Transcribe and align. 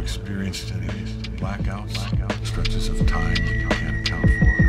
experienced 0.00 0.72
any 0.72 0.86
blackouts? 1.36 1.92
Blackouts? 1.92 2.46
Stretches 2.46 2.88
of 2.88 3.06
time 3.06 3.34
that 3.34 3.56
you 3.56 3.68
can't 3.68 4.08
account 4.08 4.26
for? 4.40 4.59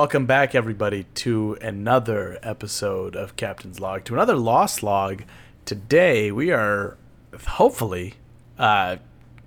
Welcome 0.00 0.26
back, 0.26 0.54
everybody, 0.54 1.06
to 1.16 1.58
another 1.60 2.38
episode 2.40 3.16
of 3.16 3.34
Captain's 3.34 3.80
Log, 3.80 4.04
to 4.04 4.14
another 4.14 4.36
Lost 4.36 4.84
Log. 4.84 5.24
Today, 5.64 6.30
we 6.30 6.52
are 6.52 6.96
hopefully, 7.48 8.14
uh, 8.60 8.98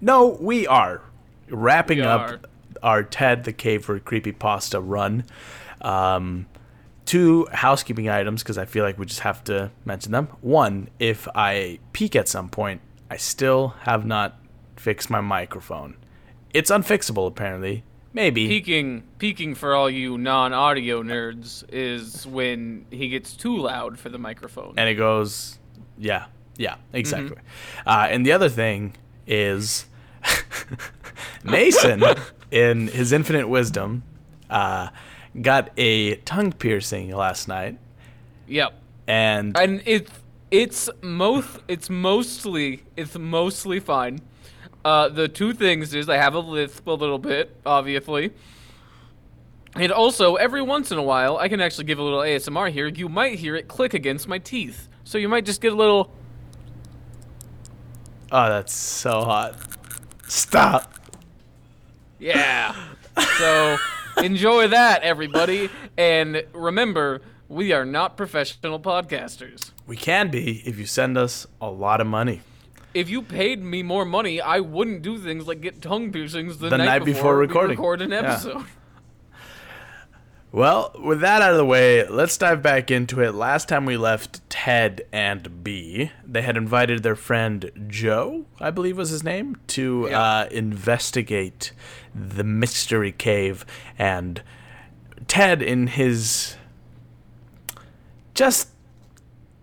no, 0.02 0.38
we 0.42 0.68
are 0.68 1.04
wrapping 1.48 2.00
We 2.00 2.04
up 2.04 2.22
are. 2.22 2.40
our 2.84 3.02
Ted 3.02 3.46
the 3.46 3.54
Caver 3.54 4.02
creepypasta 4.02 4.82
run. 4.84 5.24
Um, 5.80 6.48
two 7.06 7.48
housekeeping 7.54 8.10
items 8.10 8.44
because 8.44 8.58
I 8.58 8.66
feel 8.66 8.84
like 8.84 9.00
we 9.00 9.06
just 9.06 9.22
have 9.22 9.46
to 9.46 9.72
mention 9.86 10.12
them. 10.12 10.28
One, 10.42 10.90
if 11.00 11.30
I 11.34 11.80
peak 11.94 12.14
at 12.14 12.28
some 12.28 12.50
point, 12.50 12.82
I 13.10 13.16
still 13.16 13.70
have 13.84 14.06
not 14.06 14.38
fixed 14.76 15.10
my 15.10 15.22
microphone. 15.22 15.96
It's 16.54 16.70
unfixable, 16.70 17.26
apparently. 17.26 17.86
Maybe. 18.14 18.48
Peaking, 18.48 19.04
peaking 19.20 19.56
for 19.56 19.74
all 19.74 19.90
you 19.90 20.18
non-audio 20.18 21.02
nerds 21.02 21.64
is 21.72 22.28
when 22.28 22.86
he 22.92 23.08
gets 23.08 23.34
too 23.34 23.58
loud 23.58 23.98
for 23.98 24.10
the 24.10 24.18
microphone. 24.18 24.74
and 24.78 24.90
it 24.90 24.96
goes, 24.96 25.58
yeah, 25.98 26.26
yeah, 26.58 26.76
exactly. 26.94 27.38
Uh, 27.86 28.08
and 28.10 28.26
the 28.26 28.34
other 28.34 28.50
thing 28.50 28.94
is 29.26 29.86
Mason, 31.44 32.04
in 32.52 32.88
his 32.88 33.12
infinite 33.12 33.48
wisdom, 33.48 34.04
uh, 34.50 34.90
got 35.42 35.70
a 35.78 36.16
tongue 36.18 36.52
piercing 36.52 37.16
last 37.16 37.48
night, 37.48 37.78
yep, 38.48 38.74
and 39.08 39.58
and 39.58 39.82
it's 39.86 40.12
it's 40.52 40.90
most 41.02 41.60
it's 41.68 41.90
mostly 41.90 42.84
it's 42.98 43.18
mostly 43.18 43.80
fine. 43.80 44.20
Uh, 44.84 45.10
the 45.10 45.28
two 45.28 45.54
things 45.54 45.94
is 45.94 46.10
I 46.10 46.18
have 46.18 46.34
a 46.34 46.40
lisp 46.40 46.88
a 46.88 46.92
little 46.92 47.20
bit, 47.20 47.56
obviously. 47.66 48.32
And 49.76 49.92
also, 49.92 50.36
every 50.36 50.62
once 50.62 50.92
in 50.92 50.98
a 50.98 51.04
while, 51.04 51.38
I 51.38 51.48
can 51.48 51.62
actually 51.62 51.86
give 51.86 52.00
a 52.00 52.04
little 52.04 52.20
ASMR 52.20 52.70
here. 52.72 52.88
You 52.88 53.08
might 53.08 53.40
hear 53.40 53.56
it 53.56 53.68
click 53.68 53.94
against 53.94 54.28
my 54.28 54.38
teeth. 54.38 54.90
So 55.04 55.18
you 55.18 55.30
might 55.30 55.46
just 55.46 55.62
get 55.62 55.72
a 55.72 55.76
little. 55.76 56.12
oh, 58.32 58.50
that's 58.50 58.74
so 58.74 59.24
hot. 59.24 59.56
Stop. 60.28 60.94
Yeah. 62.20 62.76
So 63.38 63.78
enjoy 64.24 64.68
that, 64.70 65.02
everybody. 65.04 65.70
And 65.98 66.44
remember, 66.54 67.22
we 67.50 67.74
are 67.74 67.86
not 67.86 68.16
professional 68.16 68.80
podcasters. 68.80 69.72
We 69.86 69.98
can 69.98 70.30
be 70.30 70.62
if 70.66 70.78
you 70.80 70.86
send 70.86 71.18
us 71.18 71.46
a 71.60 71.70
lot 71.70 72.00
of 72.00 72.08
money. 72.08 72.42
If 72.94 73.10
you 73.10 73.22
paid 73.22 73.64
me 73.64 73.84
more 73.84 74.04
money, 74.06 74.42
I 74.42 74.60
wouldn't 74.60 75.02
do 75.02 75.18
things 75.18 75.48
like 75.48 75.62
get 75.62 75.82
tongue 75.82 76.12
piercings 76.12 76.58
the, 76.58 76.70
The 76.70 76.78
night 76.78 77.06
before 77.06 77.36
we 77.38 77.42
recording. 77.48 77.70
record 77.78 78.02
an 78.02 78.12
Yeah. 78.12 78.18
episode. 78.34 78.66
Well, 80.54 80.92
with 81.02 81.22
that 81.22 81.42
out 81.42 81.52
of 81.52 81.58
the 81.58 81.66
way, 81.66 82.06
let's 82.06 82.38
dive 82.38 82.62
back 82.62 82.92
into 82.92 83.22
it. 83.22 83.34
Last 83.34 83.70
time 83.70 83.86
we 83.86 83.96
left 83.96 84.42
Ted 84.50 85.04
and 85.14 85.64
B, 85.64 86.12
they 86.28 86.42
had 86.42 86.58
invited 86.58 87.04
their 87.04 87.16
friend 87.16 87.72
Joe, 87.88 88.48
I 88.60 88.70
believe 88.70 88.98
was 88.98 89.12
his 89.12 89.24
name, 89.24 89.56
to 89.68 90.08
Yeah. 90.10 90.22
uh, 90.22 90.48
investigate 90.52 91.72
the 92.14 92.44
mystery 92.44 93.14
cave. 93.14 93.66
And 93.98 94.42
Ted, 95.26 95.62
in 95.62 95.88
his 95.88 96.58
just 98.34 98.68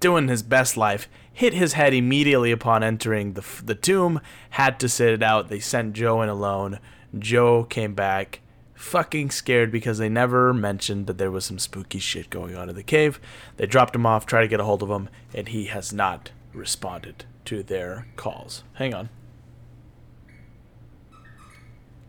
doing 0.00 0.28
his 0.28 0.42
best 0.42 0.78
life, 0.78 1.06
hit 1.38 1.54
his 1.54 1.74
head 1.74 1.94
immediately 1.94 2.50
upon 2.50 2.82
entering 2.82 3.34
the, 3.34 3.44
the 3.62 3.74
tomb, 3.76 4.20
had 4.50 4.80
to 4.80 4.88
sit 4.88 5.12
it 5.12 5.22
out. 5.22 5.48
They 5.48 5.60
sent 5.60 5.92
Joe 5.92 6.20
in 6.20 6.28
alone. 6.28 6.80
Joe 7.16 7.62
came 7.62 7.94
back 7.94 8.40
fucking 8.74 9.30
scared 9.30 9.70
because 9.70 9.98
they 9.98 10.08
never 10.08 10.52
mentioned 10.52 11.06
that 11.06 11.16
there 11.16 11.30
was 11.30 11.44
some 11.44 11.60
spooky 11.60 12.00
shit 12.00 12.28
going 12.28 12.56
on 12.56 12.68
in 12.68 12.74
the 12.74 12.82
cave. 12.82 13.20
They 13.56 13.66
dropped 13.66 13.94
him 13.94 14.04
off, 14.04 14.26
tried 14.26 14.42
to 14.42 14.48
get 14.48 14.58
a 14.58 14.64
hold 14.64 14.82
of 14.82 14.90
him, 14.90 15.08
and 15.32 15.46
he 15.46 15.66
has 15.66 15.92
not 15.92 16.32
responded 16.52 17.24
to 17.44 17.62
their 17.62 18.08
calls. 18.16 18.64
Hang 18.72 18.92
on. 18.92 19.08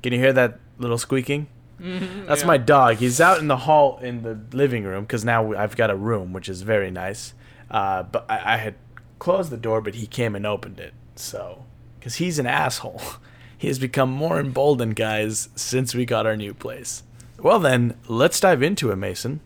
Can 0.02 0.12
you 0.12 0.18
hear 0.18 0.34
that 0.34 0.60
little 0.80 0.98
squeaking? 0.98 1.46
That's 1.80 2.42
yeah. 2.42 2.48
my 2.48 2.58
dog. 2.58 2.96
He's 2.96 3.22
out 3.22 3.38
in 3.38 3.48
the 3.48 3.58
hall 3.58 4.00
in 4.02 4.24
the 4.24 4.40
living 4.58 4.86
room 4.86 5.04
because 5.04 5.24
now 5.24 5.54
I've 5.54 5.76
got 5.76 5.92
a 5.92 5.96
room, 5.96 6.34
which 6.34 6.50
is 6.50 6.64
very 6.64 6.90
nice. 6.90 7.36
Uh, 7.70 8.02
but 8.02 8.26
I, 8.28 8.56
I 8.56 8.58
had 8.58 8.74
closed 9.20 9.52
the 9.52 9.58
door, 9.58 9.82
but 9.82 9.96
he 9.96 10.08
came 10.08 10.36
and 10.36 10.46
opened 10.46 10.80
it. 10.80 10.94
So, 11.16 11.66
because 12.00 12.16
he's 12.16 12.40
an 12.40 12.48
asshole, 12.48 13.02
he 13.58 13.68
has 13.68 13.78
become 13.78 14.10
more 14.10 14.40
emboldened, 14.40 14.96
guys, 14.96 15.50
since 15.56 15.94
we 15.94 16.06
got 16.06 16.26
our 16.26 16.36
new 16.38 16.54
place. 16.54 17.04
Well, 17.38 17.60
then 17.60 17.96
let's 18.08 18.40
dive 18.40 18.64
into 18.64 18.92
it, 18.92 18.96
Mason. 18.96 19.42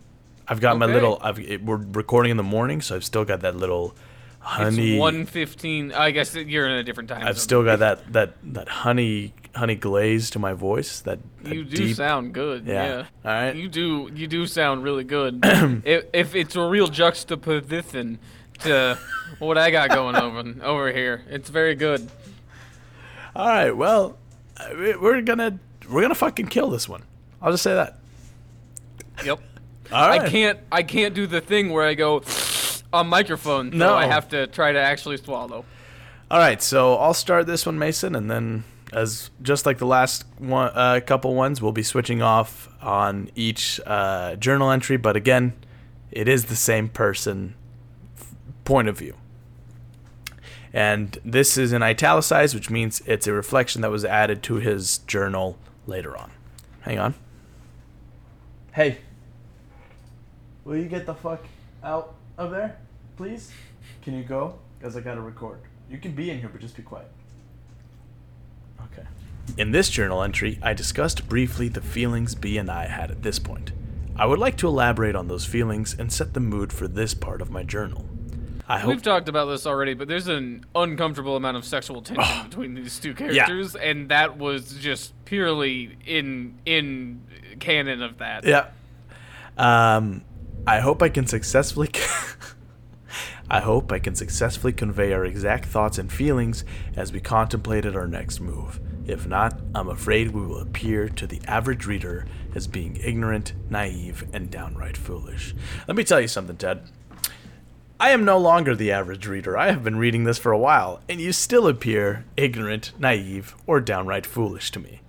I've 0.46 0.60
got 0.60 0.78
my 0.78 0.86
little. 0.86 1.18
I've, 1.22 1.38
it, 1.38 1.64
we're 1.64 1.76
recording 1.76 2.30
in 2.30 2.36
the 2.36 2.42
morning, 2.42 2.80
so 2.80 2.96
I've 2.96 3.04
still 3.04 3.24
got 3.24 3.40
that 3.40 3.56
little 3.56 3.96
honey. 4.40 4.94
It's 4.94 5.00
one 5.00 5.24
fifteen. 5.26 5.92
I 5.92 6.10
guess 6.10 6.34
you're 6.34 6.66
in 6.66 6.76
a 6.76 6.82
different 6.82 7.08
time. 7.08 7.22
I've 7.26 7.36
zone. 7.36 7.42
still 7.42 7.64
got 7.64 7.78
that 7.78 8.12
that 8.12 8.34
that 8.52 8.68
honey 8.68 9.32
honey 9.54 9.74
glaze 9.74 10.30
to 10.30 10.38
my 10.38 10.52
voice. 10.52 11.00
That, 11.00 11.18
that 11.42 11.54
You 11.54 11.64
do 11.64 11.76
deep, 11.76 11.96
sound 11.96 12.34
good. 12.34 12.66
Yeah. 12.66 12.86
Yeah. 12.86 13.06
All 13.24 13.32
right. 13.32 13.56
You 13.56 13.68
do. 13.68 14.10
You 14.14 14.26
do 14.26 14.46
sound 14.46 14.84
really 14.84 15.04
good. 15.04 15.40
if, 15.44 16.04
if 16.12 16.34
it's 16.34 16.56
a 16.56 16.66
real 16.66 16.88
juxtaposition 16.88 18.18
to 18.60 18.98
what 19.38 19.58
I 19.58 19.70
got 19.70 19.90
going 19.90 20.16
over 20.16 20.54
over 20.62 20.92
here, 20.92 21.22
it's 21.28 21.48
very 21.50 21.74
good. 21.74 22.08
All 23.36 23.48
right. 23.48 23.72
Well, 23.72 24.16
uh, 24.56 24.68
we- 24.78 24.96
we're 24.96 25.20
gonna 25.22 25.58
we're 25.90 26.02
gonna 26.02 26.14
fucking 26.14 26.46
kill 26.46 26.70
this 26.70 26.88
one. 26.88 27.02
I'll 27.42 27.50
just 27.52 27.62
say 27.62 27.74
that. 27.74 27.98
Yep. 29.24 29.40
All 29.92 30.08
right. 30.08 30.22
I 30.22 30.28
can't. 30.28 30.58
I 30.72 30.82
can't 30.82 31.14
do 31.14 31.26
the 31.26 31.40
thing 31.40 31.70
where 31.70 31.86
I 31.86 31.94
go 31.94 32.22
on 32.92 33.08
microphone. 33.08 33.70
So 33.72 33.76
No. 33.78 33.94
I 33.94 34.06
have 34.06 34.28
to 34.30 34.46
try 34.46 34.72
to 34.72 34.78
actually 34.80 35.16
swallow. 35.18 35.64
All 36.30 36.38
right. 36.38 36.62
So 36.62 36.96
I'll 36.96 37.14
start 37.14 37.46
this 37.46 37.66
one, 37.66 37.78
Mason, 37.78 38.14
and 38.14 38.30
then 38.30 38.64
as 38.92 39.30
just 39.42 39.66
like 39.66 39.78
the 39.78 39.86
last 39.86 40.24
one, 40.38 40.70
uh, 40.74 41.00
couple 41.04 41.34
ones, 41.34 41.60
we'll 41.60 41.72
be 41.72 41.82
switching 41.82 42.22
off 42.22 42.68
on 42.80 43.30
each 43.34 43.80
uh, 43.84 44.36
journal 44.36 44.70
entry. 44.70 44.96
But 44.96 45.16
again, 45.16 45.52
it 46.12 46.28
is 46.28 46.46
the 46.46 46.56
same 46.56 46.88
person 46.88 47.54
point 48.64 48.88
of 48.88 48.98
view. 48.98 49.14
And 50.72 51.18
this 51.24 51.56
is 51.56 51.72
in 51.72 51.82
italicized, 51.82 52.54
which 52.54 52.68
means 52.68 53.00
it's 53.06 53.26
a 53.26 53.32
reflection 53.32 53.80
that 53.82 53.90
was 53.90 54.04
added 54.04 54.42
to 54.44 54.56
his 54.56 54.98
journal 54.98 55.56
later 55.86 56.16
on. 56.16 56.32
Hang 56.80 56.98
on. 56.98 57.14
Hey, 58.72 58.98
will 60.64 60.76
you 60.76 60.86
get 60.86 61.06
the 61.06 61.14
fuck 61.14 61.44
out 61.84 62.14
of 62.36 62.50
there, 62.50 62.76
please? 63.16 63.52
Can 64.02 64.14
you 64.14 64.24
go? 64.24 64.58
Because 64.78 64.96
I 64.96 65.00
gotta 65.00 65.20
record. 65.20 65.60
You 65.88 65.98
can 65.98 66.12
be 66.12 66.30
in 66.30 66.40
here, 66.40 66.48
but 66.48 66.60
just 66.60 66.76
be 66.76 66.82
quiet. 66.82 67.06
Okay. 68.92 69.06
In 69.56 69.70
this 69.70 69.90
journal 69.90 70.22
entry, 70.22 70.58
I 70.60 70.72
discussed 70.74 71.28
briefly 71.28 71.68
the 71.68 71.80
feelings 71.80 72.34
B 72.34 72.58
and 72.58 72.68
I 72.68 72.86
had 72.86 73.10
at 73.12 73.22
this 73.22 73.38
point. 73.38 73.70
I 74.16 74.26
would 74.26 74.38
like 74.38 74.56
to 74.58 74.68
elaborate 74.68 75.14
on 75.14 75.28
those 75.28 75.46
feelings 75.46 75.94
and 75.96 76.12
set 76.12 76.34
the 76.34 76.40
mood 76.40 76.72
for 76.72 76.88
this 76.88 77.14
part 77.14 77.40
of 77.40 77.50
my 77.50 77.62
journal. 77.62 78.06
I 78.66 78.78
hope 78.78 78.88
We've 78.90 79.02
talked 79.02 79.28
about 79.28 79.46
this 79.46 79.66
already, 79.66 79.92
but 79.94 80.08
there's 80.08 80.28
an 80.28 80.64
uncomfortable 80.74 81.36
amount 81.36 81.58
of 81.58 81.64
sexual 81.64 82.00
tension 82.00 82.48
between 82.48 82.74
these 82.74 82.98
two 82.98 83.14
characters, 83.14 83.76
and 83.76 84.08
that 84.08 84.38
was 84.38 84.74
just 84.74 85.12
purely 85.26 85.98
in 86.06 86.58
in 86.64 87.22
canon 87.60 88.02
of 88.02 88.18
that. 88.18 88.44
Yeah. 88.44 88.68
Um, 89.58 90.24
I 90.66 90.80
hope 90.80 91.02
I 91.02 91.10
can 91.10 91.26
successfully. 91.26 91.90
I 93.50 93.60
hope 93.60 93.92
I 93.92 93.98
can 93.98 94.14
successfully 94.14 94.72
convey 94.72 95.12
our 95.12 95.24
exact 95.24 95.66
thoughts 95.66 95.98
and 95.98 96.10
feelings 96.10 96.64
as 96.96 97.12
we 97.12 97.20
contemplated 97.20 97.94
our 97.94 98.08
next 98.08 98.40
move. 98.40 98.80
If 99.06 99.26
not, 99.26 99.60
I'm 99.74 99.88
afraid 99.88 100.30
we 100.30 100.46
will 100.46 100.60
appear 100.60 101.10
to 101.10 101.26
the 101.26 101.42
average 101.46 101.84
reader 101.84 102.26
as 102.54 102.66
being 102.66 102.96
ignorant, 102.96 103.52
naive, 103.68 104.24
and 104.32 104.50
downright 104.50 104.96
foolish. 104.96 105.54
Let 105.86 105.96
me 105.96 106.04
tell 106.04 106.22
you 106.22 106.28
something, 106.28 106.56
Ted. 106.56 106.84
I 108.00 108.10
am 108.10 108.24
no 108.24 108.38
longer 108.38 108.74
the 108.74 108.90
average 108.90 109.26
reader. 109.26 109.56
I 109.56 109.70
have 109.70 109.84
been 109.84 109.96
reading 109.96 110.24
this 110.24 110.38
for 110.38 110.50
a 110.50 110.58
while, 110.58 111.00
and 111.08 111.20
you 111.20 111.32
still 111.32 111.68
appear 111.68 112.24
ignorant, 112.36 112.92
naive, 112.98 113.54
or 113.66 113.80
downright 113.80 114.26
foolish 114.26 114.70
to 114.72 114.80
me. 114.80 115.00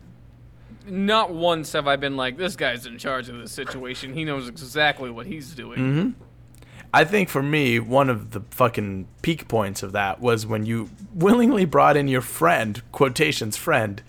Not 0.88 1.34
once 1.34 1.74
have 1.74 1.88
I 1.88 1.96
been 1.96 2.16
like, 2.16 2.38
this 2.38 2.56
guy's 2.56 2.86
in 2.86 3.00
charge 3.00 3.28
of 3.28 3.38
the 3.38 3.48
situation. 3.48 4.14
He 4.14 4.24
knows 4.24 4.48
exactly 4.48 5.10
what 5.10 5.26
he's 5.26 5.56
doing. 5.56 5.80
Mm-hmm. 5.80 6.10
I 6.94 7.04
think 7.04 7.28
for 7.28 7.42
me, 7.42 7.80
one 7.80 8.10
of 8.10 8.32
the 8.32 8.42
fucking 8.52 9.08
peak 9.24 9.48
points 9.48 9.82
of 9.82 9.92
that 9.94 10.22
was 10.22 10.46
when 10.46 10.66
you 10.66 10.90
willingly 11.14 11.66
brought 11.66 11.98
in 11.98 12.08
your 12.08 12.22
friend, 12.22 12.82
quotations 12.92 13.58
friend, 13.58 14.02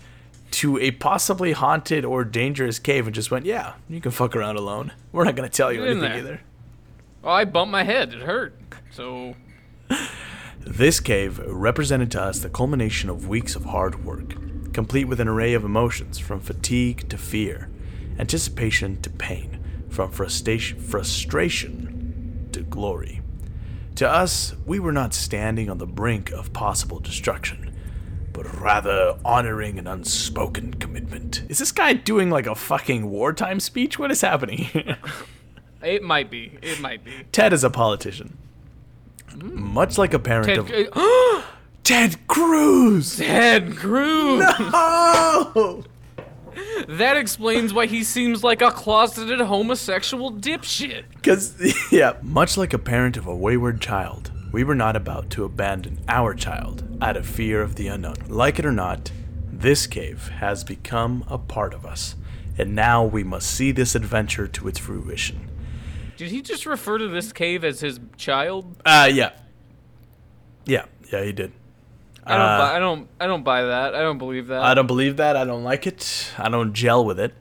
to 0.51 0.77
a 0.77 0.91
possibly 0.91 1.51
haunted 1.51 2.05
or 2.05 2.23
dangerous 2.23 2.79
cave 2.79 3.07
and 3.07 3.13
just 3.13 3.31
went, 3.31 3.45
yeah, 3.45 3.73
you 3.89 3.99
can 3.99 4.11
fuck 4.11 4.35
around 4.35 4.55
alone. 4.55 4.93
We're 5.11 5.25
not 5.25 5.35
going 5.35 5.49
to 5.49 5.53
tell 5.53 5.73
you 5.73 5.79
Get 5.79 5.89
anything 5.89 6.09
there." 6.09 6.17
either. 6.17 6.41
Oh, 7.27 7.31
I 7.31 7.43
bumped 7.43 7.73
my 7.73 7.83
head. 7.83 8.13
It 8.13 8.21
hurt. 8.21 8.55
So, 8.89 9.35
This 10.61 11.01
cave 11.01 11.39
represented 11.45 12.09
to 12.11 12.21
us 12.21 12.39
the 12.39 12.49
culmination 12.49 13.09
of 13.09 13.27
weeks 13.27 13.53
of 13.53 13.65
hard 13.65 14.05
work, 14.05 14.35
complete 14.71 15.09
with 15.09 15.19
an 15.19 15.27
array 15.27 15.53
of 15.53 15.65
emotions 15.65 16.19
from 16.19 16.39
fatigue 16.39 17.09
to 17.09 17.17
fear, 17.17 17.69
anticipation 18.17 19.01
to 19.01 19.09
pain, 19.09 19.61
from 19.89 20.09
frustration, 20.09 20.79
frustration 20.79 22.47
to 22.53 22.61
glory. 22.61 23.19
To 23.95 24.09
us, 24.09 24.55
we 24.65 24.79
were 24.79 24.93
not 24.93 25.13
standing 25.13 25.69
on 25.69 25.79
the 25.79 25.85
brink 25.85 26.31
of 26.31 26.53
possible 26.53 26.99
destruction, 26.99 27.75
but 28.31 28.61
rather 28.61 29.17
honoring 29.25 29.77
an 29.77 29.87
unspoken 29.87 30.75
commitment. 30.75 31.43
Is 31.49 31.57
this 31.57 31.73
guy 31.73 31.91
doing 31.91 32.29
like 32.29 32.47
a 32.47 32.55
fucking 32.55 33.09
wartime 33.09 33.59
speech? 33.59 33.99
What 33.99 34.11
is 34.11 34.21
happening? 34.21 34.95
it 35.83 36.03
might 36.03 36.29
be. 36.29 36.57
It 36.61 36.79
might 36.79 37.03
be. 37.03 37.11
Ted 37.31 37.53
is 37.53 37.63
a 37.63 37.69
politician. 37.69 38.37
Much 39.35 39.97
like 39.97 40.13
a 40.13 40.19
parent 40.19 40.47
Ted, 40.47 40.89
of 40.91 41.43
Ted 41.83 42.27
Cruz. 42.27 43.17
Ted 43.17 43.75
Cruz. 43.75 44.43
Oh! 44.59 45.83
That 46.87 47.17
explains 47.17 47.73
why 47.73 47.85
he 47.85 48.03
seems 48.03 48.43
like 48.43 48.61
a 48.61 48.71
closeted 48.71 49.39
homosexual 49.41 50.31
dipshit. 50.31 51.03
Because, 51.13 51.55
yeah, 51.91 52.13
much 52.21 52.57
like 52.57 52.73
a 52.73 52.79
parent 52.79 53.17
of 53.17 53.27
a 53.27 53.35
wayward 53.35 53.81
child, 53.81 54.31
we 54.51 54.63
were 54.63 54.75
not 54.75 54.95
about 54.95 55.29
to 55.31 55.43
abandon 55.43 55.99
our 56.07 56.33
child 56.33 56.83
out 57.01 57.17
of 57.17 57.25
fear 57.25 57.61
of 57.61 57.75
the 57.75 57.87
unknown. 57.87 58.15
Like 58.27 58.59
it 58.59 58.65
or 58.65 58.71
not, 58.71 59.11
this 59.51 59.87
cave 59.87 60.29
has 60.39 60.63
become 60.63 61.23
a 61.27 61.37
part 61.37 61.73
of 61.73 61.85
us, 61.85 62.15
and 62.57 62.75
now 62.75 63.03
we 63.03 63.23
must 63.23 63.49
see 63.49 63.71
this 63.71 63.95
adventure 63.95 64.47
to 64.47 64.67
its 64.67 64.79
fruition. 64.79 65.49
Did 66.17 66.31
he 66.31 66.41
just 66.41 66.65
refer 66.65 66.97
to 66.97 67.07
this 67.07 67.31
cave 67.31 67.63
as 67.63 67.79
his 67.79 67.99
child? 68.17 68.75
Uh, 68.85 69.09
yeah. 69.11 69.31
Yeah, 70.65 70.85
yeah, 71.13 71.23
he 71.23 71.31
did. 71.31 71.53
I 72.25 72.37
don't. 72.37 72.41
Uh, 72.41 72.57
buy, 72.57 72.75
I 72.75 72.79
don't. 72.79 73.09
I 73.19 73.27
don't 73.27 73.43
buy 73.43 73.61
that. 73.63 73.95
I 73.95 74.01
don't 74.01 74.17
believe 74.17 74.47
that. 74.47 74.63
I 74.63 74.73
don't 74.73 74.87
believe 74.87 75.17
that. 75.17 75.37
I 75.37 75.45
don't 75.45 75.63
like 75.63 75.87
it. 75.87 76.31
I 76.37 76.49
don't 76.49 76.73
gel 76.73 77.05
with 77.05 77.19
it. 77.19 77.33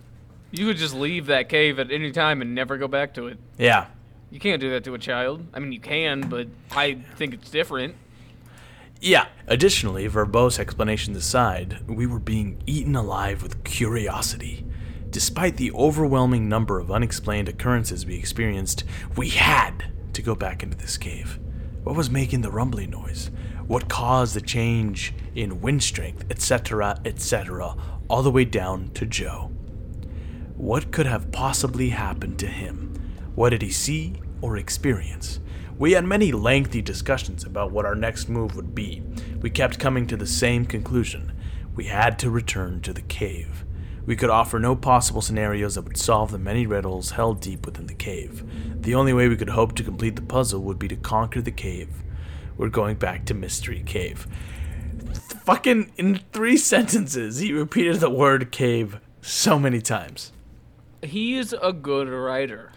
You 0.52 0.66
could 0.66 0.76
just 0.76 0.94
leave 0.94 1.26
that 1.26 1.48
cave 1.48 1.78
at 1.80 1.90
any 1.90 2.12
time 2.12 2.40
and 2.40 2.54
never 2.54 2.76
go 2.76 2.86
back 2.86 3.14
to 3.14 3.26
it. 3.26 3.38
Yeah. 3.58 3.86
You 4.30 4.38
can't 4.38 4.60
do 4.60 4.70
that 4.70 4.84
to 4.84 4.94
a 4.94 4.98
child. 4.98 5.44
I 5.54 5.58
mean, 5.58 5.72
you 5.72 5.80
can, 5.80 6.28
but 6.28 6.46
I 6.70 6.94
think 7.16 7.34
it's 7.34 7.50
different. 7.50 7.94
Yeah. 9.00 9.26
Additionally, 9.46 10.08
verbose 10.08 10.58
explanations 10.58 11.16
aside, 11.16 11.78
we 11.88 12.06
were 12.06 12.18
being 12.18 12.62
eaten 12.66 12.94
alive 12.94 13.42
with 13.42 13.64
curiosity. 13.64 14.65
Despite 15.16 15.56
the 15.56 15.72
overwhelming 15.72 16.46
number 16.46 16.78
of 16.78 16.92
unexplained 16.92 17.48
occurrences 17.48 18.04
we 18.04 18.16
experienced, 18.16 18.84
we 19.16 19.30
had 19.30 19.86
to 20.12 20.20
go 20.20 20.34
back 20.34 20.62
into 20.62 20.76
this 20.76 20.98
cave. 20.98 21.38
What 21.84 21.96
was 21.96 22.10
making 22.10 22.42
the 22.42 22.50
rumbling 22.50 22.90
noise? 22.90 23.30
What 23.66 23.88
caused 23.88 24.34
the 24.36 24.42
change 24.42 25.14
in 25.34 25.62
wind 25.62 25.82
strength, 25.82 26.26
etc., 26.30 27.00
etc., 27.06 27.76
all 28.08 28.22
the 28.22 28.30
way 28.30 28.44
down 28.44 28.90
to 28.90 29.06
Joe? 29.06 29.50
What 30.54 30.92
could 30.92 31.06
have 31.06 31.32
possibly 31.32 31.88
happened 31.88 32.38
to 32.40 32.46
him? 32.46 32.92
What 33.34 33.50
did 33.50 33.62
he 33.62 33.70
see 33.70 34.20
or 34.42 34.58
experience? 34.58 35.40
We 35.78 35.92
had 35.92 36.04
many 36.04 36.30
lengthy 36.30 36.82
discussions 36.82 37.42
about 37.42 37.72
what 37.72 37.86
our 37.86 37.94
next 37.94 38.28
move 38.28 38.54
would 38.54 38.74
be. 38.74 39.02
We 39.40 39.48
kept 39.48 39.78
coming 39.78 40.06
to 40.08 40.16
the 40.18 40.26
same 40.26 40.66
conclusion. 40.66 41.32
We 41.74 41.84
had 41.84 42.18
to 42.18 42.28
return 42.28 42.82
to 42.82 42.92
the 42.92 43.00
cave. 43.00 43.64
We 44.06 44.14
could 44.14 44.30
offer 44.30 44.60
no 44.60 44.76
possible 44.76 45.20
scenarios 45.20 45.74
that 45.74 45.82
would 45.82 45.96
solve 45.96 46.30
the 46.30 46.38
many 46.38 46.64
riddles 46.64 47.10
held 47.10 47.40
deep 47.40 47.66
within 47.66 47.88
the 47.88 47.94
cave. 47.94 48.44
The 48.80 48.94
only 48.94 49.12
way 49.12 49.28
we 49.28 49.36
could 49.36 49.50
hope 49.50 49.74
to 49.74 49.82
complete 49.82 50.14
the 50.14 50.22
puzzle 50.22 50.62
would 50.62 50.78
be 50.78 50.86
to 50.88 50.96
conquer 50.96 51.42
the 51.42 51.50
cave. 51.50 51.88
We're 52.56 52.68
going 52.68 52.96
back 52.96 53.24
to 53.26 53.34
Mystery 53.34 53.82
Cave. 53.84 54.28
Fucking 55.44 55.92
in 55.96 56.20
three 56.32 56.56
sentences, 56.72 57.40
he 57.40 57.52
repeated 57.52 57.96
the 57.96 58.08
word 58.08 58.52
cave 58.52 59.00
so 59.20 59.58
many 59.58 59.80
times. 59.80 60.32
He's 61.02 61.52
a 61.52 61.72
good 61.72 62.08
writer. 62.08 62.70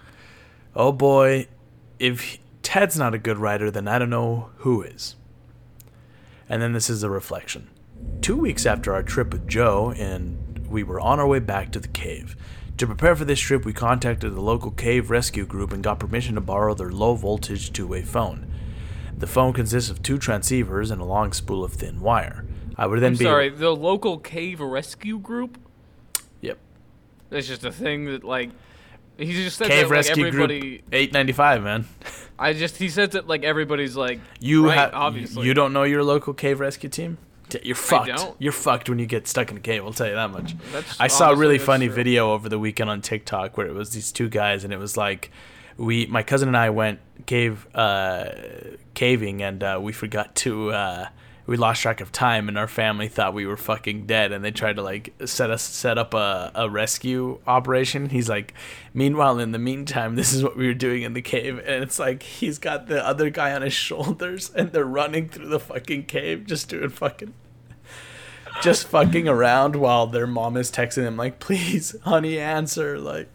Oh 0.76 0.92
boy, 0.92 1.48
if 2.00 2.40
Ted's 2.64 2.98
not 2.98 3.14
a 3.14 3.20
good 3.20 3.38
writer, 3.38 3.70
then 3.70 3.88
I 3.88 4.00
don't 4.00 4.10
know 4.10 4.50
who 4.58 4.82
is. 4.82 5.16
And 6.48 6.62
then 6.62 6.74
this 6.74 6.90
is 6.90 7.04
a 7.04 7.10
reflection. 7.10 7.70
Two 8.22 8.36
weeks 8.36 8.66
after 8.66 8.94
our 8.94 9.04
trip 9.04 9.32
with 9.32 9.48
Joe, 9.48 9.92
and 9.98 10.49
we 10.70 10.84
were 10.84 11.00
on 11.00 11.20
our 11.20 11.28
way 11.28 11.40
back 11.40 11.72
to 11.72 11.80
the 11.80 11.88
cave. 11.88 12.36
To 12.78 12.88
prepare 12.88 13.16
for 13.16 13.26
this 13.26 13.40
trip, 13.40 13.66
we 13.66 13.74
contacted 13.74 14.34
the 14.34 14.42
local 14.42 14.72
cave 14.72 15.10
rescue 15.10 15.46
group 15.46 15.74
and 15.74 15.84
got 15.84 16.00
permission 16.00 16.36
to 16.36 16.42
borrow 16.42 16.74
their 16.74 16.92
low 16.92 17.16
voltage 17.16 17.74
two 17.74 17.88
way 17.88 18.02
phone. 18.02 18.52
The 19.18 19.28
phone 19.28 19.52
consists 19.52 19.90
of 19.90 20.02
two 20.02 20.18
transceivers 20.18 20.92
and 20.92 21.02
a 21.02 21.06
long 21.06 21.34
spool 21.34 21.64
of 21.64 21.74
thin 21.74 22.00
wire. 22.00 22.46
I 22.78 22.86
would 22.88 23.02
then 23.02 23.14
I'm 23.14 23.18
be 23.18 23.26
sorry, 23.26 23.50
the 23.50 23.76
local 23.76 24.18
cave 24.18 24.62
rescue 24.62 25.20
group. 25.20 25.58
Yep. 26.40 26.58
That's 27.30 27.48
just 27.48 27.66
a 27.66 27.72
thing 27.72 28.06
that 28.06 28.24
like 28.24 28.52
he 29.18 29.34
just 29.34 29.58
said 29.58 29.68
Cave 29.68 29.90
that, 29.90 29.96
like, 29.96 30.06
Rescue 30.06 30.26
everybody. 30.28 30.60
Group 30.60 30.82
895, 30.94 31.64
man. 31.64 31.86
I 32.40 32.54
just 32.54 32.78
he 32.78 32.88
says 32.88 33.10
that 33.10 33.28
like 33.28 33.44
everybody's 33.44 33.98
like 33.98 34.22
You 34.40 34.68
right, 34.68 34.78
have 34.78 34.94
obviously 34.94 35.46
you 35.46 35.54
don't 35.54 35.74
know 35.74 35.84
your 35.84 36.04
local 36.04 36.34
cave 36.34 36.62
rescue 36.62 36.90
team? 36.90 37.18
You're 37.64 37.76
fucked. 37.76 38.36
You're 38.40 38.52
fucked 38.52 38.90
when 38.90 39.00
you 39.00 39.06
get 39.06 39.28
stuck 39.28 39.52
in 39.52 39.58
a 39.58 39.60
cave. 39.60 39.84
I'll 39.84 39.94
tell 39.94 40.08
you 40.08 40.16
that 40.16 40.32
much. 40.32 40.56
That's- 40.72 40.96
I 41.00 41.08
saw 41.08 41.32
a 41.32 41.36
really 41.36 41.58
funny 41.60 41.88
true. 41.88 41.96
video 41.96 42.32
over 42.34 42.50
the 42.50 42.60
weekend 42.60 42.90
on 42.90 43.02
TikTok 43.02 43.58
where 43.58 43.68
it 43.68 43.74
was 43.74 43.92
these 43.92 44.12
two 44.12 44.30
guys 44.30 44.64
and 44.64 44.74
it 44.74 44.78
was 44.78 44.96
like 44.98 45.32
we 45.78 46.06
my 46.08 46.24
cousin 46.24 46.48
and 46.50 46.58
I 46.58 46.70
went 46.72 47.00
cave 47.26 47.68
uh 47.76 48.30
caving 48.94 49.42
and 49.42 49.64
uh, 49.64 49.80
we 49.82 49.94
forgot 49.94 50.36
to 50.36 50.72
uh 50.72 51.08
we 51.50 51.58
lost 51.58 51.82
track 51.82 52.00
of 52.00 52.12
time 52.12 52.48
and 52.48 52.60
our 52.60 52.68
family 52.68 53.08
thought 53.08 53.34
we 53.34 53.48
were 53.48 53.58
fucking 53.58 54.06
dead 54.06 54.32
and 54.32 54.46
they 54.46 54.52
tried 54.52 54.76
to 54.76 54.84
like 54.84 55.12
set 55.26 55.50
us 55.50 55.64
set 55.64 55.98
up 55.98 56.14
a, 56.14 56.52
a 56.54 56.70
rescue 56.70 57.40
operation. 57.48 58.10
He's 58.10 58.30
like 58.30 58.54
meanwhile 58.94 59.40
in 59.40 59.52
the 59.52 59.58
meantime 59.58 60.14
this 60.14 60.32
is 60.32 60.44
what 60.44 60.56
we 60.56 60.68
were 60.68 60.76
doing 60.76 61.02
in 61.02 61.14
the 61.14 61.24
cave. 61.24 61.58
And 61.58 61.84
it's 61.84 61.98
like 61.98 62.22
he's 62.22 62.60
got 62.60 62.86
the 62.86 63.04
other 63.04 63.32
guy 63.32 63.52
on 63.54 63.64
his 63.64 63.74
shoulders 63.74 64.52
and 64.56 64.72
they're 64.72 64.86
running 64.86 65.28
through 65.28 65.48
the 65.48 65.60
fucking 65.60 66.06
cave 66.06 66.46
just 66.46 66.70
doing 66.70 66.90
fucking 66.90 67.34
just 68.62 68.86
fucking 68.88 69.28
around 69.28 69.76
while 69.76 70.06
their 70.06 70.28
mom 70.28 70.56
is 70.56 70.72
texting 70.72 71.04
them 71.04 71.18
like 71.18 71.40
please 71.40 71.96
honey 72.04 72.38
answer 72.38 73.00
like 73.00 73.28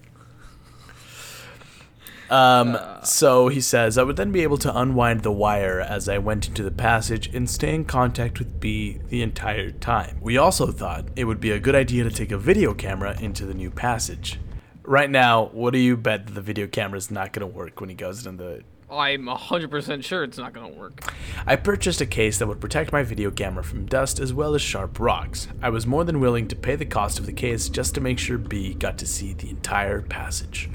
um, 2.30 2.78
so 3.02 3.48
he 3.48 3.60
says, 3.60 3.98
I 3.98 4.02
would 4.02 4.16
then 4.16 4.32
be 4.32 4.42
able 4.42 4.58
to 4.58 4.78
unwind 4.78 5.22
the 5.22 5.32
wire 5.32 5.80
as 5.80 6.08
I 6.08 6.18
went 6.18 6.48
into 6.48 6.62
the 6.62 6.70
passage 6.70 7.34
and 7.34 7.48
stay 7.48 7.74
in 7.74 7.84
contact 7.84 8.38
with 8.38 8.60
B 8.60 9.00
the 9.08 9.22
entire 9.22 9.70
time. 9.70 10.18
We 10.20 10.36
also 10.36 10.68
thought 10.72 11.06
it 11.16 11.24
would 11.24 11.40
be 11.40 11.50
a 11.50 11.60
good 11.60 11.74
idea 11.74 12.04
to 12.04 12.10
take 12.10 12.32
a 12.32 12.38
video 12.38 12.74
camera 12.74 13.16
into 13.20 13.46
the 13.46 13.54
new 13.54 13.70
passage. 13.70 14.40
Right 14.82 15.10
now, 15.10 15.46
what 15.46 15.72
do 15.72 15.78
you 15.78 15.96
bet 15.96 16.26
that 16.26 16.32
the 16.34 16.42
video 16.42 16.66
camera 16.66 16.98
is 16.98 17.10
not 17.10 17.32
going 17.32 17.48
to 17.50 17.58
work 17.58 17.80
when 17.80 17.88
he 17.88 17.94
goes 17.94 18.26
into 18.26 18.44
the 18.44 18.62
I'm 18.90 19.26
hundred 19.26 19.70
percent 19.70 20.04
sure 20.04 20.22
it's 20.22 20.38
not 20.38 20.52
gonna 20.52 20.68
work. 20.68 21.12
I 21.46 21.56
purchased 21.56 22.00
a 22.00 22.06
case 22.06 22.38
that 22.38 22.46
would 22.46 22.60
protect 22.60 22.92
my 22.92 23.02
video 23.02 23.30
camera 23.30 23.64
from 23.64 23.86
dust 23.86 24.20
as 24.20 24.32
well 24.32 24.54
as 24.54 24.62
sharp 24.62 25.00
rocks. 25.00 25.48
I 25.62 25.70
was 25.70 25.86
more 25.86 26.04
than 26.04 26.20
willing 26.20 26.46
to 26.48 26.56
pay 26.56 26.76
the 26.76 26.84
cost 26.84 27.18
of 27.18 27.26
the 27.26 27.32
case 27.32 27.68
just 27.68 27.94
to 27.94 28.00
make 28.00 28.18
sure 28.18 28.38
B 28.38 28.74
got 28.74 28.98
to 28.98 29.06
see 29.06 29.32
the 29.32 29.50
entire 29.50 30.02
passage. 30.02 30.68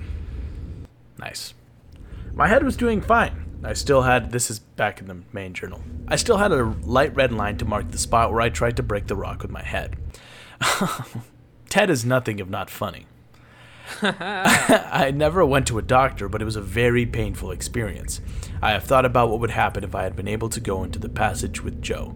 Nice. 1.19 1.53
My 2.33 2.47
head 2.47 2.63
was 2.63 2.77
doing 2.77 3.01
fine. 3.01 3.45
I 3.63 3.73
still 3.73 4.03
had 4.03 4.31
this 4.31 4.49
is 4.49 4.59
back 4.59 5.01
in 5.01 5.07
the 5.07 5.17
main 5.33 5.53
journal. 5.53 5.83
I 6.07 6.15
still 6.15 6.37
had 6.37 6.53
a 6.53 6.63
light 6.83 7.13
red 7.13 7.33
line 7.33 7.57
to 7.57 7.65
mark 7.65 7.91
the 7.91 7.97
spot 7.97 8.31
where 8.31 8.41
I 8.41 8.49
tried 8.49 8.77
to 8.77 8.83
break 8.83 9.07
the 9.07 9.17
rock 9.17 9.41
with 9.41 9.51
my 9.51 9.63
head. 9.63 9.97
Ted 11.69 11.89
is 11.89 12.05
nothing 12.05 12.39
if 12.39 12.47
not 12.47 12.69
funny. 12.69 13.05
I 14.01 15.11
never 15.13 15.45
went 15.45 15.67
to 15.67 15.77
a 15.77 15.83
doctor, 15.83 16.29
but 16.29 16.41
it 16.41 16.45
was 16.45 16.55
a 16.55 16.61
very 16.61 17.05
painful 17.05 17.51
experience. 17.51 18.21
I 18.61 18.71
have 18.71 18.83
thought 18.85 19.05
about 19.05 19.29
what 19.29 19.41
would 19.41 19.51
happen 19.51 19.83
if 19.83 19.93
I 19.93 20.03
had 20.03 20.15
been 20.15 20.27
able 20.27 20.49
to 20.49 20.59
go 20.61 20.83
into 20.83 20.99
the 20.99 21.09
passage 21.09 21.61
with 21.61 21.81
Joe. 21.81 22.15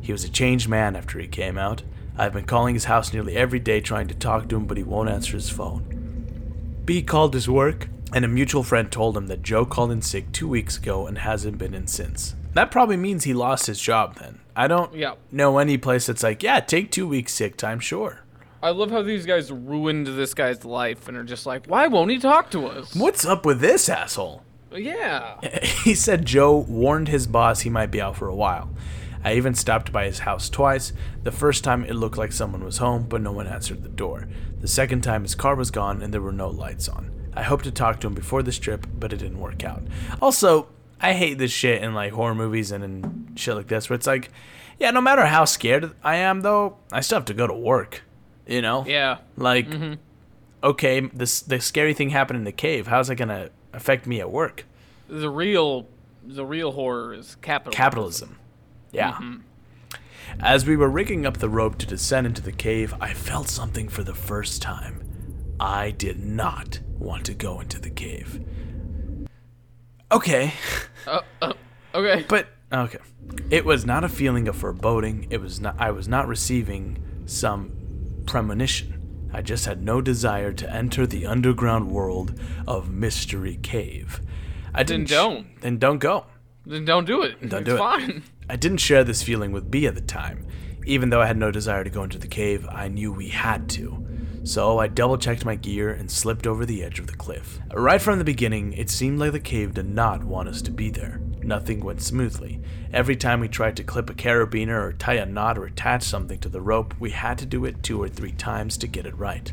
He 0.00 0.12
was 0.12 0.22
a 0.22 0.28
changed 0.28 0.68
man 0.68 0.94
after 0.94 1.18
he 1.18 1.26
came 1.26 1.58
out. 1.58 1.82
I've 2.16 2.32
been 2.32 2.44
calling 2.44 2.74
his 2.74 2.84
house 2.84 3.12
nearly 3.12 3.34
every 3.36 3.58
day 3.58 3.80
trying 3.80 4.06
to 4.08 4.14
talk 4.14 4.48
to 4.48 4.56
him, 4.56 4.66
but 4.66 4.76
he 4.76 4.82
won't 4.84 5.08
answer 5.08 5.32
his 5.32 5.50
phone. 5.50 6.82
B 6.84 7.02
called 7.02 7.34
his 7.34 7.48
work, 7.48 7.88
and 8.16 8.24
a 8.24 8.28
mutual 8.28 8.62
friend 8.62 8.90
told 8.90 9.14
him 9.14 9.26
that 9.26 9.42
Joe 9.42 9.66
called 9.66 9.92
in 9.92 10.00
sick 10.00 10.32
two 10.32 10.48
weeks 10.48 10.78
ago 10.78 11.06
and 11.06 11.18
hasn't 11.18 11.58
been 11.58 11.74
in 11.74 11.86
since. 11.86 12.34
That 12.54 12.70
probably 12.70 12.96
means 12.96 13.24
he 13.24 13.34
lost 13.34 13.66
his 13.66 13.78
job 13.78 14.14
then. 14.18 14.40
I 14.56 14.68
don't 14.68 14.94
Yeah. 14.94 15.16
know 15.30 15.58
any 15.58 15.76
place 15.76 16.06
that's 16.06 16.22
like, 16.22 16.42
yeah, 16.42 16.60
take 16.60 16.90
two 16.90 17.06
weeks 17.06 17.34
sick 17.34 17.58
time, 17.58 17.78
sure. 17.78 18.20
I 18.62 18.70
love 18.70 18.90
how 18.90 19.02
these 19.02 19.26
guys 19.26 19.52
ruined 19.52 20.06
this 20.06 20.32
guy's 20.32 20.64
life 20.64 21.08
and 21.08 21.16
are 21.18 21.24
just 21.24 21.44
like, 21.44 21.66
why 21.66 21.88
won't 21.88 22.10
he 22.10 22.18
talk 22.18 22.50
to 22.52 22.66
us? 22.68 22.96
What's 22.96 23.26
up 23.26 23.44
with 23.44 23.60
this 23.60 23.86
asshole? 23.86 24.42
Yeah. 24.72 25.38
he 25.84 25.94
said 25.94 26.24
Joe 26.24 26.56
warned 26.56 27.08
his 27.08 27.26
boss 27.26 27.60
he 27.60 27.70
might 27.70 27.90
be 27.90 28.00
out 28.00 28.16
for 28.16 28.28
a 28.28 28.34
while. 28.34 28.70
I 29.22 29.34
even 29.34 29.54
stopped 29.54 29.92
by 29.92 30.06
his 30.06 30.20
house 30.20 30.48
twice. 30.48 30.94
The 31.22 31.32
first 31.32 31.64
time 31.64 31.84
it 31.84 31.92
looked 31.94 32.16
like 32.16 32.32
someone 32.32 32.64
was 32.64 32.78
home, 32.78 33.04
but 33.10 33.20
no 33.20 33.32
one 33.32 33.46
answered 33.46 33.82
the 33.82 33.90
door. 33.90 34.26
The 34.62 34.68
second 34.68 35.02
time 35.02 35.22
his 35.22 35.34
car 35.34 35.54
was 35.54 35.70
gone 35.70 36.00
and 36.00 36.14
there 36.14 36.22
were 36.22 36.32
no 36.32 36.48
lights 36.48 36.88
on. 36.88 37.10
I 37.36 37.42
hoped 37.42 37.64
to 37.64 37.70
talk 37.70 38.00
to 38.00 38.06
him 38.06 38.14
before 38.14 38.42
this 38.42 38.58
trip, 38.58 38.86
but 38.98 39.12
it 39.12 39.18
didn't 39.18 39.38
work 39.38 39.62
out. 39.62 39.82
Also, 40.22 40.68
I 41.00 41.12
hate 41.12 41.38
this 41.38 41.52
shit 41.52 41.82
in 41.82 41.94
like 41.94 42.12
horror 42.12 42.34
movies 42.34 42.72
and 42.72 42.82
in 42.82 43.36
shit 43.36 43.54
like 43.54 43.68
this 43.68 43.90
where 43.90 43.94
it's 43.94 44.06
like, 44.06 44.30
yeah, 44.78 44.90
no 44.90 45.00
matter 45.00 45.26
how 45.26 45.44
scared 45.44 45.92
I 46.02 46.16
am 46.16 46.40
though, 46.40 46.78
I 46.90 47.00
still 47.02 47.18
have 47.18 47.26
to 47.26 47.34
go 47.34 47.46
to 47.46 47.54
work. 47.54 48.02
You 48.46 48.62
know? 48.62 48.84
Yeah. 48.86 49.18
Like, 49.36 49.68
mm-hmm. 49.68 49.94
okay, 50.64 51.00
this 51.00 51.40
the 51.40 51.60
scary 51.60 51.92
thing 51.92 52.10
happened 52.10 52.38
in 52.38 52.44
the 52.44 52.52
cave. 52.52 52.86
How's 52.86 53.10
it 53.10 53.16
gonna 53.16 53.50
affect 53.72 54.06
me 54.06 54.20
at 54.20 54.30
work? 54.30 54.64
The 55.08 55.28
real 55.28 55.88
the 56.24 56.46
real 56.46 56.72
horror 56.72 57.12
is 57.12 57.36
capitalism. 57.36 57.76
Capitalism. 57.76 58.38
Yeah. 58.92 59.12
Mm-hmm. 59.12 59.36
As 60.40 60.66
we 60.66 60.76
were 60.76 60.88
rigging 60.88 61.24
up 61.24 61.38
the 61.38 61.48
rope 61.48 61.78
to 61.78 61.86
descend 61.86 62.26
into 62.26 62.42
the 62.42 62.52
cave, 62.52 62.94
I 63.00 63.12
felt 63.12 63.48
something 63.48 63.88
for 63.88 64.02
the 64.02 64.14
first 64.14 64.60
time. 64.60 65.05
I 65.58 65.90
did 65.90 66.18
not 66.22 66.80
want 66.98 67.24
to 67.26 67.34
go 67.34 67.60
into 67.60 67.80
the 67.80 67.90
cave. 67.90 68.40
Okay, 70.12 70.52
Uh. 71.06 71.52
Okay. 71.94 72.24
but 72.28 72.48
okay. 72.72 72.98
It 73.50 73.64
was 73.64 73.84
not 73.84 74.04
a 74.04 74.08
feeling 74.08 74.46
of 74.48 74.56
foreboding. 74.56 75.26
It 75.30 75.40
was 75.40 75.60
not 75.60 75.76
I 75.78 75.90
was 75.90 76.06
not 76.06 76.28
receiving 76.28 76.98
some 77.26 77.72
premonition. 78.26 79.28
I 79.32 79.42
just 79.42 79.64
had 79.66 79.82
no 79.82 80.00
desire 80.00 80.52
to 80.52 80.72
enter 80.72 81.06
the 81.06 81.26
underground 81.26 81.90
world 81.90 82.38
of 82.66 82.90
Mystery 82.90 83.58
Cave. 83.62 84.20
I 84.72 84.82
didn't 84.84 85.06
sh- 85.08 85.12
don't. 85.12 85.60
then 85.60 85.78
don't 85.78 85.98
go. 85.98 86.26
then 86.64 86.84
don't 86.84 87.04
do 87.06 87.22
it. 87.22 87.40
Don't 87.48 87.62
it's 87.62 87.70
do 87.70 87.74
it. 87.74 87.78
fine. 87.78 88.22
I 88.48 88.54
didn't 88.56 88.78
share 88.78 89.02
this 89.02 89.22
feeling 89.24 89.50
with 89.50 89.70
B 89.70 89.86
at 89.86 89.94
the 89.96 90.00
time. 90.00 90.46
Even 90.84 91.10
though 91.10 91.20
I 91.20 91.26
had 91.26 91.36
no 91.36 91.50
desire 91.50 91.82
to 91.82 91.90
go 91.90 92.04
into 92.04 92.18
the 92.18 92.28
cave, 92.28 92.64
I 92.70 92.86
knew 92.86 93.12
we 93.12 93.28
had 93.28 93.68
to. 93.70 94.05
So 94.46 94.78
I 94.78 94.86
double 94.86 95.18
checked 95.18 95.44
my 95.44 95.56
gear 95.56 95.90
and 95.90 96.08
slipped 96.08 96.46
over 96.46 96.64
the 96.64 96.84
edge 96.84 97.00
of 97.00 97.08
the 97.08 97.16
cliff. 97.16 97.58
Right 97.74 98.00
from 98.00 98.20
the 98.20 98.24
beginning, 98.24 98.74
it 98.74 98.90
seemed 98.90 99.18
like 99.18 99.32
the 99.32 99.40
cave 99.40 99.74
did 99.74 99.86
not 99.86 100.22
want 100.22 100.48
us 100.48 100.62
to 100.62 100.70
be 100.70 100.88
there. 100.88 101.20
Nothing 101.42 101.80
went 101.80 102.00
smoothly. 102.00 102.60
Every 102.92 103.16
time 103.16 103.40
we 103.40 103.48
tried 103.48 103.76
to 103.76 103.82
clip 103.82 104.08
a 104.08 104.14
carabiner 104.14 104.80
or 104.80 104.92
tie 104.92 105.14
a 105.14 105.26
knot 105.26 105.58
or 105.58 105.66
attach 105.66 106.04
something 106.04 106.38
to 106.38 106.48
the 106.48 106.60
rope, 106.60 106.94
we 107.00 107.10
had 107.10 107.38
to 107.38 107.44
do 107.44 107.64
it 107.64 107.82
two 107.82 108.00
or 108.00 108.08
three 108.08 108.30
times 108.30 108.78
to 108.78 108.86
get 108.86 109.04
it 109.04 109.18
right. 109.18 109.52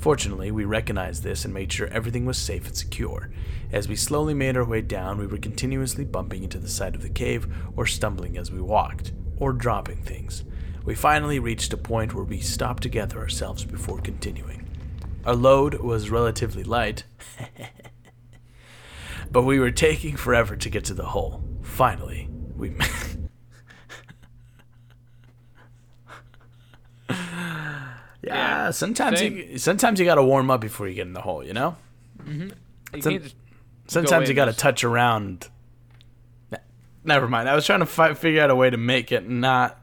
Fortunately, 0.00 0.50
we 0.50 0.64
recognized 0.64 1.22
this 1.22 1.44
and 1.44 1.54
made 1.54 1.72
sure 1.72 1.86
everything 1.86 2.26
was 2.26 2.36
safe 2.36 2.66
and 2.66 2.76
secure. 2.76 3.30
As 3.70 3.86
we 3.86 3.94
slowly 3.94 4.34
made 4.34 4.56
our 4.56 4.64
way 4.64 4.80
down, 4.80 5.18
we 5.18 5.28
were 5.28 5.38
continuously 5.38 6.04
bumping 6.04 6.42
into 6.42 6.58
the 6.58 6.68
side 6.68 6.96
of 6.96 7.02
the 7.02 7.08
cave 7.10 7.46
or 7.76 7.86
stumbling 7.86 8.36
as 8.36 8.50
we 8.50 8.60
walked, 8.60 9.12
or 9.36 9.52
dropping 9.52 10.02
things. 10.02 10.42
We 10.86 10.94
finally 10.94 11.38
reached 11.38 11.72
a 11.72 11.76
point 11.76 12.14
where 12.14 12.24
we 12.24 12.40
stopped 12.40 12.84
to 12.84 12.88
gather 12.88 13.18
ourselves 13.18 13.64
before 13.64 13.98
continuing. 14.00 14.66
Our 15.26 15.34
load 15.34 15.74
was 15.80 16.08
relatively 16.10 16.62
light, 16.62 17.02
but 19.32 19.42
we 19.42 19.58
were 19.58 19.72
taking 19.72 20.16
forever 20.16 20.54
to 20.56 20.70
get 20.70 20.84
to 20.84 20.94
the 20.94 21.06
hole. 21.06 21.42
Finally, 21.62 22.28
we 22.56 22.72
Yeah, 28.22 28.70
sometimes 28.70 29.18
same. 29.20 29.36
you 29.36 29.58
sometimes 29.58 30.00
you 30.00 30.06
got 30.06 30.16
to 30.16 30.22
warm 30.24 30.50
up 30.50 30.60
before 30.60 30.88
you 30.88 30.94
get 30.94 31.06
in 31.06 31.12
the 31.12 31.20
hole, 31.20 31.44
you 31.44 31.52
know? 31.52 31.76
Mm-hmm. 32.22 32.96
You 32.96 33.02
Some- 33.02 33.20
Sometimes 33.88 34.24
in 34.24 34.30
you 34.30 34.34
got 34.34 34.46
to 34.46 34.50
just- 34.52 34.58
touch 34.60 34.82
around. 34.84 35.48
Never 37.04 37.28
mind. 37.28 37.48
I 37.48 37.54
was 37.54 37.64
trying 37.64 37.78
to 37.80 37.86
fi- 37.86 38.14
figure 38.14 38.42
out 38.42 38.50
a 38.50 38.56
way 38.56 38.68
to 38.68 38.76
make 38.76 39.12
it 39.12 39.28
not 39.28 39.78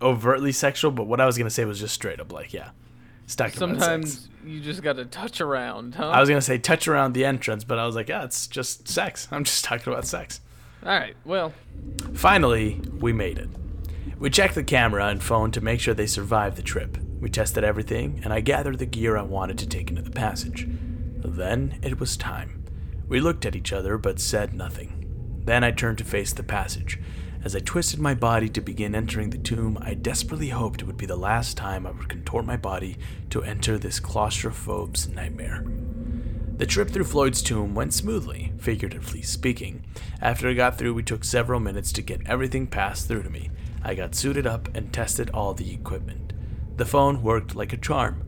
overtly 0.00 0.52
sexual, 0.52 0.90
but 0.90 1.06
what 1.06 1.20
I 1.20 1.26
was 1.26 1.36
to 1.36 1.50
say 1.50 1.64
was 1.64 1.80
just 1.80 1.94
straight 1.94 2.20
up 2.20 2.32
like, 2.32 2.52
yeah. 2.52 2.70
Stuck 3.28 3.52
sometimes 3.54 4.28
you 4.44 4.60
just 4.60 4.82
gotta 4.84 5.04
touch 5.04 5.40
around, 5.40 5.96
huh? 5.96 6.10
I 6.10 6.20
was 6.20 6.28
to 6.28 6.40
say 6.40 6.58
touch 6.58 6.86
around 6.86 7.12
the 7.12 7.24
entrance, 7.24 7.64
but 7.64 7.76
I 7.76 7.84
was 7.84 7.96
like, 7.96 8.08
yeah, 8.08 8.22
it's 8.22 8.46
just 8.46 8.86
sex. 8.86 9.26
I'm 9.32 9.42
just 9.42 9.64
talking 9.64 9.92
about 9.92 10.06
sex. 10.06 10.40
Alright, 10.84 11.16
well, 11.24 11.52
Finally, 12.14 12.80
we 13.00 13.12
made 13.12 13.38
it. 13.38 13.48
We 14.18 14.30
checked 14.30 14.54
the 14.54 14.64
camera 14.64 15.06
and 15.08 15.22
phone 15.22 15.50
to 15.52 15.60
make 15.60 15.80
sure 15.80 15.92
they 15.92 16.06
survived 16.06 16.56
the 16.56 16.62
trip. 16.62 16.96
We 17.20 17.28
tested 17.28 17.64
everything, 17.64 18.20
and 18.24 18.32
I 18.32 18.40
gathered 18.40 18.78
the 18.78 18.86
gear 18.86 19.16
I 19.16 19.22
wanted 19.22 19.58
to 19.58 19.68
take 19.68 19.90
into 19.90 20.02
the 20.02 20.10
passage. 20.10 20.66
Then 20.68 21.78
it 21.82 21.98
was 21.98 22.16
time. 22.16 22.64
We 23.08 23.20
looked 23.20 23.44
at 23.44 23.56
each 23.56 23.72
other 23.72 23.98
but 23.98 24.20
said 24.20 24.54
nothing. 24.54 25.42
Then 25.44 25.64
I 25.64 25.70
turned 25.70 25.98
to 25.98 26.04
face 26.04 26.32
the 26.32 26.42
passage. 26.42 26.98
As 27.46 27.54
I 27.54 27.60
twisted 27.60 28.00
my 28.00 28.12
body 28.12 28.48
to 28.48 28.60
begin 28.60 28.96
entering 28.96 29.30
the 29.30 29.38
tomb, 29.38 29.78
I 29.80 29.94
desperately 29.94 30.48
hoped 30.48 30.82
it 30.82 30.86
would 30.86 30.96
be 30.96 31.06
the 31.06 31.14
last 31.14 31.56
time 31.56 31.86
I 31.86 31.92
would 31.92 32.08
contort 32.08 32.44
my 32.44 32.56
body 32.56 32.98
to 33.30 33.44
enter 33.44 33.78
this 33.78 34.00
claustrophobe's 34.00 35.06
nightmare. 35.06 35.64
The 36.56 36.66
trip 36.66 36.90
through 36.90 37.04
Floyd's 37.04 37.42
tomb 37.42 37.72
went 37.72 37.94
smoothly, 37.94 38.52
figuratively 38.58 39.22
speaking. 39.22 39.84
After 40.20 40.48
I 40.48 40.54
got 40.54 40.76
through, 40.76 40.94
we 40.94 41.04
took 41.04 41.22
several 41.22 41.60
minutes 41.60 41.92
to 41.92 42.02
get 42.02 42.26
everything 42.26 42.66
passed 42.66 43.06
through 43.06 43.22
to 43.22 43.30
me. 43.30 43.50
I 43.80 43.94
got 43.94 44.16
suited 44.16 44.48
up 44.48 44.68
and 44.74 44.92
tested 44.92 45.30
all 45.30 45.54
the 45.54 45.72
equipment. 45.72 46.32
The 46.76 46.84
phone 46.84 47.22
worked 47.22 47.54
like 47.54 47.72
a 47.72 47.76
charm. 47.76 48.24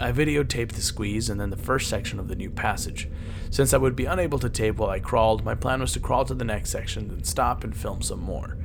I 0.00 0.12
videotaped 0.12 0.72
the 0.72 0.80
squeeze 0.80 1.28
and 1.28 1.38
then 1.38 1.50
the 1.50 1.56
first 1.56 1.90
section 1.90 2.18
of 2.18 2.28
the 2.28 2.34
new 2.34 2.50
passage. 2.50 3.08
Since 3.50 3.74
I 3.74 3.76
would 3.76 3.94
be 3.94 4.06
unable 4.06 4.38
to 4.38 4.48
tape 4.48 4.76
while 4.76 4.88
I 4.88 4.98
crawled, 4.98 5.44
my 5.44 5.54
plan 5.54 5.80
was 5.80 5.92
to 5.92 6.00
crawl 6.00 6.24
to 6.24 6.34
the 6.34 6.44
next 6.44 6.70
section, 6.70 7.08
then 7.08 7.24
stop 7.24 7.64
and 7.64 7.76
film 7.76 8.00
some 8.00 8.20
more. 8.20 8.56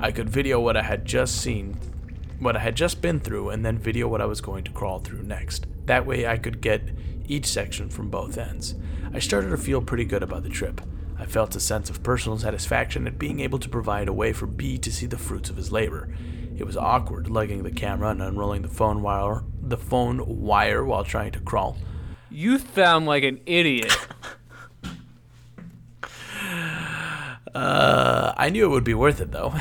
I 0.00 0.10
could 0.10 0.28
video 0.28 0.58
what 0.58 0.76
I 0.76 0.82
had 0.82 1.04
just 1.04 1.36
seen, 1.36 1.78
what 2.40 2.56
I 2.56 2.60
had 2.60 2.74
just 2.74 3.00
been 3.00 3.20
through, 3.20 3.50
and 3.50 3.64
then 3.64 3.78
video 3.78 4.08
what 4.08 4.20
I 4.20 4.26
was 4.26 4.40
going 4.40 4.64
to 4.64 4.72
crawl 4.72 4.98
through 4.98 5.22
next. 5.22 5.66
That 5.86 6.06
way 6.06 6.26
I 6.26 6.38
could 6.38 6.60
get 6.60 6.90
each 7.28 7.46
section 7.46 7.88
from 7.88 8.10
both 8.10 8.36
ends. 8.36 8.74
I 9.14 9.20
started 9.20 9.50
to 9.50 9.56
feel 9.56 9.80
pretty 9.80 10.04
good 10.04 10.24
about 10.24 10.42
the 10.42 10.48
trip. 10.48 10.80
I 11.18 11.26
felt 11.26 11.54
a 11.54 11.60
sense 11.60 11.90
of 11.90 12.02
personal 12.02 12.38
satisfaction 12.38 13.06
at 13.06 13.18
being 13.18 13.40
able 13.40 13.58
to 13.58 13.68
provide 13.68 14.08
a 14.08 14.12
way 14.12 14.32
for 14.32 14.46
B 14.46 14.78
to 14.78 14.90
see 14.90 15.06
the 15.06 15.18
fruits 15.18 15.50
of 15.50 15.56
his 15.56 15.70
labor. 15.70 16.08
It 16.56 16.64
was 16.64 16.76
awkward 16.76 17.28
lugging 17.28 17.62
the 17.62 17.70
camera 17.70 18.08
and 18.08 18.22
unrolling 18.22 18.62
the 18.62 18.68
phone 18.68 19.02
wire, 19.02 19.44
the 19.70 19.78
phone 19.78 20.22
wire 20.26 20.84
while 20.84 21.04
trying 21.04 21.32
to 21.32 21.40
crawl. 21.40 21.78
you 22.30 22.58
sound 22.58 23.06
like 23.06 23.24
an 23.24 23.40
idiot. 23.46 23.96
Uh, 27.52 28.32
I 28.36 28.48
knew 28.50 28.64
it 28.64 28.68
would 28.68 28.84
be 28.84 28.94
worth 28.94 29.20
it 29.20 29.32
though. 29.32 29.52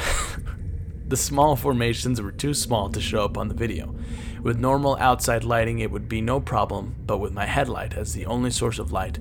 the 1.07 1.17
small 1.17 1.55
formations 1.55 2.21
were 2.21 2.31
too 2.31 2.53
small 2.53 2.89
to 2.89 3.01
show 3.01 3.25
up 3.25 3.35
on 3.37 3.47
the 3.47 3.55
video. 3.55 3.95
With 4.43 4.59
normal 4.59 4.95
outside 4.97 5.43
lighting, 5.43 5.79
it 5.79 5.89
would 5.91 6.07
be 6.07 6.21
no 6.21 6.39
problem, 6.39 6.95
but 7.05 7.17
with 7.17 7.33
my 7.33 7.45
headlight 7.45 7.95
as 7.95 8.13
the 8.13 8.27
only 8.27 8.51
source 8.51 8.77
of 8.77 8.91
light, 8.91 9.17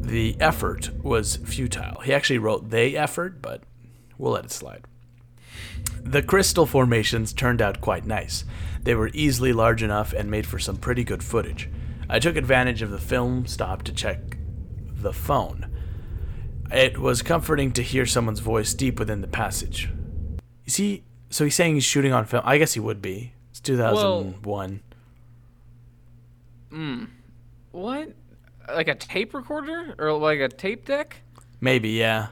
the 0.00 0.36
effort 0.40 0.90
was 1.02 1.36
futile. 1.36 2.00
He 2.00 2.12
actually 2.12 2.38
wrote 2.38 2.70
they 2.70 2.96
effort, 2.96 3.40
but 3.40 3.62
we'll 4.18 4.32
let 4.32 4.44
it 4.44 4.50
slide. 4.50 4.84
The 6.02 6.22
crystal 6.22 6.66
formations 6.66 7.32
turned 7.32 7.62
out 7.62 7.80
quite 7.80 8.04
nice. 8.04 8.44
They 8.84 8.94
were 8.94 9.10
easily 9.12 9.52
large 9.52 9.82
enough 9.82 10.12
and 10.12 10.30
made 10.30 10.46
for 10.46 10.58
some 10.58 10.76
pretty 10.76 11.04
good 11.04 11.22
footage. 11.22 11.68
I 12.08 12.18
took 12.18 12.36
advantage 12.36 12.82
of 12.82 12.90
the 12.90 12.98
film 12.98 13.46
stop 13.46 13.82
to 13.84 13.92
check 13.92 14.36
the 14.94 15.12
phone. 15.12 15.70
It 16.70 16.98
was 16.98 17.22
comforting 17.22 17.72
to 17.72 17.82
hear 17.82 18.06
someone's 18.06 18.40
voice 18.40 18.74
deep 18.74 18.98
within 18.98 19.20
the 19.20 19.26
passage. 19.26 19.90
Is 20.66 20.76
he? 20.76 21.02
So 21.30 21.44
he's 21.44 21.54
saying 21.54 21.74
he's 21.74 21.84
shooting 21.84 22.12
on 22.12 22.26
film. 22.26 22.42
I 22.44 22.58
guess 22.58 22.74
he 22.74 22.80
would 22.80 23.00
be. 23.02 23.32
It's 23.50 23.60
2001. 23.60 24.80
Hmm. 26.70 27.04
what? 27.70 28.12
Like 28.68 28.88
a 28.88 28.94
tape 28.94 29.32
recorder 29.34 29.94
or 29.98 30.12
like 30.12 30.40
a 30.40 30.48
tape 30.48 30.86
deck? 30.86 31.20
Maybe, 31.60 31.90
yeah. 31.90 32.28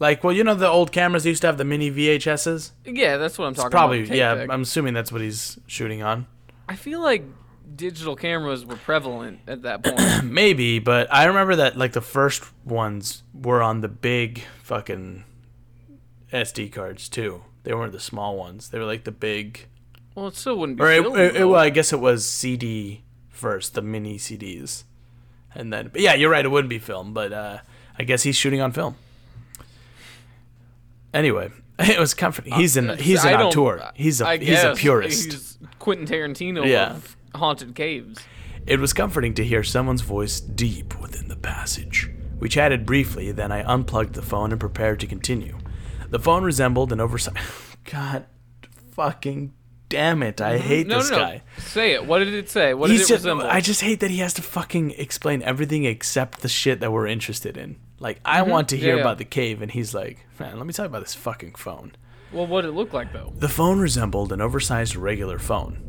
Like, 0.00 0.22
well, 0.22 0.32
you 0.32 0.44
know 0.44 0.54
the 0.54 0.68
old 0.68 0.92
cameras 0.92 1.26
used 1.26 1.40
to 1.42 1.48
have 1.48 1.58
the 1.58 1.64
mini 1.64 1.90
VHSs. 1.90 2.70
Yeah, 2.84 3.16
that's 3.16 3.36
what 3.38 3.46
I'm 3.46 3.54
talking 3.54 3.70
Probably, 3.70 4.04
about. 4.04 4.16
yeah. 4.16 4.34
deck. 4.34 4.50
I'm 4.50 4.62
assuming 4.62 4.94
that's 4.94 5.10
what 5.10 5.20
he's 5.20 5.58
shooting 5.66 6.02
on. 6.02 6.26
I 6.68 6.76
feel 6.76 7.00
like 7.00 7.24
digital 7.74 8.14
cameras 8.16 8.64
were 8.64 8.76
prevalent 8.76 9.40
at 9.48 9.62
that 9.62 9.82
point. 9.82 10.24
Maybe, 10.32 10.78
but 10.78 11.12
I 11.12 11.24
remember 11.24 11.56
that 11.56 11.76
like 11.76 11.92
the 11.94 12.00
first 12.00 12.44
ones 12.64 13.22
were 13.34 13.60
on 13.62 13.80
the 13.80 13.88
big 13.88 14.42
fucking 14.62 15.24
SD 16.32 16.72
cards 16.72 17.08
too. 17.08 17.42
They 17.64 17.74
weren't 17.74 17.92
the 17.92 18.00
small 18.00 18.36
ones. 18.36 18.68
They 18.70 18.78
were 18.78 18.84
like 18.84 19.04
the 19.04 19.12
big. 19.12 19.66
well, 20.14 20.28
it 20.28 20.36
still 20.36 20.56
wouldn't 20.58 20.78
be. 20.78 20.84
Or 20.84 20.90
it, 20.92 21.06
it, 21.06 21.36
it- 21.36 21.44
well, 21.44 21.60
I 21.60 21.70
guess 21.70 21.92
it 21.92 22.00
was 22.00 22.26
CD 22.26 23.02
first, 23.28 23.74
the 23.74 23.82
mini 23.82 24.18
CDs. 24.18 24.84
and 25.54 25.72
then 25.72 25.88
but 25.92 26.00
yeah, 26.00 26.14
you're 26.14 26.30
right. 26.30 26.44
It 26.44 26.48
wouldn't 26.48 26.70
be 26.70 26.78
film, 26.78 27.12
but 27.12 27.32
uh, 27.32 27.58
I 27.98 28.04
guess 28.04 28.22
he's 28.22 28.36
shooting 28.36 28.60
on 28.60 28.72
film. 28.72 28.96
Anyway, 31.18 31.50
it 31.80 31.98
was 31.98 32.14
comforting. 32.14 32.52
He's 32.52 32.76
an 32.76 32.96
he's 32.98 33.24
an 33.24 33.34
Uh, 33.34 33.44
auteur. 33.48 33.90
He's 33.94 34.20
a 34.20 34.26
I 34.28 34.36
he's 34.38 34.62
a 34.62 34.74
purist. 34.76 35.32
He's 35.32 35.58
Quentin 35.80 36.06
Tarantino 36.06 36.64
Yeah. 36.64 36.92
of 36.94 37.16
haunted 37.34 37.74
caves. 37.74 38.20
It 38.66 38.78
was 38.78 38.92
comforting 38.92 39.34
to 39.34 39.44
hear 39.44 39.64
someone's 39.64 40.02
voice 40.02 40.40
deep 40.40 40.98
within 41.00 41.26
the 41.28 41.36
passage. 41.36 42.08
We 42.38 42.48
chatted 42.48 42.86
briefly, 42.86 43.32
then 43.32 43.50
I 43.50 43.62
unplugged 43.64 44.14
the 44.14 44.22
phone 44.22 44.52
and 44.52 44.60
prepared 44.60 45.00
to 45.00 45.06
continue. 45.08 45.58
The 46.10 46.20
phone 46.20 46.44
resembled 46.44 46.92
an 46.92 47.00
oversized. 47.00 47.38
God 47.90 48.26
fucking 48.92 49.54
damn 49.88 50.22
it. 50.22 50.40
I 50.40 50.58
hate 50.58 50.86
No, 50.86 50.98
this 50.98 51.10
no, 51.10 51.16
no. 51.16 51.22
guy. 51.24 51.42
Say 51.58 51.92
it. 51.94 52.06
What 52.06 52.18
did 52.20 52.34
it 52.34 52.48
say? 52.48 52.74
What 52.74 52.90
He's 52.90 53.00
did 53.00 53.04
it 53.06 53.08
just, 53.08 53.24
resemble? 53.24 53.46
I 53.46 53.60
just 53.60 53.80
hate 53.80 54.00
that 54.00 54.10
he 54.10 54.18
has 54.18 54.34
to 54.34 54.42
fucking 54.42 54.92
explain 54.92 55.42
everything 55.42 55.84
except 55.84 56.40
the 56.42 56.48
shit 56.48 56.80
that 56.80 56.92
we're 56.92 57.06
interested 57.06 57.56
in. 57.56 57.76
Like, 58.00 58.20
I 58.24 58.42
want 58.42 58.68
to 58.70 58.76
Mm-hmm. 58.76 58.84
Yeah, 58.84 58.86
hear 58.86 58.96
yeah. 58.96 59.00
about 59.02 59.18
the 59.18 59.24
cave, 59.24 59.60
and 59.62 59.70
he's 59.72 59.92
like, 59.94 60.26
man, 60.38 60.56
let 60.58 60.66
me 60.66 60.72
tell 60.72 60.84
you 60.84 60.88
about 60.88 61.02
this 61.02 61.14
fucking 61.14 61.54
phone. 61.56 61.92
well, 62.32 62.46
what 62.46 62.62
did 62.62 62.68
it 62.68 62.72
look 62.74 62.92
like 62.92 63.12
though? 63.12 63.32
The 63.36 63.48
phone 63.48 63.80
resembled 63.80 64.32
an 64.32 64.40
oversized 64.40 64.94
regular 64.96 65.38
phone. 65.38 65.82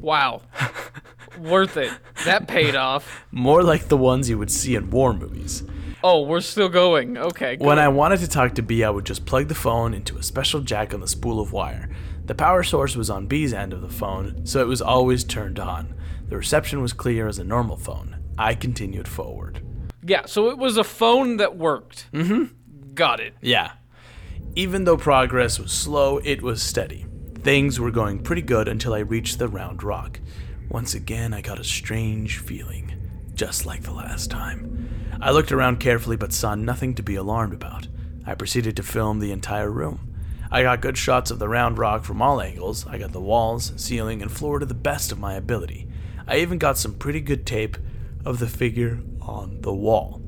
Wow. 0.00 0.42
Worth 1.38 1.76
it. 1.76 1.92
That 2.24 2.48
paid 2.48 2.74
off. 2.76 3.24
More 3.32 3.62
like 3.62 3.88
the 3.88 3.96
ones 3.96 4.28
you 4.28 4.38
would 4.38 4.50
see 4.50 4.74
in 4.74 4.90
war 4.90 5.12
movies. 5.12 5.62
Oh, 6.02 6.22
we're 6.22 6.40
still 6.40 6.68
going. 6.68 7.16
Okay. 7.18 7.56
Good. 7.56 7.66
When 7.66 7.78
I 7.80 7.88
wanted 7.88 8.20
to 8.20 8.28
talk 8.28 8.54
to 8.54 8.62
B, 8.62 8.84
I 8.84 8.90
would 8.90 9.04
just 9.04 9.26
plug 9.26 9.48
the 9.48 9.54
phone 9.54 9.94
into 9.94 10.16
a 10.16 10.22
special 10.22 10.60
jack 10.60 10.94
on 10.94 11.00
the 11.00 11.08
spool 11.08 11.40
of 11.40 11.52
wire. 11.52 11.88
The 12.26 12.34
power 12.36 12.62
source 12.62 12.94
was 12.94 13.10
on 13.10 13.26
B's 13.26 13.52
end 13.52 13.72
of 13.72 13.80
the 13.80 13.88
phone, 13.88 14.46
so 14.46 14.60
it 14.60 14.68
was 14.68 14.82
always 14.82 15.24
turned 15.24 15.58
on. 15.58 15.94
The 16.28 16.36
reception 16.36 16.80
was 16.82 16.92
clear 16.92 17.26
as 17.26 17.38
a 17.40 17.44
normal 17.44 17.76
phone. 17.76 18.16
I 18.36 18.54
continued 18.54 19.08
forward. 19.08 19.60
Yeah, 20.08 20.26
so 20.26 20.50
it 20.50 20.58
was 20.58 20.76
a 20.76 20.84
phone 20.84 21.36
that 21.36 21.56
worked. 21.56 22.10
Mm-hmm. 22.12 22.94
Got 22.94 23.20
it. 23.20 23.34
Yeah. 23.40 23.72
Even 24.54 24.84
though 24.84 24.96
progress 24.96 25.58
was 25.58 25.72
slow, 25.72 26.18
it 26.18 26.42
was 26.42 26.62
steady. 26.62 27.06
Things 27.42 27.78
were 27.78 27.90
going 27.90 28.20
pretty 28.22 28.42
good 28.42 28.66
until 28.66 28.94
I 28.94 29.00
reached 29.00 29.38
the 29.38 29.48
round 29.48 29.82
rock. 29.82 30.18
Once 30.68 30.94
again, 30.94 31.32
I 31.32 31.40
got 31.40 31.60
a 31.60 31.64
strange 31.64 32.38
feeling, 32.38 32.92
just 33.34 33.64
like 33.64 33.82
the 33.82 33.92
last 33.92 34.30
time. 34.30 34.88
I 35.20 35.30
looked 35.30 35.52
around 35.52 35.80
carefully 35.80 36.16
but 36.16 36.32
saw 36.32 36.54
nothing 36.54 36.94
to 36.96 37.02
be 37.02 37.14
alarmed 37.14 37.54
about. 37.54 37.88
I 38.26 38.34
proceeded 38.34 38.76
to 38.76 38.82
film 38.82 39.20
the 39.20 39.32
entire 39.32 39.70
room. 39.70 40.14
I 40.50 40.62
got 40.62 40.80
good 40.80 40.98
shots 40.98 41.30
of 41.30 41.38
the 41.38 41.48
round 41.48 41.78
rock 41.78 42.04
from 42.04 42.22
all 42.22 42.40
angles. 42.40 42.86
I 42.86 42.98
got 42.98 43.12
the 43.12 43.20
walls, 43.20 43.72
ceiling, 43.76 44.22
and 44.22 44.30
floor 44.30 44.58
to 44.58 44.66
the 44.66 44.74
best 44.74 45.12
of 45.12 45.18
my 45.18 45.34
ability. 45.34 45.88
I 46.26 46.38
even 46.38 46.58
got 46.58 46.78
some 46.78 46.94
pretty 46.94 47.20
good 47.20 47.46
tape 47.46 47.76
of 48.24 48.38
the 48.38 48.46
figure 48.48 49.00
on 49.28 49.60
the 49.60 49.74
wall. 49.74 50.20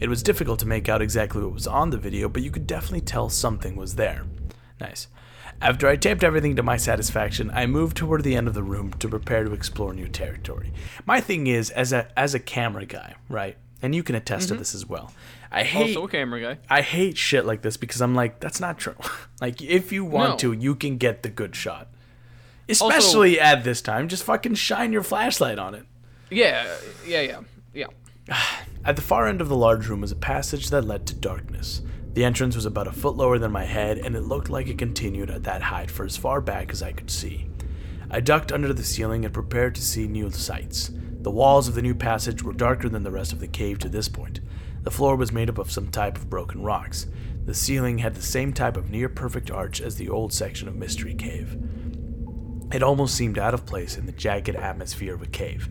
It 0.00 0.08
was 0.08 0.22
difficult 0.22 0.60
to 0.60 0.66
make 0.66 0.88
out 0.88 1.02
exactly 1.02 1.42
what 1.42 1.52
was 1.52 1.66
on 1.66 1.90
the 1.90 1.98
video, 1.98 2.28
but 2.28 2.42
you 2.42 2.50
could 2.50 2.66
definitely 2.66 3.00
tell 3.00 3.28
something 3.28 3.76
was 3.76 3.96
there. 3.96 4.24
Nice. 4.80 5.08
After 5.60 5.88
I 5.88 5.96
taped 5.96 6.24
everything 6.24 6.56
to 6.56 6.62
my 6.62 6.76
satisfaction, 6.76 7.50
I 7.54 7.66
moved 7.66 7.96
toward 7.96 8.24
the 8.24 8.34
end 8.34 8.48
of 8.48 8.54
the 8.54 8.62
room 8.62 8.92
to 8.94 9.08
prepare 9.08 9.44
to 9.44 9.52
explore 9.52 9.94
new 9.94 10.08
territory. 10.08 10.72
My 11.06 11.20
thing 11.20 11.46
is, 11.46 11.70
as 11.70 11.92
a 11.92 12.08
as 12.18 12.34
a 12.34 12.40
camera 12.40 12.86
guy, 12.86 13.14
right? 13.28 13.56
And 13.80 13.94
you 13.94 14.02
can 14.02 14.14
attest 14.14 14.48
to 14.48 14.54
mm-hmm. 14.54 14.60
this 14.60 14.74
as 14.74 14.86
well. 14.86 15.12
I 15.52 15.62
hate 15.62 15.96
Also 15.96 16.06
a 16.06 16.10
camera 16.10 16.40
guy. 16.40 16.58
I 16.68 16.82
hate 16.82 17.16
shit 17.16 17.46
like 17.46 17.62
this 17.62 17.76
because 17.76 18.00
I'm 18.00 18.14
like, 18.14 18.40
that's 18.40 18.60
not 18.60 18.78
true. 18.78 18.96
like, 19.40 19.62
if 19.62 19.92
you 19.92 20.04
want 20.04 20.30
No. 20.30 20.36
to, 20.38 20.52
you 20.52 20.74
can 20.74 20.96
get 20.96 21.22
the 21.22 21.28
good 21.28 21.54
shot. 21.54 21.88
Especially 22.68 23.38
at 23.38 23.62
this 23.62 23.80
time, 23.80 24.08
just 24.08 24.24
fucking 24.24 24.54
shine 24.54 24.92
your 24.92 25.02
flashlight 25.02 25.58
on 25.58 25.74
it. 25.74 25.84
Yeah, 26.30 26.66
yeah, 27.06 27.20
yeah, 27.20 27.40
yeah. 27.72 27.86
At 28.84 28.96
the 28.96 29.02
far 29.02 29.26
end 29.26 29.40
of 29.40 29.48
the 29.48 29.56
large 29.56 29.88
room 29.88 30.00
was 30.00 30.12
a 30.12 30.16
passage 30.16 30.70
that 30.70 30.84
led 30.84 31.06
to 31.06 31.14
darkness. 31.14 31.82
The 32.14 32.24
entrance 32.24 32.54
was 32.54 32.66
about 32.66 32.86
a 32.86 32.92
foot 32.92 33.16
lower 33.16 33.38
than 33.38 33.52
my 33.52 33.64
head, 33.64 33.98
and 33.98 34.14
it 34.14 34.22
looked 34.22 34.48
like 34.48 34.68
it 34.68 34.78
continued 34.78 35.30
at 35.30 35.42
that 35.44 35.62
height 35.62 35.90
for 35.90 36.04
as 36.04 36.16
far 36.16 36.40
back 36.40 36.70
as 36.70 36.82
I 36.82 36.92
could 36.92 37.10
see. 37.10 37.48
I 38.10 38.20
ducked 38.20 38.52
under 38.52 38.72
the 38.72 38.84
ceiling 38.84 39.24
and 39.24 39.34
prepared 39.34 39.74
to 39.74 39.82
see 39.82 40.06
new 40.06 40.30
sights. 40.30 40.92
The 41.20 41.30
walls 41.30 41.66
of 41.66 41.74
the 41.74 41.82
new 41.82 41.94
passage 41.94 42.42
were 42.42 42.52
darker 42.52 42.88
than 42.88 43.02
the 43.02 43.10
rest 43.10 43.32
of 43.32 43.40
the 43.40 43.48
cave 43.48 43.78
to 43.80 43.88
this 43.88 44.08
point. 44.08 44.40
The 44.82 44.90
floor 44.90 45.16
was 45.16 45.32
made 45.32 45.48
up 45.48 45.58
of 45.58 45.72
some 45.72 45.88
type 45.88 46.16
of 46.16 46.30
broken 46.30 46.62
rocks. 46.62 47.06
The 47.46 47.54
ceiling 47.54 47.98
had 47.98 48.14
the 48.14 48.22
same 48.22 48.52
type 48.52 48.76
of 48.76 48.90
near 48.90 49.08
perfect 49.08 49.50
arch 49.50 49.80
as 49.80 49.96
the 49.96 50.10
old 50.10 50.32
section 50.32 50.68
of 50.68 50.76
Mystery 50.76 51.14
Cave. 51.14 51.58
It 52.72 52.82
almost 52.82 53.16
seemed 53.16 53.38
out 53.38 53.54
of 53.54 53.66
place 53.66 53.96
in 53.96 54.06
the 54.06 54.12
jagged 54.12 54.54
atmosphere 54.54 55.14
of 55.14 55.22
a 55.22 55.26
cave. 55.26 55.68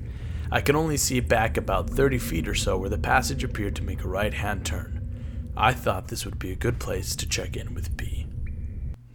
I 0.53 0.61
could 0.61 0.75
only 0.75 0.97
see 0.97 1.19
back 1.19 1.57
about 1.57 1.89
30 1.89 2.19
feet 2.19 2.47
or 2.47 2.53
so 2.53 2.77
where 2.77 2.87
the 2.87 2.99
passage 2.99 3.43
appeared 3.43 3.75
to 3.77 3.83
make 3.83 4.03
a 4.03 4.07
right 4.07 4.35
hand 4.35 4.63
turn. 4.63 5.51
I 5.57 5.73
thought 5.73 6.09
this 6.09 6.25
would 6.25 6.37
be 6.37 6.51
a 6.51 6.55
good 6.55 6.79
place 6.79 7.15
to 7.15 7.27
check 7.27 7.57
in 7.57 7.73
with 7.73 7.97
B. 7.97 8.27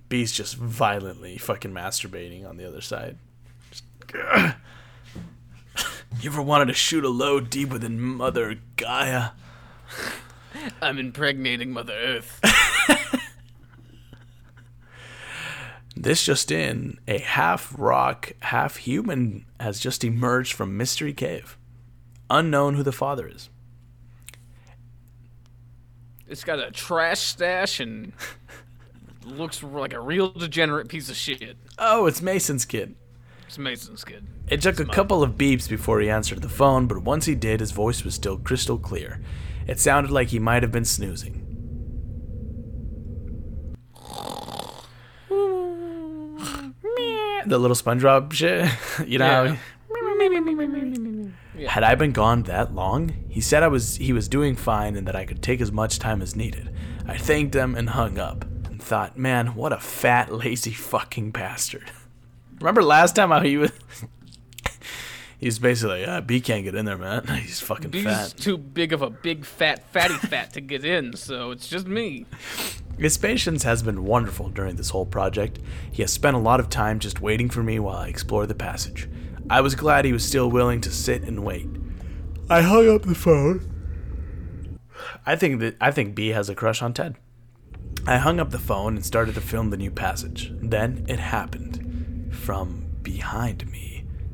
B's 0.09 0.33
just 0.33 0.57
violently 0.57 1.39
fucking 1.39 1.71
masturbating 1.73 2.45
on 2.45 2.57
the 2.57 2.67
other 2.67 2.81
side. 2.81 3.19
Just, 3.71 3.85
you 6.21 6.29
ever 6.29 6.43
wanted 6.43 6.67
to 6.67 6.75
shoot 6.75 7.05
a 7.05 7.09
load 7.09 7.51
deep 7.51 7.69
within 7.69 8.01
Mother 8.01 8.57
Gaia? 8.77 9.29
I'm 10.83 10.99
impregnating 10.99 11.71
Mother 11.71 11.95
Earth. 11.95 12.41
This 16.01 16.23
just 16.23 16.53
in, 16.53 17.01
a 17.09 17.19
half 17.19 17.75
rock, 17.77 18.33
half 18.39 18.77
human 18.77 19.47
has 19.59 19.81
just 19.81 20.05
emerged 20.05 20.53
from 20.53 20.77
Mystery 20.77 21.13
Cave. 21.13 21.59
Unknown 22.31 22.75
who 22.75 22.85
the 22.85 22.93
father 22.93 23.27
is. 23.27 23.51
It's 26.29 26.45
got 26.45 26.61
a 26.61 26.71
trash 26.71 27.19
stash 27.19 27.81
and 27.81 28.13
looks 29.25 29.61
like 29.61 29.93
a 29.93 29.99
real 29.99 30.31
degenerate 30.31 30.89
piece 30.89 31.11
of 31.11 31.17
shit. 31.17 31.57
Oh, 31.81 32.07
it's 32.07 32.23
Mason's 32.23 32.65
kid. 32.65 32.95
It's 33.49 33.59
Mason's 33.59 34.05
kid. 34.05 34.25
It 34.49 34.63
took 34.63 34.79
a 34.79 34.85
couple 34.85 35.25
of 35.25 35.33
beeps 35.33 35.69
before 35.69 36.01
he 36.01 36.09
answered 36.09 36.43
the 36.43 36.49
phone, 36.49 36.87
but 36.87 37.03
once 37.03 37.27
he 37.27 37.35
did, 37.35 37.59
his 37.59 37.73
voice 37.73 38.05
was 38.05 38.15
still 38.15 38.39
crystal 38.39 38.79
clear. 38.79 39.21
It 39.67 39.81
sounded 39.81 40.13
like 40.13 40.29
he 40.29 40.39
might 40.39 40.63
have 40.63 40.71
been 40.71 40.85
snoozing. 40.85 41.48
The 47.49 47.59
little 47.59 47.77
SpongeBob 47.77 48.33
shit, 48.33 48.71
you 49.09 49.19
know. 49.19 49.57
Yeah. 51.57 51.71
Had 51.71 51.83
I 51.83 51.95
been 51.97 52.13
gone 52.13 52.45
that 52.45 52.75
long? 52.75 53.13
He 53.29 53.41
said 53.41 53.63
I 53.63 53.69
was 53.69 53.97
he 53.97 54.13
was 54.13 54.29
doing 54.29 54.55
fine 54.55 54.95
and 54.97 55.07
that 55.09 55.17
I 55.17 55.25
could 55.25 55.43
take 55.43 55.61
as 55.61 55.73
much 55.73 55.99
time 55.99 56.23
as 56.23 56.37
needed. 56.37 56.73
I 57.07 57.17
thanked 57.17 57.55
him 57.55 57.75
and 57.75 57.91
hung 57.91 58.19
up 58.19 58.45
and 58.67 58.81
thought, 58.83 59.19
man, 59.19 59.55
what 59.55 59.73
a 59.73 59.79
fat, 59.79 60.33
lazy 60.33 60.73
fucking 60.73 61.31
bastard. 61.33 61.91
Remember 62.61 62.83
last 62.83 63.17
time 63.17 63.31
how 63.31 63.41
he 63.41 63.57
was 63.57 63.73
he 65.39 65.47
was 65.47 65.59
basically 65.59 66.01
like, 66.05 66.09
ah, 66.09 66.21
B 66.21 66.41
can't 66.41 66.65
get 66.65 66.75
in 66.75 66.85
there, 66.85 66.99
man. 66.99 67.27
He's 67.43 67.61
fucking 67.61 67.93
He's 67.93 68.05
fat. 68.05 68.35
too 68.37 68.59
big 68.59 68.93
of 68.93 69.03
a 69.03 69.11
big 69.11 69.45
fat 69.45 69.89
fatty 69.93 70.15
fat 70.15 70.53
to 70.55 70.61
get 70.61 70.85
in, 70.85 71.15
so 71.17 71.51
it's 71.53 71.69
just 71.69 71.87
me. 71.87 72.27
His 72.99 73.17
patience 73.17 73.63
has 73.63 73.83
been 73.83 74.05
wonderful 74.05 74.49
during 74.49 74.75
this 74.77 74.91
whole 74.91 75.07
project. 75.07 75.61
He 75.93 76.03
has 76.03 76.13
spent 76.13 76.37
a 76.37 76.41
lot 76.41 76.59
of 76.59 76.69
time 76.69 76.99
just 76.99 77.21
waiting 77.21 77.49
for 77.49 77.63
me 77.63 77.79
while 77.79 77.99
I 77.99 78.09
explore 78.09 78.47
the 78.47 78.55
passage. 78.57 79.09
I 79.49 79.61
was 79.61 79.77
glad 79.77 80.05
he 80.05 80.13
was 80.13 80.27
still 80.27 80.51
willing 80.51 80.81
to 80.83 80.91
sit 80.91 81.23
and 81.23 81.45
wait. 81.45 81.69
I 82.51 82.63
hung 82.63 82.89
up 82.91 83.03
the 83.03 83.15
phone. 83.15 84.81
I 85.25 85.37
think 85.37 85.61
that 85.61 85.77
I 85.81 85.91
think 85.93 86.15
B 86.17 86.29
has 86.29 86.49
a 86.49 86.55
crush 86.55 86.83
on 86.83 86.93
Ted. 86.93 87.17
I 88.07 88.17
hung 88.17 88.41
up 88.41 88.51
the 88.51 88.59
phone 88.59 88.97
and 88.97 89.05
started 89.05 89.35
to 89.37 89.41
film 89.41 89.71
the 89.71 89.77
new 89.77 89.91
passage. 89.91 90.51
Then 90.61 91.05
it 91.09 91.19
happened. 91.19 92.35
From 92.35 92.87
behind 93.03 93.71
me, 93.71 93.88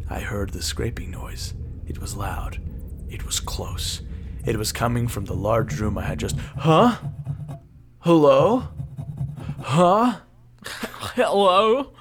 I 0.08 0.20
heard 0.20 0.50
the 0.50 0.62
scraping 0.62 1.10
noise. 1.10 1.54
It 1.86 1.98
was 1.98 2.16
loud. 2.16 2.60
It 3.08 3.24
was 3.24 3.40
close. 3.40 4.02
It 4.44 4.56
was 4.56 4.72
coming 4.72 5.08
from 5.08 5.24
the 5.24 5.34
large 5.34 5.80
room 5.80 5.96
I 5.96 6.04
had 6.04 6.18
just. 6.18 6.36
Huh? 6.58 6.96
Hello? 8.00 8.64
Huh? 9.60 10.20
Hello? 10.64 11.92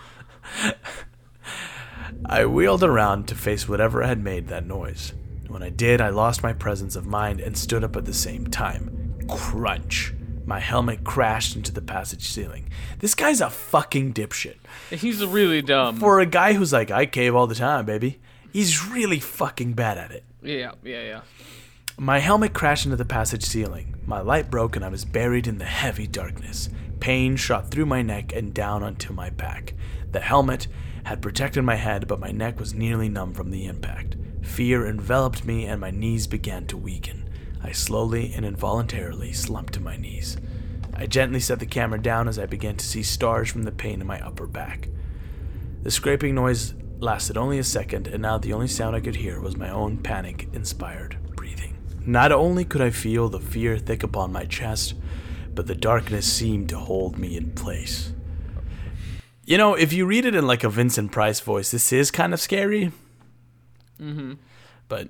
I 2.25 2.45
wheeled 2.45 2.83
around 2.83 3.27
to 3.27 3.35
face 3.35 3.67
whatever 3.67 4.01
had 4.03 4.23
made 4.23 4.47
that 4.47 4.65
noise. 4.65 5.13
When 5.47 5.63
I 5.63 5.69
did, 5.69 6.01
I 6.01 6.09
lost 6.09 6.43
my 6.43 6.53
presence 6.53 6.95
of 6.95 7.05
mind 7.05 7.39
and 7.39 7.57
stood 7.57 7.83
up 7.83 7.95
at 7.95 8.05
the 8.05 8.13
same 8.13 8.47
time. 8.47 9.15
Crunch. 9.29 10.13
My 10.45 10.60
helmet 10.60 11.03
crashed 11.03 11.56
into 11.56 11.71
the 11.71 11.82
passage 11.82 12.27
ceiling. 12.27 12.69
This 12.99 13.15
guy's 13.15 13.41
a 13.41 13.49
fucking 13.49 14.13
dipshit. 14.13 14.58
He's 14.89 15.25
really 15.25 15.62
dumb. 15.62 15.97
For 15.97 16.19
a 16.19 16.25
guy 16.25 16.53
who's 16.53 16.73
like, 16.73 16.91
I 16.91 17.06
cave 17.06 17.34
all 17.36 17.47
the 17.47 17.56
time, 17.56 17.86
baby, 17.86 18.19
he's 18.51 18.86
really 18.86 19.19
fucking 19.19 19.73
bad 19.73 19.97
at 19.97 20.12
it. 20.12 20.23
yeah, 20.41 20.71
yeah, 20.84 21.01
yeah. 21.01 21.21
My 21.97 22.19
helmet 22.19 22.53
crashed 22.53 22.86
into 22.86 22.97
the 22.97 23.06
passage 23.06 23.43
ceiling. 23.43 23.95
My 24.06 24.19
light 24.19 24.49
broke 24.49 24.75
and 24.75 24.84
I 24.84 24.89
was 24.89 25.06
buried 25.06 25.45
in 25.47 25.60
the 25.60 25.65
heavy 25.65 26.08
darkness. 26.08 26.69
Pain 26.99 27.36
shot 27.36 27.69
through 27.69 27.86
my 27.86 28.01
neck 28.01 28.34
and 28.34 28.53
down 28.53 28.82
onto 28.82 29.13
my 29.13 29.29
back. 29.29 29.75
The 30.12 30.19
helmet 30.19 30.67
had 31.03 31.21
protected 31.21 31.63
my 31.63 31.75
head, 31.75 32.08
but 32.08 32.19
my 32.19 32.32
neck 32.32 32.60
was 32.60 32.73
nearly 32.73 33.10
numb 33.10 33.34
from 33.34 33.51
the 33.51 33.65
impact. 33.65 34.15
Fear 34.41 34.88
enveloped 34.88 35.45
me 35.45 35.65
and 35.65 35.79
my 35.79 35.91
knees 35.91 36.25
began 36.27 36.65
to 36.67 36.77
weaken. 36.77 37.22
I 37.63 37.71
slowly 37.71 38.34
and 38.36 38.45
involuntarily 38.45 39.34
slumped 39.34 39.73
to 39.73 39.80
my 39.80 39.97
knees. 39.97 40.38
I 40.93 41.08
gently 41.08 41.39
set 41.39 41.60
the 41.60 41.65
camera 41.65 41.99
down 41.99 42.28
as 42.28 42.38
I 42.38 42.45
began 42.45 42.76
to 42.76 42.86
see 42.86 43.02
stars 43.02 43.49
from 43.49 43.63
the 43.63 43.71
pain 43.71 44.02
in 44.02 44.08
my 44.08 44.19
upper 44.19 44.45
back. 44.45 44.89
The 45.82 45.91
scraping 45.91 46.36
noise 46.36 46.73
lasted 46.99 47.38
only 47.38 47.58
a 47.60 47.63
second, 47.63 48.08
and 48.08 48.21
now 48.21 48.38
the 48.38 48.54
only 48.54 48.67
sound 48.67 48.95
I 48.95 49.02
could 49.02 49.15
hear 49.15 49.39
was 49.39 49.58
my 49.58 49.69
own 49.69 49.97
panic 49.97 50.47
inspired 50.54 51.17
breathing. 51.36 51.78
Not 52.06 52.32
only 52.32 52.65
could 52.65 52.82
I 52.82 52.89
feel 52.89 53.30
the 53.30 53.39
fear 53.39 53.78
thick 53.78 54.04
upon 54.04 54.32
my 54.32 54.45
chest, 54.45 54.93
but 55.54 55.67
the 55.67 55.76
darkness 55.76 56.32
seemed 56.32 56.69
to 56.69 56.78
hold 56.78 57.17
me 57.17 57.38
in 57.38 57.52
place. 57.52 58.13
You 59.45 59.58
know, 59.58 59.73
if 59.73 59.91
you 59.91 60.06
read 60.06 60.26
it 60.26 60.36
in 60.36 60.47
like 60.47 60.63
a 60.63 60.69
Vincent 60.69 61.12
Price 61.12 61.39
voice, 61.39 61.71
this 61.71 61.91
is 61.91 62.12
kind 62.12 62.34
of 62.34 62.39
scary. 62.39 62.91
Mm-hmm. 63.99 64.34
But 64.88 65.10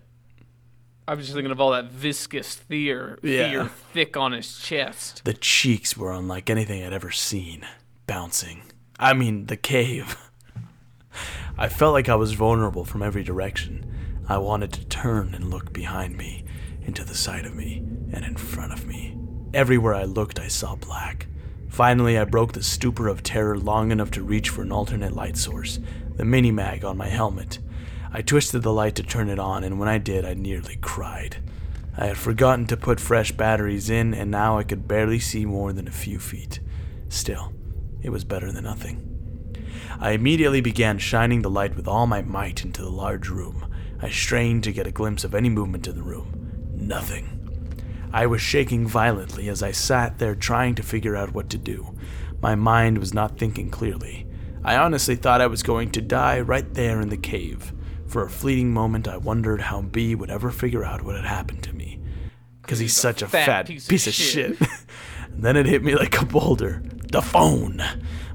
I 1.07 1.13
was 1.15 1.25
just 1.25 1.35
thinking 1.35 1.51
of 1.51 1.59
all 1.59 1.71
that 1.71 1.91
viscous 1.91 2.55
fear, 2.55 3.19
Yeah. 3.21 3.49
fear 3.49 3.65
thick 3.93 4.15
on 4.17 4.31
his 4.31 4.57
chest. 4.59 5.21
the 5.25 5.33
cheeks 5.33 5.97
were 5.97 6.11
unlike 6.13 6.49
anything 6.49 6.83
I'd 6.83 6.93
ever 6.93 7.11
seen, 7.11 7.65
bouncing. 8.07 8.63
I 8.99 9.13
mean, 9.13 9.47
the 9.47 9.57
cave. 9.57 10.17
I 11.57 11.67
felt 11.67 11.93
like 11.93 12.09
I 12.09 12.15
was 12.15 12.33
vulnerable 12.33 12.85
from 12.85 13.03
every 13.03 13.23
direction. 13.23 13.85
I 14.27 14.37
wanted 14.37 14.71
to 14.73 14.85
turn 14.85 15.35
and 15.35 15.49
look 15.49 15.73
behind 15.73 16.17
me, 16.17 16.45
into 16.81 17.03
the 17.03 17.15
side 17.15 17.45
of 17.45 17.53
me, 17.53 17.83
and 18.13 18.23
in 18.23 18.35
front 18.37 18.71
of 18.71 18.85
me. 18.85 19.17
Everywhere 19.53 19.93
I 19.93 20.03
looked, 20.05 20.39
I 20.39 20.47
saw 20.47 20.75
black. 20.75 21.27
Finally, 21.67 22.17
I 22.17 22.23
broke 22.23 22.53
the 22.53 22.63
stupor 22.63 23.07
of 23.07 23.23
terror 23.23 23.57
long 23.57 23.91
enough 23.91 24.11
to 24.11 24.23
reach 24.23 24.49
for 24.49 24.61
an 24.61 24.71
alternate 24.71 25.13
light 25.13 25.35
source, 25.37 25.79
the 26.15 26.23
mini 26.25 26.51
mag 26.51 26.85
on 26.85 26.97
my 26.97 27.07
helmet. 27.09 27.59
I 28.15 28.21
twisted 28.21 28.61
the 28.61 28.71
light 28.71 28.93
to 28.95 29.03
turn 29.03 29.27
it 29.27 29.39
on, 29.39 29.63
and 29.63 29.79
when 29.79 29.89
I 29.89 29.97
did, 29.97 30.23
I 30.23 30.35
nearly 30.35 30.75
cried. 30.75 31.37
I 31.97 32.05
had 32.05 32.17
forgotten 32.17 32.67
to 32.67 32.77
put 32.77 32.99
fresh 32.99 33.31
batteries 33.31 33.89
in, 33.89 34.13
and 34.13 34.29
now 34.29 34.59
I 34.59 34.63
could 34.63 34.87
barely 34.87 35.19
see 35.19 35.45
more 35.45 35.73
than 35.73 35.87
a 35.87 35.91
few 35.91 36.19
feet. 36.19 36.59
Still, 37.09 37.51
it 38.03 38.11
was 38.11 38.23
better 38.23 38.51
than 38.51 38.65
nothing. 38.65 39.09
I 39.99 40.11
immediately 40.11 40.61
began 40.61 40.99
shining 40.99 41.41
the 41.41 41.49
light 41.49 41.75
with 41.75 41.87
all 41.87 42.05
my 42.05 42.21
might 42.21 42.63
into 42.63 42.83
the 42.83 42.89
large 42.89 43.29
room. 43.29 43.65
I 43.99 44.11
strained 44.11 44.63
to 44.65 44.71
get 44.71 44.85
a 44.85 44.91
glimpse 44.91 45.23
of 45.23 45.33
any 45.33 45.49
movement 45.49 45.87
in 45.87 45.95
the 45.95 46.03
room. 46.03 46.71
Nothing. 46.75 47.39
I 48.13 48.27
was 48.27 48.41
shaking 48.41 48.85
violently 48.87 49.49
as 49.49 49.63
I 49.63 49.71
sat 49.71 50.19
there 50.19 50.35
trying 50.35 50.75
to 50.75 50.83
figure 50.83 51.15
out 51.15 51.33
what 51.33 51.49
to 51.49 51.57
do. 51.57 51.95
My 52.41 52.53
mind 52.53 52.99
was 52.99 53.11
not 53.11 53.39
thinking 53.39 53.71
clearly. 53.71 54.27
I 54.63 54.77
honestly 54.77 55.15
thought 55.15 55.41
I 55.41 55.47
was 55.47 55.63
going 55.63 55.89
to 55.91 56.01
die 56.01 56.39
right 56.41 56.71
there 56.75 57.01
in 57.01 57.09
the 57.09 57.17
cave. 57.17 57.72
For 58.13 58.23
a 58.23 58.29
fleeting 58.29 58.71
moment, 58.71 59.07
I 59.07 59.17
wondered 59.17 59.59
how 59.59 59.81
B 59.81 60.13
would 60.13 60.29
ever 60.29 60.51
figure 60.51 60.83
out 60.83 61.01
what 61.01 61.15
had 61.15 61.25
happened 61.25 61.63
to 61.63 61.73
me. 61.73 61.99
Because 62.61 62.77
he's 62.77 62.95
such 62.95 63.23
a 63.23 63.27
fat 63.27 63.45
fat, 63.47 63.65
piece 63.65 63.87
piece, 63.87 64.05
of 64.05 64.11
of 64.11 64.13
shit. 64.13 64.57
shit. 64.59 64.69
then 65.31 65.57
it 65.57 65.65
hit 65.65 65.83
me 65.83 65.95
like 65.95 66.21
a 66.21 66.25
boulder. 66.27 66.83
The 67.11 67.23
phone! 67.23 67.83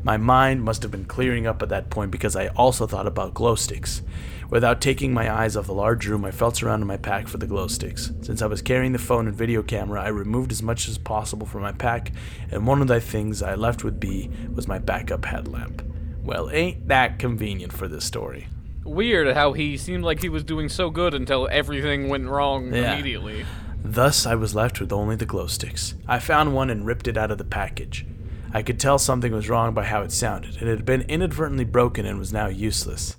My 0.03 0.17
mind 0.17 0.65
must 0.65 0.83
have 0.83 0.91
been 0.91 1.05
clearing 1.05 1.47
up 1.47 1.63
at 1.63 1.69
that 1.69 1.91
point 1.91 2.11
because 2.11 2.35
I 2.35 2.49
also 2.49 2.89
thought 2.89 3.07
about 3.07 3.35
glow 3.35 3.55
sticks. 3.55 4.03
Without 4.51 4.81
taking 4.81 5.15
my 5.15 5.33
eyes 5.33 5.57
off 5.57 5.67
the 5.67 5.75
large 5.75 6.09
room, 6.09 6.25
I 6.25 6.33
felt 6.33 6.61
around 6.61 6.81
in 6.81 6.89
my 6.89 6.97
pack 6.97 7.29
for 7.29 7.39
the 7.39 7.47
glow 7.47 7.69
sticks. 7.69 8.11
Since 8.21 8.43
I 8.43 8.47
was 8.47 8.61
carrying 8.61 8.91
the 8.91 8.99
phone 8.99 9.29
and 9.29 9.37
video 9.37 9.63
camera, 9.63 10.03
I 10.03 10.09
removed 10.09 10.51
as 10.51 10.61
much 10.61 10.89
as 10.89 10.99
possible 10.99 11.47
from 11.47 11.63
my 11.63 11.71
pack, 11.71 12.11
and 12.51 12.67
one 12.67 12.83
of 12.83 12.89
the 12.89 13.01
things 13.01 13.45
I 13.45 13.55
left 13.55 13.85
with 13.85 14.01
B 14.01 14.29
was 14.53 14.67
my 14.67 14.81
backup 14.81 15.25
headlamp. 15.25 15.85
Well, 16.21 16.51
ain't 16.51 16.89
that 16.89 17.21
convenient 17.21 17.73
for 17.73 17.87
this 17.87 18.05
story? 18.05 18.49
Weird 18.89 19.35
how 19.35 19.53
he 19.53 19.77
seemed 19.77 20.05
like 20.05 20.23
he 20.23 20.29
was 20.29 20.43
doing 20.45 20.69
so 20.69 20.91
good 20.91 21.15
until 21.15 21.49
everything 21.51 22.09
went 22.09 22.27
wrong 22.29 22.73
Yeah. 22.75 22.95
immediately. 22.95 23.45
Thus, 23.85 24.27
I 24.27 24.35
was 24.35 24.55
left 24.55 24.81
with 24.81 24.93
only 24.93 25.15
the 25.17 25.27
glow 25.27 25.47
sticks. 25.47 25.95
I 26.07 26.19
found 26.19 26.55
one 26.55 26.71
and 26.71 26.85
ripped 26.87 27.07
it 27.07 27.17
out 27.17 27.31
of 27.31 27.39
the 27.39 27.45
package. 27.45 28.07
I 28.53 28.63
could 28.63 28.81
tell 28.81 28.99
something 28.99 29.33
was 29.33 29.49
wrong 29.49 29.75
by 29.75 29.85
how 29.85 30.03
it 30.03 30.11
sounded. 30.11 30.57
It 30.57 30.67
had 30.67 30.85
been 30.85 31.03
inadvertently 31.03 31.65
broken 31.65 32.07
and 32.07 32.19
was 32.19 32.33
now 32.33 32.47
useless. 32.49 33.17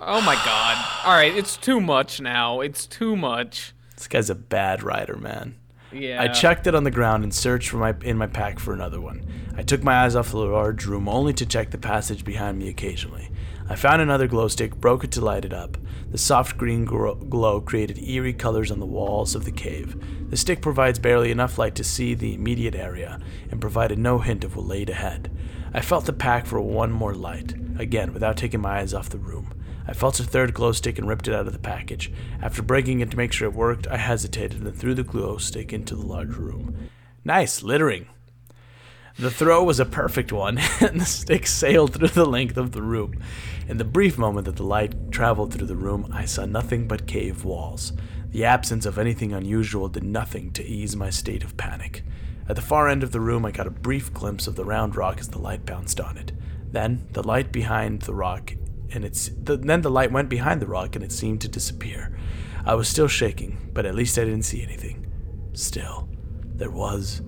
Oh 0.00 0.20
my 0.20 0.36
god. 0.36 0.76
Alright, 1.04 1.36
it's 1.36 1.56
too 1.56 1.80
much 1.80 2.20
now. 2.20 2.60
It's 2.60 2.86
too 2.86 3.16
much. 3.16 3.72
This 3.96 4.06
guy's 4.06 4.30
a 4.30 4.34
bad 4.36 4.82
rider, 4.82 5.16
man. 5.16 5.56
Yeah. 5.90 6.22
I 6.22 6.28
checked 6.28 6.66
it 6.66 6.74
on 6.74 6.84
the 6.84 6.90
ground 6.90 7.24
and 7.24 7.34
searched 7.34 7.70
for 7.70 7.78
my 7.78 7.94
in 8.02 8.16
my 8.16 8.26
pack 8.26 8.58
for 8.60 8.72
another 8.72 9.00
one. 9.00 9.26
I 9.56 9.62
took 9.62 9.82
my 9.82 10.04
eyes 10.04 10.14
off 10.14 10.30
the 10.30 10.36
large 10.38 10.86
room 10.86 11.08
only 11.08 11.32
to 11.32 11.46
check 11.46 11.70
the 11.70 11.78
passage 11.78 12.24
behind 12.24 12.58
me 12.58 12.68
occasionally. 12.68 13.30
I 13.70 13.76
found 13.76 14.00
another 14.00 14.26
glow 14.26 14.48
stick, 14.48 14.76
broke 14.76 15.04
it 15.04 15.10
to 15.12 15.20
light 15.20 15.44
it 15.44 15.52
up. 15.52 15.76
The 16.10 16.16
soft 16.16 16.56
green 16.56 16.86
glow 16.86 17.60
created 17.60 18.02
eerie 18.02 18.32
colors 18.32 18.70
on 18.70 18.80
the 18.80 18.86
walls 18.86 19.34
of 19.34 19.44
the 19.44 19.52
cave. 19.52 20.02
The 20.30 20.38
stick 20.38 20.62
provides 20.62 20.98
barely 20.98 21.30
enough 21.30 21.58
light 21.58 21.74
to 21.74 21.84
see 21.84 22.14
the 22.14 22.34
immediate 22.34 22.74
area 22.74 23.20
and 23.50 23.60
provided 23.60 23.98
no 23.98 24.20
hint 24.20 24.42
of 24.42 24.56
what 24.56 24.66
laid 24.66 24.88
ahead. 24.88 25.30
I 25.74 25.82
felt 25.82 26.06
the 26.06 26.14
pack 26.14 26.46
for 26.46 26.60
one 26.62 26.90
more 26.90 27.14
light, 27.14 27.52
again 27.78 28.14
without 28.14 28.38
taking 28.38 28.60
my 28.60 28.78
eyes 28.78 28.94
off 28.94 29.10
the 29.10 29.18
room. 29.18 29.52
I 29.86 29.92
felt 29.92 30.18
a 30.18 30.24
third 30.24 30.54
glow 30.54 30.72
stick 30.72 30.98
and 30.98 31.06
ripped 31.06 31.28
it 31.28 31.34
out 31.34 31.46
of 31.46 31.52
the 31.52 31.58
package. 31.58 32.10
After 32.40 32.62
breaking 32.62 33.00
it 33.00 33.10
to 33.10 33.16
make 33.18 33.32
sure 33.32 33.48
it 33.48 33.54
worked, 33.54 33.86
I 33.86 33.98
hesitated 33.98 34.62
and 34.62 34.74
threw 34.74 34.94
the 34.94 35.02
glow 35.02 35.36
stick 35.36 35.74
into 35.74 35.94
the 35.94 36.06
large 36.06 36.36
room. 36.36 36.88
Nice 37.24 37.62
littering. 37.62 38.06
The 39.18 39.32
throw 39.32 39.64
was 39.64 39.80
a 39.80 39.84
perfect 39.84 40.30
one, 40.30 40.58
and 40.80 41.00
the 41.00 41.04
stick 41.04 41.48
sailed 41.48 41.94
through 41.94 42.08
the 42.08 42.24
length 42.24 42.56
of 42.56 42.70
the 42.70 42.82
room. 42.82 43.20
In 43.66 43.78
the 43.78 43.84
brief 43.84 44.16
moment 44.16 44.44
that 44.44 44.54
the 44.54 44.62
light 44.62 45.10
traveled 45.10 45.52
through 45.52 45.66
the 45.66 45.74
room, 45.74 46.08
I 46.12 46.24
saw 46.24 46.44
nothing 46.44 46.86
but 46.86 47.08
cave 47.08 47.44
walls. 47.44 47.92
The 48.30 48.44
absence 48.44 48.86
of 48.86 48.96
anything 48.96 49.32
unusual 49.32 49.88
did 49.88 50.04
nothing 50.04 50.52
to 50.52 50.64
ease 50.64 50.94
my 50.94 51.10
state 51.10 51.42
of 51.42 51.56
panic. 51.56 52.04
At 52.48 52.54
the 52.54 52.62
far 52.62 52.88
end 52.88 53.02
of 53.02 53.10
the 53.10 53.20
room, 53.20 53.44
I 53.44 53.50
got 53.50 53.66
a 53.66 53.72
brief 53.72 54.14
glimpse 54.14 54.46
of 54.46 54.54
the 54.54 54.64
round 54.64 54.94
rock 54.94 55.18
as 55.18 55.28
the 55.28 55.40
light 55.40 55.66
bounced 55.66 55.98
on 55.98 56.16
it. 56.16 56.30
Then 56.70 57.08
the 57.10 57.26
light 57.26 57.50
behind 57.50 58.02
the 58.02 58.14
rock, 58.14 58.54
and 58.92 59.04
it's 59.04 59.30
the, 59.30 59.56
then 59.56 59.82
the 59.82 59.90
light 59.90 60.12
went 60.12 60.28
behind 60.28 60.62
the 60.62 60.68
rock, 60.68 60.94
and 60.94 61.04
it 61.04 61.10
seemed 61.10 61.40
to 61.40 61.48
disappear. 61.48 62.16
I 62.64 62.74
was 62.74 62.88
still 62.88 63.08
shaking, 63.08 63.70
but 63.72 63.84
at 63.84 63.96
least 63.96 64.16
I 64.16 64.24
didn't 64.24 64.44
see 64.44 64.62
anything. 64.62 65.10
Still, 65.54 66.08
there 66.54 66.70
was 66.70 67.20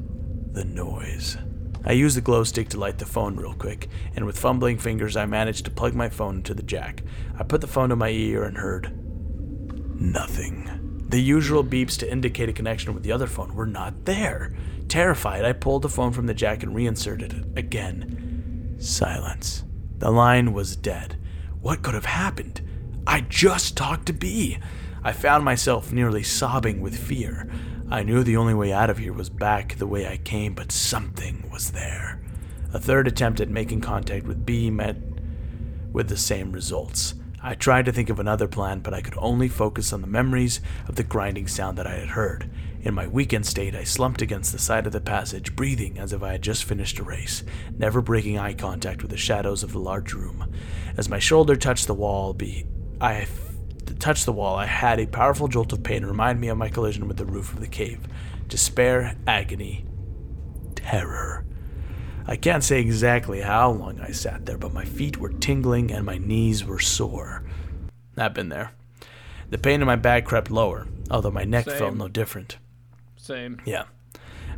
the 0.53 0.65
noise. 0.65 1.37
I 1.85 1.93
used 1.93 2.17
the 2.17 2.21
glow 2.21 2.45
stick 2.45 2.69
to 2.71 2.79
light 2.79 2.99
the 2.99 3.07
phone 3.07 3.37
real 3.37 3.55
quick, 3.55 3.89
and 4.15 4.27
with 4.27 4.39
fumbling 4.39 4.79
fingers, 4.79 5.17
I 5.17 5.27
managed 5.27 5.65
to 5.65 5.71
plug 5.71 5.95
my 5.95 6.09
phone 6.09 6.37
into 6.37 6.55
the 6.55 6.63
jack. 6.63 7.03
I 7.39 7.43
put 7.43 7.61
the 7.61 7.67
phone 7.67 7.89
to 7.89 7.97
my 7.97 8.11
ear 8.11 8.45
and 8.45 8.59
heard 8.59 8.93
nothing. 10.01 11.07
The 11.09 11.21
usual 11.21 11.65
beeps 11.65 11.99
to 11.99 12.11
indicate 12.11 12.49
a 12.49 12.53
connection 12.53 12.95
with 12.95 13.03
the 13.03 13.13
other 13.13 13.27
phone 13.27 13.55
were 13.55 13.67
not 13.67 14.05
there. 14.05 14.55
Terrified, 14.89 15.45
I 15.45 15.53
pulled 15.53 15.83
the 15.83 15.89
phone 15.89 16.13
from 16.13 16.27
the 16.27 16.35
jack 16.35 16.63
and 16.63 16.75
reinserted 16.75 17.33
it 17.33 17.47
again. 17.59 18.77
Silence. 18.79 19.65
The 19.99 20.11
line 20.11 20.53
was 20.53 20.77
dead. 20.77 21.17
What 21.61 21.83
could 21.83 21.95
have 21.95 22.07
happened? 22.07 22.61
I 23.07 23.23
just 23.23 23.77
talked 23.77 24.07
to 24.07 24.13
B. 24.13 24.59
I 25.03 25.13
found 25.13 25.45
myself 25.45 25.93
nearly 25.93 26.23
sobbing 26.23 26.81
with 26.81 26.97
fear. 26.97 27.51
I 27.93 28.05
knew 28.05 28.23
the 28.23 28.37
only 28.37 28.55
way 28.55 28.73
out 28.73 28.89
of 28.89 28.99
here 28.99 29.13
was 29.13 29.29
back 29.29 29.75
the 29.75 29.87
way 29.87 30.07
I 30.07 30.17
came, 30.17 30.55
but 30.55 30.71
something 30.71 31.51
was 31.51 31.73
there. 31.73 32.23
A 32.73 32.79
third 32.79 33.09
attempt 33.09 33.41
at 33.41 33.49
making 33.49 33.81
contact 33.81 34.27
with 34.27 34.47
B 34.47 34.71
met 34.71 34.97
with 35.93 36.09
the 36.09 36.17
same 36.17 36.53
results. 36.53 37.15
I 37.43 37.57
tried 37.57 37.87
to 37.87 37.93
think 37.93 38.09
of 38.09 38.21
another 38.21 38.47
plan, 38.47 38.79
but 38.79 38.95
I 38.95 39.01
could 39.01 39.17
only 39.17 39.49
focus 39.49 39.93
on 39.93 40.03
the 40.03 40.07
memories 40.07 40.61
of 40.87 40.95
the 40.95 41.03
grinding 41.03 41.49
sound 41.49 41.77
that 41.79 41.87
I 41.87 41.95
had 41.95 42.11
heard. 42.11 42.49
In 42.83 42.95
my 42.95 43.09
weakened 43.09 43.47
state, 43.47 43.75
I 43.75 43.83
slumped 43.83 44.23
against 44.23 44.53
the 44.53 44.59
side 44.61 44.87
of 44.87 44.93
the 44.93 45.01
passage, 45.01 45.57
breathing 45.57 45.99
as 45.99 46.13
if 46.13 46.23
I 46.23 46.33
had 46.33 46.43
just 46.43 46.63
finished 46.63 47.01
a 47.01 47.03
race, 47.03 47.43
never 47.77 48.01
breaking 48.01 48.39
eye 48.39 48.55
contact 48.55 49.03
with 49.03 49.11
the 49.11 49.17
shadows 49.17 49.65
of 49.65 49.73
the 49.73 49.81
large 49.81 50.13
room. 50.13 50.55
As 50.97 51.09
my 51.09 51.19
shoulder 51.19 51.57
touched 51.57 51.89
the 51.89 51.95
wall, 51.95 52.39
I 53.01 53.27
touched 54.01 54.27
the 54.27 54.33
wall, 54.33 54.57
I 54.57 54.67
had 54.67 54.99
a 54.99 55.07
powerful 55.07 55.47
jolt 55.47 55.73
of 55.73 55.83
pain 55.83 56.05
remind 56.05 56.41
me 56.41 56.49
of 56.49 56.59
my 56.59 56.69
collision 56.69 57.07
with 57.07 57.19
the 57.19 57.25
roof 57.25 57.53
of 57.53 57.61
the 57.61 57.69
cave. 57.69 58.01
Despair, 58.49 59.17
agony, 59.27 59.85
terror. 60.75 61.45
I 62.27 62.37
can't 62.37 62.65
say 62.65 62.81
exactly 62.81 63.41
how 63.41 63.71
long 63.71 64.01
I 64.01 64.11
sat 64.11 64.47
there, 64.47 64.59
but 64.59 64.73
my 64.73 64.85
feet 64.85 65.19
were 65.19 65.33
tingling 65.33 65.93
and 65.93 66.05
my 66.05 66.19
knees 66.19 66.65
were 66.65 66.79
sore. 66.79 67.45
I've 68.17 68.35
been 68.35 68.49
there. 68.49 68.73
The 69.51 69.59
pain 69.59 69.81
in 69.81 69.87
my 69.87 69.97
back 69.97 70.25
crept 70.25 70.51
lower, 70.51 70.87
although 71.11 71.31
my 71.31 71.45
neck 71.45 71.67
felt 71.67 71.97
no 71.97 72.09
different. 72.09 72.59
Same. 73.17 73.61
Yeah. 73.65 73.85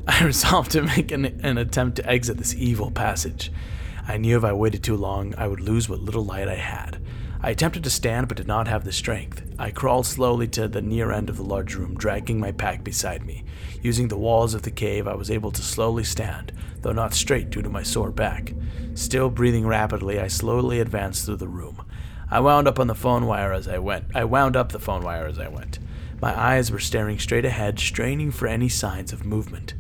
I 0.07 0.25
resolved 0.25 0.73
to 0.73 0.83
make 0.83 1.11
an, 1.11 1.25
an 1.25 1.59
attempt 1.59 1.97
to 1.97 2.09
exit 2.09 2.39
this 2.39 2.55
evil 2.55 2.91
passage. 2.91 3.51
I 4.07 4.17
knew 4.17 4.37
if 4.37 4.45
I 4.45 4.53
waited 4.53 4.83
too 4.83 4.97
long, 4.97 5.35
I 5.37 5.47
would 5.47 5.61
lose 5.61 5.89
what 5.89 6.01
little 6.01 6.25
light 6.25 6.49
I 6.49 6.57
had. 6.57 7.02
I 7.45 7.51
attempted 7.51 7.83
to 7.83 7.91
stand 7.91 8.29
but 8.29 8.37
did 8.37 8.47
not 8.47 8.69
have 8.69 8.85
the 8.85 8.93
strength. 8.93 9.43
I 9.59 9.73
crawled 9.73 10.07
slowly 10.07 10.47
to 10.49 10.69
the 10.69 10.81
near 10.81 11.11
end 11.11 11.29
of 11.29 11.37
the 11.37 11.43
large 11.43 11.75
room, 11.75 11.97
dragging 11.97 12.39
my 12.39 12.53
pack 12.53 12.85
beside 12.85 13.27
me. 13.27 13.45
Using 13.83 14.07
the 14.07 14.17
walls 14.17 14.55
of 14.55 14.63
the 14.63 14.71
cave, 14.71 15.09
I 15.09 15.17
was 15.17 15.29
able 15.29 15.51
to 15.51 15.63
slowly 15.63 16.05
stand, 16.05 16.53
though 16.83 16.93
not 16.93 17.15
straight 17.15 17.51
due 17.51 17.63
to 17.63 17.69
my 17.69 17.83
sore 17.83 18.13
back. 18.13 18.55
Still 18.95 19.29
breathing 19.29 19.67
rapidly, 19.67 20.21
I 20.21 20.29
slowly 20.29 20.79
advanced 20.79 21.27
through 21.27 21.39
the 21.39 21.49
room. 21.49 21.85
I 22.31 22.39
wound 22.39 22.69
up 22.69 22.79
on 22.79 22.87
the 22.87 22.95
phone 22.95 23.27
wire 23.27 23.53
as 23.53 23.67
I 23.67 23.79
went. 23.79 24.05
I 24.15 24.23
wound 24.23 24.57
up 24.57 24.71
the 24.71 24.79
phone 24.79 25.03
wire 25.03 25.27
as 25.27 25.41
I 25.41 25.49
went. 25.49 25.81
My 26.21 26.41
eyes 26.41 26.71
were 26.71 26.79
staring 26.79 27.19
straight 27.19 27.45
ahead, 27.45 27.81
straining 27.81 28.31
for 28.31 28.47
any 28.47 28.69
signs 28.69 29.13
of 29.13 29.27
movement. 29.27 29.75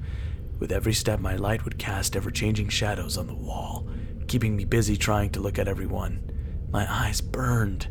With 0.58 0.72
every 0.72 0.94
step, 0.94 1.20
my 1.20 1.36
light 1.36 1.64
would 1.64 1.78
cast 1.78 2.16
ever 2.16 2.32
changing 2.32 2.70
shadows 2.70 3.16
on 3.16 3.28
the 3.28 3.34
wall, 3.34 3.88
keeping 4.26 4.56
me 4.56 4.64
busy 4.64 4.96
trying 4.96 5.30
to 5.30 5.40
look 5.40 5.60
at 5.60 5.68
everyone. 5.68 6.31
My 6.72 6.86
eyes 6.90 7.20
burned 7.20 7.88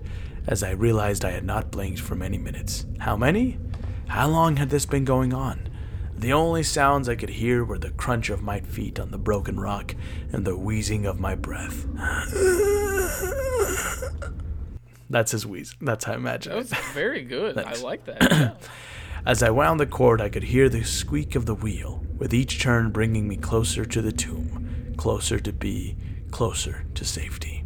as 0.48 0.64
I 0.64 0.72
realized 0.72 1.24
I 1.24 1.32
had 1.32 1.46
not 1.46 1.72
blinked 1.72 2.00
for 2.00 2.16
many 2.16 2.38
minutes. 2.38 2.86
How 3.00 3.16
many? 3.16 3.60
How 4.08 4.28
long 4.28 4.58
had 4.58 4.70
this 4.70 4.86
been 4.86 5.06
going 5.06 5.34
on? 5.34 5.70
The 6.18 6.34
only 6.34 6.64
sounds 6.64 7.08
I 7.10 7.16
could 7.16 7.30
hear 7.30 7.64
were 7.64 7.80
the 7.80 7.92
crunch 7.92 8.30
of 8.30 8.42
my 8.44 8.60
feet 8.60 9.00
on 9.00 9.12
the 9.12 9.18
broken 9.18 9.60
rock 9.60 9.96
and 10.32 10.46
the 10.46 10.58
wheezing 10.58 11.06
of 11.06 11.20
my 11.20 11.36
breath. 11.36 11.86
That's 15.10 15.32
his 15.32 15.46
wheeze. 15.46 15.76
That's 15.82 16.06
how 16.06 16.14
I 16.14 16.16
imagine 16.16 16.52
That 16.52 16.58
it. 16.58 16.70
was 16.70 16.74
very 16.94 17.24
good. 17.24 17.58
I 17.58 17.74
like 17.82 18.06
that. 18.06 18.22
Yeah. 18.32 18.52
As 19.24 19.44
I 19.44 19.52
wound 19.52 19.80
the 19.80 19.86
cord, 19.86 20.20
I 20.20 20.30
could 20.30 20.42
hear 20.46 20.68
the 20.68 20.84
squeak 20.84 21.36
of 21.36 21.46
the 21.46 21.54
wheel, 21.54 22.04
with 22.18 22.34
each 22.34 22.60
turn 22.60 22.90
bringing 22.92 23.28
me 23.28 23.38
closer 23.38 23.86
to 23.86 24.02
the 24.02 24.12
tomb, 24.12 24.96
closer 24.98 25.40
to 25.40 25.54
B, 25.54 25.96
closer 26.32 26.86
to 26.96 27.06
safety. 27.06 27.61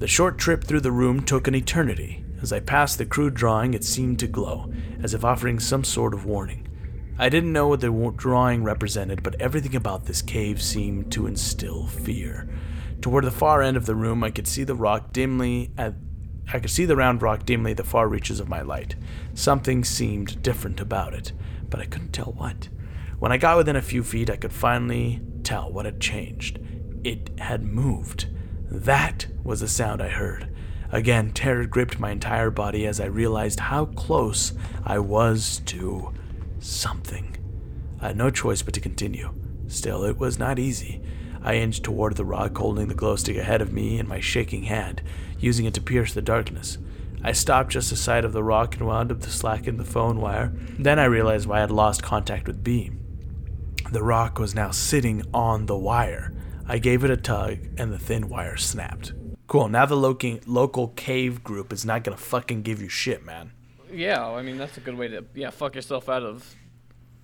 The 0.00 0.08
short 0.08 0.38
trip 0.38 0.64
through 0.64 0.80
the 0.80 0.90
room 0.90 1.22
took 1.22 1.46
an 1.46 1.54
eternity. 1.54 2.24
As 2.40 2.54
I 2.54 2.60
passed 2.60 2.96
the 2.96 3.04
crude 3.04 3.34
drawing, 3.34 3.74
it 3.74 3.84
seemed 3.84 4.18
to 4.20 4.26
glow, 4.26 4.72
as 5.02 5.12
if 5.12 5.26
offering 5.26 5.60
some 5.60 5.84
sort 5.84 6.14
of 6.14 6.24
warning. 6.24 6.66
I 7.18 7.28
didn't 7.28 7.52
know 7.52 7.68
what 7.68 7.82
the 7.82 8.14
drawing 8.16 8.64
represented, 8.64 9.22
but 9.22 9.38
everything 9.38 9.76
about 9.76 10.06
this 10.06 10.22
cave 10.22 10.62
seemed 10.62 11.12
to 11.12 11.26
instill 11.26 11.86
fear. 11.86 12.48
Toward 13.02 13.24
the 13.24 13.30
far 13.30 13.60
end 13.60 13.76
of 13.76 13.84
the 13.84 13.94
room, 13.94 14.24
I 14.24 14.30
could 14.30 14.48
see 14.48 14.64
the 14.64 14.74
rock 14.74 15.12
dimly 15.12 15.70
at 15.76 15.92
I 16.50 16.60
could 16.60 16.70
see 16.70 16.86
the 16.86 16.96
round 16.96 17.20
rock 17.20 17.44
dimly 17.44 17.72
at 17.72 17.76
the 17.76 17.84
far 17.84 18.08
reaches 18.08 18.40
of 18.40 18.48
my 18.48 18.62
light. 18.62 18.96
Something 19.34 19.84
seemed 19.84 20.42
different 20.42 20.80
about 20.80 21.12
it, 21.12 21.32
but 21.68 21.78
I 21.78 21.84
couldn't 21.84 22.14
tell 22.14 22.32
what. 22.32 22.70
When 23.18 23.32
I 23.32 23.36
got 23.36 23.58
within 23.58 23.76
a 23.76 23.82
few 23.82 24.02
feet, 24.02 24.30
I 24.30 24.36
could 24.36 24.52
finally 24.52 25.20
tell 25.44 25.70
what 25.70 25.84
had 25.84 26.00
changed. 26.00 26.58
It 27.04 27.38
had 27.38 27.62
moved. 27.62 28.28
That 28.70 29.26
was 29.42 29.60
the 29.60 29.68
sound 29.68 30.00
I 30.00 30.08
heard. 30.08 30.48
Again, 30.92 31.32
terror 31.32 31.66
gripped 31.66 31.98
my 31.98 32.10
entire 32.10 32.50
body 32.50 32.86
as 32.86 33.00
I 33.00 33.06
realized 33.06 33.60
how 33.60 33.86
close 33.86 34.52
I 34.84 35.00
was 35.00 35.60
to 35.66 36.12
something. 36.60 37.36
I 38.00 38.08
had 38.08 38.16
no 38.16 38.30
choice 38.30 38.62
but 38.62 38.74
to 38.74 38.80
continue. 38.80 39.34
Still, 39.66 40.04
it 40.04 40.18
was 40.18 40.38
not 40.38 40.58
easy. 40.58 41.02
I 41.42 41.54
inched 41.54 41.84
toward 41.84 42.16
the 42.16 42.24
rock, 42.24 42.56
holding 42.56 42.88
the 42.88 42.94
glow 42.94 43.16
stick 43.16 43.36
ahead 43.36 43.60
of 43.60 43.72
me 43.72 43.98
in 43.98 44.08
my 44.08 44.20
shaking 44.20 44.64
hand, 44.64 45.02
using 45.38 45.66
it 45.66 45.74
to 45.74 45.80
pierce 45.80 46.12
the 46.12 46.22
darkness. 46.22 46.78
I 47.22 47.32
stopped 47.32 47.70
just 47.70 47.92
aside 47.92 48.24
of 48.24 48.32
the 48.32 48.42
rock 48.42 48.76
and 48.76 48.86
wound 48.86 49.10
up 49.10 49.20
to 49.20 49.30
slacken 49.30 49.76
the 49.76 49.84
phone 49.84 50.20
wire. 50.20 50.52
Then 50.78 50.98
I 50.98 51.04
realized 51.04 51.46
why 51.46 51.58
I 51.58 51.60
had 51.60 51.70
lost 51.70 52.02
contact 52.02 52.46
with 52.46 52.64
B. 52.64 52.92
The 53.90 54.02
rock 54.02 54.38
was 54.38 54.54
now 54.54 54.70
sitting 54.70 55.22
on 55.34 55.66
the 55.66 55.76
wire. 55.76 56.32
I 56.70 56.78
gave 56.78 57.02
it 57.02 57.10
a 57.10 57.16
tug, 57.16 57.58
and 57.78 57.92
the 57.92 57.98
thin 57.98 58.28
wire 58.28 58.56
snapped. 58.56 59.12
Cool, 59.48 59.68
now 59.68 59.86
the 59.86 59.96
local, 59.96 60.38
local 60.46 60.86
cave 60.86 61.42
group 61.42 61.72
is 61.72 61.84
not 61.84 62.04
gonna 62.04 62.16
fucking 62.16 62.62
give 62.62 62.80
you 62.80 62.88
shit, 62.88 63.24
man. 63.24 63.50
yeah, 63.92 64.24
I 64.24 64.42
mean 64.42 64.56
that's 64.56 64.76
a 64.76 64.80
good 64.80 64.96
way 64.96 65.08
to 65.08 65.24
yeah 65.34 65.50
fuck 65.50 65.74
yourself 65.74 66.08
out 66.08 66.22
of 66.22 66.54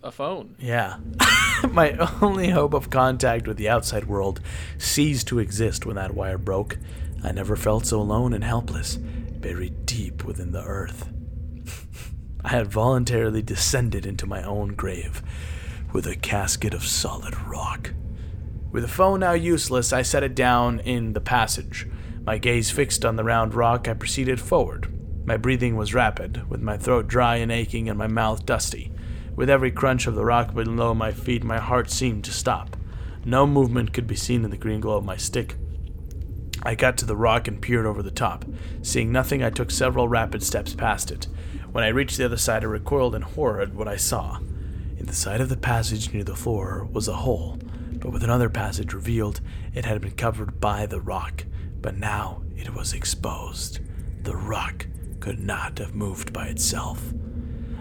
a 0.02 0.10
phone. 0.10 0.56
Yeah. 0.58 0.96
My 1.70 1.92
only 2.20 2.50
hope 2.50 2.74
of 2.74 2.90
contact 2.90 3.46
with 3.46 3.56
the 3.56 3.68
outside 3.68 4.06
world 4.06 4.40
ceased 4.78 5.28
to 5.28 5.38
exist 5.38 5.86
when 5.86 5.94
that 5.94 6.14
wire 6.14 6.38
broke. 6.38 6.76
I 7.22 7.30
never 7.30 7.54
felt 7.54 7.86
so 7.86 8.00
alone 8.00 8.32
and 8.32 8.42
helpless, 8.42 8.96
buried 8.96 9.86
deep 9.86 10.24
within 10.24 10.50
the 10.50 10.64
earth. 10.64 11.08
I 12.44 12.48
had 12.48 12.66
voluntarily 12.66 13.42
descended 13.42 14.06
into 14.06 14.26
my 14.26 14.42
own 14.42 14.74
grave 14.74 15.22
with 15.92 16.08
a 16.08 16.16
casket 16.16 16.74
of 16.74 16.82
solid 16.82 17.40
rock. 17.42 17.92
With 18.76 18.84
the 18.84 18.90
phone 18.90 19.20
now 19.20 19.32
useless, 19.32 19.90
I 19.94 20.02
set 20.02 20.22
it 20.22 20.34
down 20.34 20.80
in 20.80 21.14
the 21.14 21.20
passage. 21.22 21.86
My 22.26 22.36
gaze 22.36 22.70
fixed 22.70 23.06
on 23.06 23.16
the 23.16 23.24
round 23.24 23.54
rock, 23.54 23.88
I 23.88 23.94
proceeded 23.94 24.38
forward. 24.38 24.92
My 25.26 25.38
breathing 25.38 25.76
was 25.76 25.94
rapid, 25.94 26.46
with 26.50 26.60
my 26.60 26.76
throat 26.76 27.08
dry 27.08 27.36
and 27.36 27.50
aching 27.50 27.88
and 27.88 27.96
my 27.96 28.06
mouth 28.06 28.44
dusty. 28.44 28.92
With 29.34 29.48
every 29.48 29.70
crunch 29.70 30.06
of 30.06 30.14
the 30.14 30.26
rock 30.26 30.52
below 30.52 30.92
my 30.92 31.10
feet, 31.10 31.42
my 31.42 31.58
heart 31.58 31.90
seemed 31.90 32.24
to 32.24 32.32
stop. 32.32 32.76
No 33.24 33.46
movement 33.46 33.94
could 33.94 34.06
be 34.06 34.14
seen 34.14 34.44
in 34.44 34.50
the 34.50 34.58
green 34.58 34.80
glow 34.80 34.98
of 34.98 35.06
my 35.06 35.16
stick. 35.16 35.54
I 36.62 36.74
got 36.74 36.98
to 36.98 37.06
the 37.06 37.16
rock 37.16 37.48
and 37.48 37.62
peered 37.62 37.86
over 37.86 38.02
the 38.02 38.10
top. 38.10 38.44
Seeing 38.82 39.10
nothing, 39.10 39.42
I 39.42 39.48
took 39.48 39.70
several 39.70 40.06
rapid 40.06 40.42
steps 40.42 40.74
past 40.74 41.10
it. 41.10 41.28
When 41.72 41.82
I 41.82 41.88
reached 41.88 42.18
the 42.18 42.26
other 42.26 42.36
side, 42.36 42.62
I 42.62 42.66
recoiled 42.66 43.14
in 43.14 43.22
horror 43.22 43.62
at 43.62 43.72
what 43.72 43.88
I 43.88 43.96
saw. 43.96 44.36
In 44.98 45.06
the 45.06 45.14
side 45.14 45.40
of 45.40 45.48
the 45.48 45.56
passage 45.56 46.12
near 46.12 46.24
the 46.24 46.36
floor 46.36 46.86
was 46.92 47.08
a 47.08 47.14
hole, 47.14 47.58
but 47.98 48.12
with 48.12 48.22
another 48.22 48.48
passage 48.48 48.92
revealed, 48.92 49.40
it 49.74 49.84
had 49.84 50.00
been 50.00 50.12
covered 50.12 50.60
by 50.60 50.86
the 50.86 51.00
rock. 51.00 51.44
But 51.80 51.96
now 51.96 52.42
it 52.56 52.74
was 52.74 52.92
exposed. 52.92 53.80
The 54.22 54.36
rock 54.36 54.86
could 55.20 55.40
not 55.40 55.78
have 55.78 55.94
moved 55.94 56.32
by 56.32 56.46
itself. 56.46 57.12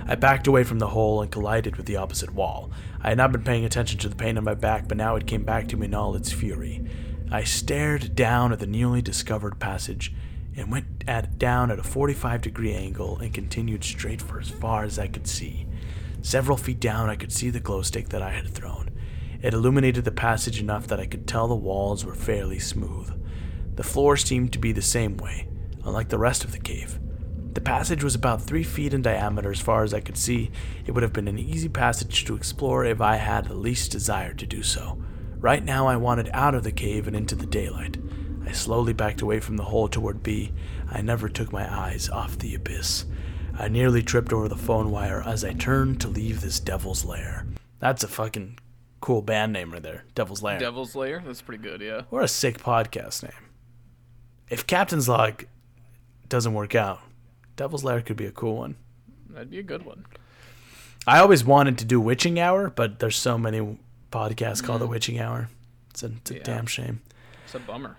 I 0.08 0.16
backed 0.16 0.48
away 0.48 0.64
from 0.64 0.80
the 0.80 0.90
hole 0.90 1.22
and 1.22 1.32
collided 1.32 1.78
with 1.78 1.88
the 1.88 1.96
opposite 1.96 2.34
wall. 2.34 2.70
I 3.02 3.10
had 3.10 3.18
not 3.18 3.32
been 3.32 3.44
paying 3.44 3.66
attention 3.66 4.00
to 4.00 4.10
the 4.10 4.16
pain 4.16 4.38
on 4.38 4.44
my 4.44 4.54
back, 4.54 4.88
but 4.88 4.98
now 4.98 5.16
it 5.16 5.26
came 5.26 5.44
back 5.44 5.68
to 5.70 5.78
me 5.78 5.88
in 5.88 5.96
all 5.96 6.16
its 6.16 6.32
fury. 6.32 6.86
I 7.32 7.44
stared 7.44 8.16
down 8.16 8.52
at 8.52 8.60
the 8.60 8.68
newly 8.68 9.02
discovered 9.02 9.60
passage 9.60 10.14
and 10.56 10.72
went 10.72 11.04
at 11.08 11.38
down 11.40 11.72
at 11.72 11.80
a 11.80 11.84
45 11.84 12.42
degree 12.42 12.74
angle 12.74 13.18
and 13.18 13.34
continued 13.34 13.84
straight 13.84 14.22
for 14.22 14.40
as 14.40 14.50
far 14.50 14.84
as 14.84 15.00
I 15.00 15.08
could 15.08 15.28
see. 15.28 15.66
Several 16.22 16.58
feet 16.58 16.80
down, 16.80 17.10
I 17.10 17.16
could 17.16 17.32
see 17.32 17.50
the 17.50 17.60
glow 17.60 17.82
stick 17.82 18.10
that 18.10 18.22
I 18.22 18.32
had 18.32 18.50
thrown. 18.50 18.85
It 19.46 19.54
illuminated 19.54 20.06
the 20.06 20.12
passage 20.12 20.60
enough 20.60 20.88
that 20.88 21.00
I 21.00 21.06
could 21.06 21.28
tell 21.28 21.48
the 21.48 21.54
walls 21.54 22.04
were 22.04 22.16
fairly 22.16 22.58
smooth. 22.58 23.14
The 23.76 23.84
floor 23.84 24.18
seemed 24.18 24.52
to 24.54 24.58
be 24.58 24.72
the 24.72 24.82
same 24.82 25.18
way, 25.18 25.48
unlike 25.84 26.10
the 26.10 26.18
rest 26.18 26.44
of 26.44 26.52
the 26.52 26.58
cave. 26.58 27.00
The 27.54 27.62
passage 27.62 28.04
was 28.04 28.16
about 28.16 28.42
three 28.42 28.64
feet 28.64 28.92
in 28.92 29.04
diameter 29.04 29.52
as 29.52 29.60
far 29.60 29.84
as 29.84 29.94
I 29.94 30.00
could 30.00 30.18
see. 30.18 30.50
It 30.88 30.94
would 30.94 31.04
have 31.04 31.14
been 31.14 31.28
an 31.28 31.38
easy 31.38 31.70
passage 31.70 32.26
to 32.26 32.36
explore 32.36 32.86
if 32.86 33.02
I 33.02 33.18
had 33.18 33.46
the 33.46 33.54
least 33.54 33.92
desire 33.92 34.34
to 34.34 34.48
do 34.48 34.64
so. 34.64 35.00
Right 35.38 35.64
now, 35.64 35.86
I 35.86 35.96
wanted 35.96 36.32
out 36.34 36.56
of 36.56 36.64
the 36.64 36.72
cave 36.72 37.06
and 37.06 37.16
into 37.16 37.36
the 37.36 37.46
daylight. 37.46 37.98
I 38.48 38.52
slowly 38.52 38.94
backed 38.94 39.22
away 39.22 39.40
from 39.42 39.58
the 39.58 39.66
hole 39.66 39.88
toward 39.88 40.24
B. 40.24 40.54
I 40.90 41.02
never 41.02 41.30
took 41.30 41.54
my 41.54 41.72
eyes 41.72 42.10
off 42.10 42.40
the 42.40 42.56
abyss. 42.56 43.06
I 43.60 43.68
nearly 43.68 44.02
tripped 44.02 44.34
over 44.34 44.48
the 44.48 44.56
phone 44.56 44.90
wire 44.90 45.22
as 45.24 45.46
I 45.46 45.54
turned 45.54 46.02
to 46.02 46.08
leave 46.08 46.42
this 46.42 46.60
devil's 46.60 47.06
lair. 47.06 47.46
That's 47.78 48.04
a 48.04 48.08
fucking 48.08 48.58
cool 49.06 49.22
band 49.22 49.54
name 49.54 49.72
right 49.72 49.84
there, 49.84 50.04
Devil's 50.16 50.42
Lair. 50.42 50.58
Devil's 50.58 50.96
Lair. 50.96 51.22
That's 51.24 51.40
pretty 51.40 51.62
good. 51.62 51.80
Yeah. 51.80 52.02
Or 52.10 52.22
a 52.22 52.28
sick 52.28 52.58
podcast 52.58 53.22
name. 53.22 53.52
If 54.50 54.66
Captain's 54.66 55.08
Log 55.08 55.46
doesn't 56.28 56.56
work 56.56 56.74
out, 56.74 57.02
Devil's 57.56 57.84
Lair 57.84 58.02
could 58.02 58.18
be 58.18 58.26
a 58.26 58.32
cool 58.32 58.58
one. 58.58 58.78
That'd 59.30 59.52
be 59.52 59.60
a 59.60 59.64
good 59.64 59.86
one. 59.86 60.08
I 61.06 61.20
always 61.20 61.46
wanted 61.46 61.78
to 61.78 61.86
do 61.86 62.02
Witching 62.02 62.40
Hour, 62.40 62.72
but 62.72 62.98
there's 62.98 63.16
so 63.16 63.38
many 63.38 63.78
podcasts 64.12 64.64
called 64.64 64.82
The 64.82 64.88
mm. 64.88 64.92
Witching 64.92 65.20
Hour. 65.20 65.50
It's 65.92 66.02
a, 66.02 66.08
it's 66.08 66.32
a 66.32 66.36
Yeah. 66.38 66.44
damn 66.44 66.66
shame. 66.66 67.04
It's 67.44 67.54
a 67.54 67.60
bummer. 67.60 67.98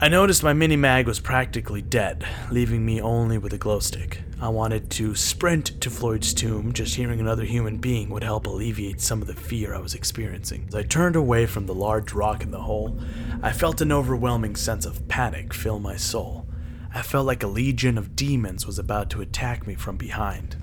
I 0.00 0.08
noticed 0.08 0.42
my 0.42 0.52
mini 0.52 0.76
mag 0.76 1.06
was 1.06 1.20
practically 1.20 1.80
dead, 1.80 2.26
leaving 2.50 2.84
me 2.84 3.00
only 3.00 3.38
with 3.38 3.52
a 3.52 3.58
glow 3.58 3.78
stick. 3.78 4.22
I 4.40 4.48
wanted 4.48 4.90
to 4.90 5.14
sprint 5.14 5.80
to 5.80 5.90
Floyd's 5.90 6.34
tomb, 6.34 6.72
just 6.72 6.96
hearing 6.96 7.20
another 7.20 7.44
human 7.44 7.78
being 7.78 8.10
would 8.10 8.24
help 8.24 8.46
alleviate 8.46 9.00
some 9.00 9.22
of 9.22 9.28
the 9.28 9.34
fear 9.34 9.72
I 9.74 9.78
was 9.78 9.94
experiencing. 9.94 10.64
As 10.66 10.74
I 10.74 10.82
turned 10.82 11.14
away 11.14 11.46
from 11.46 11.66
the 11.66 11.74
large 11.74 12.12
rock 12.12 12.42
in 12.42 12.50
the 12.50 12.62
hole, 12.62 12.98
I 13.42 13.52
felt 13.52 13.80
an 13.80 13.92
overwhelming 13.92 14.56
sense 14.56 14.84
of 14.84 15.06
panic 15.06 15.54
fill 15.54 15.78
my 15.78 15.94
soul. 15.94 16.48
I 16.92 17.02
felt 17.02 17.26
like 17.26 17.44
a 17.44 17.48
legion 17.48 17.96
of 17.96 18.16
demons 18.16 18.66
was 18.66 18.80
about 18.80 19.08
to 19.10 19.20
attack 19.20 19.66
me 19.66 19.76
from 19.76 19.96
behind. 19.96 20.56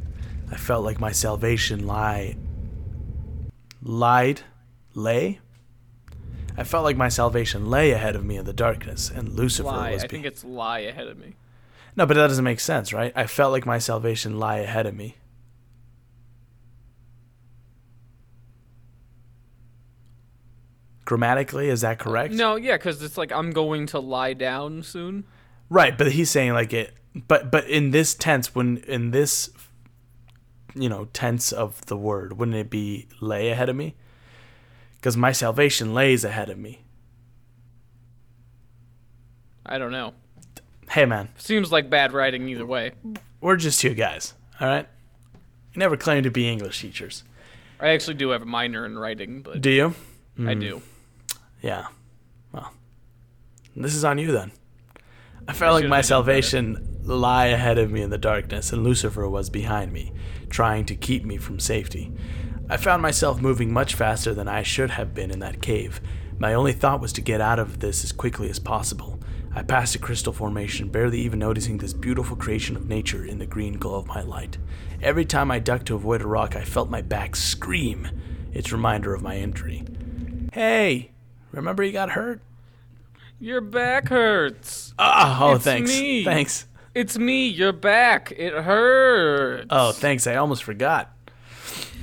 I 0.52 0.58
felt 0.58 0.84
like 0.84 1.00
my 1.00 1.14
salvation 1.14 1.88
lie 1.88 2.36
lied 3.82 4.42
lay 4.94 5.40
I 6.58 6.64
felt 6.64 6.84
like 6.84 6.98
my 6.98 7.10
salvation 7.10 7.70
lay 7.70 7.92
ahead 7.92 8.16
of 8.16 8.26
me 8.26 8.38
in 8.38 8.46
the 8.46 8.54
darkness, 8.54 9.10
and 9.10 9.30
Lucifer 9.34 9.68
Lie. 9.68 9.92
was. 9.92 10.04
I 10.04 10.08
be- 10.08 10.12
think 10.12 10.26
it's 10.26 10.44
lie 10.44 10.80
ahead 10.80 11.08
of 11.08 11.18
me. 11.18 11.36
no, 11.96 12.06
but 12.06 12.16
that 12.16 12.28
doesn't 12.28 12.44
make 12.44 12.60
sense, 12.60 12.92
right? 12.94 13.14
I 13.16 13.28
felt 13.28 13.52
like 13.52 13.66
my 13.66 13.78
salvation 13.78 14.38
lie 14.40 14.58
ahead 14.58 14.86
of 14.86 14.96
me. 14.96 15.16
Grammatically, 21.06 21.70
is 21.70 21.82
that 21.82 21.98
correct? 21.98 22.34
No, 22.34 22.56
yeah, 22.56 22.78
because 22.78 23.02
it's 23.02 23.18
like 23.18 23.32
I'm 23.32 23.52
going 23.52 23.88
to 23.88 24.00
lie 24.00 24.34
down 24.34 24.84
soon. 24.84 25.24
Right, 25.70 25.98
but 25.98 26.12
he's 26.12 26.30
saying 26.30 26.54
like 26.54 26.72
it. 26.72 26.94
But 27.28 27.50
but 27.52 27.68
in 27.68 27.90
this 27.92 28.14
tense, 28.14 28.54
when 28.54 28.78
in 28.88 29.10
this, 29.10 29.50
you 30.76 30.88
know, 30.88 31.06
tense 31.06 31.52
of 31.52 31.84
the 31.88 31.98
word, 31.98 32.38
wouldn't 32.38 32.58
it 32.58 32.70
be 32.70 33.08
lay 33.22 33.50
ahead 33.50 33.70
of 33.70 33.76
me? 33.76 33.96
Because 35.00 35.16
my 35.16 35.32
salvation 35.32 35.94
lays 35.94 36.26
ahead 36.26 36.50
of 36.50 36.58
me. 36.58 36.82
I 39.66 39.78
don't 39.78 39.92
know. 39.92 40.14
Hey, 40.90 41.06
man, 41.06 41.30
Seems 41.38 41.72
like 41.72 41.90
bad 41.90 42.12
writing 42.12 42.50
either 42.50 42.66
way. 42.66 42.92
we're 43.40 43.56
just 43.56 43.80
two 43.80 43.94
guys, 43.94 44.34
all 44.60 44.68
right? 44.68 44.88
We 45.76 45.80
never 45.80 45.96
claimed 45.96 46.24
to 46.26 46.32
be 46.32 46.50
English 46.50 46.82
teachers. 46.82 47.24
I 47.80 47.90
actually 47.90 48.16
do 48.16 48.30
have 48.30 48.42
a 48.42 48.46
minor 48.46 48.86
in 48.86 48.98
writing, 48.98 49.42
but 49.42 49.62
Do 49.62 49.70
you? 49.70 49.94
I 50.38 50.56
mm. 50.56 50.60
do. 50.60 50.82
Yeah. 51.62 51.88
Well, 52.52 52.74
this 53.76 53.94
is 53.94 54.04
on 54.04 54.18
you 54.18 54.32
then. 54.32 54.52
I 55.48 55.54
felt 55.54 55.80
like 55.80 55.90
my 55.90 56.02
salvation 56.02 57.00
lie 57.04 57.48
ahead 57.48 57.78
of 57.78 57.92
me 57.92 58.02
in 58.02 58.10
the 58.10 58.18
darkness, 58.18 58.74
and 58.74 58.84
Lucifer 58.84 59.30
was 59.30 59.50
behind 59.50 59.94
me, 59.94 60.12
trying 60.50 60.86
to 60.86 60.96
keep 60.96 61.24
me 61.24 61.38
from 61.38 61.60
safety. 61.60 62.12
I 62.70 62.78
found 62.78 63.02
myself 63.02 63.42
moving 63.42 63.74
much 63.74 63.96
faster 63.96 64.34
than 64.34 64.48
I 64.48 64.62
should 64.64 64.92
have 64.92 65.14
been 65.16 65.32
in 65.32 65.40
that 65.40 65.62
cave. 65.62 66.00
My 66.38 66.54
only 66.54 66.72
thought 66.74 67.02
was 67.02 67.12
to 67.14 67.22
get 67.22 67.42
out 67.42 67.60
of 67.60 67.80
this 67.80 68.04
as 68.04 68.12
quickly 68.12 68.50
as 68.50 68.60
possible. 68.60 69.20
I 69.54 69.64
passed 69.64 69.96
a 69.96 70.00
crystal 70.00 70.32
formation, 70.32 70.90
barely 70.90 71.20
even 71.22 71.40
noticing 71.40 71.80
this 71.80 71.94
beautiful 71.94 72.36
creation 72.38 72.76
of 72.76 72.88
nature 72.88 73.26
in 73.26 73.40
the 73.40 73.48
green 73.48 73.74
glow 73.74 73.96
of 73.96 74.06
my 74.06 74.22
light. 74.22 74.58
Every 75.02 75.26
time 75.26 75.50
I 75.50 75.58
ducked 75.60 75.88
to 75.88 75.96
avoid 75.96 76.22
a 76.22 76.28
rock, 76.28 76.56
I 76.56 76.64
felt 76.64 76.90
my 76.90 77.02
back 77.02 77.36
scream, 77.36 78.08
its 78.54 78.72
reminder 78.72 79.14
of 79.16 79.24
my 79.24 79.38
injury. 79.38 79.84
Hey, 80.54 81.12
remember 81.52 81.84
you 81.84 81.92
got 81.92 82.12
hurt? 82.12 82.42
Your 83.40 83.62
back 83.62 84.10
hurts. 84.10 84.94
Ah, 85.00 85.40
oh, 85.42 85.56
It's 85.56 85.64
thanks. 85.64 85.90
me. 85.90 86.24
Thanks. 86.24 86.68
It's 86.94 87.18
me, 87.18 87.48
your 87.48 87.72
back. 87.72 88.32
It 88.38 88.54
hurts. 88.54 89.68
Oh, 89.70 89.92
thanks. 89.94 90.28
I 90.28 90.36
almost 90.36 90.64
forgot. 90.64 91.12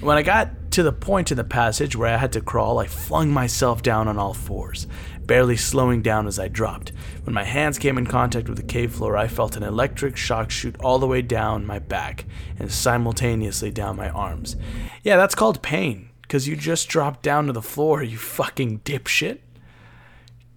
When 0.00 0.18
I 0.18 0.22
got 0.22 0.70
to 0.72 0.82
the 0.82 0.92
point 0.92 1.30
in 1.30 1.38
the 1.38 1.44
passage 1.44 1.96
where 1.96 2.12
I 2.12 2.18
had 2.18 2.32
to 2.32 2.42
crawl, 2.42 2.78
I 2.78 2.86
flung 2.86 3.30
myself 3.30 3.82
down 3.82 4.08
on 4.08 4.18
all 4.18 4.34
fours, 4.34 4.86
barely 5.22 5.56
slowing 5.56 6.02
down 6.02 6.26
as 6.26 6.38
I 6.38 6.48
dropped. 6.48 6.92
When 7.24 7.32
my 7.32 7.44
hands 7.44 7.78
came 7.78 7.96
in 7.96 8.06
contact 8.06 8.46
with 8.46 8.58
the 8.58 8.62
cave 8.62 8.92
floor, 8.92 9.16
I 9.16 9.26
felt 9.26 9.56
an 9.56 9.62
electric 9.62 10.18
shock 10.18 10.50
shoot 10.50 10.76
all 10.80 10.98
the 10.98 11.06
way 11.06 11.22
down 11.22 11.64
my 11.64 11.78
back 11.78 12.26
and 12.58 12.70
simultaneously 12.70 13.70
down 13.70 13.96
my 13.96 14.10
arms. 14.10 14.56
Yeah, 15.02 15.16
that's 15.16 15.34
called 15.34 15.62
pain, 15.62 16.10
because 16.22 16.46
you 16.46 16.56
just 16.56 16.88
dropped 16.88 17.22
down 17.22 17.46
to 17.46 17.52
the 17.54 17.62
floor, 17.62 18.02
you 18.02 18.18
fucking 18.18 18.80
dipshit. 18.80 19.38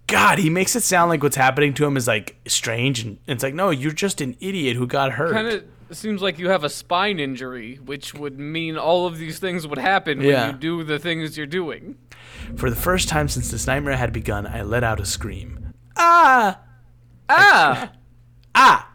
God, 0.06 0.38
he 0.38 0.50
makes 0.50 0.76
it 0.76 0.82
sound 0.82 1.08
like 1.08 1.22
what's 1.22 1.36
happening 1.36 1.72
to 1.74 1.86
him 1.86 1.96
is 1.96 2.06
like 2.06 2.36
strange, 2.46 3.00
and 3.00 3.18
it's 3.26 3.42
like, 3.42 3.54
no, 3.54 3.70
you're 3.70 3.90
just 3.90 4.20
an 4.20 4.36
idiot 4.38 4.76
who 4.76 4.86
got 4.86 5.12
hurt. 5.12 5.32
Kind 5.32 5.64
of 5.90 5.96
seems 5.96 6.22
like 6.22 6.38
you 6.38 6.48
have 6.50 6.64
a 6.64 6.68
spine 6.68 7.18
injury, 7.18 7.76
which 7.84 8.14
would 8.14 8.38
mean 8.38 8.76
all 8.78 9.06
of 9.06 9.18
these 9.18 9.38
things 9.38 9.66
would 9.66 9.78
happen 9.78 10.20
Yeah. 10.20 10.46
when 10.46 10.54
you 10.54 10.58
do 10.60 10.84
the 10.84 10.98
things 10.98 11.36
you're 11.36 11.46
doing. 11.46 11.96
For 12.56 12.70
the 12.70 12.76
first 12.76 13.08
time 13.08 13.28
since 13.28 13.50
this 13.50 13.66
nightmare 13.66 13.96
had 13.96 14.12
begun, 14.12 14.46
I 14.46 14.62
let 14.62 14.84
out 14.84 15.00
a 15.00 15.06
scream. 15.06 15.72
Ah! 15.96 16.60
Ah! 17.28 17.92
Ah! 18.54 18.90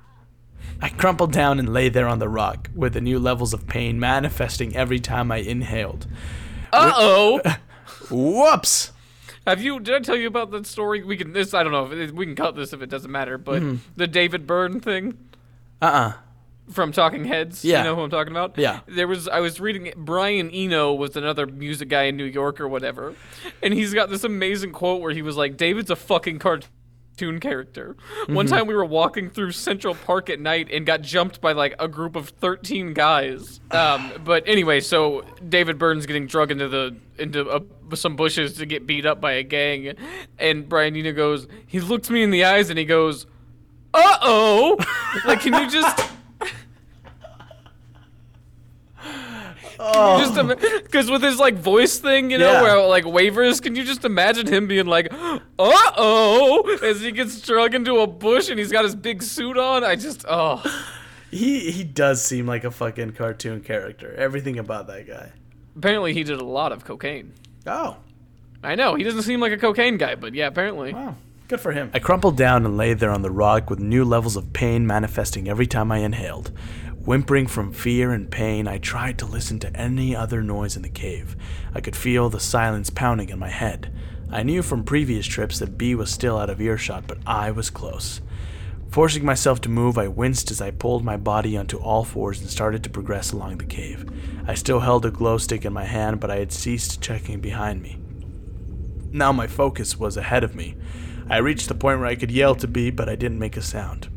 I 0.81 0.89
crumpled 0.89 1.31
down 1.31 1.57
and 1.59 1.71
lay 1.71 1.89
there 1.89 2.07
on 2.07 2.19
the 2.19 2.27
rock, 2.29 2.69
with 2.75 2.93
the 2.93 3.01
new 3.01 3.17
levels 3.19 3.53
of 3.53 3.67
pain 3.67 3.99
manifesting 3.99 4.75
every 4.75 4.99
time 4.99 5.31
I 5.31 5.37
inhaled. 5.37 6.07
Uh 6.73 6.91
oh! 6.95 7.41
Whoops! 8.11 8.91
Have 9.47 9.61
you? 9.61 9.79
Did 9.79 9.95
I 9.95 9.99
tell 9.99 10.15
you 10.17 10.27
about 10.27 10.51
that 10.51 10.65
story? 10.65 11.03
We 11.03 11.15
can. 11.17 11.31
This 11.33 11.53
I 11.53 11.63
don't 11.63 11.71
know. 11.71 11.85
If 11.85 11.91
it, 11.93 12.15
we 12.15 12.25
can 12.25 12.35
cut 12.35 12.55
this 12.55 12.73
if 12.73 12.81
it 12.81 12.89
doesn't 12.89 13.11
matter. 13.11 13.37
But 13.37 13.61
Mm-hmm. 13.61 13.75
the 13.95 14.07
David 14.07 14.45
Byrne 14.47 14.79
thing 14.79 15.17
Uh 15.81 15.85
uh 15.85 16.13
from 16.71 16.91
Talking 16.91 17.25
Heads. 17.25 17.63
Yeah. 17.63 17.79
You 17.79 17.83
know 17.85 17.95
who 17.95 18.01
I'm 18.01 18.09
talking 18.09 18.31
about? 18.31 18.57
Yeah. 18.57 18.79
There 18.87 19.07
was. 19.07 19.27
I 19.27 19.39
was 19.39 19.59
reading. 19.59 19.93
Brian 19.95 20.49
Eno 20.51 20.93
was 20.93 21.15
another 21.15 21.45
music 21.45 21.89
guy 21.89 22.03
in 22.03 22.17
New 22.17 22.25
York 22.25 22.59
or 22.59 22.67
whatever, 22.67 23.13
and 23.63 23.73
he's 23.73 23.93
got 23.93 24.09
this 24.09 24.23
amazing 24.23 24.71
quote 24.71 25.01
where 25.01 25.11
he 25.13 25.21
was 25.21 25.37
like, 25.37 25.57
"David's 25.57 25.89
a 25.91 25.95
fucking 25.95 26.39
cartoon." 26.39 26.69
character. 27.39 27.95
One 28.27 28.45
Mm-hmm. 28.45 28.53
time 28.55 28.67
we 28.67 28.73
were 28.75 28.83
walking 28.83 29.29
through 29.29 29.53
Central 29.53 29.95
Park 29.95 30.29
at 30.29 30.37
night 30.37 30.67
and 30.69 30.85
got 30.85 31.01
jumped 31.01 31.39
by 31.39 31.53
like 31.53 31.73
a 31.79 31.87
group 31.87 32.17
of 32.17 32.27
13 32.27 32.93
guys. 32.93 33.61
Um, 33.71 34.11
but 34.25 34.43
anyway, 34.45 34.81
so 34.81 35.23
David 35.47 35.77
Byrne's 35.77 36.05
getting 36.07 36.27
drug 36.27 36.51
into 36.51 36.67
the 36.67 36.93
into 37.17 37.47
a, 37.49 37.95
some 37.95 38.17
bushes 38.17 38.55
to 38.55 38.65
get 38.65 38.85
beat 38.85 39.05
up 39.05 39.21
by 39.21 39.31
a 39.31 39.43
gang, 39.43 39.93
and 40.37 40.67
Brian 40.67 40.93
Eno 40.97 41.13
goes, 41.13 41.47
he 41.65 41.79
looks 41.79 42.09
me 42.09 42.21
in 42.21 42.31
the 42.31 42.43
eyes 42.43 42.69
and 42.69 42.77
he 42.77 42.83
goes, 42.83 43.25
"Uh 43.93 44.17
oh!" 44.21 44.75
like, 45.25 45.39
can 45.39 45.53
you 45.53 45.69
just? 45.69 45.97
Just 50.19 50.83
because 50.83 51.09
with 51.11 51.21
his 51.23 51.37
like 51.39 51.55
voice 51.55 51.97
thing, 51.99 52.31
you 52.31 52.37
know, 52.37 52.51
Yeah. 52.51 52.61
where 52.61 52.87
like 52.87 53.05
wavers, 53.05 53.59
can 53.59 53.75
you 53.75 53.83
just 53.83 54.03
imagine 54.05 54.47
him 54.47 54.67
being 54.67 54.85
like, 54.87 55.07
"Uh 55.11 55.39
oh," 55.59 56.77
as 56.83 57.01
he 57.01 57.11
gets 57.11 57.41
drug 57.41 57.73
into 57.75 57.97
a 57.99 58.07
bush 58.07 58.49
and 58.49 58.57
he's 58.59 58.71
got 58.71 58.83
his 58.83 58.95
big 58.95 59.21
suit 59.23 59.57
on? 59.57 59.83
I 59.83 59.95
just, 59.95 60.25
oh, 60.27 60.63
He 61.31 61.71
he 61.71 61.83
does 61.83 62.23
seem 62.23 62.45
like 62.47 62.63
a 62.63 62.71
fucking 62.71 63.11
cartoon 63.13 63.61
character. 63.61 64.13
Everything 64.15 64.57
about 64.59 64.87
that 64.87 65.07
guy. 65.07 65.31
apparently 65.77 66.13
he 66.13 66.23
did 66.23 66.39
a 66.39 66.45
lot 66.45 66.71
of 66.71 66.85
cocaine. 66.85 67.33
Oh. 67.67 67.97
I 68.63 68.75
know 68.75 68.95
he 68.95 69.03
doesn't 69.03 69.23
seem 69.23 69.39
like 69.41 69.51
a 69.51 69.57
cocaine 69.57 69.97
guy, 69.97 70.15
but 70.15 70.33
yeah, 70.33 70.47
apparently. 70.47 70.93
Wow. 70.93 71.15
Good 71.47 71.59
for 71.59 71.71
him. 71.73 71.91
I 71.93 71.99
crumpled 71.99 72.37
down 72.37 72.65
and 72.65 72.75
lay 72.75 72.95
there 72.95 73.11
on 73.11 73.21
the 73.21 73.29
rock 73.29 73.69
with 73.69 73.79
new 73.79 74.03
levels 74.03 74.35
of 74.35 74.51
pain 74.53 74.87
manifesting 74.87 75.47
every 75.47 75.67
time 75.67 75.91
I 75.91 75.99
inhaled. 75.99 76.51
Whimpering 77.05 77.45
from 77.45 77.71
fear 77.71 78.11
and 78.11 78.31
pain, 78.31 78.67
I 78.67 78.79
tried 78.79 79.19
to 79.19 79.27
listen 79.27 79.59
to 79.59 79.79
any 79.79 80.15
other 80.15 80.41
noise 80.41 80.75
in 80.75 80.81
the 80.81 80.89
cave. 80.89 81.35
I 81.71 81.79
could 81.79 81.95
feel 81.95 82.29
the 82.29 82.39
silence 82.39 82.89
pounding 82.89 83.29
in 83.29 83.37
my 83.37 83.49
head. 83.49 83.93
I 84.31 84.41
knew 84.41 84.63
from 84.63 84.83
previous 84.83 85.27
trips 85.27 85.59
that 85.59 85.77
B 85.77 85.93
was 85.93 86.09
still 86.09 86.35
out 86.35 86.49
of 86.49 86.59
earshot, 86.59 87.05
but 87.05 87.19
I 87.27 87.51
was 87.51 87.69
close. 87.69 88.21
Forcing 88.89 89.23
myself 89.23 89.61
to 89.61 89.69
move, 89.69 89.99
I 89.99 90.07
winced 90.07 90.49
as 90.49 90.61
I 90.61 90.71
pulled 90.71 91.05
my 91.05 91.15
body 91.15 91.55
onto 91.55 91.77
all 91.77 92.03
fours 92.03 92.41
and 92.41 92.49
started 92.49 92.83
to 92.83 92.89
progress 92.89 93.31
along 93.31 93.59
the 93.59 93.65
cave. 93.65 94.09
I 94.47 94.55
still 94.55 94.79
held 94.79 95.05
a 95.05 95.11
glow 95.11 95.37
stick 95.37 95.63
in 95.63 95.73
my 95.73 95.85
hand, 95.85 96.19
but 96.19 96.31
I 96.31 96.37
had 96.37 96.51
ceased 96.51 97.03
checking 97.03 97.39
behind 97.39 97.83
me. 97.83 97.99
Now 99.11 99.31
my 99.31 99.45
focus 99.45 99.99
was 99.99 100.17
ahead 100.17 100.43
of 100.43 100.55
me. 100.55 100.75
I 101.29 101.37
reached 101.37 101.67
the 101.67 101.75
point 101.75 101.99
where 101.99 102.07
I 102.07 102.15
could 102.15 102.31
yell 102.31 102.55
to 102.55 102.67
B, 102.67 102.89
but 102.89 103.07
I 103.07 103.15
didn't 103.15 103.37
make 103.37 103.57
a 103.57 103.61
sound. 103.61 104.09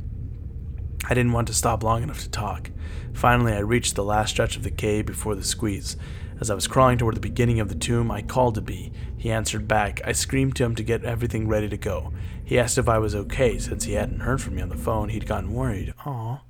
I 1.05 1.12
didn't 1.12 1.33
want 1.33 1.48
to 1.48 1.55
stop 1.55 1.83
long 1.83 2.03
enough 2.03 2.20
to 2.20 2.31
talk. 2.31 2.70
Finally, 3.12 3.53
I 3.53 3.61
reached 3.61 3.94
the 3.94 4.05
last 4.05 4.31
stretch 4.31 4.57
of 4.57 4.62
the 4.62 4.70
cave 4.70 5.07
before 5.07 5.35
the 5.35 5.44
squeeze. 5.44 5.96
As 6.40 6.51
I 6.51 6.55
was 6.55 6.68
crawling 6.68 6.98
toward 6.98 7.16
the 7.16 7.20
beginning 7.20 7.59
of 7.59 7.68
the 7.68 7.74
tomb, 7.74 8.11
I 8.11 8.22
called 8.22 8.55
to 8.55 8.61
B. 8.61 8.92
He 9.16 9.31
answered 9.31 9.66
back. 9.66 10.01
I 10.05 10.12
screamed 10.12 10.55
to 10.57 10.64
him 10.64 10.77
to 10.77 10.85
get 10.85 11.05
everything 11.05 11.48
ready 11.48 11.68
to 11.68 11.77
go. 11.77 12.12
He 12.44 12.59
asked 12.59 12.79
if 12.79 12.88
I 12.88 12.98
was 12.98 13.14
okay, 13.14 13.59
since 13.59 13.85
he 13.85 13.94
hadn't 13.94 14.20
heard 14.20 14.40
from 14.40 14.55
me 14.55 14.62
on 14.62 14.68
the 14.68 14.77
phone. 14.77 15.09
He'd 15.09 15.27
gotten 15.27 15.53
worried. 15.53 15.94
Aw. 16.07 16.40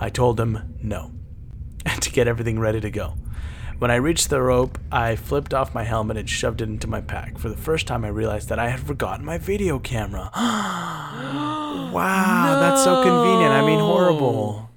I 0.00 0.10
told 0.10 0.38
him 0.38 0.76
no, 0.80 1.10
and 1.84 2.00
to 2.02 2.12
get 2.12 2.28
everything 2.28 2.60
ready 2.60 2.80
to 2.80 2.90
go. 2.90 3.14
When 3.78 3.90
I 3.90 3.96
reached 3.96 4.30
the 4.30 4.40
rope, 4.42 4.78
I 4.90 5.14
flipped 5.16 5.54
off 5.54 5.74
my 5.74 5.84
helmet 5.84 6.16
and 6.16 6.28
shoved 6.28 6.60
it 6.60 6.68
into 6.68 6.88
my 6.88 7.00
pack. 7.00 7.38
For 7.38 7.48
the 7.48 7.56
first 7.56 7.86
time, 7.86 8.04
I 8.04 8.08
realized 8.08 8.48
that 8.48 8.58
I 8.58 8.68
had 8.70 8.80
forgotten 8.80 9.24
my 9.24 9.38
video 9.38 9.78
camera. 9.78 10.30
wow, 11.92 12.58
that's 12.60 12.82
so 12.82 13.02
convenient. 13.04 13.52
I 13.52 13.64
mean, 13.64 13.78
horrible. 13.78 14.68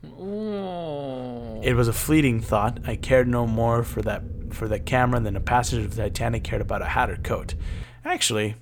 It 1.62 1.76
was 1.76 1.88
a 1.88 1.94
fleeting 1.94 2.42
thought. 2.42 2.80
I 2.86 2.96
cared 2.96 3.28
no 3.28 3.46
more 3.48 3.84
for 3.84 4.02
that 4.04 4.24
for 4.52 4.68
that 4.68 4.86
camera 4.86 5.20
than 5.22 5.36
a 5.36 5.40
passenger 5.40 5.86
of 5.86 5.96
the 5.96 6.02
Titanic 6.04 6.44
cared 6.44 6.62
about 6.62 6.82
a 6.82 6.86
hat 6.86 7.10
or 7.10 7.16
coat. 7.18 7.56
Actually, 8.04 8.56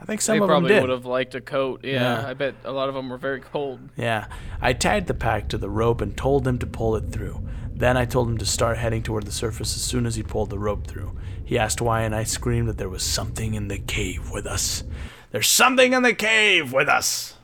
I 0.00 0.04
think 0.06 0.20
some 0.22 0.34
They 0.34 0.38
of 0.38 0.42
them 0.42 0.48
probably 0.48 0.68
did. 0.70 0.80
would 0.80 0.90
have 0.90 1.04
liked 1.04 1.34
a 1.34 1.40
coat. 1.40 1.80
Yeah, 1.84 2.22
Yeah. 2.22 2.28
I 2.28 2.32
bet 2.34 2.54
a 2.64 2.72
lot 2.72 2.88
of 2.88 2.94
them 2.94 3.08
were 3.10 3.18
very 3.18 3.40
cold. 3.40 3.80
Yeah. 3.96 4.26
I 4.60 4.72
tied 4.72 5.06
the 5.06 5.14
pack 5.14 5.48
to 5.48 5.58
the 5.58 5.68
rope 5.68 6.00
and 6.00 6.16
told 6.16 6.46
him 6.46 6.58
to 6.60 6.66
pull 6.66 6.96
it 6.96 7.10
through. 7.10 7.46
Then 7.74 7.96
I 7.96 8.06
told 8.06 8.28
him 8.28 8.38
to 8.38 8.46
start 8.46 8.78
heading 8.78 9.02
toward 9.02 9.24
the 9.26 9.32
surface 9.32 9.76
as 9.76 9.82
soon 9.82 10.06
as 10.06 10.14
he 10.16 10.22
pulled 10.22 10.50
the 10.50 10.58
rope 10.58 10.86
through. 10.86 11.16
He 11.44 11.58
asked 11.58 11.80
why, 11.80 12.02
and 12.02 12.14
I 12.14 12.24
screamed 12.24 12.68
that 12.68 12.78
there 12.78 12.88
was 12.88 13.02
something 13.02 13.54
in 13.54 13.68
the 13.68 13.78
cave 13.78 14.30
with 14.30 14.46
us. 14.46 14.82
There's 15.30 15.46
something 15.48 15.92
in 15.92 16.02
the 16.02 16.14
cave 16.14 16.72
with 16.72 16.88
us! 16.88 17.34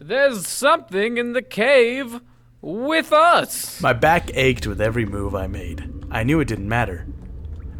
There's 0.00 0.46
something 0.46 1.16
in 1.18 1.32
the 1.32 1.42
cave 1.42 2.20
with 2.60 3.12
us. 3.12 3.80
My 3.80 3.92
back 3.92 4.30
ached 4.34 4.66
with 4.66 4.80
every 4.80 5.06
move 5.06 5.34
I 5.34 5.46
made. 5.46 6.06
I 6.10 6.22
knew 6.22 6.40
it 6.40 6.48
didn't 6.48 6.68
matter, 6.68 7.06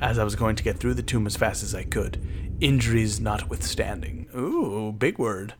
as 0.00 0.18
I 0.18 0.24
was 0.24 0.36
going 0.36 0.56
to 0.56 0.62
get 0.62 0.78
through 0.78 0.94
the 0.94 1.02
tomb 1.02 1.26
as 1.26 1.36
fast 1.36 1.62
as 1.62 1.74
I 1.74 1.84
could, 1.84 2.20
injuries 2.60 3.20
notwithstanding. 3.20 4.28
Ooh, 4.36 4.92
big 4.92 5.18
word. 5.18 5.54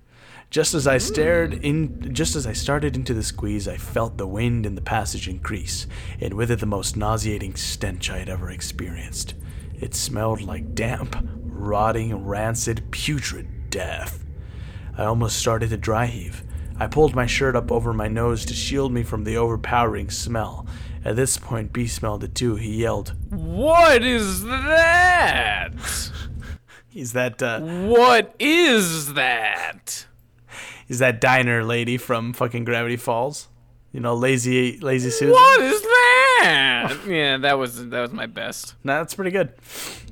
Just 0.50 0.72
as 0.72 0.86
I 0.86 0.94
hmm. 0.94 1.00
stared 1.00 1.54
in 1.54 2.14
just 2.14 2.34
as 2.34 2.46
I 2.46 2.54
started 2.54 2.96
into 2.96 3.12
the 3.12 3.22
squeeze, 3.22 3.68
I 3.68 3.76
felt 3.76 4.16
the 4.16 4.26
wind 4.26 4.64
in 4.64 4.76
the 4.76 4.80
passage 4.80 5.28
increase, 5.28 5.86
and 6.20 6.34
with 6.34 6.50
it 6.50 6.60
the 6.60 6.66
most 6.66 6.96
nauseating 6.96 7.54
stench 7.54 8.10
I 8.10 8.18
had 8.18 8.28
ever 8.28 8.50
experienced. 8.50 9.34
It 9.78 9.94
smelled 9.94 10.40
like 10.40 10.74
damp, 10.74 11.16
rotting, 11.44 12.24
rancid, 12.24 12.90
putrid 12.90 13.70
death. 13.70 14.24
I 14.96 15.04
almost 15.04 15.36
started 15.38 15.70
to 15.70 15.76
dry 15.76 16.06
heave. 16.06 16.42
I 16.80 16.86
pulled 16.86 17.14
my 17.14 17.26
shirt 17.26 17.56
up 17.56 17.72
over 17.72 17.92
my 17.92 18.08
nose 18.08 18.44
to 18.46 18.54
shield 18.54 18.92
me 18.92 19.02
from 19.02 19.24
the 19.24 19.36
overpowering 19.36 20.10
smell. 20.10 20.66
At 21.04 21.16
this 21.16 21.36
point, 21.36 21.72
B 21.72 21.86
smelled 21.86 22.24
it 22.24 22.34
too. 22.34 22.56
He 22.56 22.76
yelled, 22.82 23.14
What 23.30 24.04
is 24.04 24.44
that? 24.44 25.72
He's 26.88 27.12
that, 27.12 27.42
uh, 27.42 27.60
What 27.60 28.34
is 28.38 29.14
that? 29.14 30.06
He's 30.86 31.00
that 31.00 31.20
diner 31.20 31.64
lady 31.64 31.98
from 31.98 32.32
fucking 32.32 32.64
Gravity 32.64 32.96
Falls. 32.96 33.48
You 33.92 34.00
know, 34.00 34.14
lazy 34.14 34.78
lazy 34.78 35.10
Susan. 35.10 35.30
What 35.32 35.60
is 35.60 35.80
that? 35.82 36.98
yeah, 37.06 37.38
that 37.38 37.58
was 37.58 37.88
that 37.88 38.00
was 38.00 38.12
my 38.12 38.26
best. 38.26 38.74
Nah, 38.84 38.98
that's 38.98 39.14
pretty 39.14 39.30
good. 39.30 39.52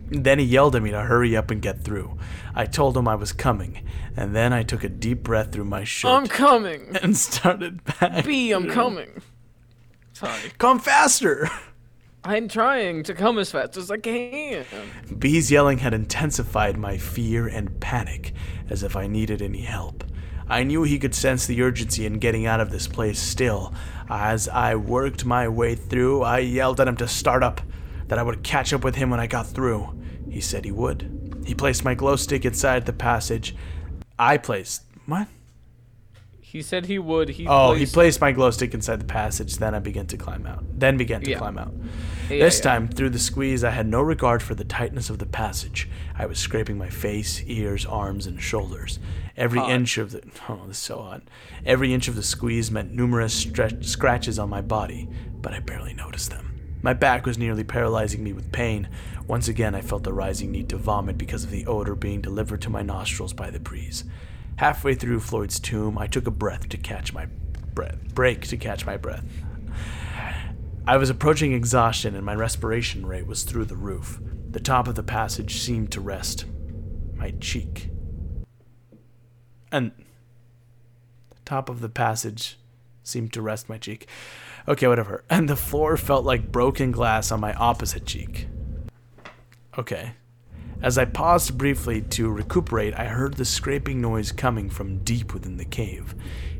Then 0.08 0.38
he 0.38 0.44
yelled 0.44 0.76
at 0.76 0.82
me 0.82 0.90
to 0.90 1.02
hurry 1.02 1.36
up 1.36 1.50
and 1.50 1.60
get 1.60 1.82
through. 1.82 2.16
I 2.54 2.64
told 2.66 2.96
him 2.96 3.08
I 3.08 3.16
was 3.16 3.32
coming, 3.32 3.84
and 4.16 4.34
then 4.34 4.52
I 4.52 4.62
took 4.62 4.84
a 4.84 4.88
deep 4.88 5.22
breath 5.22 5.52
through 5.52 5.64
my 5.64 5.84
shirt 5.84 6.10
I'm 6.10 6.26
coming. 6.26 6.96
and 7.02 7.16
started 7.16 7.82
back. 7.84 8.24
B, 8.24 8.52
I'm 8.52 8.68
coming. 8.70 9.20
Sorry. 10.12 10.52
Come 10.58 10.78
faster! 10.78 11.48
I'm 12.24 12.48
trying 12.48 13.04
to 13.04 13.14
come 13.14 13.38
as 13.38 13.52
fast 13.52 13.76
as 13.76 13.88
I 13.90 13.98
can. 13.98 14.64
B's 15.16 15.50
yelling 15.50 15.78
had 15.78 15.94
intensified 15.94 16.76
my 16.76 16.96
fear 16.98 17.46
and 17.46 17.78
panic, 17.78 18.32
as 18.68 18.82
if 18.82 18.96
I 18.96 19.06
needed 19.06 19.40
any 19.40 19.60
help. 19.60 20.02
I 20.48 20.64
knew 20.64 20.82
he 20.82 20.98
could 20.98 21.14
sense 21.14 21.46
the 21.46 21.62
urgency 21.62 22.04
in 22.06 22.14
getting 22.18 22.46
out 22.46 22.60
of 22.60 22.70
this 22.70 22.88
place 22.88 23.18
still. 23.20 23.72
As 24.08 24.48
I 24.48 24.74
worked 24.76 25.24
my 25.24 25.46
way 25.48 25.74
through, 25.76 26.22
I 26.22 26.38
yelled 26.38 26.80
at 26.80 26.88
him 26.88 26.96
to 26.96 27.06
start 27.08 27.42
up, 27.44 27.60
that 28.08 28.18
I 28.18 28.22
would 28.22 28.42
catch 28.42 28.72
up 28.72 28.84
with 28.84 28.96
him 28.96 29.10
when 29.10 29.20
I 29.20 29.26
got 29.26 29.46
through. 29.46 29.88
He 30.30 30.40
said 30.40 30.64
he 30.64 30.72
would. 30.72 31.42
He 31.46 31.54
placed 31.54 31.84
my 31.84 31.94
glow 31.94 32.16
stick 32.16 32.44
inside 32.44 32.86
the 32.86 32.92
passage. 32.92 33.54
I 34.18 34.36
placed. 34.38 34.82
What? 35.06 35.28
He 36.40 36.62
said 36.62 36.86
he 36.86 36.98
would. 36.98 37.30
He 37.30 37.46
Oh, 37.46 37.72
he 37.72 37.80
placed- 37.80 37.94
placed 37.94 38.20
my 38.20 38.32
glow 38.32 38.50
stick 38.50 38.72
inside 38.72 39.00
the 39.00 39.04
passage. 39.04 39.56
Then 39.56 39.74
I 39.74 39.78
began 39.78 40.06
to 40.06 40.16
climb 40.16 40.46
out. 40.46 40.64
Then 40.78 40.96
began 40.96 41.20
to 41.22 41.30
Yeah. 41.30 41.38
climb 41.38 41.58
out. 41.58 41.74
Yeah, 42.30 42.38
this 42.44 42.58
yeah. 42.58 42.62
time, 42.62 42.88
through 42.88 43.10
the 43.10 43.18
squeeze, 43.18 43.62
I 43.62 43.70
had 43.70 43.86
no 43.86 44.00
regard 44.00 44.42
for 44.42 44.54
the 44.54 44.64
tightness 44.64 45.10
of 45.10 45.18
the 45.18 45.26
passage. 45.26 45.88
I 46.16 46.24
was 46.26 46.38
scraping 46.38 46.78
my 46.78 46.88
face, 46.88 47.42
ears, 47.46 47.84
arms, 47.84 48.26
and 48.26 48.40
shoulders. 48.40 48.98
Every 49.36 49.58
Hot. 49.58 49.70
inch 49.70 49.98
of 49.98 50.12
the 50.12 50.22
oh, 50.48 50.60
this 50.66 50.78
is 50.78 50.82
so 50.82 51.02
hot. 51.02 51.22
Every 51.66 51.92
inch 51.92 52.08
of 52.08 52.14
the 52.16 52.22
squeeze 52.22 52.70
meant 52.70 52.92
numerous 52.92 53.44
stre- 53.44 53.84
scratches 53.84 54.38
on 54.38 54.48
my 54.48 54.62
body, 54.62 55.08
but 55.42 55.52
I 55.52 55.58
barely 55.60 55.92
noticed 55.94 56.30
them. 56.30 56.55
My 56.86 56.92
back 56.92 57.26
was 57.26 57.36
nearly 57.36 57.64
paralyzing 57.64 58.22
me 58.22 58.32
with 58.32 58.52
pain. 58.52 58.88
Once 59.26 59.48
again, 59.48 59.74
I 59.74 59.80
felt 59.80 60.04
the 60.04 60.12
rising 60.12 60.52
need 60.52 60.68
to 60.68 60.76
vomit 60.76 61.18
because 61.18 61.42
of 61.42 61.50
the 61.50 61.66
odor 61.66 61.96
being 61.96 62.20
delivered 62.20 62.62
to 62.62 62.70
my 62.70 62.82
nostrils 62.82 63.32
by 63.32 63.50
the 63.50 63.58
breeze. 63.58 64.04
Halfway 64.54 64.94
through 64.94 65.18
Floyd's 65.18 65.58
tomb, 65.58 65.98
I 65.98 66.06
took 66.06 66.28
a 66.28 66.30
breath 66.30 66.68
to 66.68 66.76
catch 66.76 67.12
my 67.12 67.26
breath, 67.74 68.14
break 68.14 68.46
to 68.46 68.56
catch 68.56 68.86
my 68.86 68.96
breath. 68.96 69.24
I 70.86 70.96
was 70.96 71.10
approaching 71.10 71.54
exhaustion 71.54 72.14
and 72.14 72.24
my 72.24 72.36
respiration 72.36 73.04
rate 73.04 73.26
was 73.26 73.42
through 73.42 73.64
the 73.64 73.74
roof. 73.74 74.20
The 74.48 74.60
top 74.60 74.86
of 74.86 74.94
the 74.94 75.02
passage 75.02 75.58
seemed 75.58 75.90
to 75.90 76.00
rest 76.00 76.44
my 77.16 77.32
cheek. 77.40 77.90
And 79.72 79.90
the 81.30 81.40
top 81.44 81.68
of 81.68 81.80
the 81.80 81.88
passage 81.88 82.60
seemed 83.06 83.32
to 83.32 83.42
rest 83.42 83.68
my 83.68 83.78
cheek. 83.78 84.06
Okay, 84.68 84.86
whatever. 84.86 85.24
And 85.30 85.48
the 85.48 85.56
floor 85.56 85.96
felt 85.96 86.24
like 86.24 86.52
broken 86.52 86.90
glass 86.92 87.30
on 87.30 87.40
my 87.40 87.54
opposite 87.54 88.06
cheek. 88.06 88.48
Okay. 89.78 90.12
As 90.82 90.98
I 90.98 91.04
paused 91.04 91.56
briefly 91.56 92.02
to 92.02 92.30
recuperate, 92.30 92.94
I 92.94 93.06
heard 93.06 93.34
the 93.34 93.44
scraping 93.44 94.00
noise 94.00 94.30
coming 94.32 94.68
from 94.68 94.98
deep 94.98 95.32
within 95.32 95.56
the 95.56 95.64
cave. 95.64 96.14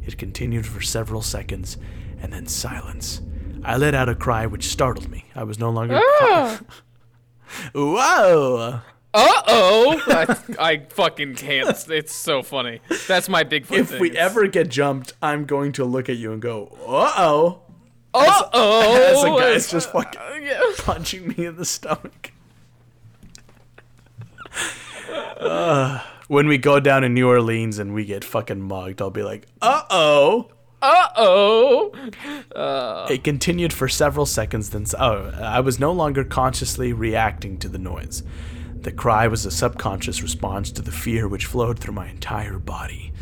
It 0.05 0.17
continued 0.19 0.67
for 0.67 0.81
several 0.81 1.21
seconds, 1.23 1.77
and 2.21 2.33
then 2.33 2.47
silence. 2.47 3.21
I 3.63 3.77
let 3.77 3.95
out 3.95 4.09
a 4.09 4.15
cry 4.15 4.47
which 4.47 4.69
startled 4.69 5.11
me. 5.11 5.27
I 5.35 5.43
was 5.45 5.59
no 5.59 5.71
longer. 5.71 6.01
Ah! 6.03 6.61
Whoa! 7.75 8.81
Uh 9.19 9.43
oh! 9.49 10.03
I, 10.09 10.37
I 10.73 10.79
fucking 10.91 11.37
can't. 11.37 11.75
It's 11.89 12.14
so 12.14 12.43
funny. 12.43 12.81
That's 13.09 13.31
my 13.31 13.45
Bigfoot 13.45 13.79
If 13.79 13.89
thing. 13.91 14.01
we 14.01 14.11
ever 14.17 14.47
get 14.47 14.69
jumped, 14.69 15.14
I'm 15.23 15.47
going 15.47 15.73
to 15.73 15.85
look 15.87 16.11
at 16.11 16.17
you 16.19 16.33
and 16.33 16.43
go, 16.43 16.67
uh 16.87 17.12
oh! 17.17 17.62
Uh 18.12 18.43
oh! 18.53 18.97
As 19.12 19.23
a 19.25 19.29
guy's 19.41 19.71
just 19.71 19.91
fucking 19.91 20.21
Yeah. 20.45 20.61
punching 20.79 21.29
me 21.29 21.47
in 21.47 21.57
the 21.57 21.64
stomach. 21.64 22.33
Uh, 25.39 26.01
when 26.29 26.47
we 26.49 26.59
go 26.59 26.81
down 26.81 27.03
to 27.03 27.09
New 27.09 27.29
Orleans 27.29 27.79
and 27.79 27.95
we 27.95 28.05
get 28.05 28.25
fucking 28.25 28.61
mugged, 28.61 29.01
I'll 29.01 29.11
be 29.11 29.23
like, 29.23 29.47
uh 29.62 29.83
oh! 29.91 30.51
Uh 30.83 31.09
oh! 31.17 31.93
Uh. 32.55 33.07
It 33.11 33.25
continued 33.25 33.73
for 33.73 33.89
several 33.89 34.27
seconds, 34.27 34.71
then. 34.71 34.85
Oh, 34.99 35.31
I 35.43 35.61
was 35.61 35.81
no 35.81 35.93
longer 35.93 36.23
consciously 36.25 36.93
reacting 36.93 37.59
to 37.59 37.69
the 37.69 37.79
noise. 37.79 38.23
The 38.87 38.93
cry 38.93 39.26
was 39.26 39.45
a 39.45 39.51
subconscious 39.51 40.22
response 40.22 40.70
to 40.70 40.80
the 40.80 40.93
fear 40.93 41.26
which 41.26 41.47
flowed 41.47 41.76
through 41.76 41.95
my 41.95 42.09
entire 42.09 42.61
body. 42.61 43.12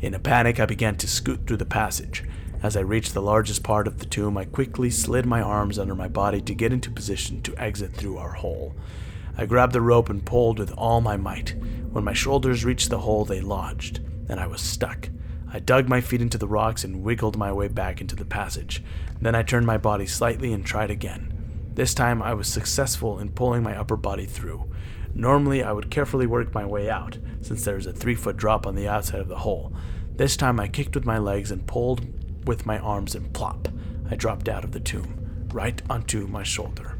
In 0.00 0.14
a 0.14 0.18
panic, 0.18 0.58
I 0.58 0.66
began 0.66 0.96
to 0.96 1.06
scoot 1.06 1.46
through 1.46 1.58
the 1.58 1.64
passage. 1.64 2.24
As 2.60 2.76
I 2.76 2.80
reached 2.80 3.14
the 3.14 3.22
largest 3.22 3.62
part 3.62 3.86
of 3.86 4.00
the 4.00 4.04
tomb, 4.04 4.36
I 4.36 4.46
quickly 4.46 4.90
slid 4.90 5.24
my 5.24 5.40
arms 5.40 5.78
under 5.78 5.94
my 5.94 6.08
body 6.08 6.40
to 6.40 6.54
get 6.56 6.72
into 6.72 6.90
position 6.90 7.40
to 7.42 7.56
exit 7.56 7.92
through 7.92 8.18
our 8.18 8.32
hole. 8.32 8.74
I 9.38 9.46
grabbed 9.46 9.74
the 9.74 9.80
rope 9.80 10.10
and 10.10 10.26
pulled 10.26 10.58
with 10.58 10.72
all 10.72 11.00
my 11.00 11.16
might. 11.16 11.54
When 11.92 12.02
my 12.02 12.14
shoulders 12.14 12.64
reached 12.64 12.90
the 12.90 12.98
hole, 12.98 13.24
they 13.24 13.40
lodged, 13.40 14.00
and 14.28 14.40
I 14.40 14.48
was 14.48 14.60
stuck. 14.60 15.08
I 15.52 15.60
dug 15.60 15.88
my 15.88 16.00
feet 16.00 16.20
into 16.20 16.36
the 16.36 16.48
rocks 16.48 16.82
and 16.82 17.04
wiggled 17.04 17.36
my 17.36 17.52
way 17.52 17.68
back 17.68 18.00
into 18.00 18.16
the 18.16 18.24
passage. 18.24 18.82
Then 19.20 19.36
I 19.36 19.44
turned 19.44 19.66
my 19.68 19.78
body 19.78 20.06
slightly 20.08 20.52
and 20.52 20.66
tried 20.66 20.90
again. 20.90 21.32
This 21.74 21.94
time 21.94 22.20
I 22.20 22.34
was 22.34 22.48
successful 22.48 23.20
in 23.20 23.30
pulling 23.30 23.62
my 23.62 23.78
upper 23.78 23.96
body 23.96 24.26
through. 24.26 24.68
Normally 25.14 25.62
I 25.62 25.72
would 25.72 25.90
carefully 25.90 26.26
work 26.26 26.54
my 26.54 26.64
way 26.64 26.88
out, 26.88 27.18
since 27.40 27.64
there 27.64 27.76
is 27.76 27.86
a 27.86 27.92
three 27.92 28.14
foot 28.14 28.36
drop 28.36 28.66
on 28.66 28.74
the 28.74 28.88
outside 28.88 29.20
of 29.20 29.28
the 29.28 29.38
hole. 29.38 29.72
This 30.14 30.36
time 30.36 30.60
I 30.60 30.68
kicked 30.68 30.94
with 30.94 31.04
my 31.04 31.18
legs 31.18 31.50
and 31.50 31.66
pulled 31.66 32.46
with 32.46 32.66
my 32.66 32.78
arms, 32.78 33.14
and 33.14 33.32
plop, 33.32 33.68
I 34.10 34.16
dropped 34.16 34.48
out 34.48 34.64
of 34.64 34.72
the 34.72 34.80
tomb, 34.80 35.48
right 35.52 35.80
onto 35.88 36.26
my 36.26 36.42
shoulder. 36.42 36.96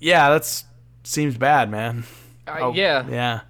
Yeah, 0.00 0.30
that 0.30 0.64
seems 1.04 1.36
bad, 1.36 1.70
man. 1.70 2.04
Uh, 2.46 2.72
yeah. 2.74 3.06
Yeah. 3.08 3.40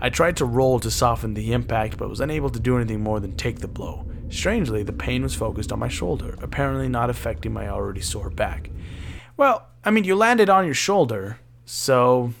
I 0.00 0.10
tried 0.10 0.36
to 0.38 0.44
roll 0.44 0.78
to 0.80 0.90
soften 0.90 1.34
the 1.34 1.52
impact, 1.52 1.96
but 1.96 2.10
was 2.10 2.20
unable 2.20 2.50
to 2.50 2.60
do 2.60 2.76
anything 2.76 3.02
more 3.02 3.18
than 3.20 3.36
take 3.36 3.60
the 3.60 3.68
blow. 3.68 4.06
Strangely, 4.28 4.82
the 4.82 4.92
pain 4.92 5.22
was 5.22 5.34
focused 5.34 5.72
on 5.72 5.78
my 5.78 5.88
shoulder, 5.88 6.36
apparently 6.42 6.88
not 6.88 7.10
affecting 7.10 7.52
my 7.52 7.68
already 7.68 8.00
sore 8.00 8.30
back. 8.30 8.70
Well, 9.36 9.66
I 9.84 9.90
mean, 9.90 10.04
you 10.04 10.16
landed 10.16 10.50
on 10.50 10.64
your 10.66 10.74
shoulder, 10.74 11.38
so. 11.64 12.32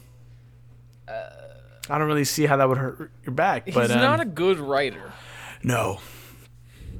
I 1.88 1.98
don't 1.98 2.06
really 2.06 2.24
see 2.24 2.46
how 2.46 2.56
that 2.56 2.68
would 2.68 2.78
hurt 2.78 3.10
your 3.24 3.32
back, 3.34 3.66
but. 3.66 3.82
He's 3.82 3.90
um, 3.92 4.00
not 4.00 4.20
a 4.20 4.24
good 4.24 4.58
writer. 4.58 5.12
no. 5.62 6.00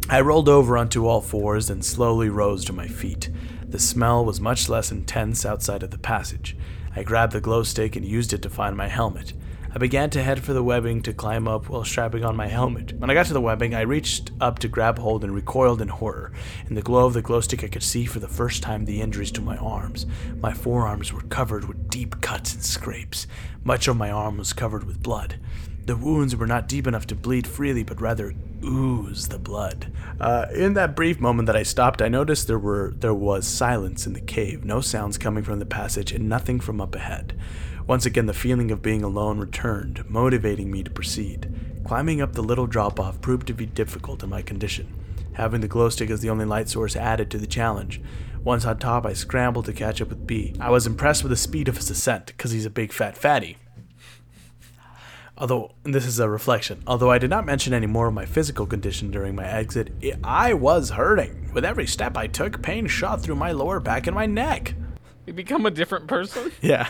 I 0.09 0.21
rolled 0.21 0.49
over 0.49 0.79
onto 0.79 1.07
all 1.07 1.21
fours 1.21 1.69
and 1.69 1.85
slowly 1.85 2.29
rose 2.29 2.65
to 2.67 2.73
my 2.73 2.87
feet. 2.87 3.29
The 3.65 3.81
smell 3.81 4.25
was 4.25 4.41
much 4.41 4.69
less 4.69 4.93
intense 4.93 5.45
outside 5.45 5.83
of 5.83 5.91
the 5.91 5.99
passage. 5.99 6.57
I 6.95 7.03
grabbed 7.03 7.33
the 7.33 7.41
glow 7.41 7.65
stick 7.65 7.97
and 7.97 8.05
used 8.05 8.33
it 8.33 8.41
to 8.43 8.51
find 8.51 8.77
my 8.77 8.87
helmet. 8.87 9.33
I 9.75 9.79
began 9.79 10.11
to 10.11 10.23
head 10.23 10.43
for 10.43 10.53
the 10.53 10.63
webbing 10.63 11.03
to 11.03 11.13
climb 11.13 11.47
up 11.47 11.69
while 11.69 11.85
strapping 11.85 12.25
on 12.25 12.37
my 12.37 12.47
helmet. 12.47 12.93
When 12.99 13.11
I 13.11 13.15
got 13.15 13.27
to 13.27 13.33
the 13.33 13.41
webbing, 13.41 13.75
I 13.75 13.83
reached 13.83 14.31
up 14.41 14.59
to 14.61 14.69
grab 14.69 14.99
hold 14.99 15.25
and 15.25 15.35
recoiled 15.35 15.83
in 15.83 15.89
horror. 15.89 16.33
In 16.69 16.75
the 16.75 16.83
glow 16.83 17.07
of 17.07 17.13
the 17.13 17.23
glow 17.23 17.41
stick, 17.41 17.63
I 17.63 17.69
could 17.69 17.83
see 17.83 18.07
for 18.07 18.19
the 18.19 18.29
first 18.29 18.63
time 18.63 18.85
the 18.85 19.01
injuries 19.01 19.33
to 19.33 19.43
my 19.43 19.57
arms. 19.57 20.07
My 20.41 20.53
forearms 20.53 21.13
were 21.13 21.23
covered 21.23 21.67
with 21.67 21.91
deep 21.91 22.21
cuts 22.21 22.55
and 22.55 22.63
scrapes. 22.63 23.27
Much 23.65 23.89
of 23.89 23.97
my 23.97 24.11
arm 24.11 24.39
was 24.39 24.53
covered 24.53 24.85
with 24.85 25.03
blood. 25.03 25.39
The 25.87 25.97
wounds 25.97 26.35
were 26.35 26.49
not 26.49 26.69
deep 26.69 26.87
enough 26.87 27.07
to 27.09 27.15
bleed 27.15 27.47
freely, 27.47 27.85
but 27.85 28.01
rather 28.01 28.35
ooze 28.65 29.29
the 29.29 29.39
blood. 29.39 29.93
Uh, 30.21 30.47
in 30.53 30.75
that 30.75 30.97
brief 30.97 31.21
moment 31.21 31.47
that 31.47 31.57
I 31.57 31.63
stopped, 31.63 32.03
I 32.03 32.09
noticed 32.09 32.49
there 32.49 32.59
were 32.59 32.93
there 32.97 33.15
was 33.15 33.47
silence 33.47 34.07
in 34.07 34.13
the 34.13 34.21
cave, 34.21 34.65
no 34.65 34.81
sounds 34.81 35.17
coming 35.17 35.45
from 35.45 35.61
the 35.61 35.67
passage, 35.67 36.11
and 36.11 36.29
nothing 36.29 36.59
from 36.59 36.81
up 36.81 36.95
ahead. 36.97 37.39
Once 37.87 38.05
again, 38.05 38.27
the 38.27 38.35
feeling 38.35 38.73
of 38.73 38.83
being 38.83 39.05
alone 39.05 39.39
returned, 39.39 40.05
motivating 40.11 40.71
me 40.71 40.83
to 40.83 40.91
proceed. 40.91 41.49
Climbing 41.85 42.21
up 42.21 42.33
the 42.33 42.43
little 42.43 42.67
drop 42.67 42.99
off 42.99 43.21
proved 43.21 43.47
to 43.47 43.55
be 43.55 43.65
difficult 43.65 44.25
in 44.25 44.29
my 44.29 44.43
condition. 44.43 44.93
Having 45.35 45.61
the 45.61 45.69
glow 45.69 45.89
stick 45.89 46.11
as 46.11 46.21
the 46.21 46.31
only 46.31 46.45
light 46.45 46.69
source 46.69 46.97
added 46.97 47.31
to 47.31 47.39
the 47.39 47.47
challenge. 47.47 48.01
Once 48.43 48.65
on 48.65 48.79
top, 48.79 49.07
I 49.07 49.13
scrambled 49.13 49.67
to 49.67 49.73
catch 49.73 50.01
up 50.03 50.09
with 50.09 50.27
B. 50.27 50.55
I 50.59 50.71
was 50.71 50.87
impressed 50.87 51.23
with 51.23 51.31
the 51.31 51.37
speed 51.37 51.69
of 51.69 51.77
his 51.77 51.89
ascent, 51.89 52.27
because 52.27 52.51
he's 52.51 52.67
a 52.67 52.71
big 52.71 52.93
fat 52.93 53.17
fatty. 53.17 53.57
Although, 55.39 55.73
and 55.85 55.95
this 55.95 56.07
is 56.07 56.19
a 56.19 56.29
reflection, 56.29 56.83
although 56.89 57.11
I 57.11 57.19
did 57.19 57.31
not 57.31 57.45
mention 57.45 57.73
any 57.73 57.87
more 57.87 58.09
of 58.09 58.15
my 58.15 58.25
physical 58.25 58.67
condition 58.67 59.13
during 59.13 59.37
my 59.37 59.47
exit, 59.47 59.93
i 60.03 60.49
I 60.49 60.53
was 60.55 60.91
hurting. 60.91 61.53
With 61.53 61.65
every 61.65 61.87
step 61.87 62.17
I 62.17 62.27
took, 62.27 62.63
pain 62.63 62.89
shot 62.89 63.23
through 63.23 63.37
my 63.37 63.53
lower 63.53 63.79
back 63.79 64.09
and 64.09 64.15
my 64.15 64.27
neck. 64.27 64.75
You 65.27 65.35
become 65.35 65.67
a 65.67 65.71
different 65.71 66.09
person. 66.09 66.51
Yeah. 66.61 66.89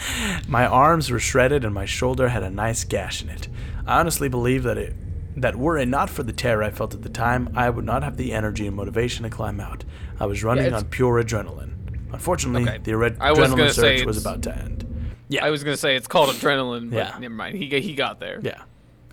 My 0.48 0.66
arms 0.66 1.10
were 1.10 1.18
shredded 1.18 1.64
and 1.64 1.74
my 1.74 1.84
shoulder 1.84 2.28
had 2.28 2.42
a 2.42 2.50
nice 2.50 2.84
gash 2.84 3.22
in 3.22 3.28
it. 3.30 3.48
I 3.86 4.00
honestly 4.00 4.28
believe 4.28 4.62
that 4.64 4.78
it 4.78 4.94
that 5.38 5.54
were 5.56 5.76
it 5.76 5.86
not 5.86 6.08
for 6.08 6.22
the 6.22 6.32
terror 6.32 6.62
I 6.62 6.70
felt 6.70 6.94
at 6.94 7.02
the 7.02 7.10
time, 7.10 7.50
I 7.54 7.68
would 7.68 7.84
not 7.84 8.02
have 8.02 8.16
the 8.16 8.32
energy 8.32 8.66
and 8.66 8.74
motivation 8.74 9.24
to 9.24 9.30
climb 9.30 9.60
out. 9.60 9.84
I 10.18 10.24
was 10.24 10.42
running 10.42 10.64
it's- 10.66 10.82
on 10.82 10.88
pure 10.88 11.22
adrenaline. 11.22 11.72
Unfortunately, 12.12 12.62
Okay. 12.62 12.78
the 12.82 12.96
red- 12.96 13.18
was 13.18 13.36
adrenaline 13.38 13.56
gonna 13.56 13.72
surge 13.72 14.04
was 14.04 14.18
about 14.18 14.40
to 14.42 14.56
end. 14.56 14.84
Yeah. 15.28 15.44
I 15.44 15.50
was 15.50 15.62
gonna 15.62 15.76
say 15.76 15.94
it's 15.96 16.06
called 16.06 16.30
adrenaline, 16.30 16.90
but 16.90 16.96
Yeah. 16.96 17.18
never 17.18 17.34
mind. 17.34 17.56
He 17.58 17.68
he 17.80 17.94
got 17.94 18.18
there. 18.20 18.38
Yeah. 18.42 18.62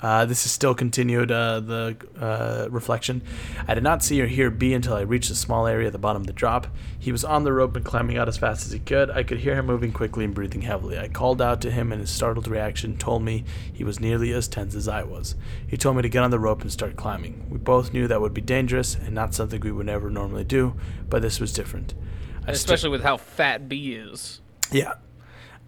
Uh, 0.04 0.26
this 0.26 0.45
is 0.45 0.51
still 0.51 0.76
continued 0.76 1.32
uh, 1.32 1.62
the 1.62 1.95
uh, 2.20 2.68
reflection. 2.70 3.22
I 3.70 3.74
did 3.74 3.84
not 3.84 4.04
see 4.04 4.22
or 4.22 4.28
hear 4.28 4.49
B 4.51 4.74
until 4.74 4.95
I 4.95 5.01
reached 5.01 5.32
a 5.32 5.36
small 5.36 5.66
area 5.66 5.88
at 5.88 5.93
the 5.93 5.97
bottom 5.97 6.22
of 6.24 6.28
the 6.28 6.34
drop. 6.34 6.68
He 6.99 7.14
was 7.14 7.24
on 7.24 7.45
the 7.45 7.54
rope 7.54 7.74
and 7.78 7.86
climbing 7.86 8.18
out 8.18 8.28
as 8.28 8.36
fast 8.36 8.66
as 8.66 8.74
he 8.74 8.80
could. 8.80 9.10
I 9.10 9.24
could 9.24 9.39
hear 9.39 9.56
him 9.56 9.66
moving 9.66 9.93
quickly 9.93 10.26
and 10.26 10.36
breathing 10.36 10.64
heavily. 10.64 10.99
I 10.99 11.08
called 11.08 11.41
out 11.41 11.62
to 11.62 11.72
him, 11.72 11.93
and 11.93 12.01
his 12.01 12.10
startled 12.10 12.49
reaction 12.49 12.97
told 12.97 13.24
me 13.24 13.45
he 13.72 13.86
was 13.86 14.01
nearly 14.01 14.34
as 14.34 14.49
tense 14.49 14.76
as 14.76 14.89
I 14.89 15.04
was. 15.04 15.36
He 15.66 15.78
told 15.78 15.95
me 15.95 16.01
to 16.01 16.10
get 16.10 16.22
on 16.22 16.32
the 16.32 16.39
rope 16.39 16.62
and 16.62 16.72
start 16.72 16.97
climbing. 16.97 17.47
We 17.49 17.58
both 17.58 17.93
knew 17.93 18.06
that 18.10 18.20
would 18.20 18.34
be 18.34 18.41
dangerous 18.41 18.95
and 18.95 19.16
not 19.16 19.34
something 19.34 19.62
we 19.62 19.72
would 19.72 19.88
ever 19.88 20.10
normally 20.10 20.43
do, 20.43 20.76
but 21.10 21.22
this 21.22 21.39
was 21.39 21.54
different. 21.54 21.93
I 22.41 22.47
stu- 22.47 22.74
Especially 22.74 22.89
with 22.89 23.04
how 23.04 23.16
fat 23.16 23.70
B 23.70 23.93
is. 23.93 24.41
yeah. 24.70 24.95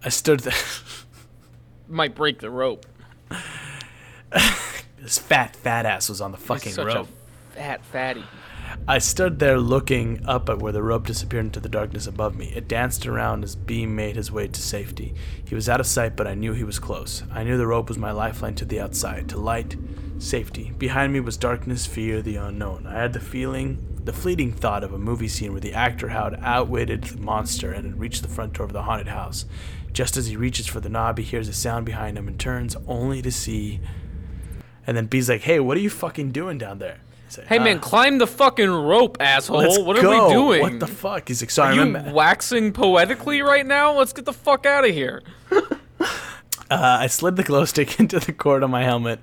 I 0.04 0.10
stood 0.10 0.40
there. 0.40 0.52
Might 1.88 2.14
break 2.14 2.40
the 2.40 2.50
rope. 2.50 2.84
this 4.98 5.18
fat, 5.18 5.56
fat 5.56 5.86
ass 5.86 6.08
was 6.08 6.20
on 6.20 6.32
the 6.32 6.38
fucking 6.38 6.72
such 6.72 6.86
rope. 6.86 7.08
a 7.52 7.56
fat 7.56 7.84
fatty. 7.84 8.24
I 8.88 8.98
stood 8.98 9.38
there 9.38 9.58
looking 9.58 10.24
up 10.26 10.48
at 10.48 10.58
where 10.58 10.72
the 10.72 10.82
rope 10.82 11.06
disappeared 11.06 11.46
into 11.46 11.60
the 11.60 11.68
darkness 11.68 12.06
above 12.06 12.36
me. 12.36 12.52
It 12.54 12.68
danced 12.68 13.06
around 13.06 13.44
as 13.44 13.56
B 13.56 13.86
made 13.86 14.16
his 14.16 14.30
way 14.30 14.48
to 14.48 14.60
safety. 14.60 15.14
He 15.44 15.54
was 15.54 15.68
out 15.68 15.80
of 15.80 15.86
sight, 15.86 16.16
but 16.16 16.26
I 16.26 16.34
knew 16.34 16.52
he 16.52 16.64
was 16.64 16.78
close. 16.78 17.22
I 17.32 17.44
knew 17.44 17.56
the 17.56 17.66
rope 17.66 17.88
was 17.88 17.98
my 17.98 18.10
lifeline 18.10 18.54
to 18.56 18.64
the 18.64 18.80
outside, 18.80 19.28
to 19.30 19.38
light, 19.38 19.76
safety. 20.18 20.72
Behind 20.78 21.12
me 21.12 21.20
was 21.20 21.36
darkness, 21.36 21.86
fear, 21.86 22.22
the 22.22 22.36
unknown. 22.36 22.86
I 22.86 23.00
had 23.00 23.12
the 23.12 23.20
feeling, 23.20 23.78
the 24.04 24.12
fleeting 24.12 24.52
thought 24.52 24.84
of 24.84 24.92
a 24.92 24.98
movie 24.98 25.28
scene 25.28 25.52
where 25.52 25.60
the 25.60 25.74
actor 25.74 26.08
had 26.08 26.38
outwitted 26.42 27.04
the 27.04 27.20
monster 27.20 27.72
and 27.72 27.86
had 27.86 28.00
reached 28.00 28.22
the 28.22 28.28
front 28.28 28.54
door 28.54 28.66
of 28.66 28.72
the 28.72 28.82
haunted 28.82 29.08
house. 29.08 29.46
Just 29.92 30.16
as 30.16 30.26
he 30.26 30.36
reaches 30.36 30.66
for 30.66 30.80
the 30.80 30.88
knob, 30.88 31.18
he 31.18 31.24
hears 31.24 31.48
a 31.48 31.52
sound 31.52 31.86
behind 31.86 32.18
him 32.18 32.28
and 32.28 32.38
turns, 32.38 32.76
only 32.86 33.22
to 33.22 33.32
see. 33.32 33.80
And 34.86 34.96
then 34.96 35.06
B's 35.06 35.28
like, 35.28 35.42
"Hey, 35.42 35.60
what 35.60 35.76
are 35.76 35.80
you 35.80 35.90
fucking 35.90 36.30
doing 36.32 36.58
down 36.58 36.78
there?" 36.78 36.98
Hey 37.48 37.58
man, 37.58 37.78
"Ah, 37.78 37.80
climb 37.80 38.18
the 38.18 38.26
fucking 38.26 38.70
rope, 38.70 39.16
asshole. 39.20 39.84
what 39.84 39.98
are 39.98 40.02
go. 40.02 40.28
we 40.28 40.32
doing? 40.32 40.60
What 40.62 40.80
the 40.80 40.86
fuck?" 40.86 41.28
He's 41.28 41.42
like, 41.42 41.50
"Sorry, 41.50 41.76
Are 41.76 41.84
you 41.86 41.96
I'm." 41.96 42.12
waxing 42.12 42.72
poetically 42.72 43.42
right 43.42 43.66
now? 43.66 43.92
Let's 43.92 44.12
get 44.12 44.24
the 44.24 44.32
fuck 44.32 44.64
out 44.66 44.84
of 44.88 44.92
here. 44.94 45.22
Uh, 46.68 46.98
I 47.00 47.06
slid 47.06 47.36
the 47.36 47.44
glow 47.44 47.64
stick 47.64 48.00
into 48.00 48.18
the 48.18 48.32
cord 48.32 48.64
on 48.64 48.72
my 48.72 48.82
helmet, 48.82 49.20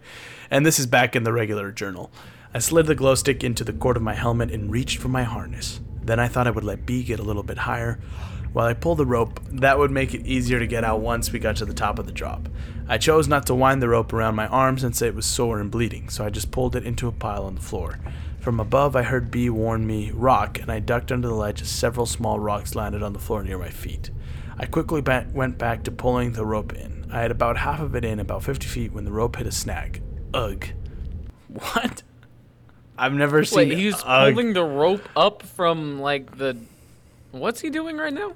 and 0.50 0.66
this 0.66 0.80
is 0.80 0.86
back 0.88 1.14
in 1.14 1.24
the 1.24 1.34
regular 1.34 1.74
journal. 1.74 2.10
I 2.54 2.60
slid 2.60 2.86
the 2.86 2.96
glow 2.96 3.16
stick 3.16 3.44
into 3.44 3.66
the 3.66 3.74
cord 3.74 3.98
of 3.98 4.04
my 4.04 4.14
helmet 4.14 4.50
and 4.50 4.72
reached 4.72 5.00
for 5.00 5.10
my 5.10 5.24
harness. 5.24 5.82
Then 6.02 6.22
I 6.22 6.30
thought 6.30 6.48
I 6.48 6.52
would 6.52 6.64
let 6.64 6.86
B 6.86 7.04
get 7.04 7.20
a 7.20 7.24
little 7.24 7.44
bit 7.44 7.58
higher. 7.60 8.00
While 8.54 8.68
I 8.68 8.74
pulled 8.76 9.00
the 9.00 9.06
rope, 9.06 9.40
that 9.52 9.80
would 9.80 9.90
make 9.90 10.14
it 10.14 10.28
easier 10.28 10.60
to 10.60 10.68
get 10.68 10.84
out 10.84 11.02
once 11.02 11.32
we 11.32 11.40
got 11.40 11.56
to 11.58 11.66
the 11.66 11.74
top 11.74 11.98
of 11.98 12.06
the 12.06 12.12
drop. 12.12 12.48
I 12.88 13.00
chose 13.00 13.28
not 13.28 13.48
to 13.48 13.56
wind 13.56 13.82
the 13.82 13.90
rope 13.90 14.14
around 14.14 14.36
my 14.36 14.46
arm 14.48 14.78
since 14.78 15.02
it 15.02 15.16
was 15.16 15.26
sore 15.26 15.60
and 15.60 15.72
bleeding, 15.72 16.10
so 16.10 16.24
I 16.24 16.30
just 16.30 16.52
pulled 16.52 16.76
it 16.76 16.86
into 16.86 17.08
a 17.08 17.12
pile 17.12 17.46
on 17.46 17.56
the 17.56 17.62
floor. 17.62 18.00
From 18.40 18.60
above, 18.60 18.96
I 18.96 19.04
heard 19.04 19.32
B 19.32 19.50
warn 19.50 19.88
me, 19.88 20.12
rock, 20.12 20.60
and 20.60 20.72
I 20.72 20.80
ducked 20.80 21.12
under 21.12 21.28
the 21.28 21.34
ledge 21.34 21.62
as 21.62 21.70
several 21.70 22.06
small 22.06 22.40
rocks 22.40 22.76
landed 22.76 23.02
on 23.02 23.14
the 23.14 23.20
floor 23.20 23.42
near 23.42 23.58
my 23.58 23.70
feet. 23.70 24.12
I 24.60 24.66
quickly 24.68 25.02
ba- 25.02 25.28
went 25.34 25.58
back 25.58 25.84
to 25.84 25.92
pulling 25.92 26.34
the 26.34 26.46
rope 26.46 26.74
in. 26.74 27.08
I 27.12 27.22
had 27.22 27.32
about 27.32 27.58
half 27.58 27.80
of 27.80 27.96
it 27.96 28.06
in, 28.06 28.20
about 28.20 28.44
50 28.44 28.68
feet, 28.68 28.92
when 28.92 29.06
the 29.06 29.12
rope 29.12 29.38
hit 29.38 29.48
a 29.48 29.52
snag. 29.52 30.04
Ugh. 30.34 30.68
What? 31.48 32.04
I've 32.98 33.14
never 33.14 33.44
seen 33.46 33.70
Wait, 33.70 33.78
he's 33.78 33.96
ugh. 34.06 34.34
pulling 34.34 34.54
the 34.54 34.64
rope 34.64 35.08
up 35.16 35.42
from 35.42 36.00
like 36.00 36.38
the. 36.38 36.58
What's 37.32 37.62
he 37.62 37.70
doing 37.72 37.98
right 37.98 38.14
now? 38.14 38.34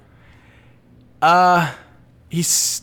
Uh, 1.20 1.74
he's 2.28 2.82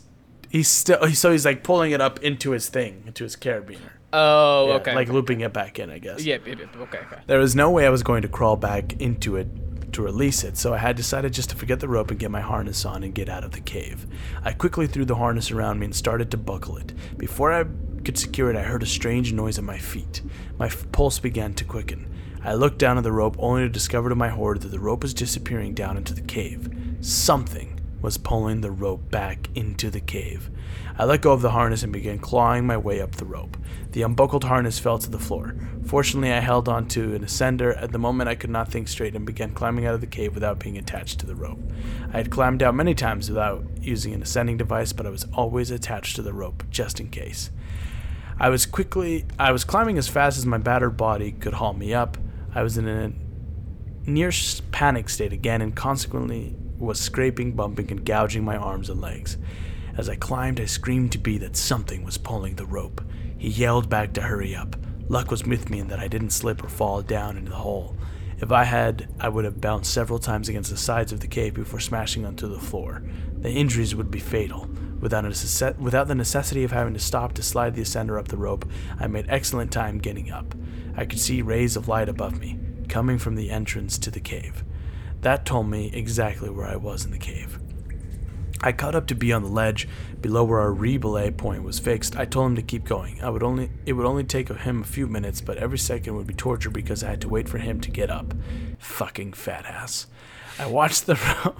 he's 0.49 0.67
still 0.67 1.07
so 1.13 1.31
he's 1.31 1.45
like 1.45 1.63
pulling 1.63 1.91
it 1.91 2.01
up 2.01 2.19
into 2.19 2.51
his 2.51 2.69
thing, 2.69 3.03
into 3.07 3.23
his 3.23 3.35
carabiner. 3.35 3.79
Oh, 4.13 4.67
Yeah, 4.69 4.73
okay. 4.75 4.95
Like 4.95 5.09
looping 5.09 5.41
it 5.41 5.51
back 5.51 5.77
in, 5.79 5.89
I 5.89 5.99
guess. 5.99 6.23
Yep, 6.23 6.47
yep, 6.47 6.59
yep. 6.59 6.75
Okay, 6.77 6.99
okay. 6.99 7.21
There 7.27 7.39
was 7.39 7.55
no 7.55 7.69
way 7.71 7.85
I 7.85 7.89
was 7.89 8.01
going 8.03 8.21
to 8.21 8.29
crawl 8.29 8.55
back 8.55 8.93
into 9.01 9.35
it 9.35 9.47
to 9.93 10.01
release 10.01 10.43
it, 10.43 10.57
so 10.57 10.73
I 10.73 10.77
had 10.77 10.95
decided 10.95 11.33
just 11.33 11.49
to 11.49 11.55
forget 11.55 11.79
the 11.81 11.87
rope 11.89 12.11
and 12.11 12.19
get 12.19 12.31
my 12.31 12.39
harness 12.41 12.85
on 12.85 13.03
and 13.03 13.13
get 13.13 13.27
out 13.29 13.43
of 13.43 13.51
the 13.51 13.59
cave. 13.61 14.07
I 14.43 14.53
quickly 14.53 14.87
threw 14.87 15.03
the 15.05 15.15
harness 15.15 15.51
around 15.51 15.79
me 15.79 15.85
and 15.85 15.95
started 15.95 16.31
to 16.31 16.37
buckle 16.37 16.77
it. 16.77 16.93
Before 17.17 17.51
I 17.51 17.65
could 18.03 18.17
secure 18.17 18.49
it, 18.49 18.55
I 18.55 18.61
heard 18.63 18.83
a 18.83 18.87
strange 18.87 19.33
noise 19.33 19.57
at 19.57 19.63
my 19.65 19.77
feet. 19.77 20.21
My 20.57 20.67
f- 20.67 20.89
pulse 20.91 21.19
began 21.19 21.53
to 21.55 21.65
quicken. 21.65 22.09
I 22.43 22.53
looked 22.53 22.77
down 22.77 22.97
at 22.97 23.03
the 23.03 23.11
rope 23.11 23.35
only 23.39 23.63
to 23.63 23.69
discover 23.69 24.09
to 24.09 24.15
my 24.15 24.29
horror 24.29 24.57
that 24.57 24.67
the 24.67 24.79
rope 24.79 25.01
was 25.01 25.13
disappearing 25.13 25.73
down 25.73 25.97
into 25.97 26.13
the 26.13 26.21
cave. 26.21 26.69
Something 27.01 27.74
was 28.05 28.17
pulling 28.19 28.61
the 28.61 28.69
rope 28.69 29.09
back 29.09 29.49
into 29.55 29.89
the 29.89 29.99
cave. 29.99 30.51
I 30.95 31.05
let 31.05 31.21
go 31.21 31.33
of 31.33 31.41
the 31.41 31.49
harness 31.49 31.81
and 31.81 31.91
began 31.91 32.19
clawing 32.19 32.65
my 32.67 32.77
way 32.77 33.01
up 33.01 33.13
the 33.13 33.25
rope. 33.25 33.57
The 33.93 34.03
unbuckled 34.03 34.43
harness 34.43 34.77
fell 34.77 34.99
to 34.99 35.09
the 35.09 35.17
floor. 35.17 35.55
Fortunately, 35.85 36.31
I 36.31 36.39
held 36.39 36.69
on 36.69 36.87
to 36.89 37.15
an 37.15 37.25
ascender. 37.25 37.75
At 37.81 37.91
the 37.91 37.97
moment, 37.97 38.29
I 38.29 38.35
could 38.35 38.51
not 38.51 38.71
think 38.71 38.87
straight 38.87 39.15
and 39.15 39.25
began 39.25 39.55
climbing 39.55 39.87
out 39.87 39.95
of 39.95 40.01
the 40.01 40.07
cave 40.07 40.35
without 40.35 40.59
being 40.59 40.77
attached 40.77 41.19
to 41.19 41.25
the 41.25 41.35
rope. 41.35 41.59
I 42.13 42.17
had 42.17 42.29
climbed 42.29 42.61
out 42.61 42.75
many 42.75 42.93
times 42.93 43.27
without 43.27 43.65
using 43.81 44.13
an 44.13 44.21
ascending 44.21 44.57
device, 44.57 44.93
but 44.93 45.07
I 45.07 45.09
was 45.09 45.25
always 45.33 45.71
attached 45.71 46.15
to 46.17 46.21
the 46.21 46.31
rope, 46.33 46.63
just 46.69 46.99
in 46.99 47.09
case. 47.09 47.49
I 48.39 48.49
was 48.49 48.67
quickly 48.67 49.25
I 49.39 49.51
was 49.51 49.63
climbing 49.63 49.97
as 49.97 50.07
fast 50.07 50.37
as 50.37 50.45
my 50.45 50.59
battered 50.59 50.95
body 50.95 51.31
could 51.31 51.53
haul 51.53 51.73
me 51.73 51.93
up. 51.93 52.19
I 52.53 52.61
was 52.61 52.77
in 52.77 52.87
a 52.87 53.11
near 54.07 54.31
panic 54.71 55.09
state 55.09 55.33
again 55.33 55.61
and 55.61 55.75
consequently 55.75 56.55
was 56.77 56.99
scraping, 56.99 57.53
bumping, 57.53 57.91
and 57.91 58.05
gouging 58.05 58.43
my 58.43 58.57
arms 58.57 58.89
and 58.89 59.01
legs. 59.01 59.37
As 59.97 60.09
I 60.09 60.15
climbed, 60.15 60.59
I 60.59 60.65
screamed 60.65 61.11
to 61.13 61.17
B 61.17 61.37
that 61.37 61.55
something 61.55 62.03
was 62.03 62.17
pulling 62.17 62.55
the 62.55 62.65
rope. 62.65 63.01
He 63.37 63.49
yelled 63.49 63.89
back 63.89 64.13
to 64.13 64.21
hurry 64.21 64.55
up. 64.55 64.75
Luck 65.07 65.31
was 65.31 65.45
with 65.45 65.69
me 65.69 65.79
in 65.79 65.87
that 65.87 65.99
I 65.99 66.07
didn't 66.07 66.31
slip 66.31 66.63
or 66.63 66.69
fall 66.69 67.01
down 67.01 67.37
into 67.37 67.51
the 67.51 67.57
hole. 67.57 67.95
If 68.39 68.51
I 68.51 68.65
had, 68.65 69.07
I 69.19 69.29
would 69.29 69.45
have 69.45 69.61
bounced 69.61 69.93
several 69.93 70.19
times 70.19 70.49
against 70.49 70.69
the 70.69 70.77
sides 70.77 71.13
of 71.13 71.21
the 71.21 71.27
cave 71.27 71.53
before 71.53 71.79
smashing 71.79 72.25
onto 72.25 72.47
the 72.47 72.59
floor. 72.59 73.01
The 73.37 73.49
injuries 73.49 73.95
would 73.95 74.11
be 74.11 74.19
fatal. 74.19 74.67
Without, 74.99 75.23
without 75.79 76.07
the 76.07 76.15
necessity 76.15 76.63
of 76.63 76.71
having 76.71 76.93
to 76.95 76.99
stop 76.99 77.33
to 77.33 77.43
slide 77.43 77.75
the 77.75 77.83
ascender 77.83 78.19
up 78.19 78.27
the 78.27 78.37
rope, 78.37 78.67
I 78.99 79.07
made 79.07 79.27
excellent 79.29 79.71
time 79.71 79.99
getting 79.99 80.31
up. 80.31 80.55
I 80.97 81.05
could 81.05 81.19
see 81.19 81.41
rays 81.41 81.77
of 81.77 81.87
light 81.87 82.09
above 82.09 82.39
me, 82.39 82.59
coming 82.89 83.17
from 83.17 83.35
the 83.35 83.51
entrance 83.51 83.97
to 83.99 84.11
the 84.11 84.19
cave. 84.19 84.63
That 85.25 85.43
told 85.43 85.67
me 85.71 85.89
exactly 85.91 86.51
where 86.51 86.67
I 86.67 86.75
was 86.75 87.03
in 87.03 87.09
the 87.09 87.17
cave. 87.17 87.57
I 88.61 88.71
caught 88.71 88.93
up 88.93 89.07
to 89.07 89.15
B 89.15 89.33
on 89.33 89.41
the 89.41 89.49
ledge 89.49 89.87
below 90.21 90.43
where 90.43 90.59
our 90.59 90.71
relay 90.71 91.31
point 91.31 91.63
was 91.63 91.79
fixed. 91.79 92.15
I 92.15 92.25
told 92.25 92.51
him 92.51 92.55
to 92.57 92.61
keep 92.61 92.85
going. 92.85 93.23
I 93.23 93.31
would 93.31 93.41
only 93.41 93.71
it 93.87 93.93
would 93.93 94.05
only 94.05 94.23
take 94.23 94.49
him 94.49 94.81
a 94.81 94.85
few 94.85 95.07
minutes, 95.07 95.41
but 95.41 95.57
every 95.57 95.79
second 95.79 96.15
would 96.15 96.27
be 96.27 96.35
torture 96.35 96.69
because 96.69 97.03
I 97.03 97.09
had 97.09 97.21
to 97.21 97.27
wait 97.27 97.49
for 97.49 97.57
him 97.57 97.81
to 97.81 97.89
get 97.89 98.11
up. 98.11 98.35
Fucking 98.77 99.33
fat 99.33 99.65
ass. 99.65 100.05
I 100.59 100.67
watched 100.67 101.07
the 101.07 101.15
rope. 101.15 101.59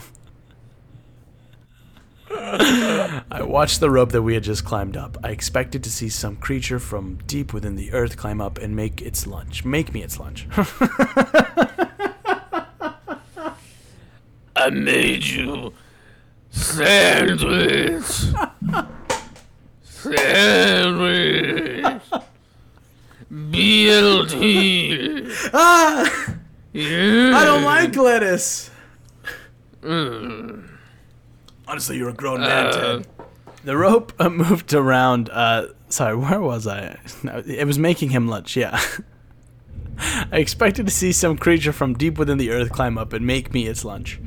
I 2.30 3.42
watched 3.42 3.80
the 3.80 3.90
rope 3.90 4.12
that 4.12 4.22
we 4.22 4.36
had 4.36 4.44
just 4.44 4.64
climbed 4.64 4.96
up. 4.96 5.18
I 5.24 5.32
expected 5.32 5.84
to 5.86 5.92
see 5.92 6.10
some 6.10 6.36
creature 6.36 6.78
from 6.78 7.16
deep 7.26 7.52
within 7.52 7.78
the 7.78 7.94
earth 7.94 8.16
climb 8.16 8.42
up 8.42 8.60
and 8.60 8.76
make 8.76 9.02
its 9.02 9.26
lunch. 9.26 9.66
Make 9.66 9.92
me 9.92 10.04
its 10.04 10.20
lunch. 10.20 10.48
I 14.56 14.70
made 14.70 15.26
you 15.26 15.74
sandwich. 16.50 18.04
sandwich. 19.84 21.86
BLT. 23.32 25.50
ah! 25.54 26.34
Yeah. 26.74 27.32
I 27.36 27.46
don't 27.46 27.64
like 27.64 27.96
lettuce. 27.96 28.70
Honestly, 29.84 31.98
you're 31.98 32.10
a 32.10 32.14
grown 32.14 32.42
man, 32.42 32.74
Ted. 32.74 33.08
The 33.64 33.76
rope 33.76 34.14
uh, 34.20 34.30
moved 34.44 34.74
around. 34.74 35.30
Uh, 35.30 35.68
sorry, 35.90 36.16
where 36.16 36.42
was 36.42 36.68
I? 36.68 37.00
No, 37.24 37.42
it 37.46 37.66
was 37.66 37.80
making 37.80 38.10
him 38.10 38.28
lunch. 38.28 38.56
Yeah. 38.56 38.80
I 40.32 40.38
expected 40.38 40.86
to 40.86 40.92
see 40.92 41.12
some 41.12 41.38
creature 41.38 41.74
from 41.74 41.94
deep 41.94 42.18
within 42.18 42.38
the 42.38 42.52
earth 42.52 42.72
climb 42.72 42.98
up 42.98 43.14
and 43.14 43.26
make 43.26 43.54
me 43.54 43.68
its 43.68 43.86
lunch. 43.86 44.20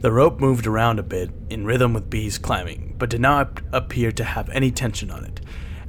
The 0.00 0.12
rope 0.12 0.40
moved 0.40 0.66
around 0.66 0.98
a 0.98 1.02
bit, 1.02 1.30
in 1.48 1.64
rhythm 1.64 1.94
with 1.94 2.10
B's 2.10 2.36
climbing, 2.36 2.94
but 2.98 3.10
did 3.10 3.20
not 3.20 3.60
appear 3.72 4.12
to 4.12 4.24
have 4.24 4.50
any 4.50 4.70
tension 4.70 5.10
on 5.10 5.24
it. 5.24 5.40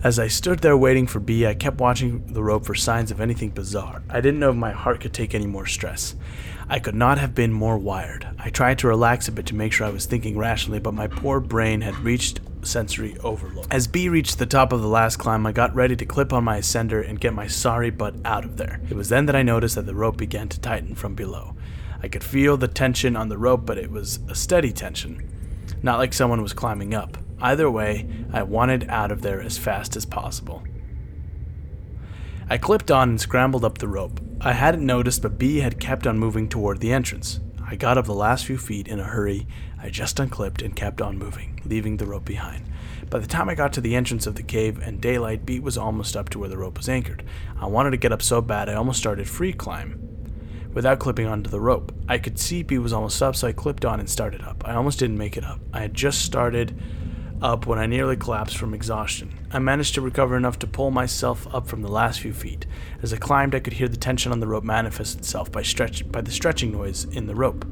As 0.04 0.20
I 0.20 0.28
stood 0.28 0.60
there 0.60 0.78
waiting 0.78 1.08
for 1.08 1.20
B, 1.20 1.48
I 1.48 1.56
kept 1.56 1.80
watching 1.80 2.26
the 2.28 2.44
rope 2.44 2.66
for 2.66 2.76
signs 2.76 3.12
of 3.12 3.20
anything 3.20 3.50
bizarre. 3.50 4.04
I 4.10 4.22
didn't 4.22 4.40
know 4.40 4.52
if 4.52 4.56
my 4.56 4.72
heart 4.72 5.02
could 5.02 5.14
take 5.14 5.34
any 5.34 5.48
more 5.48 5.66
stress. 5.66 6.16
I 6.70 6.80
could 6.80 6.96
not 6.96 7.18
have 7.18 7.36
been 7.36 7.52
more 7.52 7.78
wired. 7.78 8.28
I 8.40 8.52
tried 8.52 8.80
to 8.80 8.88
relax 8.88 9.28
a 9.28 9.32
bit 9.32 9.48
to 9.48 9.56
make 9.56 9.74
sure 9.74 9.88
I 9.88 9.92
was 9.92 10.06
thinking 10.06 10.38
rationally, 10.38 10.80
but 10.80 10.94
my 10.94 11.08
poor 11.08 11.40
brain 11.40 11.82
had 11.82 11.98
reached 12.00 12.40
sensory 12.66 13.18
overload. 13.20 13.68
As 13.72 13.88
B 13.88 14.10
reached 14.10 14.40
the 14.40 14.46
top 14.46 14.74
of 14.74 14.82
the 14.82 14.88
last 14.88 15.18
climb, 15.18 15.46
I 15.46 15.52
got 15.52 15.76
ready 15.76 15.96
to 15.96 16.06
clip 16.06 16.34
on 16.34 16.44
my 16.44 16.60
ascender 16.60 17.08
and 17.08 17.20
get 17.20 17.34
my 17.34 17.48
sorry 17.48 17.90
butt 17.90 18.16
out 18.26 18.46
of 18.46 18.58
there. 18.58 18.82
It 18.90 18.96
was 18.96 19.10
then 19.10 19.26
that 19.28 19.36
I 19.36 19.44
noticed 19.44 19.76
that 19.76 19.86
the 19.86 19.96
rope 19.96 20.18
began 20.18 20.50
to 20.50 20.60
tighten 20.60 20.96
from 20.96 21.16
below. 21.16 21.56
I 22.02 22.08
could 22.08 22.24
feel 22.24 22.58
the 22.58 22.68
tension 22.68 23.16
on 23.16 23.30
the 23.30 23.38
rope, 23.38 23.66
but 23.66 23.78
it 23.78 23.90
was 23.90 24.20
a 24.28 24.36
steady 24.36 24.72
tension, 24.72 25.28
not 25.82 25.98
like 25.98 26.14
someone 26.14 26.42
was 26.42 26.54
climbing 26.54 26.94
up. 26.94 27.18
Either 27.42 27.70
way, 27.70 28.08
I 28.32 28.44
wanted 28.44 28.90
out 28.90 29.12
of 29.12 29.22
there 29.22 29.42
as 29.42 29.58
fast 29.58 29.96
as 29.96 30.06
possible. 30.06 30.64
I 32.50 32.58
clipped 32.58 32.92
on 32.92 33.10
and 33.10 33.22
scrambled 33.22 33.66
up 33.66 33.80
the 33.80 33.88
rope. 33.88 34.20
I 34.40 34.54
hadn't 34.54 34.86
noticed, 34.86 35.22
but 35.24 35.40
B 35.40 35.60
had 35.60 35.80
kept 35.80 36.06
on 36.06 36.20
moving 36.20 36.48
toward 36.48 36.80
the 36.80 36.94
entrance. 36.94 37.40
I 37.68 37.76
got 37.76 37.98
up 37.98 38.06
the 38.06 38.14
last 38.14 38.46
few 38.46 38.60
feet 38.60 38.88
in 38.88 39.00
a 39.00 39.04
hurry. 39.04 39.48
I 39.86 39.92
just 39.92 40.20
unclipped 40.20 40.64
and 40.64 40.76
kept 40.76 41.00
on 41.00 41.20
moving, 41.20 41.60
leaving 41.64 41.98
the 41.98 42.08
rope 42.08 42.26
behind. 42.26 42.66
By 43.12 43.20
the 43.20 43.28
time 43.28 43.50
I 43.50 43.54
got 43.54 43.72
to 43.74 43.82
the 43.82 43.96
entrance 43.96 44.26
of 44.26 44.34
the 44.34 44.42
cave 44.42 44.80
and 44.80 45.00
daylight, 45.00 45.46
Beat 45.46 45.62
was 45.62 45.78
almost 45.78 46.18
up 46.18 46.30
to 46.30 46.40
where 46.40 46.50
the 46.50 46.58
rope 46.58 46.80
was 46.80 46.90
anchored. 46.90 47.24
I 47.62 47.68
wanted 47.68 47.92
to 47.92 47.98
get 47.98 48.12
up 48.12 48.24
so 48.24 48.42
bad 48.42 48.68
I 48.68 48.74
almost 48.74 48.98
started 48.98 49.30
free 49.30 49.54
climb 49.54 50.02
without 50.74 50.98
clipping 50.98 51.28
onto 51.28 51.52
the 51.52 51.60
rope. 51.60 51.94
I 52.10 52.18
could 52.18 52.40
see 52.40 52.64
Beat 52.64 52.80
was 52.80 52.94
almost 52.94 53.22
up, 53.22 53.36
so 53.36 53.48
I 53.48 53.52
clipped 53.52 53.86
on 53.86 54.00
and 54.00 54.10
started 54.10 54.42
up. 54.42 54.68
I 54.68 54.74
almost 54.74 54.98
didn't 54.98 55.20
make 55.20 55.38
it 55.38 55.44
up. 55.44 55.60
I 55.72 55.82
had 55.82 55.94
just 55.94 56.26
started 56.26 56.82
up 57.44 57.68
when 57.68 57.78
I 57.78 57.86
nearly 57.86 58.18
collapsed 58.18 58.58
from 58.58 58.74
exhaustion. 58.74 59.38
I 59.52 59.60
managed 59.60 59.94
to 59.96 60.02
recover 60.02 60.36
enough 60.36 60.58
to 60.60 60.68
pull 60.68 60.90
myself 60.90 61.48
up 61.54 61.68
from 61.68 61.84
the 61.84 61.92
last 61.92 62.22
few 62.22 62.34
feet. 62.34 62.66
As 63.04 63.14
I 63.14 63.18
climbed, 63.18 63.54
I 63.54 63.60
could 63.60 63.74
hear 63.74 63.88
the 63.88 63.98
tension 63.98 64.32
on 64.32 64.40
the 64.40 64.48
rope 64.48 64.64
manifest 64.64 65.20
itself 65.20 65.52
by 65.52 65.62
stretch 65.62 66.12
by 66.12 66.22
the 66.22 66.32
stretching 66.32 66.72
noise 66.72 67.04
in 67.04 67.28
the 67.28 67.36
rope. 67.36 67.66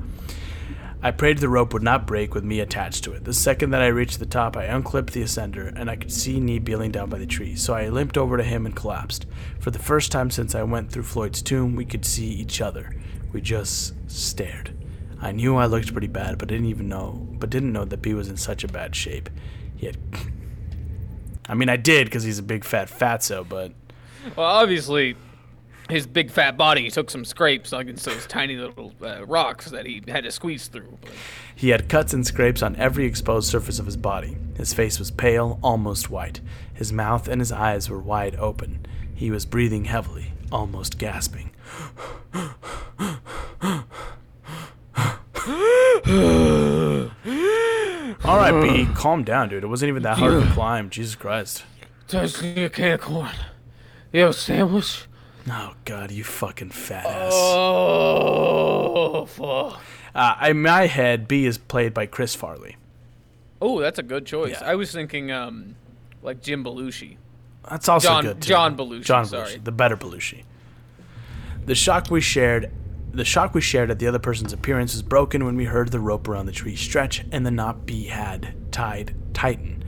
I 1.05 1.11
prayed 1.11 1.39
the 1.39 1.49
rope 1.49 1.73
would 1.73 1.83
not 1.83 2.07
break 2.07 2.33
with 2.33 2.45
me 2.45 2.61
attached 2.61 3.03
to 3.03 3.11
it. 3.11 3.25
The 3.25 3.33
second 3.33 3.71
that 3.71 3.81
I 3.81 3.87
reached 3.87 4.19
the 4.19 4.25
top, 4.25 4.55
I 4.55 4.63
unclipped 4.63 5.11
the 5.11 5.23
ascender, 5.23 5.69
and 5.75 5.89
I 5.89 5.97
could 5.97 6.13
see 6.13 6.39
Nee 6.39 6.59
kneeling 6.59 6.91
down 6.93 7.09
by 7.09 7.17
the 7.17 7.25
tree, 7.25 7.57
so 7.57 7.73
I 7.73 7.89
limped 7.89 8.17
over 8.17 8.37
to 8.37 8.43
him 8.43 8.65
and 8.65 8.73
collapsed. 8.73 9.25
For 9.59 9.69
the 9.69 9.79
first 9.79 10.13
time 10.13 10.31
since 10.31 10.55
I 10.55 10.63
went 10.63 10.91
through 10.91 11.03
Floyd's 11.03 11.41
tomb, 11.41 11.75
we 11.75 11.83
could 11.83 12.05
see 12.05 12.27
each 12.27 12.61
other. 12.61 12.95
We 13.33 13.41
just 13.41 13.93
stared. 14.09 14.73
I 15.21 15.33
knew 15.33 15.57
I 15.57 15.65
looked 15.65 15.91
pretty 15.91 16.07
bad, 16.07 16.37
but 16.37 16.47
didn't 16.47 16.67
even 16.67 16.87
know, 16.87 17.27
but 17.33 17.49
didn't 17.49 17.73
know 17.73 17.83
that 17.83 18.01
B 18.01 18.13
was 18.13 18.29
in 18.29 18.37
such 18.37 18.63
a 18.63 18.69
bad 18.69 18.95
shape. 18.95 19.29
He 19.75 19.87
had. 19.87 19.97
I 21.49 21.53
mean, 21.53 21.67
I 21.67 21.75
did 21.75 22.05
because 22.05 22.23
he's 22.23 22.39
a 22.39 22.43
big 22.43 22.63
fat 22.63 22.87
fatso, 22.87 23.47
but 23.47 23.73
Well, 24.37 24.45
obviously, 24.45 25.17
his 25.89 26.07
big 26.07 26.31
fat 26.31 26.57
body 26.57 26.89
took 26.89 27.09
some 27.09 27.25
scrapes 27.25 27.73
against 27.73 28.05
those 28.05 28.25
tiny 28.27 28.55
little 28.55 28.93
uh, 29.01 29.25
rocks 29.25 29.69
that 29.71 29.85
he 29.85 30.01
had 30.07 30.23
to 30.23 30.31
squeeze 30.31 30.67
through. 30.67 30.97
But 31.01 31.11
He 31.55 31.69
had 31.69 31.89
cuts 31.89 32.13
and 32.13 32.25
scrapes 32.25 32.61
on 32.61 32.75
every 32.77 33.05
exposed 33.05 33.49
surface 33.49 33.79
of 33.79 33.85
his 33.85 33.97
body. 33.97 34.37
His 34.57 34.73
face 34.73 34.99
was 34.99 35.11
pale, 35.11 35.59
almost 35.61 36.09
white. 36.09 36.39
His 36.73 36.91
mouth 36.93 37.27
and 37.27 37.41
his 37.41 37.51
eyes 37.51 37.89
were 37.89 37.99
wide 37.99 38.35
open. 38.37 38.85
He 39.13 39.29
was 39.31 39.45
breathing 39.45 39.85
heavily, 39.85 40.33
almost 40.51 40.97
gasping. 40.97 41.51
All 48.25 48.37
right, 48.37 48.61
B, 48.61 48.87
calm 48.95 49.23
down, 49.23 49.49
dude. 49.49 49.63
It 49.63 49.67
wasn't 49.67 49.89
even 49.89 50.03
that 50.03 50.17
hard 50.17 50.43
to 50.43 50.49
climb. 50.53 50.89
Jesus 50.89 51.15
Christ. 51.15 51.63
just 52.07 52.41
need 52.41 52.57
a 52.59 52.69
can 52.69 52.93
of 52.93 53.01
corn. 53.01 53.31
You 54.13 54.21
have 54.21 54.29
a 54.29 54.33
sandwich? 54.33 55.05
Oh 55.49 55.73
God, 55.85 56.11
you 56.11 56.23
fucking 56.23 56.69
fat 56.69 57.05
ass. 57.05 57.33
Oh, 57.35 59.25
fuck. 59.25 59.81
Uh, 60.15 60.35
in 60.49 60.61
my 60.61 60.85
head, 60.87 61.27
B 61.27 61.45
is 61.45 61.57
played 61.57 61.93
by 61.93 62.05
Chris 62.05 62.35
Farley. 62.35 62.77
Oh, 63.61 63.79
that's 63.81 63.99
a 63.99 64.03
good 64.03 64.25
choice. 64.25 64.57
Yeah. 64.61 64.69
I 64.69 64.75
was 64.75 64.91
thinking, 64.91 65.31
um, 65.31 65.75
like 66.21 66.41
Jim 66.41 66.63
Belushi. 66.63 67.17
That's 67.69 67.87
also 67.89 68.07
John- 68.09 68.23
good. 68.23 68.41
Too. 68.41 68.49
John 68.49 68.77
Belushi, 68.77 69.03
John 69.05 69.25
sorry. 69.25 69.51
Belushi, 69.55 69.63
the 69.63 69.71
better 69.71 69.97
Belushi. 69.97 70.43
The 71.65 71.75
shock 71.75 72.11
we 72.11 72.19
shared, 72.21 72.71
the 73.13 73.23
shock 73.25 73.53
we 73.53 73.61
shared 73.61 73.89
at 73.89 73.99
the 73.99 74.07
other 74.07 74.19
person's 74.19 74.51
appearance 74.53 74.93
was 74.93 75.01
broken 75.01 75.45
when 75.45 75.55
we 75.55 75.65
heard 75.65 75.91
the 75.91 75.99
rope 75.99 76.27
around 76.27 76.45
the 76.45 76.51
tree 76.51 76.75
stretch 76.75 77.25
and 77.31 77.45
the 77.45 77.51
knot 77.51 77.85
B 77.85 78.05
had 78.07 78.53
tied 78.71 79.15
tighten. 79.33 79.83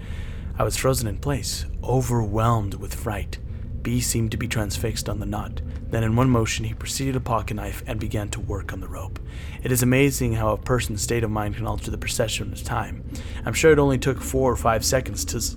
I 0.57 0.63
was 0.63 0.77
frozen 0.77 1.07
in 1.07 1.17
place, 1.17 1.65
overwhelmed 1.83 2.75
with 2.75 2.95
fright. 2.95 3.39
B 3.85 4.01
seemed 4.01 4.31
to 4.31 4.37
be 4.37 4.47
transfixed 4.47 5.07
on 5.07 5.19
the 5.19 5.27
knot. 5.27 5.61
Then, 5.91 6.03
in 6.03 6.15
one 6.15 6.31
motion, 6.31 6.65
he 6.65 6.73
proceeded 6.73 7.15
a 7.15 7.19
pocket 7.19 7.53
knife 7.53 7.83
and 7.85 7.99
began 7.99 8.29
to 8.29 8.39
work 8.39 8.73
on 8.73 8.79
the 8.79 8.87
rope. 8.87 9.19
It 9.61 9.71
is 9.71 9.83
amazing 9.83 10.33
how 10.33 10.53
a 10.53 10.57
person's 10.57 11.03
state 11.03 11.23
of 11.23 11.29
mind 11.29 11.57
can 11.57 11.67
alter 11.67 11.91
the 11.91 11.97
perception 11.99 12.51
of 12.51 12.63
time. 12.63 13.07
I'm 13.45 13.53
sure 13.53 13.71
it 13.71 13.77
only 13.77 13.99
took 13.99 14.21
four 14.21 14.51
or 14.51 14.55
five 14.55 14.83
seconds 14.83 15.23
to 15.25 15.37
s- 15.37 15.55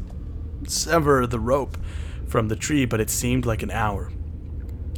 sever 0.66 1.26
the 1.26 1.40
rope 1.40 1.78
from 2.26 2.48
the 2.48 2.54
tree, 2.56 2.84
but 2.84 3.00
it 3.00 3.08
seemed 3.08 3.46
like 3.46 3.62
an 3.62 3.70
hour. 3.70 4.12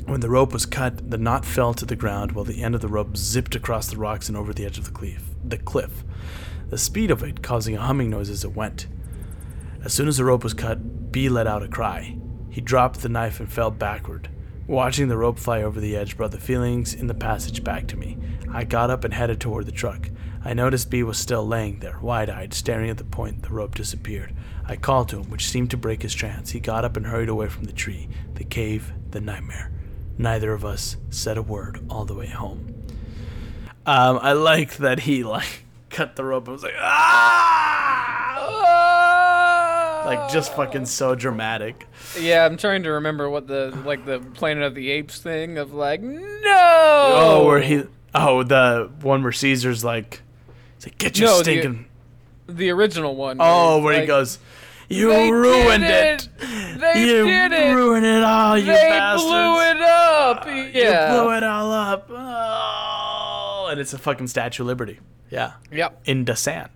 When 0.07 0.19
the 0.19 0.29
rope 0.29 0.53
was 0.53 0.67
cut, 0.67 1.13
the 1.13 1.17
knot 1.17 1.45
fell 1.45 1.73
to 1.75 1.87
the 1.87 1.95
ground 1.95 2.33
while 2.33 2.45
the 2.45 2.65
end 2.65 2.75
of 2.75 2.81
the 2.81 2.89
rope 2.89 3.17
zipped 3.17 3.55
across 3.55 3.87
the 3.89 3.97
rocks 3.97 4.27
and 4.27 4.37
over 4.37 4.53
the 4.53 4.67
edge 4.67 4.77
of 4.77 4.87
the 4.87 4.91
cliff. 4.91 5.23
The 5.45 5.59
cliff. 5.59 6.03
The 6.69 6.79
speed 6.79 7.13
of 7.13 7.23
it 7.23 7.45
causing 7.45 7.77
a 7.77 7.81
humming 7.81 8.11
noise 8.11 8.29
as 8.29 8.43
it 8.43 8.57
went. 8.57 8.89
As 9.85 9.93
soon 9.93 10.09
as 10.09 10.17
the 10.17 10.25
rope 10.25 10.43
was 10.43 10.53
cut, 10.53 11.13
B 11.13 11.29
let 11.29 11.47
out 11.47 11.63
a 11.63 11.69
cry. 11.69 12.17
He 12.51 12.61
dropped 12.61 13.01
the 13.01 13.09
knife 13.09 13.41
and 13.41 13.51
fell 13.51 13.71
backward. 13.71 14.29
Watching 14.67 15.09
the 15.09 15.17
rope 15.17 15.39
fly 15.39 15.63
over 15.63 15.81
the 15.81 15.97
edge 15.97 16.17
brought 16.17 16.31
the 16.33 16.39
feelings 16.39 16.95
in 16.95 17.07
the 17.07 17.15
passage 17.15 17.65
back 17.65 17.87
to 17.89 17.97
me. 17.97 18.19
I 18.53 18.65
got 18.65 18.91
up 18.91 19.05
and 19.05 19.15
headed 19.15 19.41
toward 19.41 19.67
the 19.67 19.73
truck. 19.73 20.11
I 20.45 20.55
noticed 20.55 20.91
B 20.91 21.03
was 21.03 21.19
still 21.19 21.47
laying 21.47 21.81
there, 21.81 21.99
wide 22.01 22.31
eyed, 22.31 22.55
staring 22.55 22.89
at 22.89 22.97
the 22.97 23.05
point 23.05 23.43
the 23.43 23.51
rope 23.51 23.75
disappeared. 23.75 24.35
I 24.67 24.77
called 24.77 25.09
to 25.11 25.21
him, 25.21 25.31
which 25.31 25.49
seemed 25.49 25.71
to 25.73 25.77
break 25.77 26.03
his 26.03 26.15
trance. 26.15 26.51
He 26.51 26.61
got 26.61 26.85
up 26.85 26.97
and 26.97 27.07
hurried 27.07 27.29
away 27.29 27.49
from 27.49 27.65
the 27.65 27.73
tree, 27.73 28.09
the 28.35 28.45
cave, 28.45 28.93
the 29.11 29.21
nightmare. 29.21 29.71
Neither 30.17 30.53
of 30.53 30.65
us 30.65 30.97
said 31.11 31.37
a 31.37 31.43
word 31.43 31.85
all 31.91 32.05
the 32.05 32.15
way 32.15 32.29
home. 32.29 32.75
Um, 33.87 34.19
I 34.23 34.33
like 34.33 34.77
that 34.77 35.01
he 35.01 35.25
like 35.25 35.65
cut 35.91 36.17
the 36.17 36.25
rope 36.25 36.47
and 36.47 36.53
was 36.53 36.63
like, 36.63 36.75
ah, 36.79 37.60
like 40.17 40.31
just 40.33 40.55
fucking 40.55 40.87
so 40.87 41.15
dramatic. 41.15 41.87
Yeah, 42.19 42.45
I'm 42.45 42.57
trying 42.57 42.83
to 42.85 42.91
remember 42.91 43.29
what 43.31 43.47
the 43.47 43.77
like 43.85 44.05
the 44.05 44.21
Planet 44.21 44.65
of 44.65 44.75
the 44.75 44.91
Apes 44.91 45.19
thing 45.21 45.59
of 45.59 45.73
like 45.73 46.01
no. 46.03 46.43
Oh, 46.47 47.45
where 47.47 47.61
he, 47.61 47.85
oh, 48.15 48.43
the 48.43 48.91
one 49.03 49.23
where 49.23 49.33
Caesar's 49.33 49.85
like, 49.85 50.21
he's 50.77 50.87
like, 50.87 50.99
get 50.99 51.19
your 51.19 51.29
No, 51.29 51.37
the- 51.39 51.45
stinking. 51.45 51.87
the 52.49 52.71
original 52.71 53.15
one. 53.17 53.39
oh, 53.41 53.79
it's 53.79 53.85
where 53.85 54.01
he 54.01 54.07
goes, 54.07 54.39
you 54.89 55.09
"They 55.11 55.31
ruined 55.31 55.83
did 55.85 56.23
it. 56.23 56.29
They 56.81 57.01
you 57.07 57.25
did 57.27 57.53
it. 57.53 57.75
ruined 57.75 58.07
it 58.07 58.25
all, 58.25 58.59
you 58.59 58.65
they 58.67 58.73
bastards. 58.73 59.25
blew 59.25 59.61
it 59.61 59.81
up. 59.83 60.47
Uh, 60.47 60.51
yeah. 60.51 61.15
You 61.15 61.21
blew 61.23 61.37
it 61.37 61.43
all 61.45 61.71
up. 61.73 62.11
Oh, 62.11 63.69
and 63.71 63.79
it's 63.81 63.93
a 63.93 63.99
fucking 63.99 64.27
Statue 64.29 64.63
of 64.63 64.67
Liberty. 64.67 64.99
Yeah. 65.31 65.53
Yep. 65.71 66.01
In 66.07 66.25
the 66.25 66.35
sand. 66.35 66.71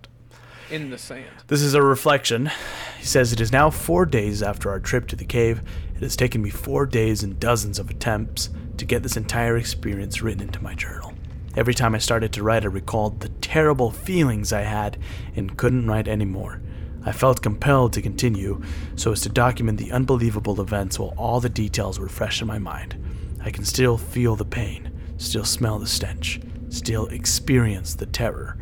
In 0.71 0.89
the 0.89 0.97
sand. 0.97 1.29
This 1.45 1.61
is 1.61 1.75
a 1.75 1.81
reflection. 1.81 2.49
He 2.97 3.05
says, 3.05 3.31
It 3.31 3.39
is 3.39 3.51
now 3.51 3.69
four 3.69 4.05
days 4.05 4.41
after 4.41 4.71
our 4.71 4.79
trip 4.79 5.07
to 5.07 5.15
the 5.15 5.25
cave. 5.25 5.61
It 5.95 6.01
has 6.01 6.15
taken 6.15 6.41
me 6.41 6.49
four 6.49 6.87
days 6.87 7.21
and 7.21 7.39
dozens 7.39 7.77
of 7.77 7.91
attempts 7.91 8.49
to 8.77 8.85
get 8.85 9.03
this 9.03 9.15
entire 9.15 9.57
experience 9.57 10.23
written 10.23 10.41
into 10.41 10.63
my 10.63 10.73
journal. 10.73 11.13
Every 11.55 11.75
time 11.75 11.93
I 11.93 11.99
started 11.99 12.33
to 12.33 12.43
write, 12.43 12.63
I 12.63 12.67
recalled 12.67 13.19
the 13.19 13.29
terrible 13.29 13.91
feelings 13.91 14.51
I 14.51 14.61
had 14.61 14.97
and 15.35 15.55
couldn't 15.55 15.87
write 15.87 16.07
anymore. 16.07 16.61
I 17.05 17.11
felt 17.11 17.43
compelled 17.43 17.93
to 17.93 18.01
continue 18.01 18.63
so 18.95 19.11
as 19.11 19.21
to 19.21 19.29
document 19.29 19.77
the 19.77 19.91
unbelievable 19.91 20.59
events 20.59 20.97
while 20.97 21.13
all 21.15 21.39
the 21.39 21.47
details 21.47 21.99
were 21.99 22.09
fresh 22.09 22.41
in 22.41 22.47
my 22.47 22.57
mind. 22.57 22.95
I 23.43 23.51
can 23.51 23.63
still 23.63 23.97
feel 23.97 24.35
the 24.35 24.43
pain, 24.43 24.91
still 25.17 25.45
smell 25.45 25.77
the 25.77 25.85
stench, 25.85 26.41
still 26.69 27.05
experience 27.07 27.93
the 27.93 28.07
terror. 28.07 28.57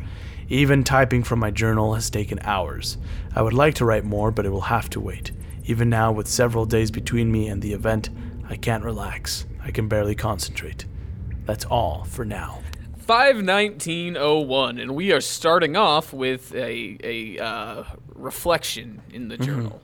Even 0.53 0.83
typing 0.83 1.23
from 1.23 1.39
my 1.39 1.49
journal 1.49 1.95
has 1.95 2.11
taken 2.11 2.37
hours. 2.43 2.99
I 3.35 3.41
would 3.41 3.53
like 3.53 3.73
to 3.75 3.85
write 3.85 4.05
more, 4.05 4.29
but 4.29 4.45
it 4.45 4.49
will 4.49 4.61
have 4.61 4.87
to 4.91 4.99
wait. 4.99 5.31
Even 5.65 5.89
now, 5.89 6.11
with 6.11 6.27
several 6.27 6.67
days 6.67 6.91
between 6.91 7.31
me 7.31 7.47
and 7.47 7.59
the 7.59 7.73
event, 7.73 8.11
I 8.47 8.57
can't 8.57 8.83
relax. 8.83 9.47
I 9.63 9.71
can 9.71 9.87
barely 9.87 10.13
concentrate. 10.13 10.85
That's 11.45 11.65
all 11.65 12.03
for 12.03 12.23
now. 12.23 12.59
51901, 12.99 14.77
and 14.77 14.93
we 14.93 15.11
are 15.11 15.21
starting 15.21 15.75
off 15.75 16.13
with 16.13 16.53
a, 16.53 16.99
a 17.03 17.39
uh, 17.39 17.83
reflection 18.13 19.01
in 19.09 19.29
the 19.29 19.37
journal. 19.37 19.81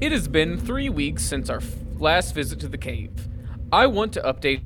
It 0.00 0.12
has 0.12 0.28
been 0.28 0.58
three 0.58 0.88
weeks 0.88 1.22
since 1.24 1.50
our 1.50 1.58
f- 1.58 1.74
last 1.98 2.34
visit 2.34 2.58
to 2.60 2.68
the 2.68 2.78
cave. 2.78 3.28
I 3.70 3.86
want 3.86 4.14
to 4.14 4.22
update 4.22 4.62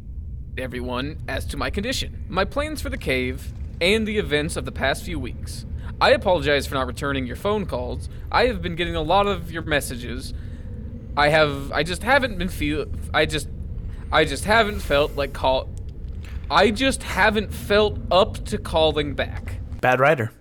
everyone 0.56 1.18
as 1.26 1.44
to 1.46 1.56
my 1.56 1.70
condition, 1.70 2.24
my 2.28 2.44
plans 2.44 2.80
for 2.80 2.88
the 2.88 2.96
cave, 2.96 3.52
and 3.82 4.06
the 4.06 4.16
events 4.16 4.56
of 4.56 4.64
the 4.64 4.72
past 4.72 5.02
few 5.02 5.18
weeks. 5.18 5.66
I 6.00 6.10
apologize 6.10 6.66
for 6.66 6.76
not 6.76 6.86
returning 6.86 7.26
your 7.26 7.36
phone 7.36 7.66
calls. 7.66 8.08
I 8.30 8.46
have 8.46 8.62
been 8.62 8.76
getting 8.76 8.94
a 8.94 9.02
lot 9.02 9.26
of 9.26 9.50
your 9.50 9.62
messages. 9.62 10.32
I 11.16 11.28
have 11.28 11.72
I 11.72 11.82
just 11.82 12.02
haven't 12.02 12.38
been 12.38 12.48
feel 12.48 12.86
I 13.12 13.26
just 13.26 13.48
I 14.10 14.24
just 14.24 14.44
haven't 14.44 14.80
felt 14.80 15.16
like 15.16 15.32
call 15.32 15.68
I 16.50 16.70
just 16.70 17.02
haven't 17.02 17.52
felt 17.52 17.98
up 18.10 18.44
to 18.46 18.58
calling 18.58 19.14
back. 19.14 19.56
Bad 19.80 20.00
writer. 20.00 20.32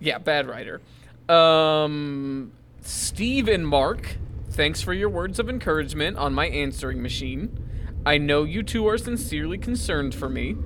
Yeah, 0.00 0.18
bad 0.18 0.48
writer. 0.48 0.80
Um, 1.28 2.52
Steve 2.80 3.46
and 3.46 3.66
Mark, 3.66 4.16
thanks 4.50 4.82
for 4.82 4.92
your 4.92 5.08
words 5.08 5.38
of 5.38 5.48
encouragement 5.48 6.16
on 6.16 6.34
my 6.34 6.48
answering 6.48 7.02
machine. 7.02 7.56
I 8.04 8.18
know 8.18 8.44
you 8.44 8.62
two 8.62 8.88
are 8.88 8.98
sincerely 8.98 9.58
concerned 9.58 10.14
for 10.14 10.28
me. 10.28 10.56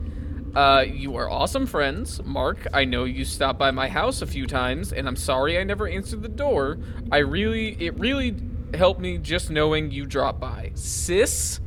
Uh, 0.54 0.84
you 0.86 1.16
are 1.16 1.28
awesome 1.28 1.66
friends. 1.66 2.22
Mark, 2.22 2.66
I 2.72 2.84
know 2.84 3.04
you 3.04 3.24
stopped 3.24 3.58
by 3.58 3.72
my 3.72 3.88
house 3.88 4.22
a 4.22 4.26
few 4.26 4.46
times, 4.46 4.92
and 4.92 5.08
I'm 5.08 5.16
sorry 5.16 5.58
I 5.58 5.64
never 5.64 5.88
answered 5.88 6.22
the 6.22 6.28
door. 6.28 6.78
I 7.10 7.18
really, 7.18 7.76
it 7.80 7.98
really 7.98 8.36
helped 8.72 9.00
me 9.00 9.18
just 9.18 9.50
knowing 9.50 9.90
you 9.90 10.06
dropped 10.06 10.38
by. 10.38 10.70
Sis, 10.74 11.58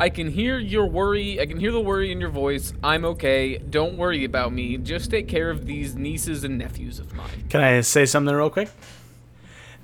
I 0.00 0.08
can 0.08 0.28
hear 0.28 0.58
your 0.58 0.86
worry. 0.86 1.40
I 1.40 1.46
can 1.46 1.60
hear 1.60 1.70
the 1.70 1.80
worry 1.80 2.10
in 2.10 2.20
your 2.20 2.30
voice. 2.30 2.72
I'm 2.82 3.04
okay. 3.04 3.58
Don't 3.58 3.96
worry 3.96 4.24
about 4.24 4.52
me. 4.52 4.76
Just 4.76 5.10
take 5.10 5.28
care 5.28 5.48
of 5.48 5.64
these 5.64 5.94
nieces 5.94 6.42
and 6.42 6.58
nephews 6.58 6.98
of 6.98 7.14
mine. 7.14 7.46
Can 7.48 7.60
I 7.60 7.80
say 7.82 8.06
something 8.06 8.34
real 8.34 8.50
quick? 8.50 8.70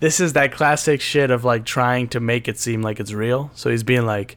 This 0.00 0.18
is 0.18 0.32
that 0.32 0.52
classic 0.52 1.00
shit 1.00 1.30
of 1.30 1.44
like 1.44 1.64
trying 1.64 2.08
to 2.08 2.20
make 2.20 2.48
it 2.48 2.58
seem 2.58 2.82
like 2.82 2.98
it's 2.98 3.12
real. 3.12 3.52
So 3.54 3.70
he's 3.70 3.84
being 3.84 4.06
like, 4.06 4.36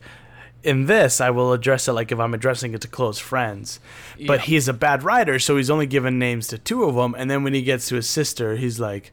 in 0.64 0.86
this, 0.86 1.20
I 1.22 1.30
will 1.32 1.54
address 1.54 1.88
it 1.88 1.94
like 1.94 2.12
if 2.12 2.20
I'm 2.20 2.34
addressing 2.34 2.74
it 2.74 2.82
to 2.82 2.88
close 2.88 3.18
friends. 3.20 3.80
But 4.28 4.40
Yeah. 4.40 4.46
he's 4.46 4.68
a 4.68 4.74
bad 4.74 5.04
writer, 5.04 5.40
so 5.40 5.58
he's 5.58 5.70
only 5.70 5.88
given 5.88 6.20
names 6.20 6.48
to 6.48 6.58
two 6.58 6.84
of 6.84 6.96
them. 6.96 7.16
And 7.18 7.30
then 7.32 7.44
when 7.44 7.54
he 7.54 7.62
gets 7.62 7.88
to 7.88 7.96
his 7.96 8.08
sister, 8.10 8.56
he's 8.56 8.80
like, 8.80 9.12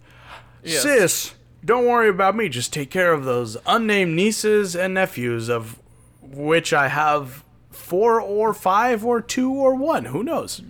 Yes. 0.63 0.83
Sis, 0.83 1.35
don't 1.65 1.87
worry 1.87 2.09
about 2.09 2.37
me. 2.37 2.49
Just 2.49 2.73
take 2.73 2.91
care 2.91 3.13
of 3.13 3.25
those 3.25 3.57
unnamed 3.67 4.15
nieces 4.15 4.75
and 4.77 4.95
nephews, 4.95 5.49
of 5.49 5.79
which 6.21 6.73
I 6.73 6.89
have 6.89 7.43
four 7.71 8.21
or 8.21 8.53
five 8.53 9.05
or 9.05 9.21
two 9.23 9.51
or 9.53 9.75
one. 9.75 10.07
Who 10.07 10.23
knows? 10.23 10.61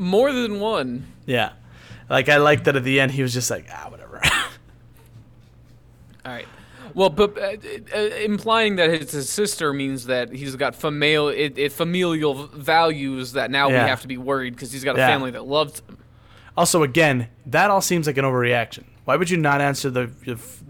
More 0.00 0.32
than 0.32 0.58
one. 0.60 1.06
Yeah. 1.26 1.52
Like, 2.10 2.28
I 2.28 2.38
like 2.38 2.64
that 2.64 2.74
at 2.74 2.82
the 2.84 2.98
end, 3.00 3.12
he 3.12 3.22
was 3.22 3.32
just 3.32 3.50
like, 3.50 3.66
ah, 3.72 3.88
whatever. 3.90 4.20
All 6.24 6.32
right. 6.32 6.46
Well, 6.92 7.10
but 7.10 7.38
uh, 7.38 7.56
uh, 7.94 7.98
implying 8.22 8.76
that 8.76 8.90
it's 8.90 9.12
his 9.12 9.30
sister 9.30 9.72
means 9.72 10.06
that 10.06 10.30
he's 10.32 10.54
got 10.56 10.74
familial 10.74 11.28
it, 11.28 11.56
it 11.58 11.72
familial 11.72 12.34
values 12.48 13.32
that 13.32 13.50
now 13.50 13.68
Yeah. 13.68 13.84
we 13.84 13.88
have 13.88 14.02
to 14.02 14.08
be 14.08 14.18
worried 14.18 14.54
because 14.54 14.72
he's 14.72 14.84
got 14.84 14.96
a 14.96 14.98
Yeah. 14.98 15.08
family 15.08 15.30
that 15.32 15.46
loves 15.46 15.80
him. 15.80 15.98
Also, 16.56 16.82
again, 16.84 17.28
that 17.46 17.70
all 17.70 17.80
seems 17.80 18.06
like 18.06 18.16
an 18.16 18.24
overreaction. 18.24 18.84
Why 19.06 19.16
would 19.16 19.28
you 19.28 19.36
not 19.36 19.60
answer 19.60 19.90
the 19.90 20.08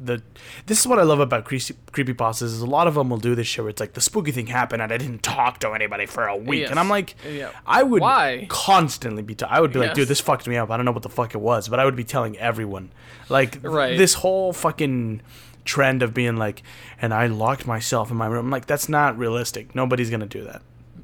the? 0.03 0.23
This 0.67 0.81
is 0.81 0.87
what 0.89 0.99
I 0.99 1.03
love 1.03 1.21
about 1.21 1.45
creepy 1.45 1.75
creepypastas 1.93 2.43
is 2.43 2.61
a 2.63 2.67
lot 2.67 2.89
of 2.89 2.95
them 2.95 3.09
will 3.11 3.19
do 3.19 3.35
this 3.37 3.47
shit 3.47 3.63
where 3.63 3.71
it's 3.71 3.81
like 3.81 3.93
the 3.93 4.01
spooky 4.01 4.33
thing 4.33 4.49
happened 4.49 4.83
and 4.83 4.93
I 4.93 4.97
didn't 4.97 5.23
talk 5.23 5.61
to 5.61 5.71
anybody 5.73 6.07
for 6.07 6.27
a 6.27 6.37
week, 6.37 6.63
Yes. 6.63 6.71
and 6.71 6.81
I'm 6.81 6.89
like, 6.89 7.15
Yeah. 7.31 7.51
I 7.65 7.83
would 7.85 8.01
Why? 8.03 8.47
constantly 8.49 9.23
be. 9.23 9.37
I 9.49 9.61
would 9.61 9.73
be 9.73 9.79
like, 9.79 9.95
dude, 9.95 10.09
this 10.09 10.21
fucked 10.21 10.49
me 10.49 10.57
up. 10.57 10.71
I 10.71 10.77
don't 10.77 10.85
know 10.87 10.91
what 10.93 11.05
the 11.05 11.09
fuck 11.11 11.35
it 11.35 11.41
was, 11.41 11.69
but 11.69 11.79
I 11.79 11.85
would 11.85 11.95
be 11.97 12.03
telling 12.03 12.37
everyone, 12.39 12.91
like, 13.29 13.59
Right. 13.63 13.97
this 13.97 14.15
whole 14.15 14.53
fucking 14.53 15.21
trend 15.65 16.03
of 16.03 16.13
being 16.15 16.37
like, 16.37 16.63
and 17.01 17.13
I 17.15 17.27
locked 17.27 17.67
myself 17.67 18.11
in 18.11 18.17
my 18.17 18.27
room. 18.27 18.47
I'm 18.47 18.51
like, 18.51 18.67
that's 18.67 18.89
not 18.89 19.19
realistic. 19.19 19.75
Nobody's 19.75 20.11
gonna 20.11 20.27
do 20.27 20.45
that. 20.45 20.63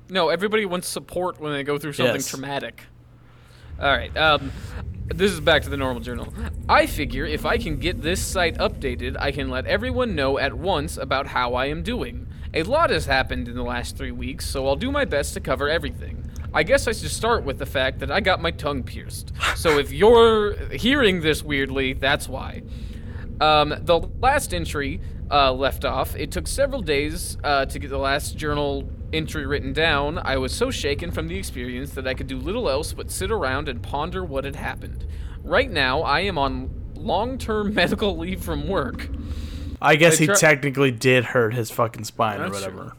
No, 0.09 0.29
everybody 0.29 0.65
wants 0.67 0.89
support 0.89 1.41
when 1.41 1.53
they 1.53 1.63
go 1.63 1.79
through 1.79 1.93
something 1.93 2.17
Yes. 2.17 2.29
traumatic. 2.29 2.83
All 3.81 3.89
right. 3.97 4.15
Um, 4.17 4.53
this 5.07 5.33
is 5.33 5.41
back 5.41 5.63
to 5.63 5.71
the 5.71 5.77
normal 5.77 6.03
journal. 6.03 6.33
I 6.69 6.87
figure 6.87 7.25
if 7.25 7.47
I 7.47 7.59
can 7.59 7.79
get 7.79 8.03
this 8.03 8.25
site 8.25 8.59
updated, 8.59 9.17
I 9.19 9.33
can 9.33 9.49
let 9.51 9.67
everyone 9.67 10.15
know 10.15 10.39
at 10.39 10.53
once 10.55 10.97
about 10.97 11.29
how 11.29 11.55
I 11.55 11.67
am 11.67 11.83
doing. 11.83 12.27
A 12.53 12.63
lot 12.65 12.91
has 12.91 13.07
happened 13.07 13.49
in 13.49 13.55
the 13.55 13.63
last 13.63 13.97
three 13.97 14.11
weeks, 14.11 14.45
so 14.47 14.67
I'll 14.67 14.77
do 14.77 14.91
my 14.91 15.05
best 15.05 15.35
to 15.35 15.41
cover 15.41 15.69
everything. 15.69 16.29
I 16.53 16.65
guess 16.65 16.89
I 16.89 16.93
should 16.93 17.11
start 17.11 17.45
with 17.45 17.59
the 17.59 17.67
fact 17.67 18.01
that 18.01 18.11
I 18.11 18.21
got 18.21 18.43
my 18.43 18.51
tongue 18.51 18.83
pierced. 18.83 19.33
So 19.55 19.79
if 19.79 19.93
you're 19.93 20.57
hearing 20.71 21.21
this 21.21 21.45
weirdly, 21.45 21.93
that's 21.93 22.29
why. 22.29 22.63
Um, 23.41 23.75
the 23.83 24.01
last 24.21 24.53
entry 24.53 25.01
uh, 25.31 25.53
left 25.53 25.85
off. 25.85 26.15
It 26.17 26.31
took 26.31 26.47
several 26.47 26.83
days 26.83 27.39
uh, 27.45 27.67
to 27.67 27.79
get 27.79 27.89
the 27.89 27.99
last 27.99 28.37
journal 28.37 28.89
entry 29.13 29.47
written 29.47 29.73
down. 29.73 30.19
I 30.19 30.37
was 30.37 30.53
so 30.53 30.71
shaken 30.71 31.11
from 31.11 31.29
the 31.29 31.37
experience 31.37 31.93
that 31.93 32.07
I 32.07 32.15
could 32.15 32.27
do 32.27 32.37
little 32.37 32.69
else 32.69 32.93
but 32.93 33.11
sit 33.11 33.31
around 33.31 33.69
and 33.69 33.83
ponder 33.83 34.25
what 34.25 34.45
had 34.45 34.57
happened. 34.57 35.07
Right 35.43 35.71
now, 35.71 36.03
I 36.03 36.21
am 36.21 36.37
on 36.39 36.71
long 36.95 37.39
term 37.39 37.75
medical 37.75 38.17
leave 38.17 38.43
from 38.43 38.69
work. 38.69 39.09
I 39.81 39.97
guess 39.97 40.19
They 40.19 40.27
he 40.27 40.33
technically 40.35 40.91
did 40.91 41.25
hurt 41.25 41.55
his 41.55 41.71
fucking 41.71 42.05
spine 42.05 42.41
or 42.41 42.51
That's 42.51 42.63
true. 42.65 42.73
whatever. 42.75 42.97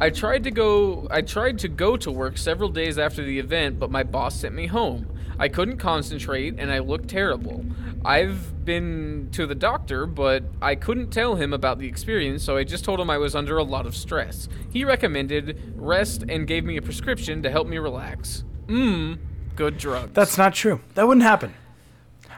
I 0.00 0.10
tried 0.10 0.44
to 0.44 0.50
go 0.50 1.08
I 1.10 1.22
tried 1.22 1.58
to 1.60 1.68
go 1.68 1.96
to 1.96 2.10
work 2.10 2.38
several 2.38 2.70
days 2.70 2.98
after 2.98 3.22
the 3.22 3.38
event, 3.38 3.78
but 3.78 3.90
my 3.90 4.02
boss 4.02 4.40
sent 4.40 4.54
me 4.54 4.66
home. 4.66 5.06
I 5.38 5.48
couldn't 5.48 5.78
concentrate 5.78 6.56
and 6.58 6.70
I 6.70 6.80
looked 6.80 7.08
terrible. 7.08 7.64
I've 8.04 8.64
been 8.64 9.28
to 9.32 9.46
the 9.46 9.54
doctor, 9.54 10.06
but 10.06 10.44
I 10.60 10.74
couldn't 10.74 11.10
tell 11.10 11.36
him 11.36 11.52
about 11.52 11.78
the 11.78 11.86
experience, 11.86 12.42
so 12.42 12.56
I 12.56 12.64
just 12.64 12.84
told 12.84 13.00
him 13.00 13.10
I 13.10 13.18
was 13.18 13.34
under 13.34 13.56
a 13.56 13.62
lot 13.62 13.86
of 13.86 13.96
stress. 13.96 14.48
He 14.70 14.84
recommended 14.84 15.74
rest 15.76 16.24
and 16.28 16.46
gave 16.46 16.64
me 16.64 16.76
a 16.76 16.82
prescription 16.82 17.42
to 17.42 17.50
help 17.50 17.66
me 17.66 17.78
relax. 17.78 18.44
Mmm, 18.66 19.18
good 19.56 19.78
drugs. 19.78 20.12
That's 20.12 20.38
not 20.38 20.54
true. 20.54 20.80
That 20.94 21.06
wouldn't 21.06 21.24
happen. 21.24 21.54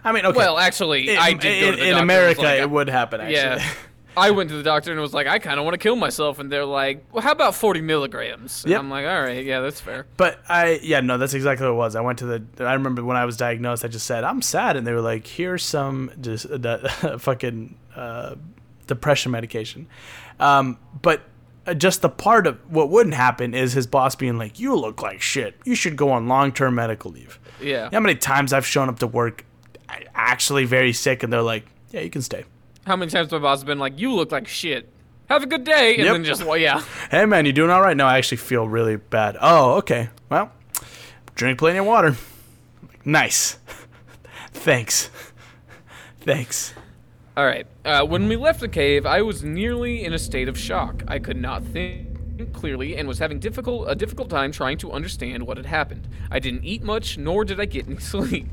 I 0.03 0.13
mean, 0.13 0.25
okay. 0.25 0.37
well, 0.37 0.59
actually, 0.59 1.11
in, 1.11 1.19
I 1.19 1.33
did 1.35 1.61
go 1.61 1.67
in, 1.69 1.73
to 1.73 1.77
the 1.77 1.85
in 1.85 1.91
doctor 1.91 1.91
and 1.91 1.99
America, 1.99 2.43
like, 2.43 2.61
it 2.61 2.71
would 2.71 2.89
happen. 2.89 3.21
Actually, 3.21 3.35
Yeah. 3.35 3.69
I 4.17 4.33
went 4.33 4.51
to 4.51 4.57
the 4.57 4.63
doctor 4.63 4.91
and 4.93 5.01
was 5.01 5.15
like, 5.15 5.27
I 5.27 5.39
kind 5.39 5.59
of 5.59 5.65
want 5.65 5.75
to 5.75 5.79
kill 5.79 5.97
myself, 5.97 6.39
and 6.39 6.51
they're 6.51 6.65
like, 6.65 7.05
Well, 7.13 7.23
how 7.23 7.33
about 7.33 7.55
40 7.55 7.81
milligrams? 7.81 8.65
And 8.65 8.73
Yep. 8.73 8.81
I'm 8.81 8.91
like, 8.91 9.07
All 9.07 9.23
right, 9.23 9.45
yeah, 9.45 9.61
that's 9.61 9.81
fair. 9.81 10.07
but 10.17 10.41
I, 10.49 10.81
yeah, 10.83 11.01
no, 11.01 11.17
that's 11.19 11.35
exactly 11.35 11.67
what 11.67 11.73
it 11.73 11.77
was. 11.77 11.97
I 11.97 12.01
went 12.01 12.19
to 12.21 12.27
the. 12.27 12.67
I 12.67 12.75
remember 12.75 13.05
when 13.05 13.17
I 13.17 13.25
was 13.25 13.37
diagnosed, 13.37 13.85
I 13.85 13.89
just 13.89 14.07
said 14.07 14.25
I'm 14.25 14.43
sad, 14.43 14.77
and 14.77 14.87
they 14.87 14.93
were 14.93 15.01
like, 15.01 15.27
"Here's 15.27 15.65
some 15.65 16.11
just 16.21 16.47
uh, 16.51 17.19
fucking 17.19 17.77
uh, 17.95 18.35
depression 18.87 19.31
medication." 19.33 19.87
Um, 20.39 20.79
but 21.03 21.23
uh, 21.67 21.75
just 21.75 22.03
the 22.03 22.09
part 22.09 22.47
of 22.47 22.59
what 22.71 22.89
wouldn't 22.91 23.15
happen 23.15 23.55
is 23.55 23.75
his 23.75 23.87
boss 23.87 24.15
being 24.17 24.39
like, 24.39 24.59
"You 24.59 24.75
look 24.77 25.03
like 25.03 25.21
shit. 25.21 25.55
You 25.65 25.75
should 25.75 25.97
go 25.97 26.11
on 26.11 26.27
long-term 26.29 26.75
medical 26.75 27.11
leave." 27.13 27.39
Yeah. 27.61 27.67
You 27.67 27.75
know 27.85 27.89
how 27.93 28.01
many 28.01 28.15
times 28.17 28.53
I've 28.53 28.67
shown 28.67 28.89
up 28.89 28.99
to 29.01 29.07
work 29.07 29.45
actually 30.15 30.65
very 30.65 30.93
sick, 30.93 31.23
and 31.23 31.33
they're 31.33 31.43
like, 31.43 31.67
"Yeah, 31.91 32.01
you 32.01 32.11
can 32.11 32.23
stay." 32.23 32.45
How 32.87 32.97
many 32.97 33.11
times 33.11 33.31
my 33.31 33.39
boss 33.39 33.59
has 33.61 33.65
been 33.65 33.79
like, 33.79 33.99
"You 33.99 34.13
look 34.15 34.33
like 34.33 34.49
shit. 34.49 34.89
Have 35.29 35.43
a 35.43 35.47
good 35.47 35.65
day," 35.65 35.95
and 35.97 36.05
Yep. 36.05 36.13
then 36.13 36.25
just 36.25 36.45
well, 36.45 36.57
yeah, 36.57 36.83
Hey 37.11 37.25
man, 37.27 37.47
you 37.47 37.53
doing 37.53 37.71
all 37.71 37.81
right? 37.83 37.97
No, 37.97 38.07
I 38.07 38.19
actually 38.19 38.39
feel 38.39 38.67
really 38.69 38.97
bad. 38.97 39.37
Oh, 39.41 39.75
okay. 39.75 40.09
Well, 40.29 40.51
drink 41.35 41.59
plenty 41.59 41.79
of 41.79 41.87
water. 41.87 42.17
Nice. 43.05 43.59
Thanks. 44.53 45.11
Thanks. 46.21 46.75
All 47.37 47.47
right. 47.47 47.67
Uh, 47.85 48.05
when 48.05 48.29
we 48.29 48.37
left 48.37 48.61
the 48.61 48.69
cave, 48.69 49.07
I 49.07 49.23
was 49.23 49.43
nearly 49.43 50.05
in 50.05 50.13
a 50.13 50.19
state 50.19 50.49
of 50.49 50.59
shock. 50.59 51.03
I 51.09 51.19
could 51.19 51.37
not 51.37 51.63
think 51.65 52.09
clearly 52.53 52.97
and 52.97 53.07
was 53.07 53.19
having 53.19 53.39
difficult 53.39 53.89
a 53.89 53.95
difficult 53.95 54.31
time 54.31 54.51
trying 54.53 54.79
to 54.79 54.91
understand 54.93 55.47
what 55.47 55.57
had 55.57 55.67
happened. 55.67 56.09
I 56.31 56.39
didn't 56.39 56.65
eat 56.65 56.83
much, 56.83 57.17
nor 57.19 57.45
did 57.45 57.61
I 57.61 57.67
get 57.67 57.87
any 57.87 57.99
sleep. 57.99 58.49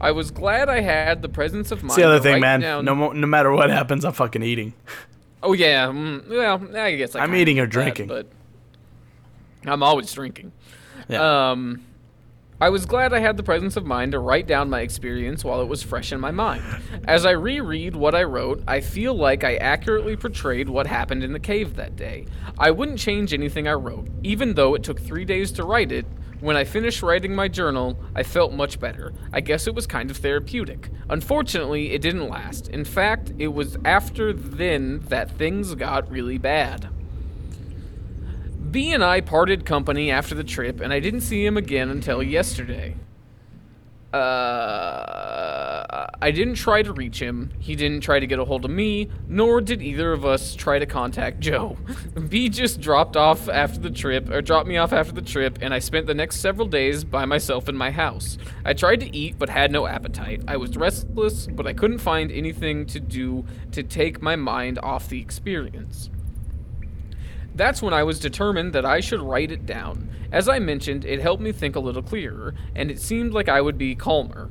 I 0.00 0.10
was 0.12 0.30
glad 0.30 0.68
I 0.68 0.80
had 0.80 1.22
the 1.22 1.28
presence 1.28 1.70
of 1.70 1.82
mind. 1.82 1.90
It's 1.90 1.96
the 1.96 2.04
other 2.04 2.20
thing, 2.20 2.40
man. 2.40 2.60
down- 2.60 2.84
No, 2.84 3.12
no 3.12 3.26
matter 3.26 3.50
what 3.52 3.70
happens, 3.70 4.04
I'm 4.04 4.12
fucking 4.12 4.42
eating. 4.42 4.74
Oh 5.42 5.52
yeah. 5.52 5.86
Mm, 5.86 6.28
well, 6.28 6.76
I 6.76 6.96
guess 6.96 7.14
I 7.14 7.20
I'm 7.20 7.34
eating 7.34 7.58
or 7.60 7.66
get 7.66 7.72
that, 7.74 7.94
drinking. 7.94 8.06
but 8.08 8.26
I'm 9.64 9.82
always 9.82 10.12
drinking. 10.12 10.52
Yeah. 11.08 11.50
Um, 11.50 11.82
I 12.60 12.70
was 12.70 12.86
glad 12.86 13.12
I 13.12 13.18
had 13.18 13.36
the 13.36 13.42
presence 13.42 13.76
of 13.76 13.84
mind 13.84 14.12
to 14.12 14.18
write 14.18 14.46
down 14.46 14.70
my 14.70 14.80
experience 14.80 15.44
while 15.44 15.60
it 15.60 15.68
was 15.68 15.82
fresh 15.82 16.10
in 16.10 16.18
my 16.20 16.30
mind. 16.30 16.62
As 17.04 17.26
I 17.26 17.32
reread 17.32 17.94
what 17.94 18.14
I 18.14 18.22
wrote, 18.22 18.62
I 18.66 18.80
feel 18.80 19.12
like 19.14 19.44
I 19.44 19.56
accurately 19.56 20.16
portrayed 20.16 20.68
what 20.70 20.86
happened 20.86 21.22
in 21.22 21.32
the 21.34 21.38
cave 21.38 21.76
that 21.76 21.96
day. 21.96 22.24
I 22.58 22.70
wouldn't 22.70 22.98
change 22.98 23.34
anything 23.34 23.68
I 23.68 23.74
wrote, 23.74 24.08
even 24.22 24.54
though 24.54 24.74
it 24.74 24.82
took 24.82 24.98
three 25.00 25.26
days 25.26 25.52
to 25.52 25.64
write 25.64 25.92
it. 25.92 26.06
When 26.40 26.56
I 26.56 26.64
finished 26.64 27.02
writing 27.02 27.34
my 27.34 27.48
journal, 27.48 27.98
I 28.14 28.22
felt 28.22 28.52
much 28.52 28.78
better. 28.78 29.14
I 29.32 29.40
guess 29.40 29.66
it 29.66 29.74
was 29.74 29.86
kind 29.86 30.10
of 30.10 30.18
therapeutic. 30.18 30.90
Unfortunately, 31.08 31.92
it 31.92 32.02
didn't 32.02 32.28
last. 32.28 32.68
In 32.68 32.84
fact, 32.84 33.32
it 33.38 33.48
was 33.48 33.78
after 33.84 34.34
then 34.34 35.00
that 35.08 35.30
things 35.30 35.74
got 35.74 36.10
really 36.10 36.36
bad. 36.36 36.88
B 38.70 38.92
and 38.92 39.02
I 39.02 39.22
parted 39.22 39.64
company 39.64 40.10
after 40.10 40.34
the 40.34 40.44
trip, 40.44 40.80
and 40.80 40.92
I 40.92 41.00
didn't 41.00 41.22
see 41.22 41.46
him 41.46 41.56
again 41.56 41.88
until 41.88 42.22
yesterday. 42.22 42.96
Uh, 44.16 46.06
I 46.20 46.30
didn't 46.30 46.54
try 46.54 46.82
to 46.82 46.92
reach 46.92 47.20
him. 47.20 47.50
He 47.58 47.76
didn't 47.76 48.00
try 48.00 48.18
to 48.18 48.26
get 48.26 48.38
a 48.38 48.44
hold 48.44 48.64
of 48.64 48.70
me, 48.70 49.08
nor 49.28 49.60
did 49.60 49.82
either 49.82 50.12
of 50.12 50.24
us 50.24 50.54
try 50.54 50.78
to 50.78 50.86
contact 50.86 51.40
Joe. 51.40 51.76
B 52.28 52.48
just 52.48 52.80
dropped 52.80 53.16
off 53.16 53.48
after 53.48 53.78
the 53.78 53.90
trip, 53.90 54.30
or 54.30 54.40
dropped 54.40 54.66
me 54.66 54.76
off 54.76 54.92
after 54.92 55.12
the 55.12 55.22
trip, 55.22 55.58
and 55.60 55.74
I 55.74 55.78
spent 55.78 56.06
the 56.06 56.14
next 56.14 56.40
several 56.40 56.66
days 56.66 57.04
by 57.04 57.26
myself 57.26 57.68
in 57.68 57.76
my 57.76 57.90
house. 57.90 58.38
I 58.64 58.72
tried 58.72 59.00
to 59.00 59.14
eat, 59.14 59.38
but 59.38 59.48
had 59.48 59.70
no 59.70 59.86
appetite. 59.86 60.42
I 60.48 60.56
was 60.56 60.76
restless, 60.76 61.46
but 61.46 61.66
I 61.66 61.72
couldn't 61.72 61.98
find 61.98 62.32
anything 62.32 62.86
to 62.86 63.00
do 63.00 63.44
to 63.72 63.82
take 63.82 64.22
my 64.22 64.36
mind 64.36 64.78
off 64.82 65.08
the 65.08 65.20
experience. 65.20 66.10
That's 67.56 67.80
when 67.80 67.94
I 67.94 68.02
was 68.02 68.20
determined 68.20 68.74
that 68.74 68.84
I 68.84 69.00
should 69.00 69.22
write 69.22 69.50
it 69.50 69.64
down. 69.64 70.10
As 70.30 70.46
I 70.46 70.58
mentioned, 70.58 71.06
it 71.06 71.20
helped 71.20 71.42
me 71.42 71.52
think 71.52 71.74
a 71.74 71.80
little 71.80 72.02
clearer, 72.02 72.54
and 72.74 72.90
it 72.90 73.00
seemed 73.00 73.32
like 73.32 73.48
I 73.48 73.62
would 73.62 73.78
be 73.78 73.94
calmer. 73.94 74.50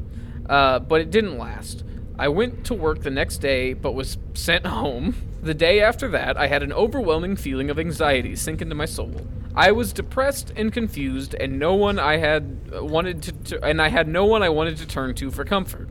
Uh, 0.49 0.79
but 0.79 1.01
it 1.01 1.11
didn't 1.11 1.37
last. 1.37 1.83
I 2.17 2.29
went 2.29 2.65
to 2.65 2.73
work 2.73 3.01
the 3.01 3.11
next 3.11 3.37
day, 3.37 3.73
but 3.73 3.93
was 3.93 4.17
sent 4.33 4.65
home. 4.65 5.15
The 5.43 5.53
day 5.53 5.81
after 5.81 6.07
that, 6.09 6.35
I 6.35 6.47
had 6.47 6.63
an 6.63 6.73
overwhelming 6.73 7.35
feeling 7.35 7.69
of 7.69 7.77
anxiety 7.77 8.35
sink 8.35 8.61
into 8.61 8.73
my 8.73 8.85
soul. 8.85 9.27
I 9.53 9.71
was 9.71 9.93
depressed 9.93 10.51
and 10.55 10.73
confused, 10.73 11.35
and 11.35 11.59
no 11.59 11.75
one 11.75 11.99
I 11.99 12.17
had 12.17 12.59
uh, 12.75 12.83
wanted 12.83 13.21
to, 13.23 13.31
to 13.31 13.63
and 13.63 13.81
I 13.81 13.89
had 13.89 14.07
no 14.07 14.25
one 14.25 14.41
I 14.41 14.49
wanted 14.49 14.77
to 14.77 14.87
turn 14.87 15.13
to 15.15 15.29
for 15.29 15.45
comfort. 15.45 15.89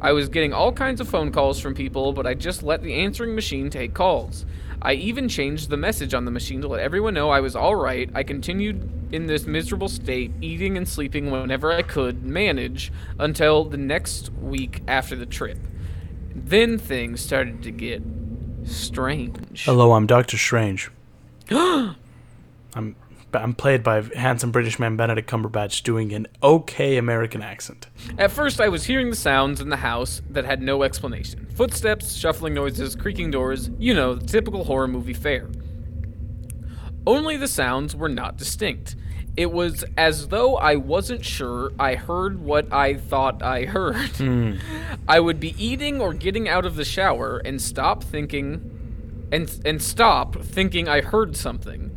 I 0.00 0.12
was 0.12 0.28
getting 0.28 0.52
all 0.52 0.72
kinds 0.72 1.00
of 1.00 1.08
phone 1.08 1.32
calls 1.32 1.60
from 1.60 1.74
people, 1.74 2.12
but 2.12 2.26
I 2.26 2.34
just 2.34 2.62
let 2.62 2.82
the 2.82 2.94
answering 2.94 3.34
machine 3.34 3.70
take 3.70 3.94
calls. 3.94 4.46
I 4.84 4.92
even 4.92 5.30
changed 5.30 5.70
the 5.70 5.78
message 5.78 6.12
on 6.12 6.26
the 6.26 6.30
machine 6.30 6.60
to 6.60 6.68
let 6.68 6.80
everyone 6.80 7.14
know 7.14 7.30
I 7.30 7.40
was 7.40 7.56
alright. 7.56 8.10
I 8.14 8.22
continued 8.22 8.90
in 9.12 9.26
this 9.26 9.46
miserable 9.46 9.88
state, 9.88 10.30
eating 10.42 10.76
and 10.76 10.86
sleeping 10.86 11.30
whenever 11.30 11.72
I 11.72 11.80
could 11.80 12.22
manage 12.22 12.92
until 13.18 13.64
the 13.64 13.78
next 13.78 14.30
week 14.34 14.82
after 14.86 15.16
the 15.16 15.24
trip. 15.24 15.56
Then 16.34 16.76
things 16.76 17.22
started 17.22 17.62
to 17.62 17.70
get 17.70 18.02
strange. 18.64 19.64
Hello, 19.64 19.92
I'm 19.92 20.06
Doctor 20.06 20.36
Strange. 20.36 20.90
I'm 21.50 21.96
I'm 23.32 23.54
played 23.54 23.82
by 23.82 24.02
handsome 24.14 24.52
British 24.52 24.78
man 24.78 24.96
Benedict 24.96 25.28
Cumberbatch 25.30 25.82
doing 25.82 26.12
an 26.12 26.26
okay 26.42 26.98
American 26.98 27.40
accent. 27.40 27.88
At 28.18 28.30
first, 28.30 28.60
I 28.60 28.68
was 28.68 28.84
hearing 28.84 29.10
the 29.10 29.16
sounds 29.16 29.60
in 29.60 29.70
the 29.70 29.76
house 29.76 30.20
that 30.28 30.44
had 30.44 30.60
no 30.60 30.82
explanation 30.82 31.43
footsteps, 31.54 32.14
shuffling 32.14 32.54
noises, 32.54 32.94
creaking 32.96 33.30
doors, 33.30 33.70
you 33.78 33.94
know, 33.94 34.14
the 34.14 34.26
typical 34.26 34.64
horror 34.64 34.88
movie 34.88 35.14
fare. 35.14 35.48
Only 37.06 37.36
the 37.36 37.48
sounds 37.48 37.94
were 37.94 38.08
not 38.08 38.36
distinct. 38.36 38.96
It 39.36 39.50
was 39.50 39.84
as 39.96 40.28
though 40.28 40.56
I 40.56 40.76
wasn't 40.76 41.24
sure 41.24 41.72
I 41.78 41.96
heard 41.96 42.40
what 42.40 42.72
I 42.72 42.94
thought 42.94 43.42
I 43.42 43.64
heard. 43.64 43.94
Hmm. 44.16 44.54
I 45.08 45.20
would 45.20 45.40
be 45.40 45.54
eating 45.62 46.00
or 46.00 46.14
getting 46.14 46.48
out 46.48 46.64
of 46.64 46.76
the 46.76 46.84
shower 46.84 47.38
and 47.44 47.60
stop 47.60 48.02
thinking 48.04 49.28
and 49.32 49.60
and 49.64 49.82
stop 49.82 50.36
thinking 50.40 50.88
I 50.88 51.00
heard 51.00 51.36
something. 51.36 51.90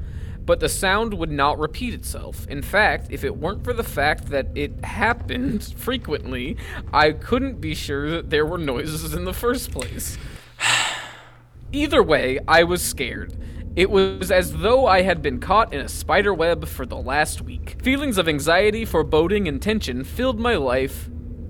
But 0.48 0.62
the 0.62 0.70
sound 0.70 1.14
would 1.14 1.30
not 1.30 1.60
repeat 1.60 1.93
itself. 1.93 2.48
In 2.48 2.62
fact, 2.62 3.08
if 3.12 3.26
it 3.26 3.36
weren't 3.36 3.66
for 3.66 3.74
the 3.74 3.84
fact 3.84 4.28
that 4.28 4.48
it 4.56 4.84
happened 4.86 5.74
frequently, 5.76 6.56
I 6.93 7.12
couldn't 7.12 7.60
be 7.60 7.76
sure 7.76 8.10
that 8.10 8.30
there 8.30 8.45
were 8.45 8.58
noises 8.58 9.14
in 9.14 9.26
the 9.26 9.34
first 9.34 9.72
place. 9.72 10.18
Either 11.74 12.02
way, 12.02 12.39
I 12.48 12.64
was 12.64 12.82
scared. 12.82 13.38
It 13.76 13.89
was 13.89 14.32
as 14.32 14.54
though 14.60 14.88
I 14.88 15.02
had 15.02 15.22
been 15.22 15.41
caught 15.41 15.74
in 15.74 15.82
a 15.82 15.89
spider 15.89 16.34
web 16.34 16.66
for 16.66 16.86
the 16.86 16.95
last 16.95 17.41
week. 17.41 17.76
Feelings 17.82 18.18
of 18.18 18.30
anxiety, 18.30 18.86
foreboding, 18.86 19.50
and 19.50 19.62
tension 19.62 20.06
filled 20.06 20.39
my 20.39 20.56
life. 20.56 21.10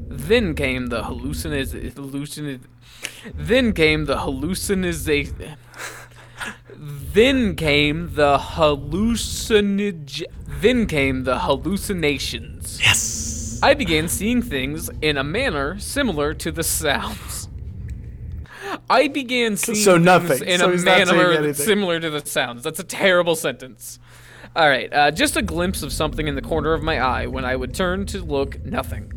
Then 0.09 0.55
came 0.55 0.87
the 0.87 1.03
halluciniz- 1.03 1.93
hallucin. 1.93 2.61
Then 3.35 3.73
came 3.73 4.05
the 4.05 4.17
hallucinization. 4.17 5.55
Then 6.75 7.55
came 7.55 8.13
the 8.15 8.37
hallucinig. 8.37 10.23
Then 10.47 10.85
came 10.87 11.23
the 11.23 11.39
hallucinations. 11.39 12.79
Yes. 12.81 13.59
I 13.63 13.73
began 13.73 14.07
seeing 14.07 14.41
things 14.41 14.89
in 15.01 15.17
a 15.17 15.23
manner 15.23 15.79
similar 15.79 16.33
to 16.35 16.51
the 16.51 16.63
sounds. 16.63 17.49
I 18.89 19.07
began 19.07 19.57
seeing 19.57 19.77
So 19.77 19.93
things 19.93 20.05
nothing. 20.05 20.47
in 20.47 20.59
So 20.59 20.69
a 20.69 20.71
he's 20.71 20.83
not 20.83 21.07
saying 21.07 21.17
manner 21.17 21.53
similar 21.53 21.99
to 21.99 22.09
the 22.09 22.25
sounds. 22.25 22.63
That's 22.63 22.79
a 22.79 22.83
terrible 22.83 23.35
sentence. 23.35 23.99
All 24.55 24.67
right, 24.67 24.91
uh, 24.93 25.11
just 25.11 25.35
a 25.37 25.41
glimpse 25.41 25.83
of 25.83 25.91
something 25.93 26.27
in 26.27 26.35
the 26.35 26.41
corner 26.41 26.73
of 26.73 26.81
my 26.81 26.99
eye. 26.99 27.27
When 27.27 27.45
I 27.45 27.55
would 27.55 27.73
turn 27.73 28.05
to 28.07 28.23
look, 28.23 28.63
nothing. 28.65 29.13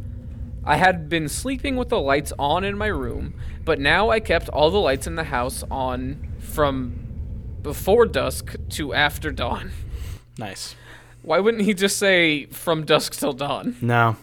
I 0.65 0.77
had 0.77 1.09
been 1.09 1.29
sleeping 1.29 1.77
with 1.77 1.89
the 1.89 2.01
lights 2.01 2.33
on 2.39 2.65
in 2.65 2.77
my 2.77 2.89
room, 2.89 3.35
but 3.65 3.79
now 3.81 4.11
I 4.11 4.21
kept 4.21 4.49
all 4.51 4.71
the 4.71 4.79
lights 4.81 5.07
in 5.07 5.15
the 5.15 5.25
house 5.25 5.65
on 5.71 6.29
from 6.39 7.07
before 7.63 8.07
dusk 8.07 8.57
to 8.71 8.95
after 8.95 9.31
dawn. 9.31 9.73
Nice. 10.39 10.75
Why 11.23 11.39
wouldn't 11.39 11.65
he 11.65 11.75
just 11.75 11.99
say 11.99 12.47
from 12.47 12.85
dusk 12.85 13.15
till 13.15 13.33
dawn? 13.33 13.77
No. 13.81 14.17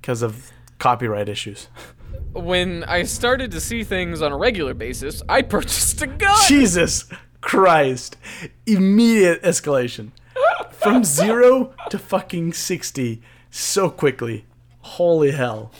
Because 0.00 0.22
of 0.22 0.50
copyright 0.78 1.28
issues. 1.28 1.68
When 2.32 2.84
I 2.84 3.02
started 3.02 3.50
to 3.50 3.60
see 3.60 3.84
things 3.84 4.22
on 4.22 4.32
a 4.32 4.36
regular 4.36 4.74
basis, 4.74 5.22
I 5.28 5.42
purchased 5.42 6.00
a 6.02 6.06
gun. 6.06 6.38
Jesus 6.46 7.06
Christ. 7.40 8.16
Immediate 8.66 9.42
escalation. 9.42 10.12
From 10.70 11.04
zero 11.04 11.74
to 11.90 11.98
fucking 11.98 12.52
60 12.52 13.20
so 13.50 13.90
quickly. 13.90 14.46
Holy 14.88 15.30
hell. 15.30 15.70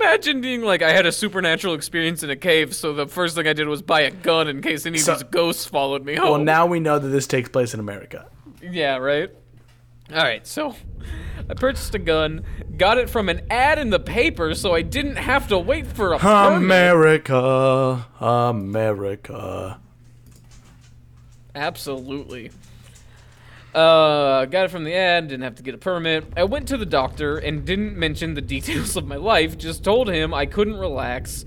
Imagine 0.00 0.40
being 0.40 0.62
like, 0.62 0.80
I 0.82 0.90
had 0.92 1.04
a 1.06 1.12
supernatural 1.12 1.74
experience 1.74 2.22
in 2.22 2.30
a 2.30 2.36
cave, 2.36 2.74
so 2.74 2.92
the 2.94 3.06
first 3.06 3.36
thing 3.36 3.46
I 3.46 3.52
did 3.52 3.68
was 3.68 3.82
buy 3.82 4.00
a 4.00 4.10
gun 4.10 4.48
in 4.48 4.62
case 4.62 4.86
any 4.86 4.98
So- 4.98 5.12
of 5.12 5.18
these 5.18 5.28
ghosts 5.30 5.66
followed 5.66 6.04
me 6.04 6.14
home. 6.16 6.30
Well, 6.30 6.40
now 6.40 6.66
we 6.66 6.80
know 6.80 6.98
that 6.98 7.08
this 7.08 7.26
takes 7.26 7.48
place 7.50 7.74
in 7.74 7.80
America. 7.80 8.26
Yeah, 8.62 8.96
right? 8.96 9.30
Alright, 10.10 10.46
so 10.46 10.74
I 11.48 11.54
purchased 11.54 11.94
a 11.94 11.98
gun, 11.98 12.44
got 12.76 12.98
it 12.98 13.08
from 13.10 13.28
an 13.28 13.42
ad 13.50 13.78
in 13.78 13.90
the 13.90 14.00
paper, 14.00 14.54
so 14.54 14.74
I 14.74 14.82
didn't 14.82 15.16
have 15.16 15.48
to 15.48 15.58
wait 15.58 15.86
for 15.86 16.14
a 16.14 16.18
permit. 16.18 16.56
America. 16.58 18.06
America. 18.20 19.78
Absolutely. 21.54 22.50
Uh, 23.74 24.44
got 24.46 24.66
it 24.66 24.70
from 24.70 24.84
the 24.84 24.94
ad, 24.94 25.28
didn't 25.28 25.42
have 25.42 25.56
to 25.56 25.62
get 25.62 25.74
a 25.74 25.78
permit. 25.78 26.24
I 26.36 26.44
went 26.44 26.68
to 26.68 26.76
the 26.76 26.86
doctor 26.86 27.38
and 27.38 27.64
didn't 27.64 27.96
mention 27.96 28.34
the 28.34 28.40
details 28.54 28.96
of 28.96 29.06
my 29.06 29.16
life, 29.16 29.58
just 29.58 29.82
told 29.82 30.08
him 30.08 30.32
I 30.32 30.46
couldn't 30.46 30.76
relax, 30.76 31.44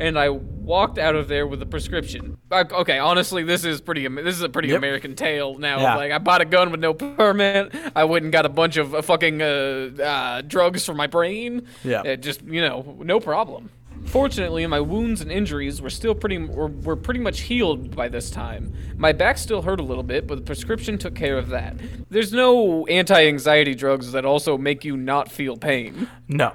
and 0.00 0.18
I 0.18 0.30
walked 0.30 0.98
out 0.98 1.14
of 1.14 1.28
there 1.28 1.46
with 1.46 1.60
a 1.62 1.66
prescription. 1.66 2.38
Uh, 2.50 2.64
Okay, 2.70 2.98
honestly, 2.98 3.42
this 3.42 3.64
is 3.64 3.80
pretty. 3.80 4.06
This 4.08 4.36
is 4.36 4.42
a 4.42 4.48
pretty 4.48 4.68
Yep. 4.68 4.78
American 4.78 5.14
tale 5.14 5.58
now. 5.58 5.80
Yeah. 5.80 5.96
Like, 5.96 6.12
I 6.12 6.18
bought 6.18 6.40
a 6.40 6.44
gun 6.44 6.70
with 6.70 6.80
no 6.80 6.94
permit. 6.94 7.74
I 7.94 8.04
went 8.04 8.24
and 8.24 8.32
got 8.32 8.46
a 8.46 8.50
bunch 8.50 8.76
of 8.76 8.94
uh, 8.94 9.02
fucking 9.02 9.42
uh, 9.42 9.90
uh, 10.02 10.42
drugs 10.42 10.84
for 10.84 10.94
my 10.94 11.06
brain. 11.06 11.66
Yeah. 11.84 12.00
Uh, 12.00 12.16
just 12.16 12.42
you 12.42 12.60
know, 12.62 12.96
no 13.02 13.20
problem. 13.20 13.70
Fortunately, 14.06 14.66
my 14.66 14.80
wounds 14.80 15.20
and 15.20 15.30
injuries 15.30 15.82
were 15.82 15.90
still 15.90 16.14
pretty 16.14 16.38
were, 16.38 16.68
were 16.68 16.96
pretty 16.96 17.20
much 17.20 17.40
healed 17.40 17.94
by 17.94 18.08
this 18.08 18.30
time. 18.30 18.72
My 18.96 19.12
back 19.12 19.36
still 19.36 19.62
hurt 19.62 19.80
a 19.80 19.82
little 19.82 20.02
bit, 20.04 20.26
but 20.26 20.36
the 20.36 20.42
prescription 20.44 20.96
took 20.96 21.14
care 21.14 21.36
of 21.36 21.48
that. 21.48 21.74
There's 22.08 22.32
no 22.32 22.86
anti-anxiety 22.86 23.74
drugs 23.74 24.12
that 24.12 24.24
also 24.24 24.56
make 24.56 24.84
you 24.84 24.96
not 24.96 25.30
feel 25.30 25.56
pain. 25.56 26.08
No. 26.28 26.52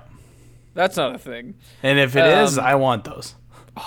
That's 0.74 0.96
not 0.96 1.14
a 1.14 1.18
thing. 1.20 1.56
And 1.84 2.00
if 2.00 2.16
it 2.16 2.26
is, 2.26 2.58
Um, 2.58 2.66
I 2.66 2.76
want 2.76 3.04
those. 3.04 3.36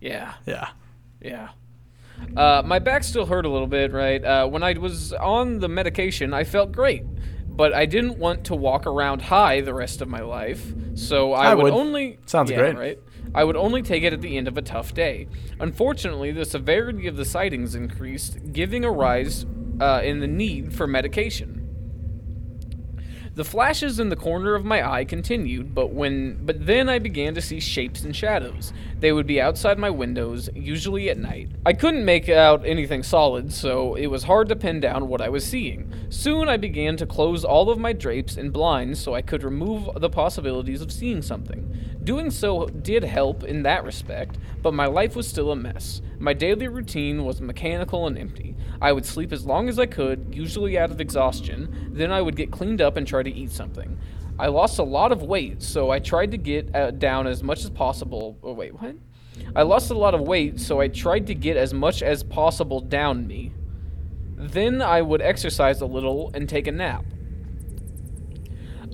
Yeah. 0.00 0.34
Yeah. 0.46 0.68
Yeah. 1.22 1.48
Uh, 2.36 2.62
my 2.64 2.78
back 2.78 3.02
still 3.04 3.26
hurt 3.26 3.46
a 3.46 3.48
little 3.48 3.66
bit, 3.66 3.92
right? 3.92 4.22
Uh, 4.22 4.46
when 4.46 4.62
I 4.62 4.74
was 4.74 5.12
on 5.14 5.60
the 5.60 5.68
medication, 5.68 6.34
I 6.34 6.44
felt 6.44 6.72
great, 6.72 7.04
but 7.56 7.72
I 7.72 7.86
didn't 7.86 8.18
want 8.18 8.44
to 8.44 8.54
walk 8.54 8.86
around 8.86 9.22
high 9.22 9.60
the 9.60 9.74
rest 9.74 10.00
of 10.00 10.08
my 10.08 10.20
life, 10.20 10.72
so 10.94 11.32
I, 11.32 11.50
I 11.50 11.54
would, 11.54 11.64
would. 11.64 11.72
only. 11.72 12.18
Sounds 12.26 12.50
yeah, 12.50 12.58
great. 12.58 12.76
right? 12.76 12.98
I 13.34 13.42
would 13.44 13.56
only 13.56 13.82
take 13.82 14.02
it 14.02 14.12
at 14.12 14.20
the 14.20 14.36
end 14.36 14.46
of 14.48 14.56
a 14.56 14.62
tough 14.62 14.94
day. 14.94 15.28
Unfortunately, 15.58 16.30
the 16.30 16.44
severity 16.44 17.06
of 17.06 17.16
the 17.16 17.24
sightings 17.24 17.74
increased, 17.74 18.52
giving 18.52 18.84
a 18.84 18.90
rise 18.90 19.44
uh, 19.80 20.02
in 20.04 20.20
the 20.20 20.28
need 20.28 20.72
for 20.72 20.86
medication. 20.86 21.63
The 23.36 23.44
flashes 23.44 23.98
in 23.98 24.10
the 24.10 24.16
corner 24.16 24.54
of 24.54 24.64
my 24.64 24.88
eye 24.88 25.04
continued, 25.04 25.74
but 25.74 25.92
when 25.92 26.38
but 26.46 26.66
then 26.66 26.88
I 26.88 27.00
began 27.00 27.34
to 27.34 27.42
see 27.42 27.58
shapes 27.58 28.04
and 28.04 28.14
shadows. 28.14 28.72
They 29.00 29.10
would 29.10 29.26
be 29.26 29.40
outside 29.40 29.76
my 29.76 29.90
windows, 29.90 30.48
usually 30.54 31.10
at 31.10 31.18
night. 31.18 31.48
I 31.66 31.72
couldn't 31.72 32.04
make 32.04 32.28
out 32.28 32.64
anything 32.64 33.02
solid, 33.02 33.52
so 33.52 33.96
it 33.96 34.06
was 34.06 34.22
hard 34.22 34.48
to 34.50 34.56
pin 34.56 34.78
down 34.78 35.08
what 35.08 35.20
I 35.20 35.30
was 35.30 35.44
seeing. 35.44 35.92
Soon 36.10 36.48
I 36.48 36.56
began 36.56 36.96
to 36.96 37.06
close 37.06 37.44
all 37.44 37.70
of 37.70 37.78
my 37.78 37.92
drapes 37.92 38.36
and 38.36 38.52
blinds 38.52 39.00
so 39.00 39.16
I 39.16 39.22
could 39.22 39.42
remove 39.42 39.88
the 39.96 40.10
possibilities 40.10 40.80
of 40.80 40.92
seeing 40.92 41.20
something. 41.20 41.93
Doing 42.04 42.30
so 42.30 42.66
did 42.66 43.02
help 43.02 43.44
in 43.44 43.62
that 43.62 43.82
respect, 43.82 44.36
but 44.62 44.74
my 44.74 44.84
life 44.84 45.16
was 45.16 45.26
still 45.26 45.50
a 45.50 45.56
mess. 45.56 46.02
My 46.18 46.34
daily 46.34 46.68
routine 46.68 47.24
was 47.24 47.40
mechanical 47.40 48.06
and 48.06 48.18
empty. 48.18 48.54
I 48.82 48.92
would 48.92 49.06
sleep 49.06 49.32
as 49.32 49.46
long 49.46 49.70
as 49.70 49.78
I 49.78 49.86
could, 49.86 50.34
usually 50.34 50.78
out 50.78 50.90
of 50.90 51.00
exhaustion, 51.00 51.90
then 51.92 52.12
I 52.12 52.20
would 52.20 52.36
get 52.36 52.50
cleaned 52.50 52.82
up 52.82 52.98
and 52.98 53.06
try 53.06 53.22
to 53.22 53.32
eat 53.32 53.50
something. 53.50 53.98
I 54.38 54.48
lost 54.48 54.78
a 54.78 54.84
lot 54.84 55.12
of 55.12 55.22
weight, 55.22 55.62
so 55.62 55.90
I 55.90 55.98
tried 55.98 56.32
to 56.32 56.36
get 56.36 56.74
uh, 56.76 56.90
down 56.90 57.26
as 57.26 57.42
much 57.42 57.64
as 57.64 57.70
possible. 57.70 58.38
Oh, 58.42 58.52
wait, 58.52 58.78
what? 58.78 58.96
I 59.56 59.62
lost 59.62 59.90
a 59.90 59.94
lot 59.94 60.14
of 60.14 60.20
weight, 60.20 60.60
so 60.60 60.80
I 60.80 60.88
tried 60.88 61.26
to 61.28 61.34
get 61.34 61.56
as 61.56 61.72
much 61.72 62.02
as 62.02 62.22
possible 62.22 62.80
down 62.80 63.26
me. 63.26 63.52
Then 64.36 64.82
I 64.82 65.00
would 65.00 65.22
exercise 65.22 65.80
a 65.80 65.86
little 65.86 66.30
and 66.34 66.48
take 66.48 66.66
a 66.66 66.72
nap. 66.72 67.04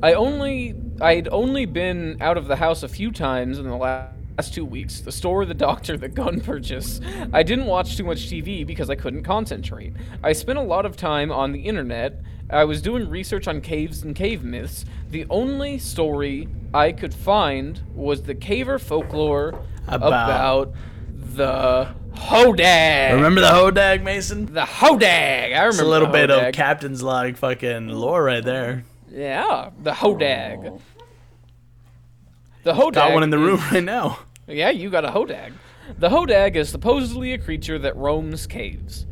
I 0.03 0.15
only 0.15 0.75
I'd 1.01 1.29
only 1.29 1.67
been 1.67 2.19
out 2.21 2.37
of 2.37 2.47
the 2.47 2.57
house 2.57 2.83
a 2.83 2.89
few 2.89 3.11
times 3.11 3.59
in 3.59 3.65
the 3.69 3.77
last 3.77 4.53
two 4.53 4.65
weeks. 4.65 5.01
The 5.01 5.13
store, 5.13 5.45
the 5.45 5.55
doctor, 5.55 5.97
the 5.97 6.09
gun 6.09 6.41
purchase. 6.41 7.01
I 7.33 7.43
didn't 7.43 7.67
watch 7.67 7.97
too 7.97 8.05
much 8.05 8.29
TV 8.31 8.67
because 8.67 8.91
I 8.91 8.95
couldn't 8.95 9.23
concentrate. 9.23 9.95
I 10.23 10.33
spent 10.33 10.59
a 10.59 10.63
lot 10.63 10.85
of 10.87 10.97
time 10.97 11.31
on 11.33 11.53
the 11.53 11.61
internet. 11.61 12.21
I 12.51 12.65
was 12.65 12.83
doing 12.83 13.09
research 13.09 13.47
on 13.49 13.61
caves 13.61 14.03
and 14.03 14.15
cave 14.15 14.43
myths. 14.43 14.85
The 15.11 15.27
only 15.31 15.79
story 15.79 16.49
I 16.75 16.93
could 16.93 17.15
find 17.15 17.81
was 17.95 18.23
the 18.23 18.35
caver 18.35 18.81
folklore 18.81 19.61
About- 19.87 20.07
about, 20.67 20.75
the 21.35 21.89
Hodag. 22.15 23.13
Remember 23.15 23.41
the 23.41 23.47
Hodag, 23.49 24.03
Mason? 24.03 24.53
the 24.53 24.63
Hodag? 24.63 25.05
I 25.05 25.47
remember 25.49 25.69
It's 25.69 25.79
a 25.81 25.85
little 25.85 26.09
bit 26.09 26.31
of 26.31 26.53
Captain's 26.53 27.03
Log 27.03 27.37
fucking 27.37 27.89
lore 27.89 28.25
right 28.25 28.45
there. 28.45 28.85
Yeah, 29.11 29.71
the 29.83 29.93
Hodag. 29.93 30.81
The 32.63 32.75
Hodag. 32.75 32.95
Got 32.95 33.13
one 33.15 33.23
in 33.23 33.31
the 33.31 33.39
room 33.39 33.59
is- 33.59 33.73
right 33.73 33.83
now. 33.85 34.21
Yeah, 34.47 34.71
you 34.71 34.91
got 34.91 35.05
a 35.05 35.09
Hodag. 35.11 35.53
The 35.99 36.09
Hodag 36.09 36.57
is 36.57 36.69
supposedly 36.69 37.33
a 37.33 37.39
creature 37.39 37.79
that 37.79 37.97
roams 37.97 38.47
caves. 38.47 39.07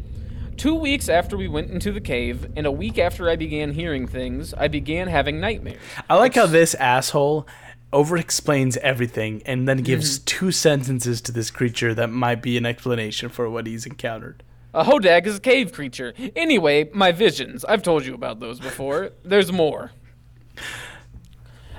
Two 0.56 0.74
weeks 0.74 1.08
after 1.08 1.36
we 1.36 1.46
went 1.48 1.70
into 1.70 1.92
the 1.92 2.00
cave, 2.00 2.46
and 2.56 2.66
a 2.66 2.72
week 2.72 2.98
after 2.98 3.30
I 3.30 3.36
began 3.36 3.72
hearing 3.72 4.06
things, 4.08 4.52
I 4.54 4.66
began 4.68 5.06
having 5.08 5.40
nightmares. 5.40 5.78
I 6.10 6.16
like 6.16 6.34
how 6.34 6.46
this 6.46 6.74
asshole 6.74 7.46
over 7.92 8.16
explains 8.16 8.76
everything 8.78 9.42
and 9.46 9.66
then 9.68 9.78
gives 9.78 10.18
Mm-hmm. 10.18 10.24
two 10.26 10.52
sentences 10.52 11.20
to 11.22 11.32
this 11.32 11.50
creature 11.50 11.94
that 11.94 12.08
might 12.10 12.42
be 12.42 12.56
an 12.56 12.66
explanation 12.66 13.28
for 13.28 13.48
what 13.48 13.66
he's 13.66 13.86
encountered. 13.86 14.42
A 14.74 14.84
Hodag 14.84 15.26
is 15.26 15.36
a 15.36 15.40
cave 15.40 15.72
creature. 15.72 16.12
Anyway, 16.36 16.90
my 16.92 17.10
visions. 17.10 17.64
I've 17.64 17.82
told 17.82 18.04
you 18.04 18.14
about 18.14 18.38
those 18.38 18.60
before. 18.60 19.10
There's 19.24 19.50
more. 19.50 19.92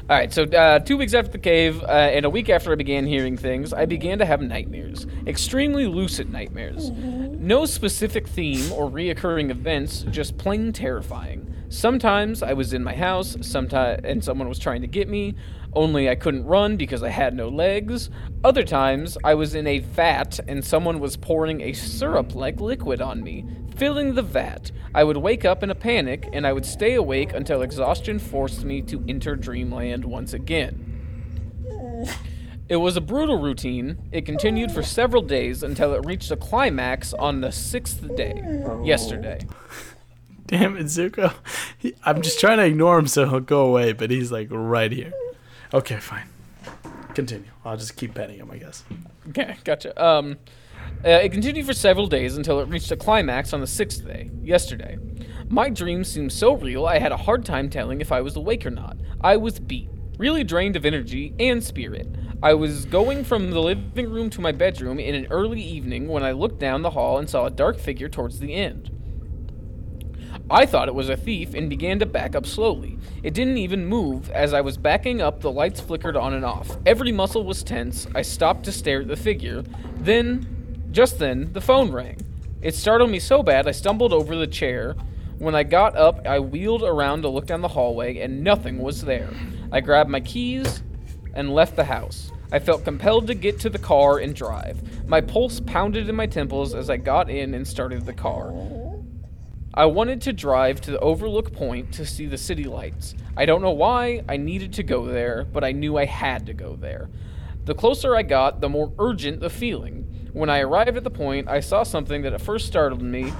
All 0.09 0.17
right, 0.17 0.33
so 0.33 0.41
uh, 0.45 0.79
two 0.79 0.97
weeks 0.97 1.13
after 1.13 1.31
the 1.31 1.37
cave, 1.37 1.83
uh, 1.83 1.85
and 1.85 2.25
a 2.25 2.31
week 2.31 2.49
after 2.49 2.71
I 2.71 2.75
began 2.75 3.05
hearing 3.05 3.37
things, 3.37 3.73
I 3.73 3.85
began 3.85 4.17
to 4.17 4.25
have 4.25 4.41
nightmares. 4.41 5.05
Extremely 5.27 5.85
lucid 5.85 6.31
nightmares. 6.31 6.89
No 6.89 7.67
specific 7.67 8.27
theme 8.27 8.71
or 8.71 8.89
reoccurring 8.89 9.51
events, 9.51 10.01
just 10.09 10.35
plain 10.39 10.73
terrifying. 10.73 11.53
Sometimes 11.69 12.41
I 12.41 12.53
was 12.53 12.73
in 12.73 12.83
my 12.83 12.95
house, 12.95 13.37
sometimes 13.41 14.01
and 14.03 14.23
someone 14.23 14.49
was 14.49 14.57
trying 14.57 14.81
to 14.81 14.87
get 14.87 15.07
me, 15.07 15.35
only 15.73 16.09
I 16.09 16.15
couldn't 16.15 16.45
run 16.45 16.77
because 16.77 17.03
I 17.03 17.09
had 17.09 17.33
no 17.33 17.49
legs. 17.49 18.09
Other 18.43 18.63
times 18.63 19.17
I 19.23 19.33
was 19.33 19.55
in 19.55 19.67
a 19.67 19.79
vat 19.79 20.39
and 20.47 20.63
someone 20.63 20.99
was 20.99 21.17
pouring 21.17 21.61
a 21.61 21.73
syrup-like 21.73 22.59
liquid 22.59 23.01
on 23.01 23.23
me, 23.23 23.45
filling 23.75 24.15
the 24.15 24.21
vat. 24.21 24.71
I 24.95 25.03
would 25.03 25.17
wake 25.17 25.45
up 25.45 25.61
in 25.63 25.69
a 25.69 25.75
panic 25.75 26.27
and 26.33 26.47
I 26.47 26.53
would 26.53 26.65
stay 26.65 26.95
awake 26.95 27.33
until 27.33 27.61
exhaustion 27.61 28.19
forced 28.19 28.63
me 28.63 28.81
to 28.83 29.03
enter 29.07 29.35
dreamland 29.35 30.05
once 30.05 30.33
again. 30.33 30.85
It 32.67 32.77
was 32.77 32.95
a 32.97 33.01
brutal 33.01 33.39
routine. 33.39 33.97
It 34.11 34.25
continued 34.25 34.71
for 34.71 34.83
several 34.83 35.23
days 35.23 35.63
until 35.63 35.93
it 35.93 36.05
reached 36.05 36.29
a 36.29 36.37
climax 36.37 37.13
on 37.13 37.41
the 37.41 37.51
sixth 37.51 38.15
day, 38.15 38.43
oh. 38.65 38.83
yesterday. 38.83 39.39
Damn 40.45 40.77
it, 40.77 40.85
Zuko. 40.85 41.33
He, 41.77 41.95
I'm 42.03 42.21
just 42.21 42.39
trying 42.39 42.57
to 42.57 42.65
ignore 42.65 42.99
him 42.99 43.07
so 43.07 43.27
he'll 43.27 43.39
go 43.39 43.65
away, 43.65 43.93
but 43.93 44.11
he's 44.11 44.31
like 44.31 44.47
right 44.51 44.91
here. 44.91 45.13
Okay, 45.73 45.97
fine. 45.97 46.27
Continue. 47.13 47.51
I'll 47.63 47.77
just 47.77 47.95
keep 47.95 48.13
petting 48.15 48.39
him, 48.39 48.49
I 48.49 48.57
guess. 48.57 48.83
Okay, 49.29 49.55
gotcha. 49.63 50.03
Um, 50.03 50.37
uh, 51.05 51.09
it 51.09 51.31
continued 51.31 51.65
for 51.65 51.73
several 51.73 52.07
days 52.07 52.37
until 52.37 52.59
it 52.59 52.67
reached 52.67 52.91
a 52.91 52.95
climax 52.95 53.53
on 53.53 53.61
the 53.61 53.67
sixth 53.67 54.05
day, 54.05 54.31
yesterday. 54.41 54.97
My 55.47 55.69
dreams 55.69 56.07
seemed 56.07 56.31
so 56.31 56.53
real 56.53 56.85
I 56.85 56.99
had 56.99 57.11
a 57.11 57.17
hard 57.17 57.45
time 57.45 57.69
telling 57.69 58.01
if 58.01 58.11
I 58.11 58.21
was 58.21 58.35
awake 58.35 58.65
or 58.65 58.71
not. 58.71 58.97
I 59.21 59.37
was 59.37 59.59
beat, 59.59 59.89
really 60.17 60.43
drained 60.43 60.75
of 60.75 60.85
energy 60.85 61.33
and 61.39 61.63
spirit. 61.63 62.07
I 62.41 62.53
was 62.53 62.85
going 62.85 63.23
from 63.23 63.51
the 63.51 63.59
living 63.59 64.09
room 64.09 64.29
to 64.31 64.41
my 64.41 64.51
bedroom 64.51 64.99
in 64.99 65.13
an 65.13 65.27
early 65.29 65.61
evening 65.61 66.07
when 66.07 66.23
I 66.23 66.31
looked 66.31 66.59
down 66.59 66.81
the 66.81 66.91
hall 66.91 67.17
and 67.17 67.29
saw 67.29 67.45
a 67.45 67.51
dark 67.51 67.77
figure 67.77 68.09
towards 68.09 68.39
the 68.39 68.53
end. 68.53 68.91
I 70.51 70.65
thought 70.65 70.87
it 70.87 70.95
was 70.95 71.09
a 71.09 71.17
thief 71.17 71.53
and 71.53 71.69
began 71.69 71.99
to 71.99 72.07
back 72.07 72.35
up 72.35 72.45
slowly. 72.45 72.97
It 73.21 73.35
didn't 73.35 73.59
even 73.59 73.85
move. 73.85 74.31
As 74.31 74.51
I 74.51 74.61
was 74.61 74.77
backing 74.77 75.21
up, 75.21 75.41
the 75.41 75.51
lights 75.51 75.79
flickered 75.79 76.17
on 76.17 76.33
and 76.33 76.43
off. 76.43 76.77
Every 76.87 77.11
muscle 77.11 77.43
was 77.43 77.61
tense. 77.61 78.07
I 78.15 78.23
stopped 78.23 78.63
to 78.65 78.71
stare 78.71 79.01
at 79.01 79.07
the 79.07 79.15
figure. 79.15 79.63
Then, 79.97 80.87
just 80.91 81.19
then, 81.19 81.53
the 81.53 81.61
phone 81.61 81.91
rang. 81.91 82.17
It 82.63 82.73
startled 82.73 83.11
me 83.11 83.19
so 83.19 83.43
bad 83.43 83.67
I 83.67 83.71
stumbled 83.71 84.11
over 84.11 84.35
the 84.35 84.47
chair. 84.47 84.95
When 85.37 85.53
I 85.53 85.61
got 85.61 85.95
up, 85.95 86.25
I 86.25 86.39
wheeled 86.39 86.83
around 86.83 87.21
to 87.21 87.29
look 87.29 87.45
down 87.45 87.61
the 87.61 87.67
hallway, 87.67 88.17
and 88.17 88.43
nothing 88.43 88.79
was 88.79 89.03
there. 89.03 89.29
I 89.71 89.81
grabbed 89.81 90.09
my 90.09 90.19
keys 90.19 90.81
and 91.35 91.53
left 91.53 91.75
the 91.75 91.83
house. 91.83 92.31
I 92.51 92.57
felt 92.57 92.83
compelled 92.83 93.27
to 93.27 93.35
get 93.35 93.59
to 93.59 93.69
the 93.69 93.77
car 93.77 94.17
and 94.17 94.33
drive. 94.33 95.07
My 95.07 95.21
pulse 95.21 95.59
pounded 95.59 96.09
in 96.09 96.15
my 96.15 96.25
temples 96.25 96.73
as 96.73 96.89
I 96.89 96.97
got 96.97 97.29
in 97.29 97.53
and 97.53 97.67
started 97.67 98.07
the 98.07 98.13
car. 98.13 98.51
I 99.79 99.85
wanted 99.85 100.19
to 100.23 100.33
drive 100.33 100.81
to 100.81 100.91
the 100.91 100.99
overlook 100.99 101.53
point 101.53 101.93
to 101.93 102.05
see 102.05 102.25
the 102.25 102.37
city 102.37 102.65
lights. 102.65 103.15
I 103.37 103.45
don't 103.45 103.61
know 103.61 103.71
why 103.71 104.25
I 104.27 104.35
needed 104.35 104.73
to 104.73 104.83
go 104.83 105.05
there, 105.05 105.45
but 105.45 105.63
I 105.63 105.71
knew 105.71 105.97
I 105.97 106.03
had 106.03 106.47
to 106.47 106.53
go 106.53 106.75
there. 106.75 107.09
The 107.63 107.73
closer 107.73 108.13
I 108.13 108.23
got, 108.23 108.59
the 108.59 108.67
more 108.67 108.91
urgent 108.99 109.39
the 109.39 109.49
feeling. 109.49 110.29
When 110.33 110.49
I 110.49 110.59
arrived 110.59 110.97
at 110.97 111.05
the 111.05 111.09
point, 111.09 111.47
I 111.47 111.61
saw 111.61 111.83
something 111.83 112.23
that 112.23 112.33
at 112.33 112.41
first 112.41 112.67
startled 112.67 113.01
me, 113.01 113.31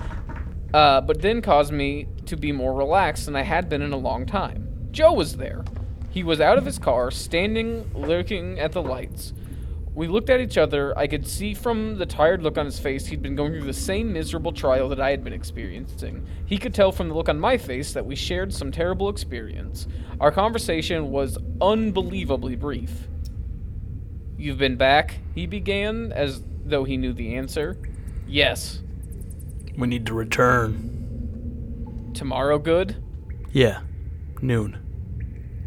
uh, 0.74 1.02
but 1.02 1.22
then 1.22 1.42
caused 1.42 1.74
me 1.74 2.08
to 2.28 2.38
be 2.38 2.54
more 2.54 2.74
relaxed 2.74 3.26
than 3.26 3.36
I 3.36 3.42
had 3.42 3.68
been 3.68 3.82
in 3.82 3.92
a 3.92 3.98
long 3.98 4.26
time. 4.26 4.88
Joe 4.92 5.12
was 5.12 5.36
there. 5.36 5.66
He 6.10 6.24
was 6.24 6.40
out 6.40 6.58
of 6.58 6.64
his 6.64 6.80
car, 6.80 7.12
standing 7.12 7.92
looking 7.94 8.62
at 8.62 8.72
the 8.72 8.82
lights. 8.82 9.34
We 9.94 10.08
looked 10.08 10.30
at 10.30 10.40
each 10.40 10.58
other. 10.58 10.98
I 10.98 11.08
could 11.08 11.28
see 11.28 11.54
from 11.54 11.98
the 11.98 12.06
tired 12.06 12.42
look 12.44 12.58
on 12.58 12.66
his 12.66 12.80
face 12.80 13.08
he'd 13.08 13.22
been 13.22 13.36
going 13.36 13.52
through 13.52 13.64
the 13.64 13.74
same 13.74 14.14
miserable 14.14 14.52
trial 14.52 14.88
that 14.90 15.02
I 15.02 15.10
had 15.10 15.24
been 15.24 15.34
experiencing. 15.34 16.26
He 16.46 16.58
could 16.58 16.74
tell 16.74 16.92
from 16.92 17.10
the 17.10 17.16
look 17.16 17.28
on 17.28 17.40
my 17.40 17.58
face 17.58 17.94
that 17.94 18.06
we 18.06 18.16
shared 18.16 18.54
some 18.54 18.72
terrible 18.72 19.10
experience. 19.10 19.88
Our 20.20 20.32
conversation 20.32 21.10
was 21.12 21.38
unbelievably 21.60 22.56
brief. 22.58 23.08
You've 24.38 24.58
been 24.58 24.78
back? 24.78 25.20
He 25.36 25.48
began, 25.48 26.14
as 26.14 26.42
though 26.64 26.86
he 26.86 26.96
knew 26.96 27.12
the 27.12 27.36
answer. 27.36 27.78
Yes. 28.28 28.82
We 29.78 29.88
need 29.88 30.06
to 30.06 30.14
return. 30.14 32.12
Tomorrow 32.14 32.60
good? 32.60 33.04
Yeah. 33.52 33.82
Noon. 34.42 34.78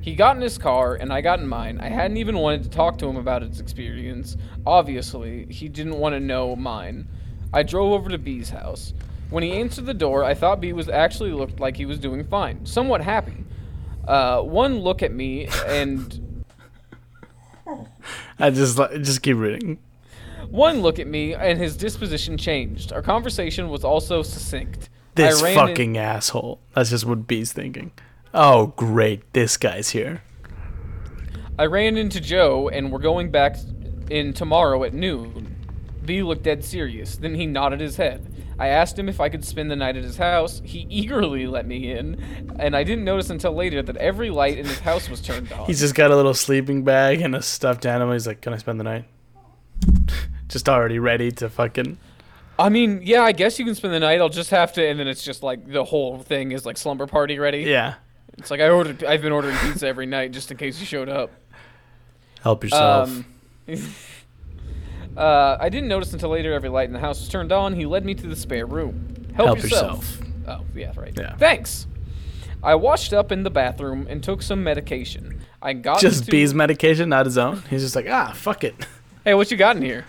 He 0.03 0.17
got 0.17 0.35
in 0.35 0.43
his 0.43 0.59
car, 0.59 0.97
and 0.97 1.13
I 1.13 1.21
got 1.21 1.39
in 1.39 1.47
mine. 1.47 1.79
I 1.81 1.89
hadn't 1.89 2.17
even 2.17 2.37
wanted 2.37 2.65
to 2.65 2.69
talk 2.69 2.99
to 2.99 3.09
him 3.09 3.17
about 3.17 3.43
his 3.43 3.61
experience. 3.61 4.37
Obviously, 4.67 5.47
he 5.47 5.69
didn't 5.69 5.97
want 5.97 6.15
to 6.15 6.21
know 6.21 6.57
mine. 6.57 7.07
I 7.53 7.63
drove 7.63 7.93
over 7.93 8.11
to 8.11 8.19
B's 8.19 8.51
house. 8.51 8.95
When 9.31 9.45
he 9.45 9.53
answered 9.53 9.87
the 9.87 9.95
door, 9.95 10.25
I 10.25 10.35
thought 10.35 10.61
B 10.61 10.73
was 10.73 10.89
actually 10.89 11.31
looked 11.31 11.61
like 11.61 11.77
he 11.77 11.87
was 11.87 12.01
doing 12.01 12.25
fine, 12.25 12.67
somewhat 12.67 13.01
happy. 13.01 13.45
Uh, 14.07 14.43
one 14.43 14.81
look 14.81 15.05
at 15.05 15.13
me, 15.13 15.47
and 15.69 16.45
I 18.41 18.51
just 18.51 18.77
just 18.77 19.23
keep 19.23 19.37
reading. 19.37 19.79
one 20.51 20.83
look 20.83 20.99
at 20.99 21.07
me, 21.07 21.33
and 21.33 21.61
his 21.61 21.77
disposition 21.77 22.37
changed. 22.37 22.93
Our 22.93 23.03
conversation 23.03 23.69
was 23.69 23.85
also 23.85 24.23
succinct. 24.23 24.91
This 25.15 25.41
ran 25.41 25.53
in- 25.53 25.59
fucking 25.59 25.97
asshole. 25.97 26.59
That's 26.75 26.91
just 26.91 27.05
what 27.05 27.29
B's 27.29 27.53
thinking. 27.53 27.93
Oh, 28.35 28.69
great. 28.77 29.33
This 29.33 29.57
guy's 29.57 29.91
here. 29.91 30.23
I 31.59 31.67
ran 31.67 31.97
into 31.97 32.21
Joe, 32.21 32.69
and 32.69 32.91
we're 32.91 32.99
going 32.99 33.31
back 33.31 33.57
in 34.11 34.33
tomorrow 34.33 34.85
at 34.85 34.95
noon. 34.95 35.57
B 36.05 36.23
looked 36.23 36.43
dead 36.43 36.65
serious. 36.65 37.17
Then 37.17 37.35
he 37.35 37.47
nodded 37.47 37.81
his 37.81 37.97
head. 37.97 38.27
I 38.59 38.69
asked 38.69 38.99
him 38.99 39.09
if 39.09 39.21
I 39.21 39.29
could 39.29 39.45
spend 39.45 39.71
the 39.71 39.77
night 39.77 39.97
at 39.97 40.03
his 40.03 40.17
house. 40.17 40.63
He 40.65 40.81
eagerly 40.91 41.47
let 41.47 41.67
me 41.67 41.91
in, 41.91 42.55
and 42.59 42.75
I 42.75 42.85
didn't 42.85 43.05
notice 43.05 43.31
until 43.31 43.53
later 43.53 43.83
that 43.83 43.97
every 43.97 44.31
light 44.31 44.59
in 44.59 44.67
his 44.67 44.81
house 44.81 45.09
was 45.09 45.21
turned 45.21 45.53
on. 45.53 45.67
He's 45.67 45.81
just 45.81 45.95
got 45.95 46.11
a 46.11 46.17
little 46.17 46.35
sleeping 46.35 46.85
bag 46.85 47.21
and 47.21 47.35
a 47.35 47.43
stuffed 47.43 47.87
animal. 47.87 48.13
He's 48.15 48.27
like, 48.27 48.41
"Can 48.41 48.53
I 48.53 48.57
spend 48.57 48.81
the 48.81 48.85
night?" 48.85 49.05
just 50.49 50.69
already 50.69 50.99
ready 50.99 51.31
to 51.33 51.49
fucking. 51.49 51.99
I 52.59 52.69
mean, 52.69 53.01
yeah, 53.03 53.23
I 53.23 53.33
guess 53.33 53.59
you 53.59 53.65
can 53.65 53.75
spend 53.75 53.95
the 53.95 54.01
night. 54.01 54.21
I'll 54.21 54.29
just 54.29 54.51
have 54.51 54.73
to, 54.75 54.87
and 54.87 55.01
then 55.01 55.09
it's 55.09 55.25
just 55.25 55.43
like 55.43 55.67
the 55.67 55.85
whole 55.85 56.19
thing 56.19 56.53
is 56.53 56.65
like 56.65 56.77
slumber 56.77 57.07
party 57.07 57.39
ready. 57.39 57.63
Yeah. 57.63 57.95
It's 58.39 58.51
like 58.51 58.61
I 58.61 58.69
ordered. 58.71 59.05
I've 59.05 59.23
been 59.23 59.33
ordering 59.33 59.57
pizza 59.59 59.87
every 59.87 60.07
night 60.07 60.33
just 60.33 60.51
in 60.51 60.57
case 60.57 60.81
you 60.81 60.87
showed 60.87 61.09
up. 61.09 61.31
Help 62.43 62.65
yourself. 62.65 63.09
Um, 63.11 63.25
uh, 65.17 65.57
I 65.61 65.69
didn't 65.69 65.89
notice 65.89 66.13
until 66.13 66.31
later 66.31 66.53
every 66.53 66.69
light 66.69 66.87
in 66.89 66.93
the 66.93 66.99
house 67.01 67.21
was 67.21 67.29
turned 67.29 67.53
on. 67.53 67.75
He 67.75 67.87
led 67.87 68.05
me 68.05 68.15
to 68.15 68.27
the 68.27 68.37
spare 68.37 68.67
room. 68.67 69.27
Help, 69.35 69.47
Help 69.47 69.63
yourself. 69.63 69.99
yourself. 70.19 70.29
Oh, 70.49 70.65
yeah, 70.75 70.93
right. 70.97 71.13
Yeah. 71.17 71.37
Thanks. 71.37 71.87
I 72.63 72.75
washed 72.75 73.13
up 73.13 73.33
in 73.33 73.43
the 73.43 73.51
bathroom 73.51 74.07
and 74.09 74.23
took 74.23 74.43
some 74.43 74.63
medication. 74.63 75.41
I 75.61 75.73
got 75.75 76.01
just 76.01 76.25
to- 76.27 76.31
B's 76.31 76.55
medication, 76.55 77.09
not 77.09 77.27
his 77.27 77.39
own. 77.39 77.63
He's 77.71 77.83
just 77.83 77.97
like, 77.97 78.07
ah, 78.09 78.33
fuck 78.35 78.65
it. 78.65 78.75
Hey, 79.25 79.35
what 79.35 79.53
you 79.53 79.57
got 79.57 79.77
in 79.77 79.83
here? 79.83 80.05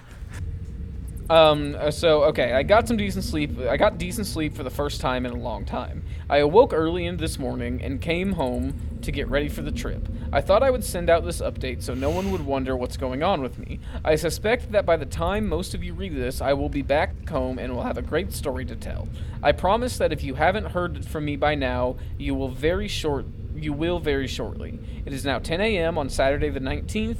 Um, 1.29 1.75
uh, 1.79 1.91
so 1.91 2.23
okay, 2.23 2.53
I 2.53 2.63
got 2.63 2.87
some 2.87 2.97
decent 2.97 3.23
sleep. 3.23 3.59
I 3.59 3.77
got 3.77 3.99
decent 3.99 4.25
sleep 4.25 4.55
for 4.55 4.63
the 4.63 4.71
first 4.71 5.01
time 5.01 5.27
in 5.27 5.31
a 5.31 5.37
long 5.37 5.65
time. 5.65 6.02
I 6.29 6.37
awoke 6.37 6.73
early 6.73 7.05
in 7.05 7.17
this 7.17 7.37
morning 7.37 7.81
and 7.81 8.01
came 8.01 8.33
home 8.33 8.99
to 9.01 9.11
get 9.11 9.27
ready 9.27 9.49
for 9.49 9.61
the 9.61 9.71
trip. 9.71 10.07
I 10.31 10.41
thought 10.41 10.63
I 10.63 10.69
would 10.69 10.83
send 10.83 11.09
out 11.09 11.25
this 11.25 11.41
update 11.41 11.83
so 11.83 11.93
no 11.93 12.09
one 12.09 12.31
would 12.31 12.45
wonder 12.45 12.75
what's 12.75 12.97
going 12.97 13.21
on 13.21 13.41
with 13.41 13.59
me. 13.59 13.79
I 14.05 14.15
suspect 14.15 14.71
that 14.71 14.85
by 14.85 14.95
the 14.95 15.05
time 15.05 15.47
most 15.47 15.73
of 15.73 15.83
you 15.83 15.93
read 15.93 16.15
this, 16.15 16.41
I 16.41 16.53
will 16.53 16.69
be 16.69 16.81
back 16.81 17.27
home 17.29 17.59
and 17.59 17.73
will 17.73 17.83
have 17.83 17.97
a 17.97 18.01
great 18.01 18.31
story 18.31 18.65
to 18.65 18.75
tell. 18.75 19.07
I 19.41 19.51
promise 19.51 19.97
that 19.97 20.13
if 20.13 20.23
you 20.23 20.35
haven't 20.35 20.71
heard 20.71 21.05
from 21.05 21.25
me 21.25 21.35
by 21.35 21.55
now, 21.55 21.97
you 22.17 22.33
will 22.35 22.49
very 22.49 22.87
short. 22.87 23.25
You 23.55 23.73
will 23.73 23.99
very 23.99 24.27
shortly. 24.27 24.79
It 25.05 25.13
is 25.13 25.25
now 25.25 25.39
10 25.39 25.59
a.m. 25.61 25.97
on 25.97 26.09
Saturday 26.09 26.49
the 26.49 26.59
19th. 26.59 27.17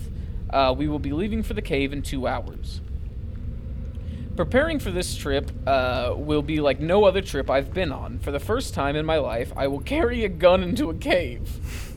Uh, 0.50 0.74
we 0.78 0.88
will 0.88 1.00
be 1.00 1.12
leaving 1.12 1.44
for 1.44 1.54
the 1.54 1.62
cave 1.62 1.92
in 1.92 2.02
two 2.02 2.28
hours. 2.28 2.82
Preparing 4.36 4.80
for 4.80 4.90
this 4.90 5.16
trip 5.16 5.52
uh, 5.68 6.14
will 6.18 6.42
be 6.42 6.60
like 6.60 6.80
no 6.80 7.06
other 7.06 7.22
trip 7.22 7.50
I've 7.50 7.74
been 7.74 7.92
on. 7.92 8.18
For 8.20 8.32
the 8.32 8.40
first 8.40 8.74
time 8.74 8.96
in 8.96 9.06
my 9.06 9.18
life, 9.18 9.54
I 9.56 9.68
will 9.68 9.80
carry 9.80 10.24
a 10.24 10.30
gun 10.30 10.64
into 10.64 10.90
a 10.90 10.96
cave. 10.96 11.50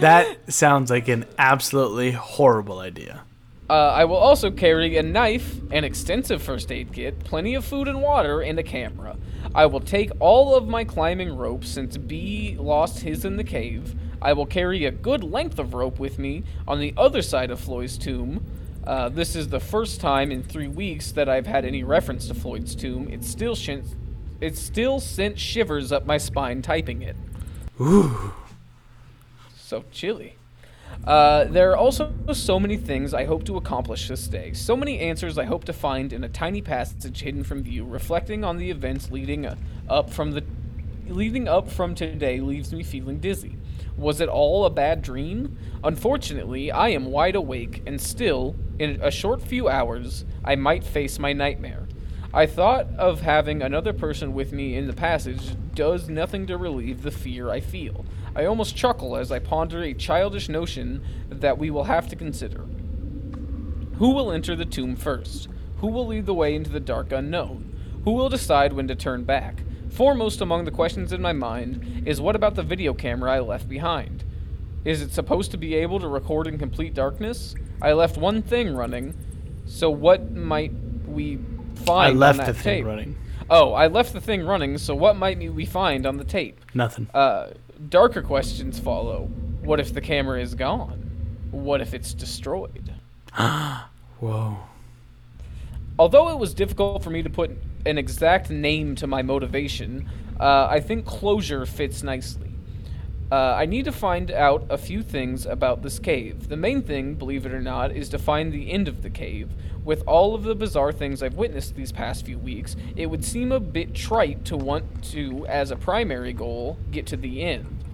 That 0.00 0.52
sounds 0.52 0.90
like 0.92 1.08
an 1.08 1.24
absolutely 1.38 2.12
horrible 2.12 2.78
idea. 2.78 3.22
Uh, 3.68 3.72
I 3.72 4.04
will 4.04 4.16
also 4.16 4.50
carry 4.50 4.96
a 4.96 5.02
knife, 5.02 5.60
an 5.72 5.82
extensive 5.82 6.40
first 6.40 6.70
aid 6.70 6.92
kit, 6.92 7.18
plenty 7.24 7.54
of 7.54 7.64
food 7.64 7.88
and 7.88 8.00
water, 8.00 8.40
and 8.40 8.58
a 8.58 8.62
camera. 8.62 9.16
I 9.54 9.66
will 9.66 9.80
take 9.80 10.10
all 10.20 10.54
of 10.54 10.68
my 10.68 10.84
climbing 10.84 11.36
rope 11.36 11.64
since 11.64 11.96
B 11.96 12.56
lost 12.58 13.00
his 13.00 13.24
in 13.24 13.36
the 13.36 13.44
cave. 13.44 13.94
I 14.22 14.32
will 14.34 14.46
carry 14.46 14.84
a 14.84 14.90
good 14.90 15.24
length 15.24 15.58
of 15.58 15.74
rope 15.74 15.98
with 15.98 16.18
me 16.18 16.44
on 16.68 16.78
the 16.78 16.94
other 16.96 17.20
side 17.20 17.50
of 17.50 17.58
Floyd's 17.60 17.98
tomb. 17.98 18.44
Uh, 18.88 19.10
this 19.10 19.36
is 19.36 19.48
the 19.48 19.60
first 19.60 20.00
time 20.00 20.32
in 20.32 20.42
three 20.42 20.66
weeks 20.66 21.12
that 21.12 21.28
I've 21.28 21.46
had 21.46 21.66
any 21.66 21.84
reference 21.84 22.26
to 22.28 22.34
Floyd's 22.34 22.74
tomb. 22.74 23.06
It 23.10 23.22
still 23.22 23.54
shin- 23.54 23.84
it 24.40 24.56
still 24.56 24.98
sent 24.98 25.38
shivers 25.38 25.92
up 25.92 26.06
my 26.06 26.16
spine 26.16 26.62
typing 26.62 27.02
it. 27.02 27.14
Ooh. 27.78 28.32
So 29.58 29.84
chilly. 29.92 30.36
Uh, 31.04 31.44
there 31.44 31.70
are 31.70 31.76
also 31.76 32.14
so 32.32 32.58
many 32.58 32.78
things 32.78 33.12
I 33.12 33.24
hope 33.24 33.44
to 33.44 33.58
accomplish 33.58 34.08
this 34.08 34.26
day. 34.26 34.54
So 34.54 34.74
many 34.74 35.00
answers 35.00 35.36
I 35.36 35.44
hope 35.44 35.64
to 35.64 35.74
find 35.74 36.10
in 36.14 36.24
a 36.24 36.28
tiny 36.30 36.62
passage 36.62 37.20
hidden 37.20 37.44
from 37.44 37.62
view, 37.62 37.84
reflecting 37.84 38.42
on 38.42 38.56
the 38.56 38.70
events 38.70 39.10
leading 39.10 39.44
uh, 39.44 39.56
up 39.90 40.08
from 40.08 40.30
the 40.30 40.42
leading 41.08 41.46
up 41.46 41.70
from 41.70 41.94
today 41.94 42.40
leaves 42.40 42.72
me 42.72 42.82
feeling 42.82 43.18
dizzy. 43.18 43.58
Was 43.98 44.20
it 44.20 44.28
all 44.28 44.64
a 44.64 44.70
bad 44.70 45.02
dream? 45.02 45.58
Unfortunately, 45.82 46.70
I 46.70 46.90
am 46.90 47.06
wide 47.06 47.34
awake 47.34 47.82
and 47.84 48.00
still, 48.00 48.54
in 48.78 49.00
a 49.02 49.10
short 49.10 49.42
few 49.42 49.68
hours, 49.68 50.24
I 50.44 50.54
might 50.54 50.84
face 50.84 51.18
my 51.18 51.32
nightmare. 51.32 51.88
I 52.32 52.46
thought 52.46 52.86
of 52.96 53.22
having 53.22 53.60
another 53.60 53.92
person 53.92 54.34
with 54.34 54.52
me 54.52 54.76
in 54.76 54.86
the 54.86 54.92
passage 54.92 55.56
does 55.74 56.08
nothing 56.08 56.46
to 56.46 56.56
relieve 56.56 57.02
the 57.02 57.10
fear 57.10 57.50
I 57.50 57.58
feel. 57.58 58.06
I 58.36 58.44
almost 58.44 58.76
chuckle 58.76 59.16
as 59.16 59.32
I 59.32 59.40
ponder 59.40 59.82
a 59.82 59.94
childish 59.94 60.48
notion 60.48 61.02
that 61.28 61.58
we 61.58 61.70
will 61.70 61.84
have 61.84 62.08
to 62.08 62.16
consider. 62.16 62.66
Who 63.96 64.10
will 64.10 64.30
enter 64.30 64.54
the 64.54 64.64
tomb 64.64 64.94
first? 64.94 65.48
Who 65.78 65.88
will 65.88 66.06
lead 66.06 66.26
the 66.26 66.34
way 66.34 66.54
into 66.54 66.70
the 66.70 66.78
dark 66.78 67.10
unknown? 67.10 67.74
Who 68.04 68.12
will 68.12 68.28
decide 68.28 68.74
when 68.74 68.86
to 68.86 68.94
turn 68.94 69.24
back? 69.24 69.62
Foremost 69.90 70.40
among 70.40 70.64
the 70.64 70.70
questions 70.70 71.12
in 71.12 71.20
my 71.20 71.32
mind 71.32 72.04
is 72.06 72.20
what 72.20 72.36
about 72.36 72.54
the 72.54 72.62
video 72.62 72.94
camera 72.94 73.32
I 73.32 73.40
left 73.40 73.68
behind? 73.68 74.24
Is 74.84 75.02
it 75.02 75.12
supposed 75.12 75.50
to 75.50 75.56
be 75.56 75.74
able 75.74 76.00
to 76.00 76.08
record 76.08 76.46
in 76.46 76.58
complete 76.58 76.94
darkness? 76.94 77.54
I 77.82 77.92
left 77.92 78.16
one 78.16 78.42
thing 78.42 78.74
running, 78.74 79.14
so 79.66 79.90
what 79.90 80.32
might 80.32 80.72
we 81.06 81.38
find 81.84 82.16
I 82.16 82.18
left 82.18 82.40
on 82.40 82.46
the 82.46 82.52
that 82.52 82.58
thing 82.58 82.78
tape? 82.78 82.86
running. 82.86 83.18
Oh, 83.50 83.72
I 83.72 83.86
left 83.86 84.12
the 84.12 84.20
thing 84.20 84.44
running, 84.46 84.78
so 84.78 84.94
what 84.94 85.16
might 85.16 85.38
we 85.52 85.64
find 85.64 86.06
on 86.06 86.16
the 86.16 86.24
tape? 86.24 86.60
Nothing. 86.74 87.08
Uh, 87.14 87.48
darker 87.88 88.22
questions 88.22 88.78
follow. 88.78 89.24
What 89.62 89.80
if 89.80 89.92
the 89.92 90.00
camera 90.00 90.40
is 90.40 90.54
gone? 90.54 91.10
What 91.50 91.80
if 91.80 91.94
it's 91.94 92.12
destroyed? 92.14 92.94
Ah 93.34 93.88
whoa. 94.20 94.58
Although 95.98 96.28
it 96.30 96.38
was 96.38 96.54
difficult 96.54 97.02
for 97.02 97.10
me 97.10 97.22
to 97.22 97.30
put 97.30 97.50
an 97.86 97.98
exact 97.98 98.50
name 98.50 98.94
to 98.96 99.06
my 99.06 99.22
motivation, 99.22 100.08
uh, 100.38 100.66
I 100.70 100.80
think 100.80 101.04
closure 101.04 101.66
fits 101.66 102.02
nicely. 102.02 102.52
Uh, 103.30 103.54
I 103.58 103.66
need 103.66 103.84
to 103.84 103.92
find 103.92 104.30
out 104.30 104.66
a 104.70 104.78
few 104.78 105.02
things 105.02 105.44
about 105.44 105.82
this 105.82 105.98
cave. 105.98 106.48
The 106.48 106.56
main 106.56 106.80
thing, 106.80 107.14
believe 107.14 107.44
it 107.44 107.52
or 107.52 107.60
not, 107.60 107.92
is 107.92 108.08
to 108.10 108.18
find 108.18 108.52
the 108.52 108.72
end 108.72 108.88
of 108.88 109.02
the 109.02 109.10
cave. 109.10 109.50
With 109.84 110.02
all 110.06 110.34
of 110.34 110.44
the 110.44 110.54
bizarre 110.54 110.92
things 110.92 111.22
I've 111.22 111.34
witnessed 111.34 111.74
these 111.74 111.92
past 111.92 112.24
few 112.24 112.38
weeks, 112.38 112.74
it 112.96 113.06
would 113.06 113.24
seem 113.24 113.52
a 113.52 113.60
bit 113.60 113.94
trite 113.94 114.46
to 114.46 114.56
want 114.56 115.04
to, 115.12 115.46
as 115.46 115.70
a 115.70 115.76
primary 115.76 116.32
goal, 116.32 116.78
get 116.90 117.06
to 117.08 117.18
the 117.18 117.42
end. 117.42 117.84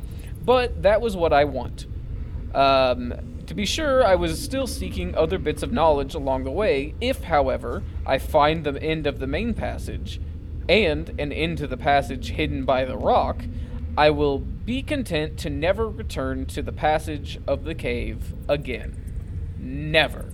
But 0.45 0.83
that 0.83 1.01
was 1.01 1.17
what 1.17 1.33
I 1.33 1.45
want. 1.45 1.87
Um, 2.55 3.34
to 3.47 3.55
be 3.55 3.67
sure, 3.67 4.05
I 4.05 4.15
was 4.15 4.43
still 4.43 4.67
seeking 4.67 5.15
other 5.15 5.39
bits 5.39 5.63
of 5.63 5.73
knowledge 5.73 6.15
along 6.15 6.45
the 6.45 6.51
way. 6.51 6.95
If, 7.01 7.25
however, 7.25 7.83
I 8.07 8.19
find 8.19 8.65
the 8.65 8.83
end 8.83 9.07
of 9.07 9.19
the 9.19 9.27
main 9.27 9.55
passage 9.55 10.21
and 10.69 11.09
an 11.19 11.33
end 11.33 11.59
to 11.59 11.67
the 11.67 11.77
passage 11.77 12.31
hidden 12.31 12.65
by 12.65 12.85
the 12.85 12.97
rock, 12.97 13.45
I 13.97 14.11
will 14.11 14.39
be 14.39 14.83
content 14.83 15.39
to 15.41 15.51
never 15.51 15.89
return 15.89 16.47
to 16.47 16.63
the 16.63 16.73
passage 16.73 17.39
of 17.47 17.65
the 17.65 17.75
cave 17.75 18.35
again. 18.49 19.55
Never. 19.59 20.33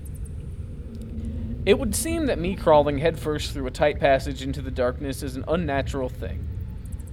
It 1.67 1.79
would 1.79 1.95
seem 1.95 2.27
that 2.27 2.39
me 2.39 2.57
crawling 2.57 2.99
headfirst 2.99 3.53
through 3.53 3.67
a 3.67 3.71
tight 3.71 4.01
passage 4.01 4.43
into 4.43 4.63
the 4.63 4.71
darkness 4.71 5.23
is 5.23 5.37
an 5.37 5.45
unnatural 5.47 6.09
thing. 6.09 6.47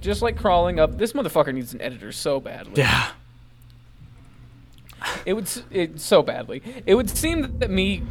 Just 0.00 0.22
like 0.22 0.38
crawling 0.38 0.80
up, 0.80 0.96
this 0.96 1.12
motherfucker 1.12 1.52
needs 1.52 1.74
an 1.74 1.82
editor 1.82 2.12
so 2.12 2.40
badly. 2.40 2.74
Yeah. 2.76 3.10
It 5.24 5.34
would 5.34 5.48
it 5.70 6.00
so 6.00 6.22
badly. 6.22 6.62
It 6.86 6.94
would 6.94 7.10
seem 7.10 7.58
that 7.58 7.70
me 7.70 8.02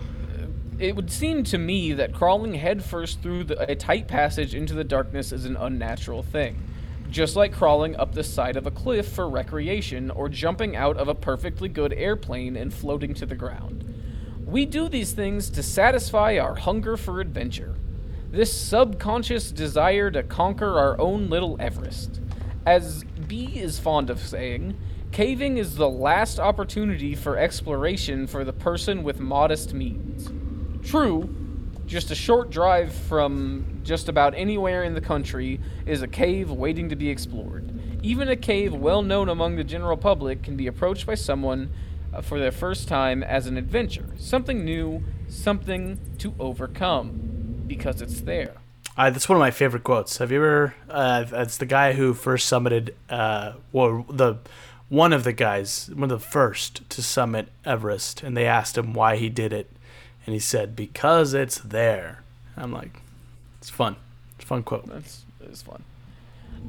it 0.79 0.95
would 0.95 1.11
seem 1.11 1.43
to 1.45 1.57
me 1.57 1.93
that 1.93 2.13
crawling 2.13 2.53
headfirst 2.53 3.21
through 3.21 3.45
the, 3.45 3.71
a 3.71 3.75
tight 3.75 4.07
passage 4.07 4.53
into 4.53 4.73
the 4.73 4.83
darkness 4.83 5.31
is 5.31 5.45
an 5.45 5.55
unnatural 5.55 6.21
thing. 6.21 6.63
Just 7.09 7.35
like 7.35 7.53
crawling 7.53 7.95
up 7.95 8.13
the 8.13 8.23
side 8.23 8.57
of 8.57 8.67
a 8.67 8.71
cliff 8.71 9.07
for 9.07 9.27
recreation 9.27 10.11
or 10.11 10.29
jumping 10.29 10.75
out 10.75 10.97
of 10.97 11.07
a 11.07 11.15
perfectly 11.15 11.69
good 11.69 11.93
airplane 11.93 12.55
and 12.55 12.73
floating 12.73 13.13
to 13.15 13.25
the 13.25 13.35
ground. 13.35 13.85
We 14.45 14.65
do 14.65 14.88
these 14.88 15.13
things 15.13 15.49
to 15.51 15.63
satisfy 15.63 16.38
our 16.38 16.55
hunger 16.55 16.95
for 16.95 17.21
adventure. 17.21 17.75
This 18.29 18.55
subconscious 18.55 19.51
desire 19.51 20.11
to 20.11 20.21
conquer 20.21 20.77
our 20.77 20.99
own 20.99 21.29
little 21.29 21.57
Everest. 21.59 22.21
As 22.65 23.03
B 23.27 23.45
is 23.55 23.79
fond 23.79 24.09
of 24.09 24.19
saying, 24.19 24.77
caving 25.12 25.58
is 25.58 25.76
the 25.76 25.89
last 25.89 26.39
opportunity 26.39 27.16
for 27.16 27.38
exploration 27.38 28.28
for 28.28 28.43
the 28.43 28.53
person 28.53 29.03
with 29.03 29.20
modest 29.20 29.74
means. 29.74 30.30
True, 30.88 31.30
just 31.86 32.12
a 32.12 32.16
short 32.16 32.49
drive 32.49 32.93
from 32.93 33.80
just 33.84 34.10
about 34.10 34.36
anywhere 34.36 34.84
in 34.84 34.93
the 34.93 35.01
country 35.01 35.60
is 35.86 36.01
a 36.01 36.08
cave 36.08 36.51
waiting 36.51 36.89
to 36.89 36.95
be 36.95 37.10
explored. 37.10 37.72
Even 38.03 38.28
a 38.28 38.36
cave 38.36 38.74
well 38.74 39.01
known 39.01 39.30
among 39.30 39.55
the 39.55 39.64
general 39.64 39.97
public 39.97 40.43
can 40.43 40.55
be 40.55 40.68
approached 40.68 41.05
by 41.05 41.16
someone 41.16 41.72
uh, 42.14 42.22
for 42.22 42.39
their 42.39 42.51
first 42.51 42.88
time 42.88 43.24
as 43.24 43.47
an 43.47 43.58
adventure, 43.58 44.05
something 44.18 44.64
new, 44.64 45.03
something 45.28 45.99
to 46.18 46.34
overcome, 46.39 47.64
because 47.68 48.01
it's 48.01 48.22
there. 48.22 48.55
Uh, 48.97 49.10
that's 49.10 49.30
one 49.30 49.36
of 49.36 49.39
my 49.39 49.51
favorite 49.51 49.84
quotes. 49.84 50.18
Have 50.18 50.32
you 50.32 50.38
ever? 50.38 50.76
Uh, 50.89 51.26
it's 51.32 51.58
the 51.58 51.66
guy 51.66 51.93
who 51.93 52.14
first 52.14 52.51
summited. 52.51 52.91
Uh, 53.10 53.53
well, 53.72 54.05
the 54.10 54.38
one 54.89 55.13
of 55.13 55.23
the 55.23 55.33
guys, 55.33 55.89
one 55.93 56.11
of 56.11 56.19
the 56.21 56.25
first 56.25 56.89
to 56.89 57.01
summit 57.01 57.49
Everest, 57.65 58.23
and 58.23 58.35
they 58.35 58.45
asked 58.45 58.77
him 58.77 58.93
why 58.93 59.17
he 59.17 59.29
did 59.29 59.53
it, 59.53 59.71
and 60.25 60.33
he 60.33 60.39
said, 60.39 60.75
"Because 60.75 61.33
it's 61.33 61.59
there." 61.59 62.23
I'm 62.55 62.72
like, 62.72 63.01
it's 63.59 63.69
fun. 63.69 63.97
It's 64.35 64.45
a 64.45 64.47
fun 64.47 64.64
quote. 64.64 64.88
That's 64.88 65.26
that's 65.39 65.61
fun. 65.61 65.84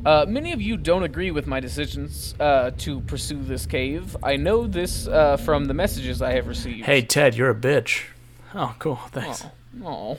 Uh, 0.05 0.27
many 0.29 0.53
of 0.53 0.61
you 0.61 0.77
don't 0.77 1.03
agree 1.03 1.31
with 1.31 1.47
my 1.47 1.61
decisions 1.61 2.35
uh, 2.39 2.71
to 2.79 3.01
pursue 3.01 3.43
this 3.43 3.67
cave. 3.67 4.17
I 4.23 4.37
know 4.37 4.67
this 4.67 5.09
uh, 5.09 5.37
from 5.39 5.65
the 5.65 5.75
messages 5.75 6.23
I 6.23 6.33
have 6.33 6.47
received. 6.47 6.87
Hey 6.87 7.03
Ted, 7.03 7.35
you're 7.35 7.51
a 7.51 7.55
bitch. 7.55 8.05
Oh, 8.55 8.75
cool. 8.79 8.97
Thanks. 9.13 9.45
Oh. 9.85 10.19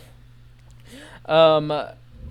Um, 1.25 1.71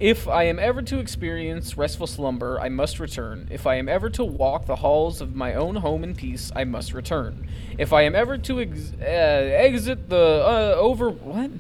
if 0.00 0.28
I 0.28 0.44
am 0.44 0.60
ever 0.60 0.80
to 0.82 1.00
experience 1.00 1.76
restful 1.76 2.06
slumber, 2.06 2.60
I 2.60 2.68
must 2.68 3.00
return. 3.00 3.48
If 3.50 3.66
I 3.66 3.76
am 3.76 3.88
ever 3.88 4.08
to 4.10 4.24
walk 4.24 4.66
the 4.66 4.76
halls 4.76 5.20
of 5.20 5.34
my 5.34 5.54
own 5.54 5.76
home 5.76 6.04
in 6.04 6.14
peace, 6.14 6.52
I 6.54 6.64
must 6.64 6.92
return. 6.92 7.48
If 7.78 7.92
I 7.92 8.02
am 8.02 8.14
ever 8.14 8.38
to 8.38 8.60
ex- 8.60 8.92
uh, 9.00 9.04
exit 9.04 10.08
the 10.08 10.16
uh, 10.16 10.78
over 10.78 11.10
what? 11.10 11.50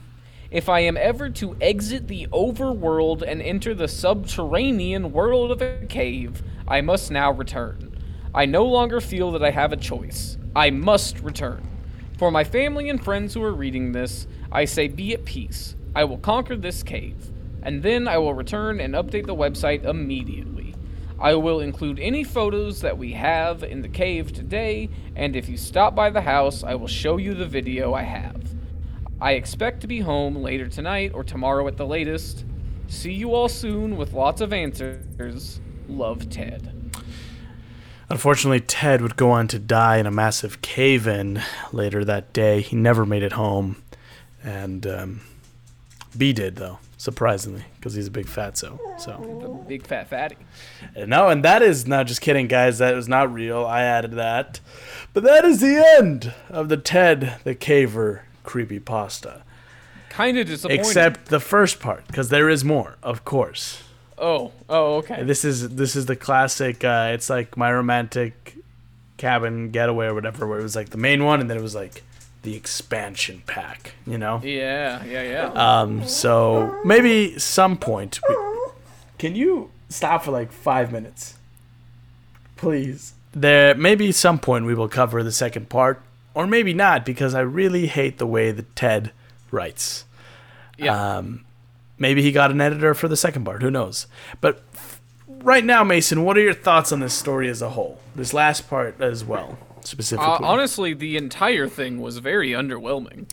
If 0.50 0.68
I 0.68 0.80
am 0.80 0.96
ever 0.96 1.28
to 1.30 1.56
exit 1.60 2.06
the 2.06 2.28
overworld 2.28 3.22
and 3.22 3.42
enter 3.42 3.74
the 3.74 3.88
subterranean 3.88 5.12
world 5.12 5.50
of 5.50 5.60
a 5.60 5.84
cave, 5.86 6.42
I 6.66 6.80
must 6.80 7.10
now 7.10 7.32
return. 7.32 7.96
I 8.34 8.46
no 8.46 8.64
longer 8.64 9.00
feel 9.00 9.32
that 9.32 9.42
I 9.42 9.50
have 9.50 9.72
a 9.72 9.76
choice. 9.76 10.38
I 10.54 10.70
must 10.70 11.20
return. 11.20 11.68
For 12.16 12.30
my 12.30 12.44
family 12.44 12.88
and 12.88 13.02
friends 13.02 13.34
who 13.34 13.42
are 13.42 13.52
reading 13.52 13.92
this, 13.92 14.26
I 14.50 14.64
say 14.64 14.88
be 14.88 15.12
at 15.12 15.24
peace. 15.24 15.74
I 15.94 16.04
will 16.04 16.18
conquer 16.18 16.56
this 16.56 16.82
cave, 16.82 17.30
and 17.62 17.82
then 17.82 18.08
I 18.08 18.18
will 18.18 18.34
return 18.34 18.80
and 18.80 18.94
update 18.94 19.26
the 19.26 19.34
website 19.34 19.84
immediately. 19.84 20.74
I 21.20 21.34
will 21.34 21.60
include 21.60 21.98
any 21.98 22.22
photos 22.22 22.80
that 22.80 22.96
we 22.96 23.12
have 23.12 23.64
in 23.64 23.82
the 23.82 23.88
cave 23.88 24.32
today, 24.32 24.88
and 25.16 25.34
if 25.34 25.48
you 25.48 25.56
stop 25.56 25.94
by 25.94 26.10
the 26.10 26.20
house, 26.20 26.62
I 26.62 26.74
will 26.76 26.86
show 26.86 27.16
you 27.16 27.34
the 27.34 27.46
video 27.46 27.92
I 27.92 28.02
have. 28.02 28.40
I 29.20 29.32
expect 29.32 29.80
to 29.80 29.88
be 29.88 29.98
home 29.98 30.36
later 30.36 30.68
tonight 30.68 31.10
or 31.12 31.24
tomorrow 31.24 31.66
at 31.66 31.76
the 31.76 31.86
latest. 31.86 32.44
See 32.86 33.12
you 33.12 33.34
all 33.34 33.48
soon 33.48 33.96
with 33.96 34.12
lots 34.12 34.40
of 34.40 34.52
answers. 34.52 35.60
Love, 35.88 36.30
Ted. 36.30 36.72
Unfortunately, 38.08 38.60
Ted 38.60 39.02
would 39.02 39.16
go 39.16 39.30
on 39.30 39.48
to 39.48 39.58
die 39.58 39.96
in 39.96 40.06
a 40.06 40.10
massive 40.10 40.62
cave 40.62 41.06
in 41.06 41.42
later 41.72 42.04
that 42.04 42.32
day. 42.32 42.60
He 42.60 42.76
never 42.76 43.04
made 43.04 43.22
it 43.22 43.32
home. 43.32 43.82
And 44.42 44.86
um, 44.86 45.20
B 46.16 46.32
did, 46.32 46.56
though, 46.56 46.78
surprisingly, 46.98 47.64
because 47.76 47.94
he's 47.94 48.08
a 48.08 48.10
big 48.10 48.26
fatso. 48.26 48.78
So, 49.00 49.64
Big 49.66 49.86
fat 49.86 50.08
fatty. 50.10 50.36
and 50.94 51.08
no, 51.08 51.28
and 51.28 51.42
that 51.44 51.62
is 51.62 51.86
not 51.86 52.06
just 52.06 52.20
kidding, 52.20 52.46
guys. 52.48 52.78
That 52.78 52.94
was 52.94 53.08
not 53.08 53.32
real. 53.32 53.64
I 53.64 53.82
added 53.82 54.12
that. 54.12 54.60
But 55.14 55.22
that 55.22 55.44
is 55.46 55.60
the 55.60 55.82
end 55.98 56.34
of 56.50 56.68
the 56.68 56.76
Ted 56.76 57.36
the 57.44 57.54
Caver 57.54 58.20
creepy 58.44 58.78
pasta. 58.80 59.42
Kind 60.10 60.36
of 60.38 60.46
disappointing. 60.46 60.80
Except 60.80 61.26
the 61.26 61.40
first 61.40 61.80
part, 61.80 62.06
because 62.08 62.28
there 62.28 62.48
is 62.50 62.64
more, 62.64 62.96
of 63.02 63.24
course. 63.24 63.82
oh, 64.18 64.50
oh, 64.68 64.96
okay. 64.96 65.22
This 65.22 65.44
is 65.44 65.68
this 65.76 65.94
is 65.94 66.06
the 66.06 66.16
classic. 66.16 66.82
Uh, 66.84 67.10
it's 67.14 67.30
like 67.30 67.56
my 67.56 67.72
romantic 67.72 68.56
cabin 69.16 69.70
getaway 69.70 70.06
or 70.06 70.14
whatever, 70.14 70.46
where 70.46 70.58
it 70.58 70.62
was 70.62 70.74
like 70.74 70.90
the 70.90 70.96
main 70.98 71.24
one, 71.24 71.40
and 71.40 71.48
then 71.48 71.56
it 71.56 71.62
was 71.62 71.74
like 71.74 72.02
the 72.48 72.56
expansion 72.56 73.42
pack. 73.46 73.92
You 74.06 74.18
know. 74.18 74.40
Yeah, 74.42 75.04
yeah, 75.04 75.22
yeah. 75.22 75.52
Um. 75.80 76.06
So 76.08 76.80
maybe 76.84 77.38
some 77.38 77.76
point. 77.76 78.20
We, 78.28 78.36
can 79.18 79.34
you 79.34 79.70
stop 79.88 80.24
for 80.24 80.30
like 80.30 80.50
five 80.52 80.90
minutes, 80.92 81.34
please? 82.56 83.12
There 83.32 83.74
maybe 83.74 84.10
some 84.12 84.38
point 84.38 84.64
we 84.64 84.74
will 84.74 84.88
cover 84.88 85.22
the 85.22 85.32
second 85.32 85.68
part, 85.68 86.00
or 86.34 86.46
maybe 86.46 86.72
not, 86.72 87.04
because 87.04 87.34
I 87.34 87.40
really 87.40 87.86
hate 87.86 88.18
the 88.18 88.26
way 88.26 88.50
that 88.52 88.74
Ted 88.74 89.12
writes. 89.50 90.04
yeah. 90.78 91.16
Um, 91.18 91.44
maybe 91.98 92.22
he 92.22 92.32
got 92.32 92.50
an 92.50 92.60
editor 92.60 92.94
for 92.94 93.08
the 93.08 93.16
second 93.16 93.44
part. 93.44 93.62
Who 93.62 93.70
knows? 93.70 94.06
But 94.40 94.62
f- 94.74 95.00
right 95.42 95.64
now, 95.64 95.84
Mason, 95.84 96.24
what 96.24 96.36
are 96.38 96.40
your 96.42 96.54
thoughts 96.54 96.90
on 96.92 97.00
this 97.00 97.14
story 97.14 97.48
as 97.48 97.60
a 97.60 97.70
whole? 97.70 98.00
This 98.14 98.32
last 98.32 98.68
part 98.68 99.00
as 99.00 99.24
well, 99.24 99.58
specifically. 99.84 100.32
Uh, 100.32 100.38
honestly, 100.42 100.94
the 100.94 101.16
entire 101.16 101.68
thing 101.68 102.00
was 102.00 102.18
very 102.18 102.50
underwhelming. 102.50 103.30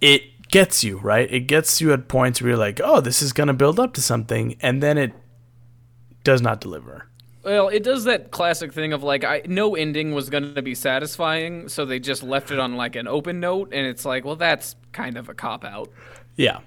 it 0.00 0.48
gets 0.48 0.82
you 0.82 0.98
right. 0.98 1.30
It 1.30 1.40
gets 1.40 1.80
you 1.80 1.92
at 1.92 2.08
points 2.08 2.40
where 2.40 2.50
you're 2.50 2.58
like, 2.58 2.80
"Oh, 2.82 3.00
this 3.00 3.20
is 3.20 3.32
gonna 3.32 3.54
build 3.54 3.78
up 3.78 3.92
to 3.94 4.02
something," 4.02 4.56
and 4.60 4.82
then 4.82 4.96
it 4.96 5.12
does 6.24 6.40
not 6.40 6.60
deliver. 6.60 7.06
Well, 7.44 7.68
it 7.68 7.82
does 7.82 8.04
that 8.04 8.30
classic 8.30 8.72
thing 8.72 8.92
of 8.92 9.02
like, 9.02 9.24
I 9.24 9.42
no 9.46 9.74
ending 9.74 10.12
was 10.12 10.28
going 10.28 10.54
to 10.54 10.62
be 10.62 10.74
satisfying, 10.74 11.68
so 11.68 11.86
they 11.86 11.98
just 11.98 12.22
left 12.22 12.50
it 12.50 12.58
on 12.58 12.76
like 12.76 12.96
an 12.96 13.08
open 13.08 13.40
note, 13.40 13.70
and 13.72 13.86
it's 13.86 14.04
like, 14.04 14.24
well, 14.24 14.36
that's 14.36 14.76
kind 14.92 15.16
of 15.16 15.28
a 15.28 15.34
cop 15.34 15.64
out. 15.64 15.90
Yeah, 16.36 16.60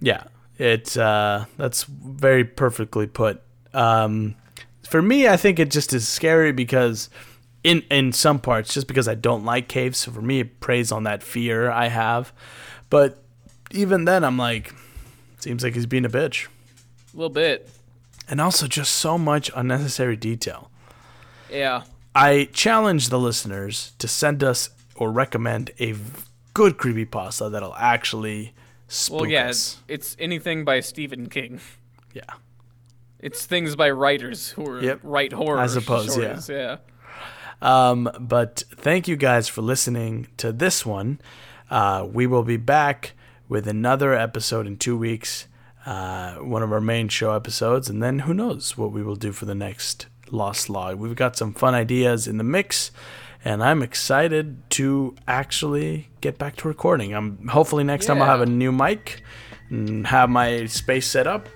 yeah. 0.00 0.24
It 0.58 0.96
uh, 0.96 1.46
that's 1.56 1.84
very 1.84 2.44
perfectly 2.44 3.06
put. 3.06 3.42
Um, 3.74 4.36
for 4.88 5.02
me, 5.02 5.28
I 5.28 5.36
think 5.36 5.58
it 5.58 5.70
just 5.70 5.92
is 5.92 6.06
scary 6.06 6.52
because 6.52 7.10
in 7.66 7.82
in 7.90 8.12
some 8.12 8.38
parts, 8.38 8.72
just 8.72 8.86
because 8.86 9.08
I 9.08 9.14
don't 9.14 9.44
like 9.44 9.68
caves. 9.68 9.98
So 9.98 10.12
for 10.12 10.22
me, 10.22 10.40
it 10.40 10.60
preys 10.60 10.92
on 10.92 11.02
that 11.04 11.22
fear 11.22 11.70
I 11.70 11.88
have. 11.88 12.32
But 12.90 13.22
even 13.72 14.04
then, 14.04 14.22
I'm 14.24 14.38
like, 14.38 14.72
seems 15.38 15.62
like 15.64 15.74
he's 15.74 15.86
being 15.86 16.04
a 16.04 16.08
bitch, 16.08 16.46
A 17.12 17.16
little 17.16 17.30
bit. 17.30 17.68
and 18.28 18.40
also 18.40 18.66
just 18.66 18.92
so 18.92 19.18
much 19.18 19.50
unnecessary 19.56 20.16
detail. 20.16 20.70
Yeah. 21.50 21.82
I 22.14 22.48
challenge 22.52 23.08
the 23.10 23.18
listeners 23.18 23.92
to 23.98 24.08
send 24.08 24.42
us 24.44 24.70
or 24.94 25.10
recommend 25.10 25.72
a 25.80 25.94
good 26.54 26.78
creepypasta 26.78 27.50
that'll 27.50 27.74
actually 27.74 28.54
spook 28.88 29.22
Well, 29.22 29.30
yeah, 29.30 29.48
us. 29.50 29.78
it's, 29.88 30.16
anything 30.18 30.64
by 30.64 30.80
Stephen 30.80 31.28
King. 31.28 31.60
Yeah. 32.14 32.22
It's 33.18 33.44
things 33.44 33.76
by 33.76 33.90
writers 33.90 34.50
who 34.50 34.66
are 34.70 34.80
Yep. 34.82 35.00
write 35.02 35.32
horror. 35.32 35.58
I 35.58 35.66
suppose, 35.66 36.16
yeah. 36.16 36.40
yeah. 36.48 36.76
Um, 37.62 38.10
but 38.20 38.64
thank 38.70 39.08
you 39.08 39.16
guys 39.16 39.48
for 39.48 39.62
listening 39.62 40.28
to 40.36 40.52
this 40.52 40.84
one. 40.84 41.20
Uh, 41.70 42.06
we 42.10 42.26
will 42.26 42.42
be 42.42 42.56
back 42.56 43.12
with 43.48 43.66
another 43.66 44.14
episode 44.14 44.66
in 44.66 44.76
two 44.76 44.96
weeks, 44.96 45.46
uh, 45.84 46.34
one 46.36 46.62
of 46.62 46.72
our 46.72 46.80
main 46.80 47.08
show 47.08 47.32
episodes, 47.32 47.88
and 47.88 48.02
then 48.02 48.20
who 48.20 48.34
knows 48.34 48.76
what 48.76 48.92
we 48.92 49.02
will 49.02 49.16
do 49.16 49.32
for 49.32 49.44
the 49.44 49.54
next 49.54 50.06
Lost 50.30 50.68
Log. 50.68 50.98
We've 50.98 51.16
got 51.16 51.36
some 51.36 51.54
fun 51.54 51.74
ideas 51.74 52.26
in 52.26 52.38
the 52.38 52.44
mix, 52.44 52.90
and 53.44 53.62
I'm 53.62 53.82
excited 53.82 54.68
to 54.70 55.14
actually 55.28 56.08
get 56.20 56.38
back 56.38 56.56
to 56.56 56.68
recording. 56.68 57.14
I'm 57.14 57.48
hopefully 57.48 57.84
next 57.84 58.06
time 58.06 58.20
I'll 58.20 58.28
have 58.28 58.40
a 58.40 58.46
new 58.46 58.72
mic 58.72 59.22
and 59.70 60.06
have 60.06 60.28
my 60.28 60.66
space 60.66 61.06
set 61.06 61.26
up, 61.26 61.48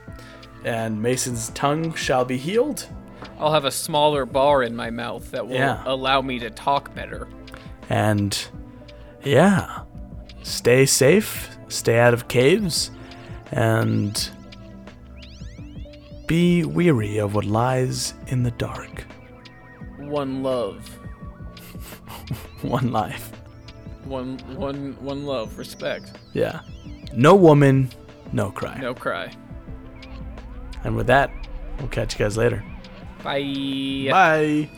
and 0.64 1.02
Mason's 1.02 1.50
tongue 1.50 1.94
shall 1.94 2.24
be 2.24 2.36
healed. 2.36 2.88
I'll 3.38 3.52
have 3.52 3.64
a 3.64 3.70
smaller 3.70 4.24
bar 4.26 4.62
in 4.62 4.74
my 4.76 4.90
mouth 4.90 5.30
that 5.30 5.46
will 5.46 5.54
Yeah. 5.56 5.82
allow 5.86 6.20
me 6.20 6.38
to 6.40 6.50
talk 6.50 6.94
better. 6.94 7.28
And 7.88 8.36
yeah, 9.24 9.80
stay 10.42 10.86
safe, 10.86 11.50
stay 11.68 11.98
out 11.98 12.14
of 12.14 12.28
caves, 12.28 12.90
and 13.50 14.30
be 16.26 16.64
weary 16.64 17.18
of 17.18 17.34
what 17.34 17.44
lies 17.44 18.14
in 18.28 18.42
the 18.42 18.50
dark. 18.52 19.04
One 19.98 20.42
love. 20.42 20.88
One 22.62 22.92
life. 22.92 23.32
One 24.04 24.38
one 24.56 24.96
one 25.00 25.24
love. 25.24 25.56
Respect. 25.58 26.12
Yeah. 26.32 26.60
No 27.14 27.34
woman, 27.34 27.90
no 28.32 28.50
cry. 28.50 28.78
No 28.80 28.94
cry. 28.94 29.30
And 30.84 30.96
with 30.96 31.06
that, 31.08 31.30
we'll 31.78 31.88
catch 31.88 32.14
you 32.18 32.24
guys 32.24 32.36
later. 32.36 32.62
Bye. 33.22 34.08
Bye. 34.10 34.68